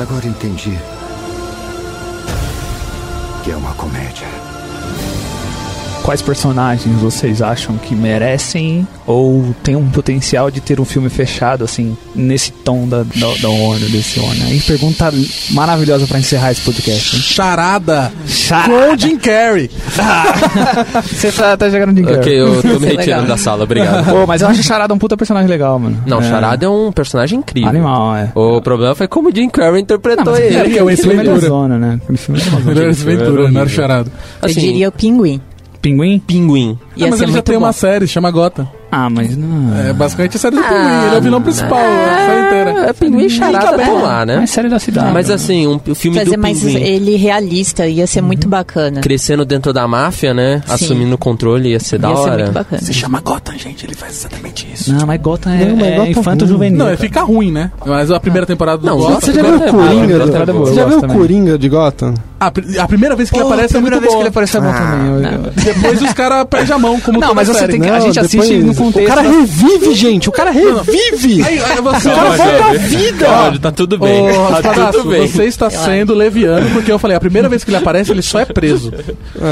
Agora 0.00 0.26
entendi 0.26 0.78
que 3.44 3.50
é 3.50 3.56
uma 3.56 3.74
comédia. 3.74 4.47
Quais 6.08 6.22
personagens 6.22 6.98
vocês 7.02 7.42
acham 7.42 7.76
que 7.76 7.94
merecem 7.94 8.88
ou 9.06 9.54
tem 9.62 9.76
um 9.76 9.90
potencial 9.90 10.50
de 10.50 10.58
ter 10.58 10.80
um 10.80 10.84
filme 10.86 11.10
fechado, 11.10 11.64
assim, 11.64 11.94
nesse 12.14 12.50
tom 12.50 12.88
da, 12.88 13.02
da, 13.02 13.34
da 13.42 13.48
Warner, 13.50 13.90
desse 13.90 14.18
Warner? 14.18 14.46
Aí 14.46 14.58
pergunta 14.58 15.12
maravilhosa 15.50 16.06
pra 16.06 16.18
encerrar 16.18 16.52
esse 16.52 16.62
podcast. 16.62 17.14
hein? 17.14 17.20
Charada 17.20 18.10
Charada. 18.26 18.72
com 18.72 18.94
o 18.94 18.96
Jim 18.96 19.18
Carrey. 19.18 19.70
Você 21.04 21.30
tá, 21.30 21.54
tá 21.58 21.68
jogando 21.68 21.92
de 21.92 22.10
Ok, 22.10 22.40
eu 22.40 22.62
tô 22.62 22.80
me 22.80 22.86
é 22.86 22.90
retirando 22.92 23.28
da 23.28 23.36
sala, 23.36 23.64
obrigado. 23.64 24.06
Pô, 24.10 24.26
mas 24.26 24.40
eu 24.40 24.48
acho 24.48 24.62
Charada 24.62 24.94
um 24.94 24.98
puta 24.98 25.14
personagem 25.14 25.50
legal, 25.50 25.78
mano. 25.78 26.02
Não, 26.06 26.20
é. 26.20 26.22
Charada 26.22 26.64
é 26.64 26.68
um 26.70 26.90
personagem 26.90 27.40
incrível. 27.40 27.68
Animal, 27.68 28.16
é. 28.16 28.32
O 28.34 28.62
problema 28.62 28.94
foi 28.94 29.08
como 29.08 29.28
o 29.28 29.34
Jim 29.34 29.50
Carrey 29.50 29.82
interpretou 29.82 30.24
Não, 30.24 30.36
ele. 30.38 30.56
é 30.56 30.70
que 30.70 30.78
é 30.78 30.82
o 30.82 30.88
Ace 30.88 31.06
é 31.06 31.14
Ventura. 31.14 31.40
zona, 31.40 31.78
né? 31.78 32.00
Aquele 32.02 32.16
filme 32.16 32.40
é 32.40 32.44
zona. 32.44 32.64
Melhor 32.64 32.92
Ventura, 32.94 33.50
não 33.50 33.60
era 33.60 33.68
charada. 33.68 34.10
Eu 34.40 34.48
Assim, 34.48 34.58
diria 34.58 34.88
o 34.88 34.92
Pinguim. 34.92 35.38
Pinguim? 35.80 36.18
Pinguim. 36.18 36.78
Ia 36.96 37.06
Ah, 37.06 37.10
mas 37.10 37.20
ele 37.20 37.32
já 37.32 37.42
tem 37.42 37.56
bom. 37.56 37.64
uma 37.64 37.72
série, 37.72 38.06
chama 38.06 38.30
Gota. 38.30 38.68
Ah, 38.90 39.10
mas 39.10 39.36
não. 39.36 39.78
É 39.78 39.92
basicamente 39.92 40.36
a 40.36 40.40
série 40.40 40.56
do 40.56 40.62
Pinguim. 40.62 41.06
Ele 41.06 41.14
é 41.14 41.18
o 41.18 41.22
vilão 41.22 41.42
principal, 41.42 41.78
a 41.78 42.26
série 42.26 42.46
inteira. 42.46 42.88
É, 42.88 42.92
Pinguim 42.94 43.24
e 43.26 43.30
Charada 43.30 43.76
estão 43.82 44.02
lá, 44.02 44.24
né? 44.24 44.40
É 44.42 44.46
série 44.46 44.68
da 44.68 44.78
cidade. 44.78 45.12
Mas 45.12 45.30
assim, 45.30 45.66
um, 45.66 45.78
o 45.88 45.94
filme 45.94 46.18
Fazer 46.18 46.36
do 46.36 46.40
mais 46.40 46.58
Pinguim 46.60 46.76
ele 46.82 47.16
realista, 47.16 47.86
ia 47.86 48.06
ser 48.06 48.22
muito 48.22 48.48
bacana. 48.48 49.00
crescendo 49.02 49.44
dentro 49.44 49.72
da 49.72 49.86
máfia, 49.86 50.32
né? 50.32 50.62
Sim. 50.66 50.72
Assumindo 50.74 51.14
o 51.14 51.18
controle, 51.18 51.70
ia 51.70 51.80
ser 51.80 51.98
da 51.98 52.08
Ia 52.08 52.16
ser 52.16 52.22
hora. 52.22 52.42
muito 52.44 52.52
bacana. 52.52 52.82
Se 52.82 52.94
chama 52.94 53.20
Gotham, 53.20 53.58
gente, 53.58 53.84
ele 53.84 53.94
faz 53.94 54.20
exatamente 54.20 54.66
isso. 54.72 54.92
Não, 54.92 55.06
mas 55.06 55.20
Gotham 55.20 55.50
é, 55.52 55.64
Não, 55.66 55.76
mas 55.76 55.86
é 55.86 55.96
Gotham 55.96 56.10
infanto 56.10 56.44
ruim. 56.44 56.52
juvenil. 56.54 56.78
Não, 56.78 56.88
é 56.88 56.96
fica 56.96 57.20
ruim, 57.22 57.52
né? 57.52 57.70
Mas 57.84 58.10
a 58.10 58.18
primeira 58.18 58.46
temporada 58.46 58.78
do 58.78 58.86
Não, 58.86 58.96
Gotham... 58.96 59.20
Você 59.20 59.32
já 59.34 59.42
viu 59.42 59.52
é 59.52 59.56
o 59.56 59.70
Coringa? 59.70 60.14
É 60.14 60.46
Você 60.54 60.74
já 60.74 60.84
viu 60.86 60.98
o. 60.98 61.08
Coringa 61.08 61.58
de 61.58 61.68
Gotham? 61.68 62.14
A, 62.40 62.50
pri- 62.52 62.78
a 62.78 62.86
primeira 62.86 63.16
vez 63.16 63.30
que 63.30 63.36
ele 63.36 63.44
aparece 63.46 63.74
a 63.74 63.78
é 63.78 63.80
muito 63.80 63.98
primeira 63.98 64.00
vez 64.00 64.12
boa. 64.12 64.16
que 64.16 64.22
ele 64.22 64.28
apareceu 64.28 64.62
é 64.62 64.64
bom 64.64 64.72
também. 64.72 65.32
eu- 65.34 65.74
Depois 65.74 66.02
os 66.02 66.12
caras 66.12 66.46
perdem 66.48 66.72
a 66.74 66.78
mão, 66.78 67.00
como 67.00 67.18
Não, 67.18 67.34
mas 67.34 67.48
você 67.48 67.66
tem 67.66 67.80
que- 67.80 67.88
a 67.88 67.98
gente 68.00 68.18
assiste 68.20 68.58
no 68.58 68.72
contexto 68.78 69.04
O 69.04 69.08
cara 69.08 69.22
da- 69.22 69.28
revive, 69.30 69.94
gente. 69.94 70.28
O 70.28 70.32
cara 70.32 70.50
revive. 70.50 71.42
Aí, 71.42 71.58
aí 71.62 71.80
você... 71.80 72.08
O 72.08 72.14
cara 72.14 72.30
volta 72.30 72.64
à 72.64 72.72
vida. 72.74 73.28
Olha, 73.30 73.58
tá 73.58 73.70
tudo 73.72 73.98
bem. 73.98 74.30
Ô, 74.30 74.32
tá 74.32 74.48
Raspadaço, 74.50 74.98
tudo 74.98 75.10
bem. 75.10 75.26
você 75.28 75.44
está 75.44 75.68
sendo 75.70 76.14
leviano, 76.14 76.70
porque 76.70 76.90
eu 76.90 76.98
falei, 76.98 77.16
a 77.16 77.20
primeira 77.20 77.48
vez 77.48 77.64
que 77.64 77.70
ele 77.70 77.76
aparece, 77.76 78.10
ele 78.12 78.22
só 78.22 78.40
é 78.40 78.44
preso. 78.44 78.92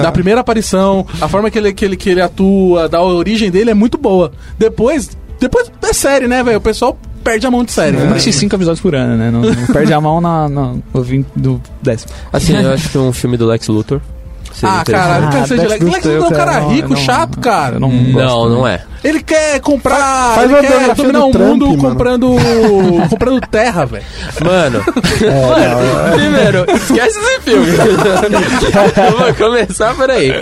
Da 0.02 0.10
primeira 0.12 0.40
aparição, 0.40 1.06
a 1.20 1.28
forma 1.28 1.50
que 1.50 1.58
ele, 1.58 1.72
que, 1.72 1.84
ele, 1.84 1.96
que 1.96 2.10
ele 2.10 2.20
atua, 2.20 2.88
da 2.88 3.02
origem 3.02 3.50
dele 3.50 3.70
é 3.70 3.74
muito 3.74 3.98
boa. 3.98 4.32
Depois, 4.58 5.10
depois 5.40 5.70
é 5.82 5.92
série, 5.92 6.26
né, 6.26 6.42
velho? 6.42 6.58
O 6.58 6.60
pessoal 6.60 6.98
perde 7.22 7.46
a 7.46 7.50
mão 7.50 7.64
de 7.64 7.72
série. 7.72 7.96
Eu 7.96 8.10
assisti 8.10 8.32
cinco 8.32 8.54
episódios 8.54 8.80
por 8.80 8.94
ano, 8.94 9.16
né? 9.16 9.30
Não, 9.30 9.40
não 9.40 9.66
perde 9.72 9.92
a 9.92 10.00
mão 10.00 10.20
na, 10.20 10.48
na, 10.48 10.74
no 10.94 11.02
20 11.02 11.26
do 11.34 11.60
décimo. 11.82 12.12
Assim, 12.32 12.56
eu 12.56 12.72
acho 12.72 12.88
que 12.88 12.96
um 12.98 13.12
filme 13.12 13.36
do 13.36 13.46
Lex 13.46 13.66
Luthor. 13.68 14.00
Ah, 14.62 14.80
Ah, 14.80 14.84
quer 14.84 15.46
seja 15.46 15.62
Lex 15.62 15.72
Lex 15.72 15.84
Lex 15.84 16.04
Luthor, 16.06 16.12
Luthor 16.12 16.12
é 16.12 16.20
um 16.20 16.30
eu 16.30 16.36
cara 16.36 16.58
rico, 16.68 16.92
eu 16.92 16.96
não- 16.96 17.04
chato, 17.04 17.40
cara. 17.40 17.76
Eu 17.76 17.80
não, 17.80 17.90
Não, 17.90 18.48
não 18.48 18.66
é. 18.68 18.82
Ele 19.04 19.22
quer 19.22 19.60
comprar. 19.60 20.34
Faz 20.34 20.50
ele 20.50 20.54
uma 20.54 20.60
quer 20.62 20.94
dominar 20.94 21.18
do 21.20 21.26
o 21.26 21.30
Trump, 21.30 21.46
mundo 21.48 21.66
mano. 21.68 21.78
comprando. 21.78 22.36
comprando 23.08 23.40
terra, 23.48 23.84
velho. 23.86 24.04
Mano, 24.42 24.78
mano, 24.80 26.12
primeiro, 26.16 26.66
esquece 26.76 27.18
esse 27.18 27.40
filme. 27.42 27.66
Eu 28.96 29.16
vou 29.18 29.34
começar 29.34 29.94
por 29.94 30.10
aí. 30.10 30.32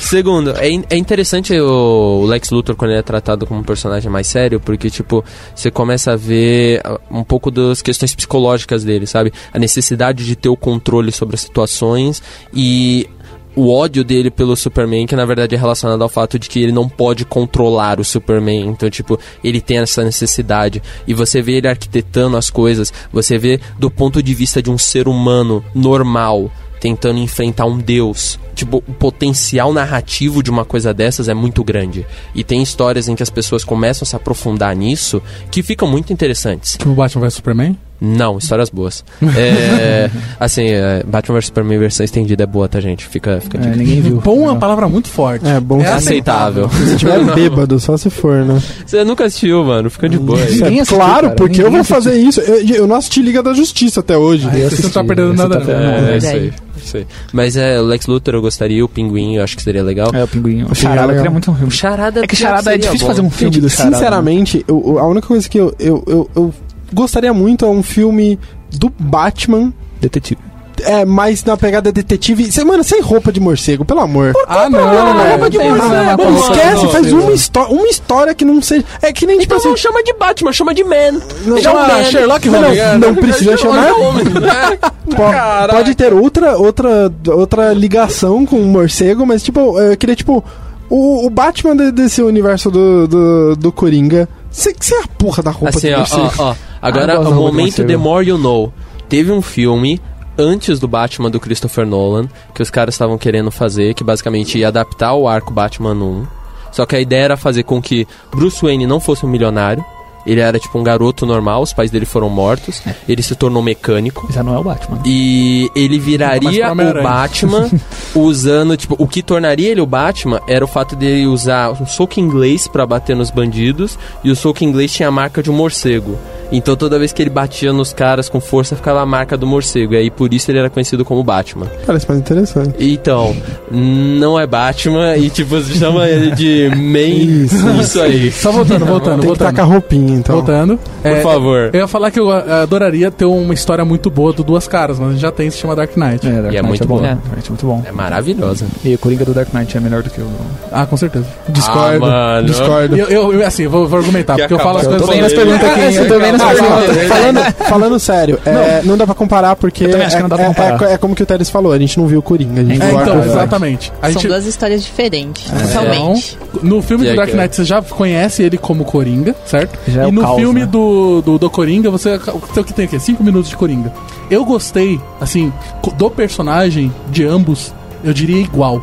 Segundo, 0.00 0.54
é, 0.56 0.70
in- 0.70 0.84
é 0.88 0.96
interessante 0.96 1.58
o 1.58 2.24
Lex 2.26 2.50
Luthor 2.50 2.76
quando 2.76 2.90
ele 2.92 3.00
é 3.00 3.02
tratado 3.02 3.46
como 3.46 3.60
um 3.60 3.64
personagem 3.64 4.10
mais 4.10 4.26
sério, 4.26 4.60
porque, 4.60 4.88
tipo, 4.90 5.24
você 5.54 5.70
começa 5.70 6.12
a 6.12 6.16
ver 6.16 6.80
ah, 6.84 6.98
um 7.10 7.24
pouco 7.24 7.50
das 7.50 7.82
questões 7.82 8.14
psicológicas 8.14 8.84
dele, 8.84 9.06
sabe? 9.06 9.32
A 9.52 9.58
necessidade 9.58 10.24
de 10.24 10.36
ter 10.36 10.48
o 10.48 10.56
controle 10.56 11.10
sobre 11.10 11.34
as 11.34 11.40
situações 11.40 12.22
e 12.54 13.08
o 13.54 13.72
ódio 13.72 14.04
dele 14.04 14.30
pelo 14.30 14.56
Superman, 14.56 15.06
que 15.06 15.16
na 15.16 15.24
verdade 15.24 15.54
é 15.54 15.58
relacionado 15.58 16.02
ao 16.02 16.08
fato 16.08 16.38
de 16.38 16.48
que 16.48 16.60
ele 16.60 16.72
não 16.72 16.88
pode 16.88 17.24
controlar 17.24 18.00
o 18.00 18.04
Superman. 18.04 18.68
Então, 18.68 18.88
tipo, 18.88 19.18
ele 19.42 19.60
tem 19.60 19.78
essa 19.78 20.04
necessidade. 20.04 20.82
E 21.06 21.14
você 21.14 21.42
vê 21.42 21.54
ele 21.54 21.68
arquitetando 21.68 22.36
as 22.36 22.50
coisas, 22.50 22.92
você 23.12 23.38
vê 23.38 23.60
do 23.78 23.90
ponto 23.90 24.22
de 24.22 24.34
vista 24.34 24.62
de 24.62 24.70
um 24.70 24.78
ser 24.78 25.08
humano 25.08 25.64
normal 25.74 26.50
tentando 26.80 27.18
enfrentar 27.18 27.66
um 27.66 27.78
deus. 27.78 28.40
Tipo, 28.54 28.78
o 28.78 28.92
potencial 28.94 29.72
narrativo 29.72 30.42
de 30.42 30.50
uma 30.50 30.64
coisa 30.64 30.94
dessas 30.94 31.28
é 31.28 31.34
muito 31.34 31.62
grande. 31.62 32.06
E 32.34 32.42
tem 32.42 32.62
histórias 32.62 33.06
em 33.06 33.14
que 33.14 33.22
as 33.22 33.30
pessoas 33.30 33.62
começam 33.62 34.04
a 34.04 34.06
se 34.06 34.16
aprofundar 34.16 34.74
nisso 34.74 35.22
que 35.50 35.62
ficam 35.62 35.86
muito 35.86 36.12
interessantes. 36.12 36.72
Tipo 36.78 36.94
Batman 36.94 37.26
vs 37.26 37.34
Superman? 37.34 37.76
Não, 38.00 38.38
histórias 38.38 38.70
boas. 38.70 39.04
É, 39.36 40.10
assim, 40.40 40.68
é, 40.68 41.02
Batman 41.06 41.34
vs 41.38 41.46
Superman 41.46 41.78
versão 41.78 42.04
estendida 42.04 42.44
é 42.44 42.46
boa, 42.46 42.68
tá, 42.68 42.80
gente? 42.80 43.04
Fica, 43.06 43.40
fica 43.40 43.58
de 43.58 43.68
É, 43.68 43.76
ninguém 43.76 44.00
viu. 44.00 44.16
Bom 44.20 44.46
é 44.46 44.52
uma 44.52 44.56
palavra 44.58 44.88
muito 44.88 45.08
forte. 45.08 45.46
É 45.46 45.60
bom 45.60 45.80
É 45.82 45.88
aceitável. 45.92 46.68
se 46.70 46.96
tiver 46.96 47.22
bêbado, 47.34 47.78
só 47.78 47.96
se 47.96 48.08
for, 48.08 48.44
né? 48.44 48.60
Você 48.86 49.04
nunca 49.04 49.24
assistiu, 49.26 49.62
mano. 49.64 49.90
Fica 49.90 50.08
de 50.08 50.18
boa. 50.18 50.38
aí. 50.38 50.44
É 50.62 50.66
assistiu, 50.80 50.96
claro, 50.96 51.22
cara. 51.24 51.34
porque 51.36 51.62
eu 51.62 51.70
vou 51.70 51.84
fazer 51.84 52.16
isso. 52.16 52.40
Eu, 52.40 52.66
eu 52.76 52.86
não 52.86 52.96
assisti 52.96 53.20
Liga 53.22 53.42
da 53.42 53.52
Justiça 53.52 54.00
até 54.00 54.16
hoje. 54.16 54.48
Aí 54.50 54.62
você 54.62 54.82
não 54.82 54.90
tá 54.90 55.04
perdendo 55.04 55.34
nada, 55.34 55.60
tá 55.60 55.60
não. 55.60 55.66
perdendo. 55.66 56.08
É, 56.10 56.16
isso 56.16 56.26
aí, 56.28 56.52
isso 56.82 56.96
aí. 56.96 57.06
Mas 57.32 57.56
é, 57.56 57.80
o 57.80 57.84
Lex 57.84 58.06
Luthor 58.06 58.34
eu 58.34 58.40
gostaria, 58.40 58.84
o 58.84 58.88
Pinguim 58.88 59.36
eu 59.36 59.44
acho 59.44 59.56
que 59.56 59.62
seria 59.62 59.82
legal. 59.82 60.10
É, 60.14 60.24
o 60.24 60.28
pinguinho. 60.28 60.66
O 60.68 60.72
O 60.72 60.74
Charada 60.74 61.12
é 61.12 61.16
queria 61.16 61.30
muito 61.30 61.50
um 61.50 61.54
filme. 61.54 61.68
O 61.68 61.70
Charada 61.70 62.24
É 62.24 62.26
que 62.26 62.34
Charada 62.36 62.74
é 62.74 62.78
difícil 62.78 63.06
bom. 63.06 63.12
fazer 63.14 63.20
um 63.26 63.30
filme 63.30 63.60
do 63.60 63.68
Charada. 63.68 63.94
Sinceramente, 63.96 64.64
eu- 64.66 64.98
a 64.98 65.06
única 65.06 65.26
coisa 65.26 65.46
que 65.48 65.58
eu, 65.58 65.74
eu, 65.78 66.02
eu, 66.06 66.30
eu 66.34 66.54
gostaria 66.92 67.32
muito 67.32 67.64
é 67.64 67.68
um 67.68 67.82
filme 67.82 68.38
do 68.72 68.92
Batman. 68.98 69.72
Detetive. 70.00 70.40
É, 70.82 71.04
mais 71.04 71.44
na 71.44 71.58
pegada 71.58 71.92
detetive. 71.92 72.50
Cê, 72.50 72.64
mano, 72.64 72.82
sem 72.82 73.02
roupa 73.02 73.30
de 73.30 73.38
morcego, 73.38 73.84
pelo 73.84 74.00
amor. 74.00 74.32
Ah, 74.48 74.70
não, 74.70 74.78
Roupa 74.82 75.14
velho. 75.36 75.50
de 75.50 75.58
tem 75.58 75.68
morcego. 75.70 75.90
Mano, 75.94 76.16
roupa 76.16 76.32
de 76.32 76.40
esquece, 76.58 76.88
faz 76.88 77.12
uma, 77.12 77.32
histó 77.32 77.66
uma 77.66 77.86
história 77.86 78.34
que 78.34 78.46
não 78.46 78.62
seja. 78.62 78.84
É 79.02 79.12
que 79.12 79.26
nem 79.26 79.38
tipo 79.38 79.52
Então 79.52 79.58
assim. 79.58 79.68
não 79.68 79.76
chama 79.76 80.02
de 80.02 80.14
Batman, 80.14 80.52
chama 80.54 80.72
de 80.72 80.82
Man. 80.82 81.20
Não, 81.44 81.58
Chama 81.58 81.86
chama 81.86 82.04
Sherlock 82.04 82.48
não, 82.48 82.62
Holmes. 82.62 82.78
não, 82.78 82.98
não 82.98 83.14
precisa 83.14 83.56
chamar. 83.58 83.92
Po- 85.10 85.70
Pode 85.70 85.94
ter 85.94 86.12
outra, 86.14 86.56
outra, 86.56 87.12
outra 87.28 87.72
ligação 87.74 88.46
com 88.46 88.56
o 88.56 88.64
morcego, 88.64 89.26
mas 89.26 89.42
tipo, 89.42 89.78
eu 89.78 89.96
queria 89.96 90.16
tipo. 90.16 90.42
O, 90.88 91.24
o 91.26 91.30
Batman 91.30 91.76
de- 91.76 91.92
desse 91.92 92.20
universo 92.20 92.68
do, 92.70 93.06
do, 93.06 93.56
do 93.56 93.70
Coringa. 93.72 94.28
Você 94.50 94.70
é 94.94 94.98
a 94.98 95.06
porra 95.06 95.40
da 95.42 95.50
roupa 95.52 95.68
Assim, 95.76 95.86
de 95.88 95.94
ó, 95.94 95.98
morcego. 95.98 96.32
ó, 96.38 96.50
ó. 96.50 96.54
Agora, 96.80 97.20
o 97.20 97.34
momento. 97.34 97.84
The 97.84 97.96
More 97.96 98.26
You 98.26 98.38
Know. 98.38 98.72
Teve 99.08 99.32
um 99.32 99.42
filme 99.42 100.00
antes 100.38 100.78
do 100.78 100.88
Batman 100.88 101.30
do 101.30 101.40
Christopher 101.40 101.84
Nolan, 101.84 102.28
que 102.54 102.62
os 102.62 102.70
caras 102.70 102.94
estavam 102.94 103.18
querendo 103.18 103.50
fazer, 103.50 103.94
que 103.94 104.04
basicamente 104.04 104.58
ia 104.58 104.68
adaptar 104.68 105.14
o 105.14 105.28
arco 105.28 105.52
Batman 105.52 105.94
1. 105.94 106.26
Só 106.72 106.86
que 106.86 106.96
a 106.96 107.00
ideia 107.00 107.24
era 107.24 107.36
fazer 107.36 107.64
com 107.64 107.82
que 107.82 108.06
Bruce 108.30 108.62
Wayne 108.62 108.86
não 108.86 109.00
fosse 109.00 109.26
um 109.26 109.28
milionário. 109.28 109.84
Ele 110.26 110.40
era 110.40 110.58
tipo 110.58 110.78
um 110.78 110.82
garoto 110.82 111.24
normal, 111.26 111.62
os 111.62 111.72
pais 111.72 111.90
dele 111.90 112.04
foram 112.06 112.28
mortos. 112.28 112.82
Ele 113.08 113.22
se 113.22 113.34
tornou 113.34 113.62
mecânico. 113.62 114.28
Já 114.32 114.42
não 114.42 114.54
é 114.54 114.58
o 114.58 114.62
Batman. 114.64 114.98
E 115.04 115.70
ele 115.74 115.98
viraria 115.98 116.70
o. 116.72 117.02
Batman 117.02 117.68
usando, 118.14 118.76
tipo, 118.76 118.94
o 118.98 119.06
que 119.06 119.22
tornaria 119.22 119.70
ele 119.70 119.80
o 119.80 119.86
Batman 119.86 120.40
era 120.46 120.64
o 120.64 120.68
fato 120.68 120.94
dele 120.96 121.26
usar 121.26 121.70
um 121.80 121.86
soco 121.86 122.20
inglês 122.20 122.68
pra 122.68 122.86
bater 122.86 123.16
nos 123.16 123.30
bandidos 123.30 123.98
e 124.22 124.30
o 124.30 124.36
soco 124.36 124.64
inglês 124.64 124.92
tinha 124.92 125.08
a 125.08 125.12
marca 125.12 125.42
de 125.42 125.50
um 125.50 125.54
morcego. 125.54 126.18
Então 126.52 126.74
toda 126.74 126.98
vez 126.98 127.12
que 127.12 127.22
ele 127.22 127.30
batia 127.30 127.72
nos 127.72 127.92
caras 127.92 128.28
com 128.28 128.40
força 128.40 128.74
ficava 128.74 129.00
a 129.00 129.06
marca 129.06 129.36
do 129.36 129.46
morcego. 129.46 129.94
E 129.94 129.96
aí 129.96 130.10
por 130.10 130.34
isso 130.34 130.50
ele 130.50 130.58
era 130.58 130.68
conhecido 130.68 131.04
como 131.04 131.22
Batman. 131.22 131.66
Parece 131.86 132.08
mais 132.08 132.20
interessante. 132.20 132.74
Então, 132.78 133.34
não 133.70 134.38
é 134.38 134.46
Batman 134.46 135.16
e 135.16 135.30
tipo, 135.30 135.60
se 135.60 135.78
chama 135.78 136.08
ele 136.08 136.32
de 136.34 136.68
main. 136.74 137.44
Isso. 137.44 137.70
Isso, 137.80 138.00
aí. 138.00 138.32
Só 138.32 138.50
voltando, 138.50 138.84
voltando, 138.84 139.12
Tem 139.12 139.20
que 139.20 139.26
voltando. 139.26 139.46
tacar 139.48 139.68
roupinha, 139.68 140.09
então. 140.14 140.36
Voltando. 140.36 140.78
Por 141.02 141.08
É, 141.10 141.20
favor. 141.22 141.70
Eu 141.72 141.80
ia 141.80 141.88
falar 141.88 142.10
que 142.10 142.18
eu 142.20 142.30
ah, 142.30 142.62
adoraria 142.62 143.10
ter 143.10 143.24
uma 143.24 143.52
história 143.54 143.84
muito 143.84 144.10
boa 144.10 144.32
do 144.32 144.42
Duas 144.42 144.66
Caras, 144.68 144.98
mas 144.98 145.18
já 145.18 145.30
tem, 145.30 145.50
se 145.50 145.58
chama 145.58 145.74
Dark 145.76 145.96
Knight. 145.96 146.26
É, 146.26 146.30
Dark 146.42 146.52
E 146.54 146.56
é 146.56 146.62
Knight 146.62 146.68
muito 146.68 146.86
bom. 146.88 146.96
bom. 146.96 147.02
Dark 147.02 147.18
Knight 147.32 147.46
é 147.46 147.50
muito 147.50 147.66
bom. 147.66 147.82
É 147.86 147.92
maravilhosa. 147.92 148.66
E 148.84 148.94
o 148.94 148.98
Coringa 148.98 149.24
do 149.24 149.32
Dark 149.34 149.52
Knight 149.54 149.76
é 149.76 149.80
melhor 149.80 150.02
do 150.02 150.10
que 150.10 150.20
o... 150.20 150.28
Ah, 150.72 150.86
com 150.86 150.96
certeza. 150.96 151.26
Discordo. 151.48 152.04
Ah, 152.06 152.08
mano. 152.36 152.46
discordo. 152.46 152.96
Eu, 152.96 153.06
eu, 153.08 153.32
eu, 153.34 153.46
assim, 153.46 153.66
vou, 153.66 153.86
vou 153.88 153.98
argumentar, 153.98 154.34
Quer 154.36 154.42
porque 154.42 154.54
eu 154.54 154.58
falo 154.58 154.78
as 154.78 154.86
coisas... 154.86 155.02
Eu 155.02 155.06
tô 155.08 155.12
vendo 155.14 155.26
as 155.26 155.32
perguntas 155.32 155.70
aqui, 155.70 155.94
eu 155.96 156.08
tô 156.08 156.18
vendo 156.18 156.34
as 156.36 156.40
Ah, 156.42 156.46
perguntas. 156.54 156.96
não, 156.96 157.08
falando, 157.08 157.54
falando 157.68 157.98
sério, 158.00 158.38
é, 158.46 158.82
não. 158.84 158.96
dá 158.96 159.06
pra 159.06 159.14
comparar 159.14 159.56
porque 159.56 159.84
Eu 159.84 159.90
também 159.90 160.06
acho 160.06 160.16
que 160.16 160.22
não 160.22 160.28
dá 160.28 160.36
pra 160.36 160.44
é, 160.46 160.48
é- 160.50 160.52
comparar. 160.54 160.90
é 160.92 160.98
como 160.98 161.14
que 161.14 161.22
o 161.22 161.26
Teres 161.26 161.50
falou, 161.50 161.72
a 161.72 161.78
gente 161.78 161.98
não 161.98 162.06
viu 162.06 162.18
o 162.18 162.22
Coringa, 162.22 162.60
a 162.60 162.64
gente 162.64 162.82
É, 162.82 162.86
viu 162.86 163.00
então, 163.00 163.22
exatamente. 163.24 163.92
A 164.00 164.06
São 164.06 164.12
gente, 164.14 164.28
duas 164.28 164.46
histórias 164.46 164.82
diferentes, 164.82 165.46
Então, 165.52 165.84
totalmente. 165.84 166.38
no 166.62 166.82
filme 166.82 167.08
do 167.08 167.16
Dark? 167.16 167.32
Knight 167.34 167.56
você 167.56 167.64
já 167.64 167.80
conhece 167.82 168.42
ele 168.42 168.58
como 168.58 168.84
Coringa, 168.84 169.34
certo? 169.46 169.78
Já 169.88 169.99
é 170.04 170.08
e 170.08 170.12
no 170.12 170.22
caos, 170.22 170.36
filme 170.38 170.60
né? 170.60 170.66
do, 170.66 171.20
do, 171.22 171.38
do 171.38 171.50
Coringa, 171.50 171.90
você 171.90 172.14
o 172.16 172.64
que 172.64 172.72
tem 172.74 172.84
aqui? 172.86 172.98
5 172.98 173.22
minutos 173.22 173.48
de 173.50 173.56
Coringa. 173.56 173.92
Eu 174.30 174.44
gostei, 174.44 175.00
assim, 175.20 175.52
do 175.96 176.10
personagem 176.10 176.92
de 177.10 177.24
ambos, 177.24 177.72
eu 178.04 178.12
diria 178.12 178.40
igual. 178.40 178.82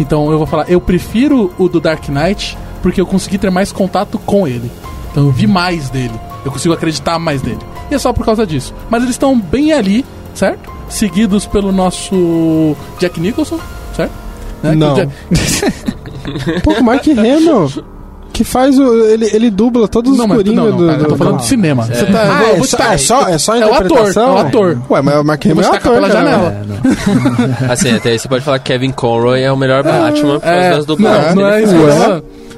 Então 0.00 0.30
eu 0.30 0.38
vou 0.38 0.46
falar, 0.46 0.68
eu 0.70 0.80
prefiro 0.80 1.52
o 1.58 1.68
do 1.68 1.80
Dark 1.80 2.08
Knight 2.08 2.56
porque 2.82 3.00
eu 3.00 3.06
consegui 3.06 3.38
ter 3.38 3.50
mais 3.50 3.72
contato 3.72 4.18
com 4.18 4.46
ele. 4.46 4.70
Então 5.10 5.24
eu 5.26 5.32
vi 5.32 5.46
mais 5.46 5.90
dele. 5.90 6.14
Eu 6.44 6.52
consigo 6.52 6.72
acreditar 6.74 7.18
mais 7.18 7.42
nele. 7.42 7.58
E 7.90 7.94
é 7.94 7.98
só 7.98 8.12
por 8.12 8.24
causa 8.24 8.46
disso. 8.46 8.72
Mas 8.88 9.02
eles 9.02 9.14
estão 9.14 9.38
bem 9.38 9.72
ali, 9.72 10.04
certo? 10.34 10.70
Seguidos 10.88 11.44
pelo 11.46 11.72
nosso 11.72 12.76
Jack 12.98 13.20
Nicholson, 13.20 13.58
certo? 13.96 14.12
Né? 14.62 14.70
Que 14.70 14.76
Não. 14.76 14.94
Jack- 14.94 15.12
Pô, 16.62 16.72
o 16.74 16.84
Mark 16.84 17.06
Hamill, 17.08 17.68
que 18.32 18.44
faz 18.44 18.78
o... 18.78 18.94
Ele, 19.06 19.28
ele 19.32 19.50
dubla 19.50 19.88
todos 19.88 20.12
os 20.12 20.18
Não, 20.18 20.26
mas 20.28 20.38
Coringa 20.38 20.56
não, 20.60 20.70
não, 20.70 20.76
do... 20.76 20.86
cara, 20.86 20.98
eu 20.98 21.04
tô 21.04 21.10
do- 21.10 21.16
falando 21.16 21.36
de 21.38 21.44
cinema. 21.46 21.84
Você 21.84 22.04
tá, 22.06 22.22
Ah, 22.22 22.38
vou- 22.38 22.48
é, 22.48 22.54
vou 22.56 22.64
só, 22.64 22.78
é, 22.78 22.98
só, 22.98 23.28
é 23.28 23.38
só 23.38 23.54
É 23.56 23.66
o 23.66 23.72
ator, 23.74 23.84
interpretação? 23.86 24.28
é 24.28 24.32
o 24.32 24.38
ator. 24.38 24.78
Ué, 24.90 25.02
mas 25.02 25.14
o 25.16 25.24
Mark 25.24 25.44
Hamill 25.46 25.60
é 25.60 25.62
tacar 25.64 25.76
ator, 25.78 25.92
pela 25.94 26.08
cara. 26.08 26.24
janela. 26.24 26.56
Assim, 27.72 27.94
até 27.96 28.10
aí 28.10 28.18
você 28.18 28.28
pode 28.28 28.44
falar 28.44 28.58
que 28.58 28.72
Kevin 28.72 28.90
Conroy 28.92 29.40
é 29.42 29.50
o 29.52 29.56
melhor 29.56 29.82
Batman 29.82 30.34
por 30.34 30.40
causa 30.40 30.46
É, 30.56 30.70
das 30.76 30.86
dublagens. 30.86 31.34
não, 31.34 31.42
não 31.42 31.48
é 31.50 31.62
isso 31.62 31.74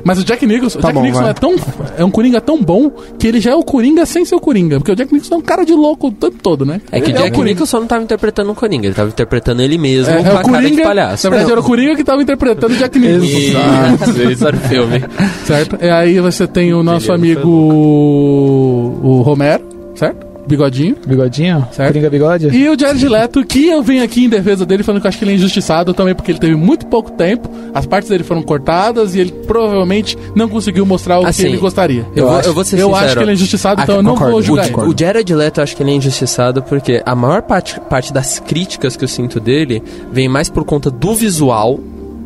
Mas 0.05 0.19
o 0.19 0.25
Jack 0.25 0.47
Nicholson, 0.47 0.79
o 0.79 0.83
Tá 0.83 0.89
Jack 0.89 0.95
bom, 0.99 1.03
Nicholson 1.03 1.23
vai. 1.23 1.31
é 1.31 1.35
tão 1.35 1.55
é 1.99 2.05
um 2.05 2.11
coringa 2.11 2.41
tão 2.41 2.63
bom 2.63 2.91
que 3.19 3.27
ele 3.27 3.41
já 3.41 3.51
é 3.53 3.55
o 3.55 3.63
coringa 3.63 4.05
sem 4.07 4.25
ser 4.25 4.35
o 4.35 4.41
coringa, 4.41 4.79
porque 4.79 4.93
o 4.93 4.97
Jack 4.97 5.13
Nicholson 5.13 5.35
é 5.35 5.39
um 5.39 5.43
cara 5.43 5.65
de 5.65 5.73
louco 5.73 6.09
o 6.09 6.13
tempo 6.13 6.37
todo, 6.43 6.65
né? 6.65 6.81
É 6.91 7.01
que 7.01 7.11
Ele 7.11 7.19
Jack 7.19 7.31
o 7.31 7.35
coringa. 7.35 7.55
Nicholson 7.55 7.81
não 7.81 7.87
tava 7.87 8.03
interpretando 8.05 8.51
um 8.51 8.55
Coringa, 8.55 8.87
ele 8.87 8.95
tava 8.95 9.09
interpretando 9.11 9.63
ele 9.63 9.79
mesmo 9.79 10.13
É, 10.13 10.23
com 10.23 10.29
é 10.29 10.31
a 10.31 10.41
o 10.41 10.45
cara 10.45 10.59
de 10.59 10.63
coringa, 10.69 10.83
palhaço. 10.83 11.27
na 11.27 11.31
verdade 11.31 11.53
era 11.53 11.61
o 11.61 11.65
coringa 11.65 11.97
que 11.97 12.05
tava 12.05 12.23
interpretando 12.23 12.73
o 12.73 12.77
Jack 12.77 12.99
Nicholson, 12.99 13.27
Isso, 13.27 14.23
isso 14.33 14.47
era 14.47 14.57
o 14.57 14.61
filme. 14.61 15.05
certo? 15.45 15.79
E 15.85 15.89
aí 15.91 16.19
você 16.21 16.47
tem 16.47 16.73
o 16.75 16.83
nosso 16.83 17.09
Beleza, 17.13 17.41
amigo 17.41 17.49
o 19.03 19.23
Romero, 19.23 19.63
certo? 19.95 20.30
Bigodinho. 20.47 20.97
Bigodinho? 21.07 21.67
Certo. 21.73 21.89
Coringa 21.93 22.11
bigode? 22.11 22.49
E 22.49 22.69
o 22.69 22.79
Jared 22.79 23.09
Leto, 23.09 23.45
que 23.45 23.67
eu 23.69 23.83
venho 23.83 24.03
aqui 24.03 24.25
em 24.25 24.29
defesa 24.29 24.67
dele 24.67 24.83
falando 24.83 25.01
que 25.01 25.07
eu 25.07 25.09
acho 25.09 25.19
que 25.19 25.25
ele 25.25 25.33
é 25.33 25.35
injustiçado 25.35 25.95
também, 25.95 26.15
porque 26.15 26.33
ele 26.33 26.39
teve 26.39 26.55
muito 26.57 26.87
pouco 26.87 27.11
tempo, 27.13 27.49
as 27.75 27.87
partes 27.87 28.09
dele 28.09 28.25
foram 28.25 28.43
cortadas 28.43 29.15
e 29.15 29.21
ele 29.21 29.33
provavelmente 29.47 30.17
não 30.35 30.49
conseguiu 30.49 30.85
mostrar 30.85 31.21
o 31.21 31.27
Assim, 31.27 31.43
que 31.45 31.49
ele 31.51 31.57
gostaria. 31.59 32.05
Eu, 32.17 32.27
vou, 32.29 32.41
eu 32.41 32.55
vou 32.55 32.65
ser 32.65 32.77
Eu 32.81 32.89
sincero. 32.89 33.05
acho 33.07 33.17
que 33.17 33.23
ele 33.23 33.31
é 33.31 33.35
injustiçado, 33.35 33.83
então 33.83 33.95
Ah, 33.95 33.99
eu 33.99 34.03
não 34.03 34.13
concordo, 34.13 34.33
vou 34.33 34.43
julgar 34.43 34.67
O, 34.67 34.81
ele. 34.83 34.91
o 34.93 34.99
Jared 34.99 35.35
Leto, 35.35 35.61
eu 35.61 35.65
acho 35.65 35.77
que 35.77 35.83
ele 35.83 35.91
é 35.91 35.95
injustiçado 35.95 36.63
porque 36.63 37.03
a 37.05 37.15
maior 37.15 37.43
parte, 37.43 37.79
parte 37.81 38.13
das 38.13 38.39
críticas 38.39 38.97
que 38.97 39.05
eu 39.05 39.09
sinto 39.09 39.39
dele 39.39 39.83
vem 40.13 40.29
mais 40.29 40.49
por 40.49 40.65
conta 40.65 40.91
do 40.91 41.15
visual 41.15 41.79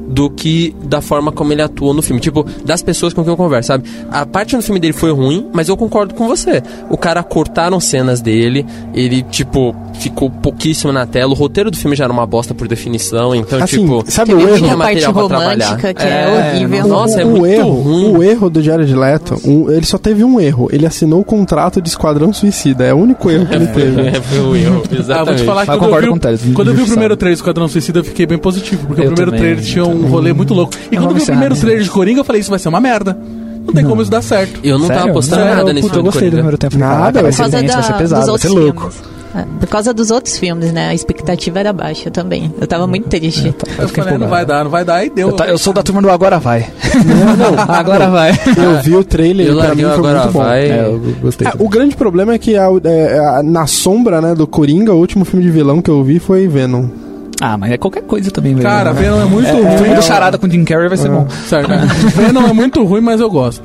do 0.07 0.29
que 0.31 0.75
da 0.85 1.01
forma 1.01 1.33
como 1.33 1.53
ele 1.53 1.63
atua 1.63 1.93
no 1.95 2.03
filme. 2.03 2.21
Tipo, 2.21 2.45
das 2.65 2.83
pessoas 2.83 3.13
com 3.15 3.23
quem 3.23 3.33
eu 3.33 3.37
converso, 3.37 3.69
sabe? 3.69 3.85
A 4.11 4.25
parte 4.27 4.55
no 4.57 4.63
filme 4.63 4.79
dele 4.81 4.93
foi 4.93 5.11
ruim, 5.13 5.47
mas 5.53 5.69
eu 5.69 5.77
concordo 5.77 6.15
com 6.15 6.27
você. 6.29 6.63
O 6.91 6.97
cara 6.97 7.23
cortaram 7.23 7.81
cenas 7.81 8.21
dele, 8.21 8.65
ele, 8.95 9.23
tipo, 9.23 9.75
ficou 9.95 10.31
pouquíssimo 10.31 10.93
na 10.93 11.07
tela. 11.07 11.33
O 11.33 11.35
roteiro 11.35 11.71
do 11.71 11.77
filme 11.77 11.97
já 11.97 12.05
era 12.05 12.13
uma 12.13 12.27
bosta 12.27 12.55
por 12.55 12.69
definição, 12.69 13.35
então, 13.35 13.63
Assim, 13.63 13.79
tipo... 13.81 14.05
sabe 14.09 14.35
o 14.35 14.41
erro? 14.41 14.59
tinha 14.59 14.77
material 14.77 15.13
pra 15.13 15.27
trabalhar. 15.27 15.67
romântica 15.67 15.95
que 15.95 16.03
é, 16.03 16.53
horrível. 16.59 16.87
Nossa, 16.89 17.21
é 17.21 17.25
o 17.25 17.29
muito 17.29 17.47
erro, 17.47 17.71
ruim. 17.81 18.17
O 18.17 18.23
erro 18.23 18.51
do 18.51 18.63
Jared 18.63 18.95
Leto, 18.95 19.37
um- 19.45 19.71
ele 19.71 19.87
só 19.87 19.99
teve 19.99 20.23
um 20.25 20.39
erro. 20.41 20.69
Ele 20.73 20.87
assinou 20.87 21.21
o 21.21 21.25
contrato 21.25 21.81
de 21.81 21.89
Esquadrão 21.89 22.33
Suicida. 22.33 22.85
É 22.85 22.93
o 22.93 22.97
único 22.99 23.31
erro 23.31 23.47
que 23.47 23.55
ele 23.55 23.67
teve. 23.73 24.01
É, 24.03 24.13
foi 24.21 24.41
o 24.41 24.57
erro, 24.57 24.83
Ah, 24.85 24.89
vou 24.89 24.99
exatamente. 24.99 25.39
te 25.41 25.45
falar 25.45 25.67
que 25.67 25.79
quando 25.79 25.95
eu, 25.95 26.01
vi, 26.01 26.09
com 26.09 26.15
o 26.51 26.53
quando 26.55 26.69
eu 26.69 26.75
vi 26.75 26.83
o 26.83 26.87
primeiro 26.87 27.17
trailer 27.17 27.37
do 27.37 27.41
Esquadrão 27.41 27.69
Suicida, 27.69 28.01
eu 28.01 28.05
fiquei 28.05 28.27
bem 28.27 28.39
positivo, 28.39 28.87
porque 28.87 29.03
Eu 29.03 29.07
o 29.07 29.15
primeiro 29.15 29.31
também, 29.33 29.41
trailer 29.55 29.65
tinha 29.65 29.85
um 29.85 29.94
rolê 30.03 30.33
muito 30.33 30.53
louco. 30.55 30.73
E 30.91 30.95
Eu 30.97 31.03
quando 31.03 31.11
eu 31.11 31.15
vi 31.17 31.21
não 31.21 31.23
o 31.23 31.27
primeiro 31.27 31.57
trailer 31.57 31.83
de 31.83 31.91
Coringa, 31.91 32.21
eu 32.21 32.25
falei, 32.25 32.41
isso 32.41 32.51
vai 32.51 32.59
ser 32.59 32.69
uma 32.69 32.81
merda. 32.81 33.17
Não 33.67 33.73
tem 33.73 33.85
como 33.85 34.03
isso 34.03 34.11
dar 34.11 34.23
certo. 34.23 34.61
Eu 34.63 34.79
não 34.79 34.87
tava 34.89 34.99
Sério? 35.01 35.13
apostando 35.13 35.41
Não, 35.45 35.55
nada 35.55 35.71
eu, 35.71 35.75
nesse 35.75 35.81
puta, 35.81 35.87
eu 35.87 35.91
filme 35.95 36.03
do 36.03 36.13
gostei 36.13 36.31
do 36.31 36.35
primeiro 36.35 36.59
tempo. 36.59 36.79
Nada, 36.79 37.23
vai 37.23 37.33
ser 37.33 37.49
denso, 37.49 37.73
vai 37.75 37.83
ser 37.83 37.93
pesado, 37.95 38.27
vai 38.27 38.39
ser 38.39 38.49
louco. 38.49 38.91
filmes. 38.91 39.15
É, 39.37 39.43
por 39.59 39.67
causa 39.69 39.93
dos 39.93 40.13
outros 40.13 40.39
filmes, 40.39 40.71
né? 40.73 40.89
A 40.91 40.95
expectativa 40.95 41.59
era 41.59 41.73
baixa 41.73 42.09
também. 42.09 42.55
Eu 42.61 42.67
tava 42.69 42.87
muito 42.87 43.09
triste. 43.09 43.53
Eu 43.79 43.89
falei, 43.89 44.15
ah, 44.15 44.19
não 44.19 44.29
vai 44.29 44.47
dar, 44.47 44.63
não 44.63 44.71
vai 44.71 44.85
dar, 44.85 45.05
e 45.05 45.11
deu. 45.11 45.31
Eu, 45.31 45.35
tá- 45.35 45.47
eu 45.47 45.59
sou 45.59 45.73
da 45.73 45.83
turma 45.83 46.01
do 46.03 46.09
Agora 46.11 46.39
Vai. 46.39 46.69
Agora 47.67 48.09
vai. 48.11 48.31
Eu 48.57 48.81
vi 48.83 48.95
o 48.95 49.03
trailer 49.03 49.47
Eu 49.49 49.55
e 49.55 49.61
pra 49.61 49.75
mim 49.75 49.83
foi 49.83 49.91
agora 49.93 50.21
muito 50.21 50.33
bom. 50.33 50.39
vai. 50.41 50.71
É, 50.71 50.87
eu 50.87 51.01
gostei. 51.21 51.49
É, 51.49 51.53
o 51.59 51.69
grande 51.69 51.97
problema 51.97 52.35
é 52.35 52.39
que 52.39 52.57
a- 52.57 52.69
é, 52.85 53.19
a- 53.19 53.43
na 53.43 53.67
sombra 53.67 54.21
né, 54.21 54.35
do 54.35 54.47
Coringa, 54.47 54.93
o 54.93 54.99
último 54.99 55.25
filme 55.25 55.45
de 55.45 55.51
vilão 55.51 55.81
que 55.83 55.91
eu 55.91 56.05
vi 56.05 56.19
foi 56.21 56.47
Venom. 56.47 56.85
Ah, 57.41 57.59
mas 57.59 57.73
é 57.73 57.77
qualquer 57.77 58.03
coisa 58.03 58.31
também, 58.31 58.55
velho. 58.55 58.67
Cara, 58.67 58.91
É. 58.91 58.93
Venom 58.93 59.21
é 59.21 59.25
muito 59.25 59.49
É, 59.49 59.53
ruim. 59.53 59.75
o 59.75 59.79
filme 59.79 59.95
do 59.97 60.03
Charada 60.03 60.39
com 60.39 60.49
Jim 60.49 60.65
Carrey 60.65 60.89
vai 60.89 60.97
ser 60.97 61.09
bom. 61.11 61.27
Certo. 61.49 61.69
Venom 62.17 62.47
é 62.49 62.53
muito 62.53 62.83
ruim, 62.85 63.01
mas 63.01 63.21
eu 63.21 63.29
gosto. 63.31 63.63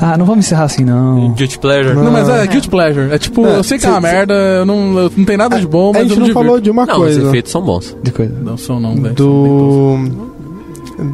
Ah, 0.00 0.16
não 0.18 0.26
vamos 0.26 0.44
encerrar 0.46 0.64
assim, 0.64 0.84
não. 0.84 1.30
Guilty 1.32 1.58
Pleasure. 1.58 1.94
Não, 1.94 2.10
mas 2.12 2.28
é 2.28 2.46
guilty 2.46 2.68
pleasure. 2.68 3.10
É 3.12 3.18
tipo, 3.18 3.46
É, 3.46 3.56
eu 3.58 3.62
sei 3.62 3.78
que 3.78 3.86
é 3.86 3.88
uma 3.90 4.00
merda, 4.00 4.34
eu 4.34 4.66
não, 4.66 4.98
eu 4.98 5.12
não 5.16 5.24
tem 5.24 5.36
nada 5.36 5.58
de 5.58 5.66
bom, 5.66 5.90
A 5.90 5.92
mas 5.94 6.08
gente 6.08 6.20
eu 6.20 6.26
não 6.26 6.34
falou 6.34 6.60
de 6.60 6.70
uma 6.70 6.84
Não, 6.86 6.96
coisa. 6.96 7.20
os 7.22 7.28
efeitos 7.28 7.50
são 7.52 7.62
bons. 7.62 7.96
De 8.02 8.10
coisa. 8.12 8.34
Não 8.42 8.56
são 8.56 8.78
não, 8.78 8.94
velho. 8.96 9.14
Do. 9.14 9.98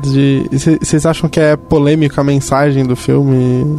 De. 0.03 0.45
Vocês 0.83 1.07
acham 1.07 1.29
que 1.29 1.39
é 1.41 1.57
polêmica 1.57 2.20
a 2.20 2.24
mensagem 2.24 2.85
do 2.85 2.97
filme? 2.97 3.79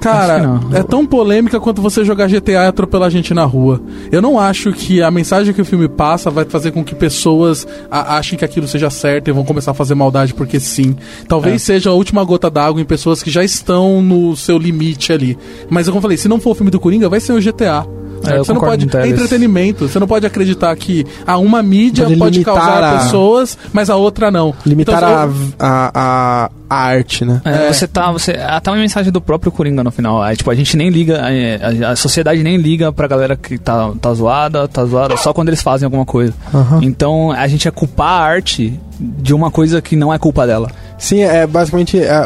Cara, 0.00 0.60
é 0.72 0.82
tão 0.82 1.04
polêmica 1.06 1.58
quanto 1.58 1.82
você 1.82 2.04
jogar 2.04 2.28
GTA 2.28 2.52
e 2.52 2.56
atropelar 2.66 3.10
gente 3.10 3.32
na 3.34 3.44
rua. 3.44 3.80
Eu 4.12 4.22
não 4.22 4.38
acho 4.38 4.72
que 4.72 5.02
a 5.02 5.10
mensagem 5.10 5.52
que 5.52 5.60
o 5.60 5.64
filme 5.64 5.88
passa 5.88 6.30
vai 6.30 6.44
fazer 6.44 6.70
com 6.70 6.84
que 6.84 6.94
pessoas 6.94 7.66
achem 7.90 8.38
que 8.38 8.44
aquilo 8.44 8.68
seja 8.68 8.88
certo 8.90 9.28
e 9.28 9.32
vão 9.32 9.44
começar 9.44 9.72
a 9.72 9.74
fazer 9.74 9.94
maldade 9.94 10.32
porque 10.34 10.60
sim. 10.60 10.94
Talvez 11.28 11.56
É. 11.56 11.58
seja 11.58 11.90
a 11.90 11.92
última 11.94 12.22
gota 12.24 12.50
d'água 12.50 12.80
em 12.80 12.84
pessoas 12.84 13.22
que 13.22 13.30
já 13.30 13.42
estão 13.42 14.00
no 14.02 14.36
seu 14.36 14.58
limite 14.58 15.12
ali. 15.12 15.36
Mas 15.68 15.86
como 15.86 15.98
eu 15.98 16.02
falei, 16.02 16.16
se 16.16 16.28
não 16.28 16.38
for 16.40 16.50
o 16.50 16.54
filme 16.54 16.70
do 16.70 16.78
Coringa, 16.78 17.08
vai 17.08 17.18
ser 17.20 17.32
o 17.32 17.40
GTA. 17.40 17.86
É, 18.24 18.38
você 18.38 18.52
não 18.52 18.60
pode. 18.60 18.88
É 18.96 19.08
entretenimento. 19.08 19.88
Você 19.88 19.98
não 19.98 20.06
pode 20.06 20.26
acreditar 20.26 20.74
que 20.76 21.06
a 21.26 21.36
uma 21.38 21.62
mídia 21.62 22.04
Pode 22.06 22.18
pode, 22.18 22.44
causar 22.44 22.82
a- 22.82 22.98
pessoas, 22.98 23.56
mas 23.72 23.90
a 23.90 23.96
outra 23.96 24.30
não. 24.30 24.54
Limitar 24.64 24.96
Então, 24.96 25.08
a, 25.08 25.22
eu- 25.24 25.32
a, 25.58 25.90
a, 25.94 26.50
a 26.68 26.76
arte, 26.76 27.24
né? 27.24 27.40
É, 27.44 27.72
Você 27.72 27.86
tá. 27.86 28.10
Você, 28.12 28.32
até 28.32 28.70
uma 28.70 28.78
mensagem 28.78 29.12
do 29.12 29.20
próprio 29.20 29.52
Coringa 29.52 29.84
no 29.84 29.90
final. 29.90 30.22
Aí, 30.22 30.36
tipo, 30.36 30.50
a 30.50 30.54
gente 30.54 30.76
nem 30.76 30.88
liga, 30.88 31.16
é, 31.30 31.84
a, 31.84 31.90
a 31.92 31.96
sociedade 31.96 32.42
nem 32.42 32.56
liga 32.56 32.92
pra 32.92 33.06
galera 33.06 33.36
que 33.36 33.58
tá, 33.58 33.92
tá 34.00 34.12
zoada, 34.14 34.66
tá 34.68 34.84
zoada, 34.84 35.16
só 35.16 35.32
quando 35.32 35.48
eles 35.48 35.62
fazem 35.62 35.84
alguma 35.86 36.04
coisa. 36.04 36.32
Aham. 36.54 36.80
Então 36.82 37.30
a 37.32 37.46
gente 37.48 37.68
é 37.68 37.70
culpar 37.70 38.08
a 38.22 38.24
arte 38.24 38.78
de 38.98 39.34
uma 39.34 39.50
coisa 39.50 39.80
que 39.82 39.94
não 39.96 40.12
é 40.12 40.18
culpa 40.18 40.46
dela. 40.46 40.70
Sim, 40.98 41.20
é 41.20 41.46
basicamente 41.46 41.98
é, 42.00 42.22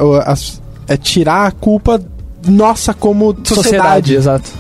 é 0.89 0.97
tirar 0.97 1.47
a 1.47 1.51
culpa 1.51 2.01
nossa 2.47 2.95
como 2.95 3.37
sociedade. 3.45 4.15
exato. 4.15 4.51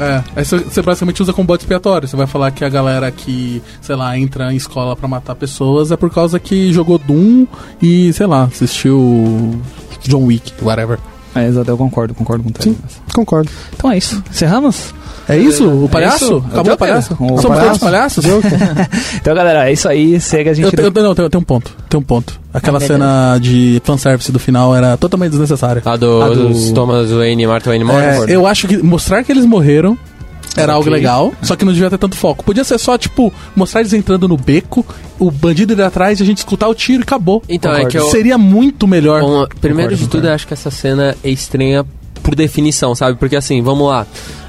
É, 0.00 0.22
aí 0.36 0.44
você 0.44 0.82
basicamente 0.82 1.22
usa 1.22 1.32
como 1.32 1.46
bode 1.46 1.62
expiatório. 1.62 2.06
Você 2.06 2.16
vai 2.16 2.26
falar 2.26 2.50
que 2.50 2.64
a 2.64 2.68
galera 2.68 3.10
que, 3.10 3.62
sei 3.80 3.96
lá, 3.96 4.16
entra 4.18 4.52
em 4.52 4.56
escola 4.56 4.94
pra 4.94 5.08
matar 5.08 5.34
pessoas 5.34 5.90
é 5.90 5.96
por 5.96 6.10
causa 6.10 6.38
que 6.38 6.72
jogou 6.72 6.98
Doom 6.98 7.46
e, 7.82 8.12
sei 8.12 8.26
lá, 8.26 8.44
assistiu 8.44 9.60
John 10.02 10.24
Wick, 10.24 10.52
whatever. 10.62 10.98
É, 11.34 11.46
exato, 11.46 11.70
eu 11.70 11.76
concordo, 11.76 12.14
concordo 12.14 12.42
com 12.42 12.50
o 12.50 12.52
Teles. 12.52 12.76
Concordo. 13.14 13.50
Então 13.74 13.90
é 13.90 13.98
isso. 13.98 14.22
Encerramos? 14.30 14.94
É 15.28 15.36
isso? 15.36 15.68
O 15.68 15.88
palhaço? 15.88 16.24
isso? 16.24 16.44
Acabou 16.50 16.72
o 16.72 16.76
palhaço? 16.78 17.14
O 17.14 17.26
Somos 17.40 17.42
palhaço? 17.44 17.64
todos 17.66 17.78
palhaços? 17.80 18.24
Então, 19.20 19.34
galera, 19.34 19.68
é 19.68 19.72
isso 19.72 19.88
aí. 19.88 20.18
Segue 20.20 20.50
a 20.50 20.54
gente. 20.54 20.64
Eu, 20.64 20.70
te- 20.90 20.98
eu, 20.98 21.02
não, 21.02 21.40
um 21.40 21.44
ponto. 21.44 21.70
Tem 21.88 21.98
um 22.00 22.02
ponto. 22.02 22.40
Aquela 22.54 22.78
Ah, 22.78 22.80
cena 22.80 23.38
de 23.40 23.80
fanservice 23.84 24.32
do 24.32 24.38
final 24.38 24.74
era 24.74 24.96
totalmente 24.96 25.30
desnecessária. 25.32 25.82
A 25.84 25.96
do, 25.96 26.22
A 26.22 26.28
do- 26.28 26.48
dos 26.48 26.70
Thomas 26.72 27.10
Wayne 27.10 27.42
e 27.42 27.46
Martha 27.46 27.70
Wayne 27.70 27.84
Moore. 27.84 28.02
É, 28.02 28.24
eu 28.34 28.46
acho 28.46 28.66
que 28.66 28.78
mostrar 28.78 29.22
que 29.22 29.30
eles 29.32 29.44
morreram 29.44 29.98
era 30.56 30.72
algo 30.72 30.88
Ok. 30.88 30.92
legal, 30.92 31.32
só 31.42 31.54
que 31.54 31.64
não 31.64 31.72
devia 31.72 31.90
ter 31.90 31.98
tanto 31.98 32.16
foco. 32.16 32.42
Podia 32.42 32.64
ser 32.64 32.78
só, 32.78 32.96
tipo, 32.96 33.32
mostrar 33.54 33.80
eles 33.80 33.92
entrando 33.92 34.26
no 34.26 34.36
beco, 34.36 34.84
o 35.18 35.30
bandido 35.30 35.72
ir 35.74 35.82
atrás 35.82 36.18
e 36.18 36.22
a 36.22 36.26
gente 36.26 36.38
escutar 36.38 36.68
o 36.68 36.74
tiro 36.74 37.00
e 37.00 37.04
acabou. 37.04 37.42
Então, 37.48 37.72
é 37.74 37.84
que 37.84 37.98
eu- 37.98 38.08
Seria 38.10 38.38
muito 38.38 38.88
melhor. 38.88 39.20
Bom, 39.20 39.46
primeiro 39.60 39.90
Concordo, 39.90 39.96
de 39.96 40.02
tudo, 40.04 40.10
concordo. 40.10 40.28
eu 40.28 40.34
acho 40.34 40.46
que 40.46 40.54
essa 40.54 40.70
cena 40.70 41.14
é 41.22 41.30
estranha 41.30 41.84
por 42.22 42.34
definição, 42.34 42.94
sabe? 42.94 43.16
Porque 43.18 43.36
assim, 43.36 43.62
vamos 43.62 43.86
lá. 43.88 44.06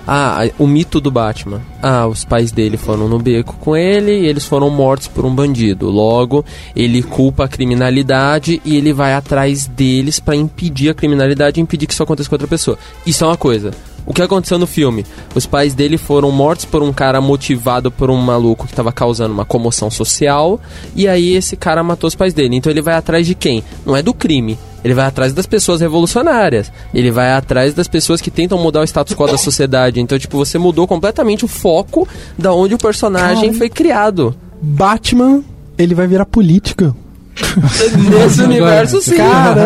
Ah, 0.07 0.47
o 0.57 0.65
mito 0.65 0.99
do 0.99 1.11
Batman. 1.11 1.61
Ah, 1.81 2.07
os 2.07 2.25
pais 2.25 2.51
dele 2.51 2.77
foram 2.77 3.07
no 3.07 3.19
beco 3.19 3.55
com 3.59 3.75
ele 3.75 4.21
e 4.21 4.25
eles 4.25 4.45
foram 4.45 4.69
mortos 4.69 5.07
por 5.07 5.25
um 5.25 5.33
bandido. 5.33 5.89
Logo, 5.89 6.43
ele 6.75 7.03
culpa 7.03 7.45
a 7.45 7.47
criminalidade 7.47 8.61
e 8.65 8.75
ele 8.75 8.91
vai 8.93 9.13
atrás 9.13 9.67
deles 9.67 10.19
pra 10.19 10.35
impedir 10.35 10.89
a 10.89 10.93
criminalidade 10.93 11.59
e 11.59 11.63
impedir 11.63 11.87
que 11.87 11.93
isso 11.93 12.03
aconteça 12.03 12.29
com 12.29 12.35
outra 12.35 12.47
pessoa. 12.47 12.77
Isso 13.05 13.23
é 13.23 13.27
uma 13.27 13.37
coisa. 13.37 13.71
O 14.09 14.13
que 14.13 14.23
aconteceu 14.23 14.57
no 14.57 14.65
filme? 14.65 15.05
Os 15.35 15.45
pais 15.45 15.75
dele 15.75 15.95
foram 15.95 16.31
mortos 16.31 16.65
por 16.65 16.81
um 16.81 16.91
cara 16.91 17.21
motivado 17.21 17.91
por 17.91 18.09
um 18.09 18.17
maluco 18.17 18.65
que 18.65 18.73
estava 18.73 18.91
causando 18.91 19.35
uma 19.35 19.45
comoção 19.45 19.91
social. 19.91 20.59
E 20.95 21.07
aí 21.07 21.35
esse 21.35 21.55
cara 21.55 21.83
matou 21.83 22.07
os 22.07 22.15
pais 22.15 22.33
dele. 22.33 22.55
Então 22.55 22.71
ele 22.71 22.81
vai 22.81 22.95
atrás 22.95 23.27
de 23.27 23.35
quem? 23.35 23.63
Não 23.85 23.95
é 23.95 24.01
do 24.01 24.11
crime. 24.11 24.57
Ele 24.83 24.95
vai 24.95 25.05
atrás 25.05 25.31
das 25.31 25.45
pessoas 25.45 25.79
revolucionárias. 25.79 26.71
Ele 26.91 27.11
vai 27.11 27.33
atrás 27.33 27.75
das 27.75 27.87
pessoas 27.87 28.19
que 28.19 28.31
tentam 28.31 28.57
mudar 28.57 28.81
o 28.81 28.83
status 28.83 29.15
quo 29.15 29.27
da 29.27 29.37
sociedade. 29.37 30.01
Então, 30.01 30.17
tipo, 30.17 30.37
você 30.37 30.57
mudou 30.57 30.87
completamente 30.87 31.45
o 31.45 31.47
foco 31.47 32.07
da 32.35 32.51
onde 32.51 32.73
o 32.73 32.79
personagem 32.79 33.53
foi 33.53 33.69
criado. 33.69 34.35
Batman, 34.59 35.43
ele 35.77 35.93
vai 35.93 36.07
virar 36.07 36.25
política. 36.25 36.95
Nesse 38.09 38.41
universo, 38.41 39.01
sim. 39.01 39.15
Caramba! 39.17 39.61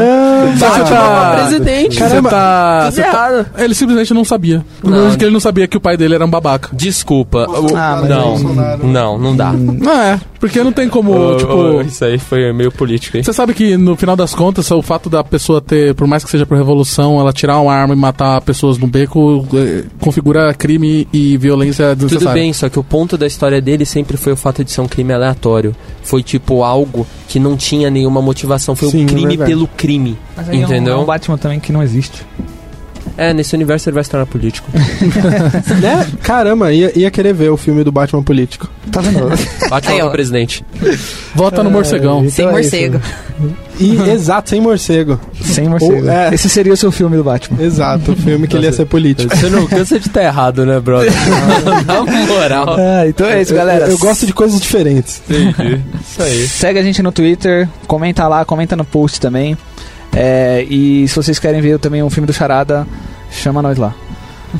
Batman 0.59 0.97
é 0.97 1.35
presidente. 1.35 1.97
Caramba. 1.97 2.29
Você 2.29 2.35
tá, 2.35 2.79
Tudo 2.85 2.93
você 2.95 3.01
tá- 3.01 3.07
errado. 3.07 3.45
Ele 3.57 3.75
simplesmente 3.75 4.13
não 4.13 4.23
sabia. 4.25 4.65
O 4.83 4.89
Não. 4.89 5.11
é 5.11 5.15
que 5.15 5.23
ele 5.23 5.31
não 5.31 5.39
sabia 5.39 5.67
que 5.67 5.77
o 5.77 5.81
pai 5.81 5.97
dele 5.97 6.15
era 6.15 6.25
um 6.25 6.29
babaca. 6.29 6.69
Desculpa. 6.73 7.45
Ah, 7.75 7.97
mas 8.01 8.09
não, 8.09 8.37
não, 8.83 9.17
não 9.17 9.35
dá. 9.35 9.51
Não 9.53 9.91
é, 9.91 10.19
porque 10.39 10.63
não 10.63 10.71
tem 10.71 10.87
como, 10.89 11.13
Ô, 11.13 11.37
tipo... 11.37 11.53
ô, 11.53 11.81
isso 11.81 12.03
aí 12.03 12.17
foi 12.17 12.51
meio 12.53 12.71
político, 12.71 13.17
hein? 13.17 13.23
Você 13.23 13.33
sabe 13.33 13.53
que 13.53 13.77
no 13.77 13.95
final 13.95 14.15
das 14.15 14.33
contas, 14.35 14.69
o 14.71 14.81
fato 14.81 15.09
da 15.09 15.23
pessoa 15.23 15.61
ter, 15.61 15.93
por 15.95 16.07
mais 16.07 16.23
que 16.23 16.29
seja 16.29 16.45
por 16.45 16.57
revolução, 16.57 17.19
ela 17.19 17.31
tirar 17.33 17.59
uma 17.59 17.73
arma 17.73 17.93
e 17.93 17.97
matar 17.97 18.41
pessoas 18.41 18.77
no 18.77 18.87
beco, 18.87 19.45
eh, 19.53 19.83
configura 19.99 20.53
crime 20.53 21.07
e 21.13 21.37
violência 21.37 21.89
Tudo 21.89 22.05
desnecessária. 22.07 22.41
bem, 22.41 22.53
só 22.53 22.69
que 22.69 22.79
o 22.79 22.83
ponto 22.83 23.17
da 23.17 23.25
história 23.27 23.61
dele 23.61 23.85
sempre 23.85 24.17
foi 24.17 24.33
o 24.33 24.37
fato 24.37 24.63
de 24.63 24.71
ser 24.71 24.81
um 24.81 24.87
crime 24.87 25.13
aleatório. 25.13 25.75
Foi 26.03 26.21
tipo 26.21 26.63
algo 26.63 27.07
que 27.27 27.39
não 27.39 27.55
tinha 27.63 27.89
nenhuma 27.89 28.21
motivação. 28.21 28.75
Foi 28.75 28.89
Sim, 28.89 29.01
um 29.01 29.03
é 29.03 29.07
crime 29.07 29.27
verdade. 29.29 29.49
pelo 29.51 29.67
crime. 29.67 30.17
Mas 30.35 30.49
aí 30.49 30.57
é 30.57 30.59
um- 30.59 30.63
Entendeu? 30.65 30.93
É 30.95 30.97
um 30.97 31.05
Batman 31.05 31.37
também 31.37 31.59
que 31.59 31.71
não 31.71 31.81
existe. 31.81 32.25
É, 33.15 33.31
nesse 33.33 33.53
universo 33.55 33.89
ele 33.89 33.95
vai 33.95 34.03
se 34.03 34.09
tornar 34.09 34.25
político. 34.25 34.67
né? 35.81 36.07
Caramba, 36.23 36.73
ia, 36.73 36.91
ia 36.97 37.11
querer 37.11 37.33
ver 37.33 37.49
o 37.49 37.57
filme 37.57 37.83
do 37.83 37.91
Batman 37.91 38.23
político. 38.23 38.67
Tá 38.91 39.01
vendo? 39.01 39.29
Batman 39.69 39.93
Aí, 39.93 40.01
ó. 40.01 40.07
é 40.07 40.11
presidente. 40.11 40.65
Vota 41.35 41.61
no 41.63 41.69
morcegão. 41.69 42.27
Sem 42.29 42.45
Então 42.45 42.57
é 42.57 42.61
isso. 42.61 42.71
morcego. 42.75 43.01
E, 43.79 43.95
exato, 44.11 44.49
sem 44.49 44.61
morcego. 44.61 45.19
Sem 45.43 45.67
morcego. 45.69 46.05
Ou- 46.05 46.09
é. 46.11 46.33
Esse 46.33 46.49
seria 46.49 46.73
o 46.73 46.77
seu 46.77 46.91
filme 46.91 47.15
do 47.17 47.23
Batman. 47.23 47.61
Exato, 47.63 48.11
o 48.11 48.15
filme 48.15 48.47
que 48.47 48.55
ele 48.55 48.65
ia 48.65 48.73
ser 48.73 48.85
político. 48.85 49.35
Você 49.35 49.49
não 49.49 49.65
cansa 49.67 49.99
de 49.99 50.07
estar 50.07 50.23
errado, 50.23 50.65
né, 50.65 50.79
brother? 50.79 51.11
Na 51.85 52.01
moral. 52.25 52.75
Ah, 52.77 53.07
então 53.07 53.27
é 53.27 53.41
isso, 53.41 53.53
galera. 53.53 53.85
Eu, 53.85 53.91
eu 53.91 53.97
gosto 53.99 54.25
de 54.25 54.33
coisas 54.33 54.59
diferentes. 54.59 55.21
Entendi. 55.29 55.81
Isso 56.01 56.21
aí. 56.21 56.47
Segue 56.47 56.79
a 56.79 56.83
gente 56.83 57.01
no 57.03 57.11
Twitter, 57.11 57.67
comenta 57.87 58.27
lá, 58.27 58.43
comenta 58.45 58.75
no 58.75 58.85
post 58.85 59.19
também. 59.19 59.57
É, 60.15 60.65
e 60.69 61.07
se 61.07 61.15
vocês 61.15 61.39
querem 61.39 61.61
ver 61.61 61.79
também 61.79 62.03
um 62.03 62.09
filme 62.09 62.27
do 62.27 62.33
Charada, 62.33 62.85
chama 63.31 63.61
nós 63.61 63.77
lá. 63.77 63.93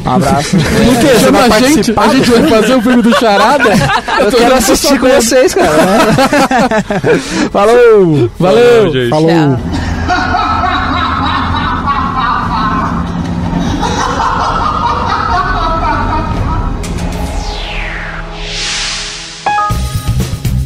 Um 0.03 0.09
abraço. 0.09 0.57
Chama 1.23 1.41
a 1.43 1.59
gente, 1.59 1.93
a 1.95 2.07
gente 2.07 2.31
vai 2.31 2.47
fazer 2.49 2.73
o 2.73 2.81
filme 2.81 3.01
do 3.03 3.13
Charada? 3.19 3.69
Eu 4.19 4.31
tô- 4.31 4.37
quero 4.37 4.55
assistir 4.55 4.99
com 4.99 5.07
vocês, 5.07 5.53
cara. 5.53 5.69
Falou! 7.53 8.27
Valeu! 8.39 8.91
gente. 8.91 9.09
Falou. 9.09 9.29
Tchau. 9.29 9.59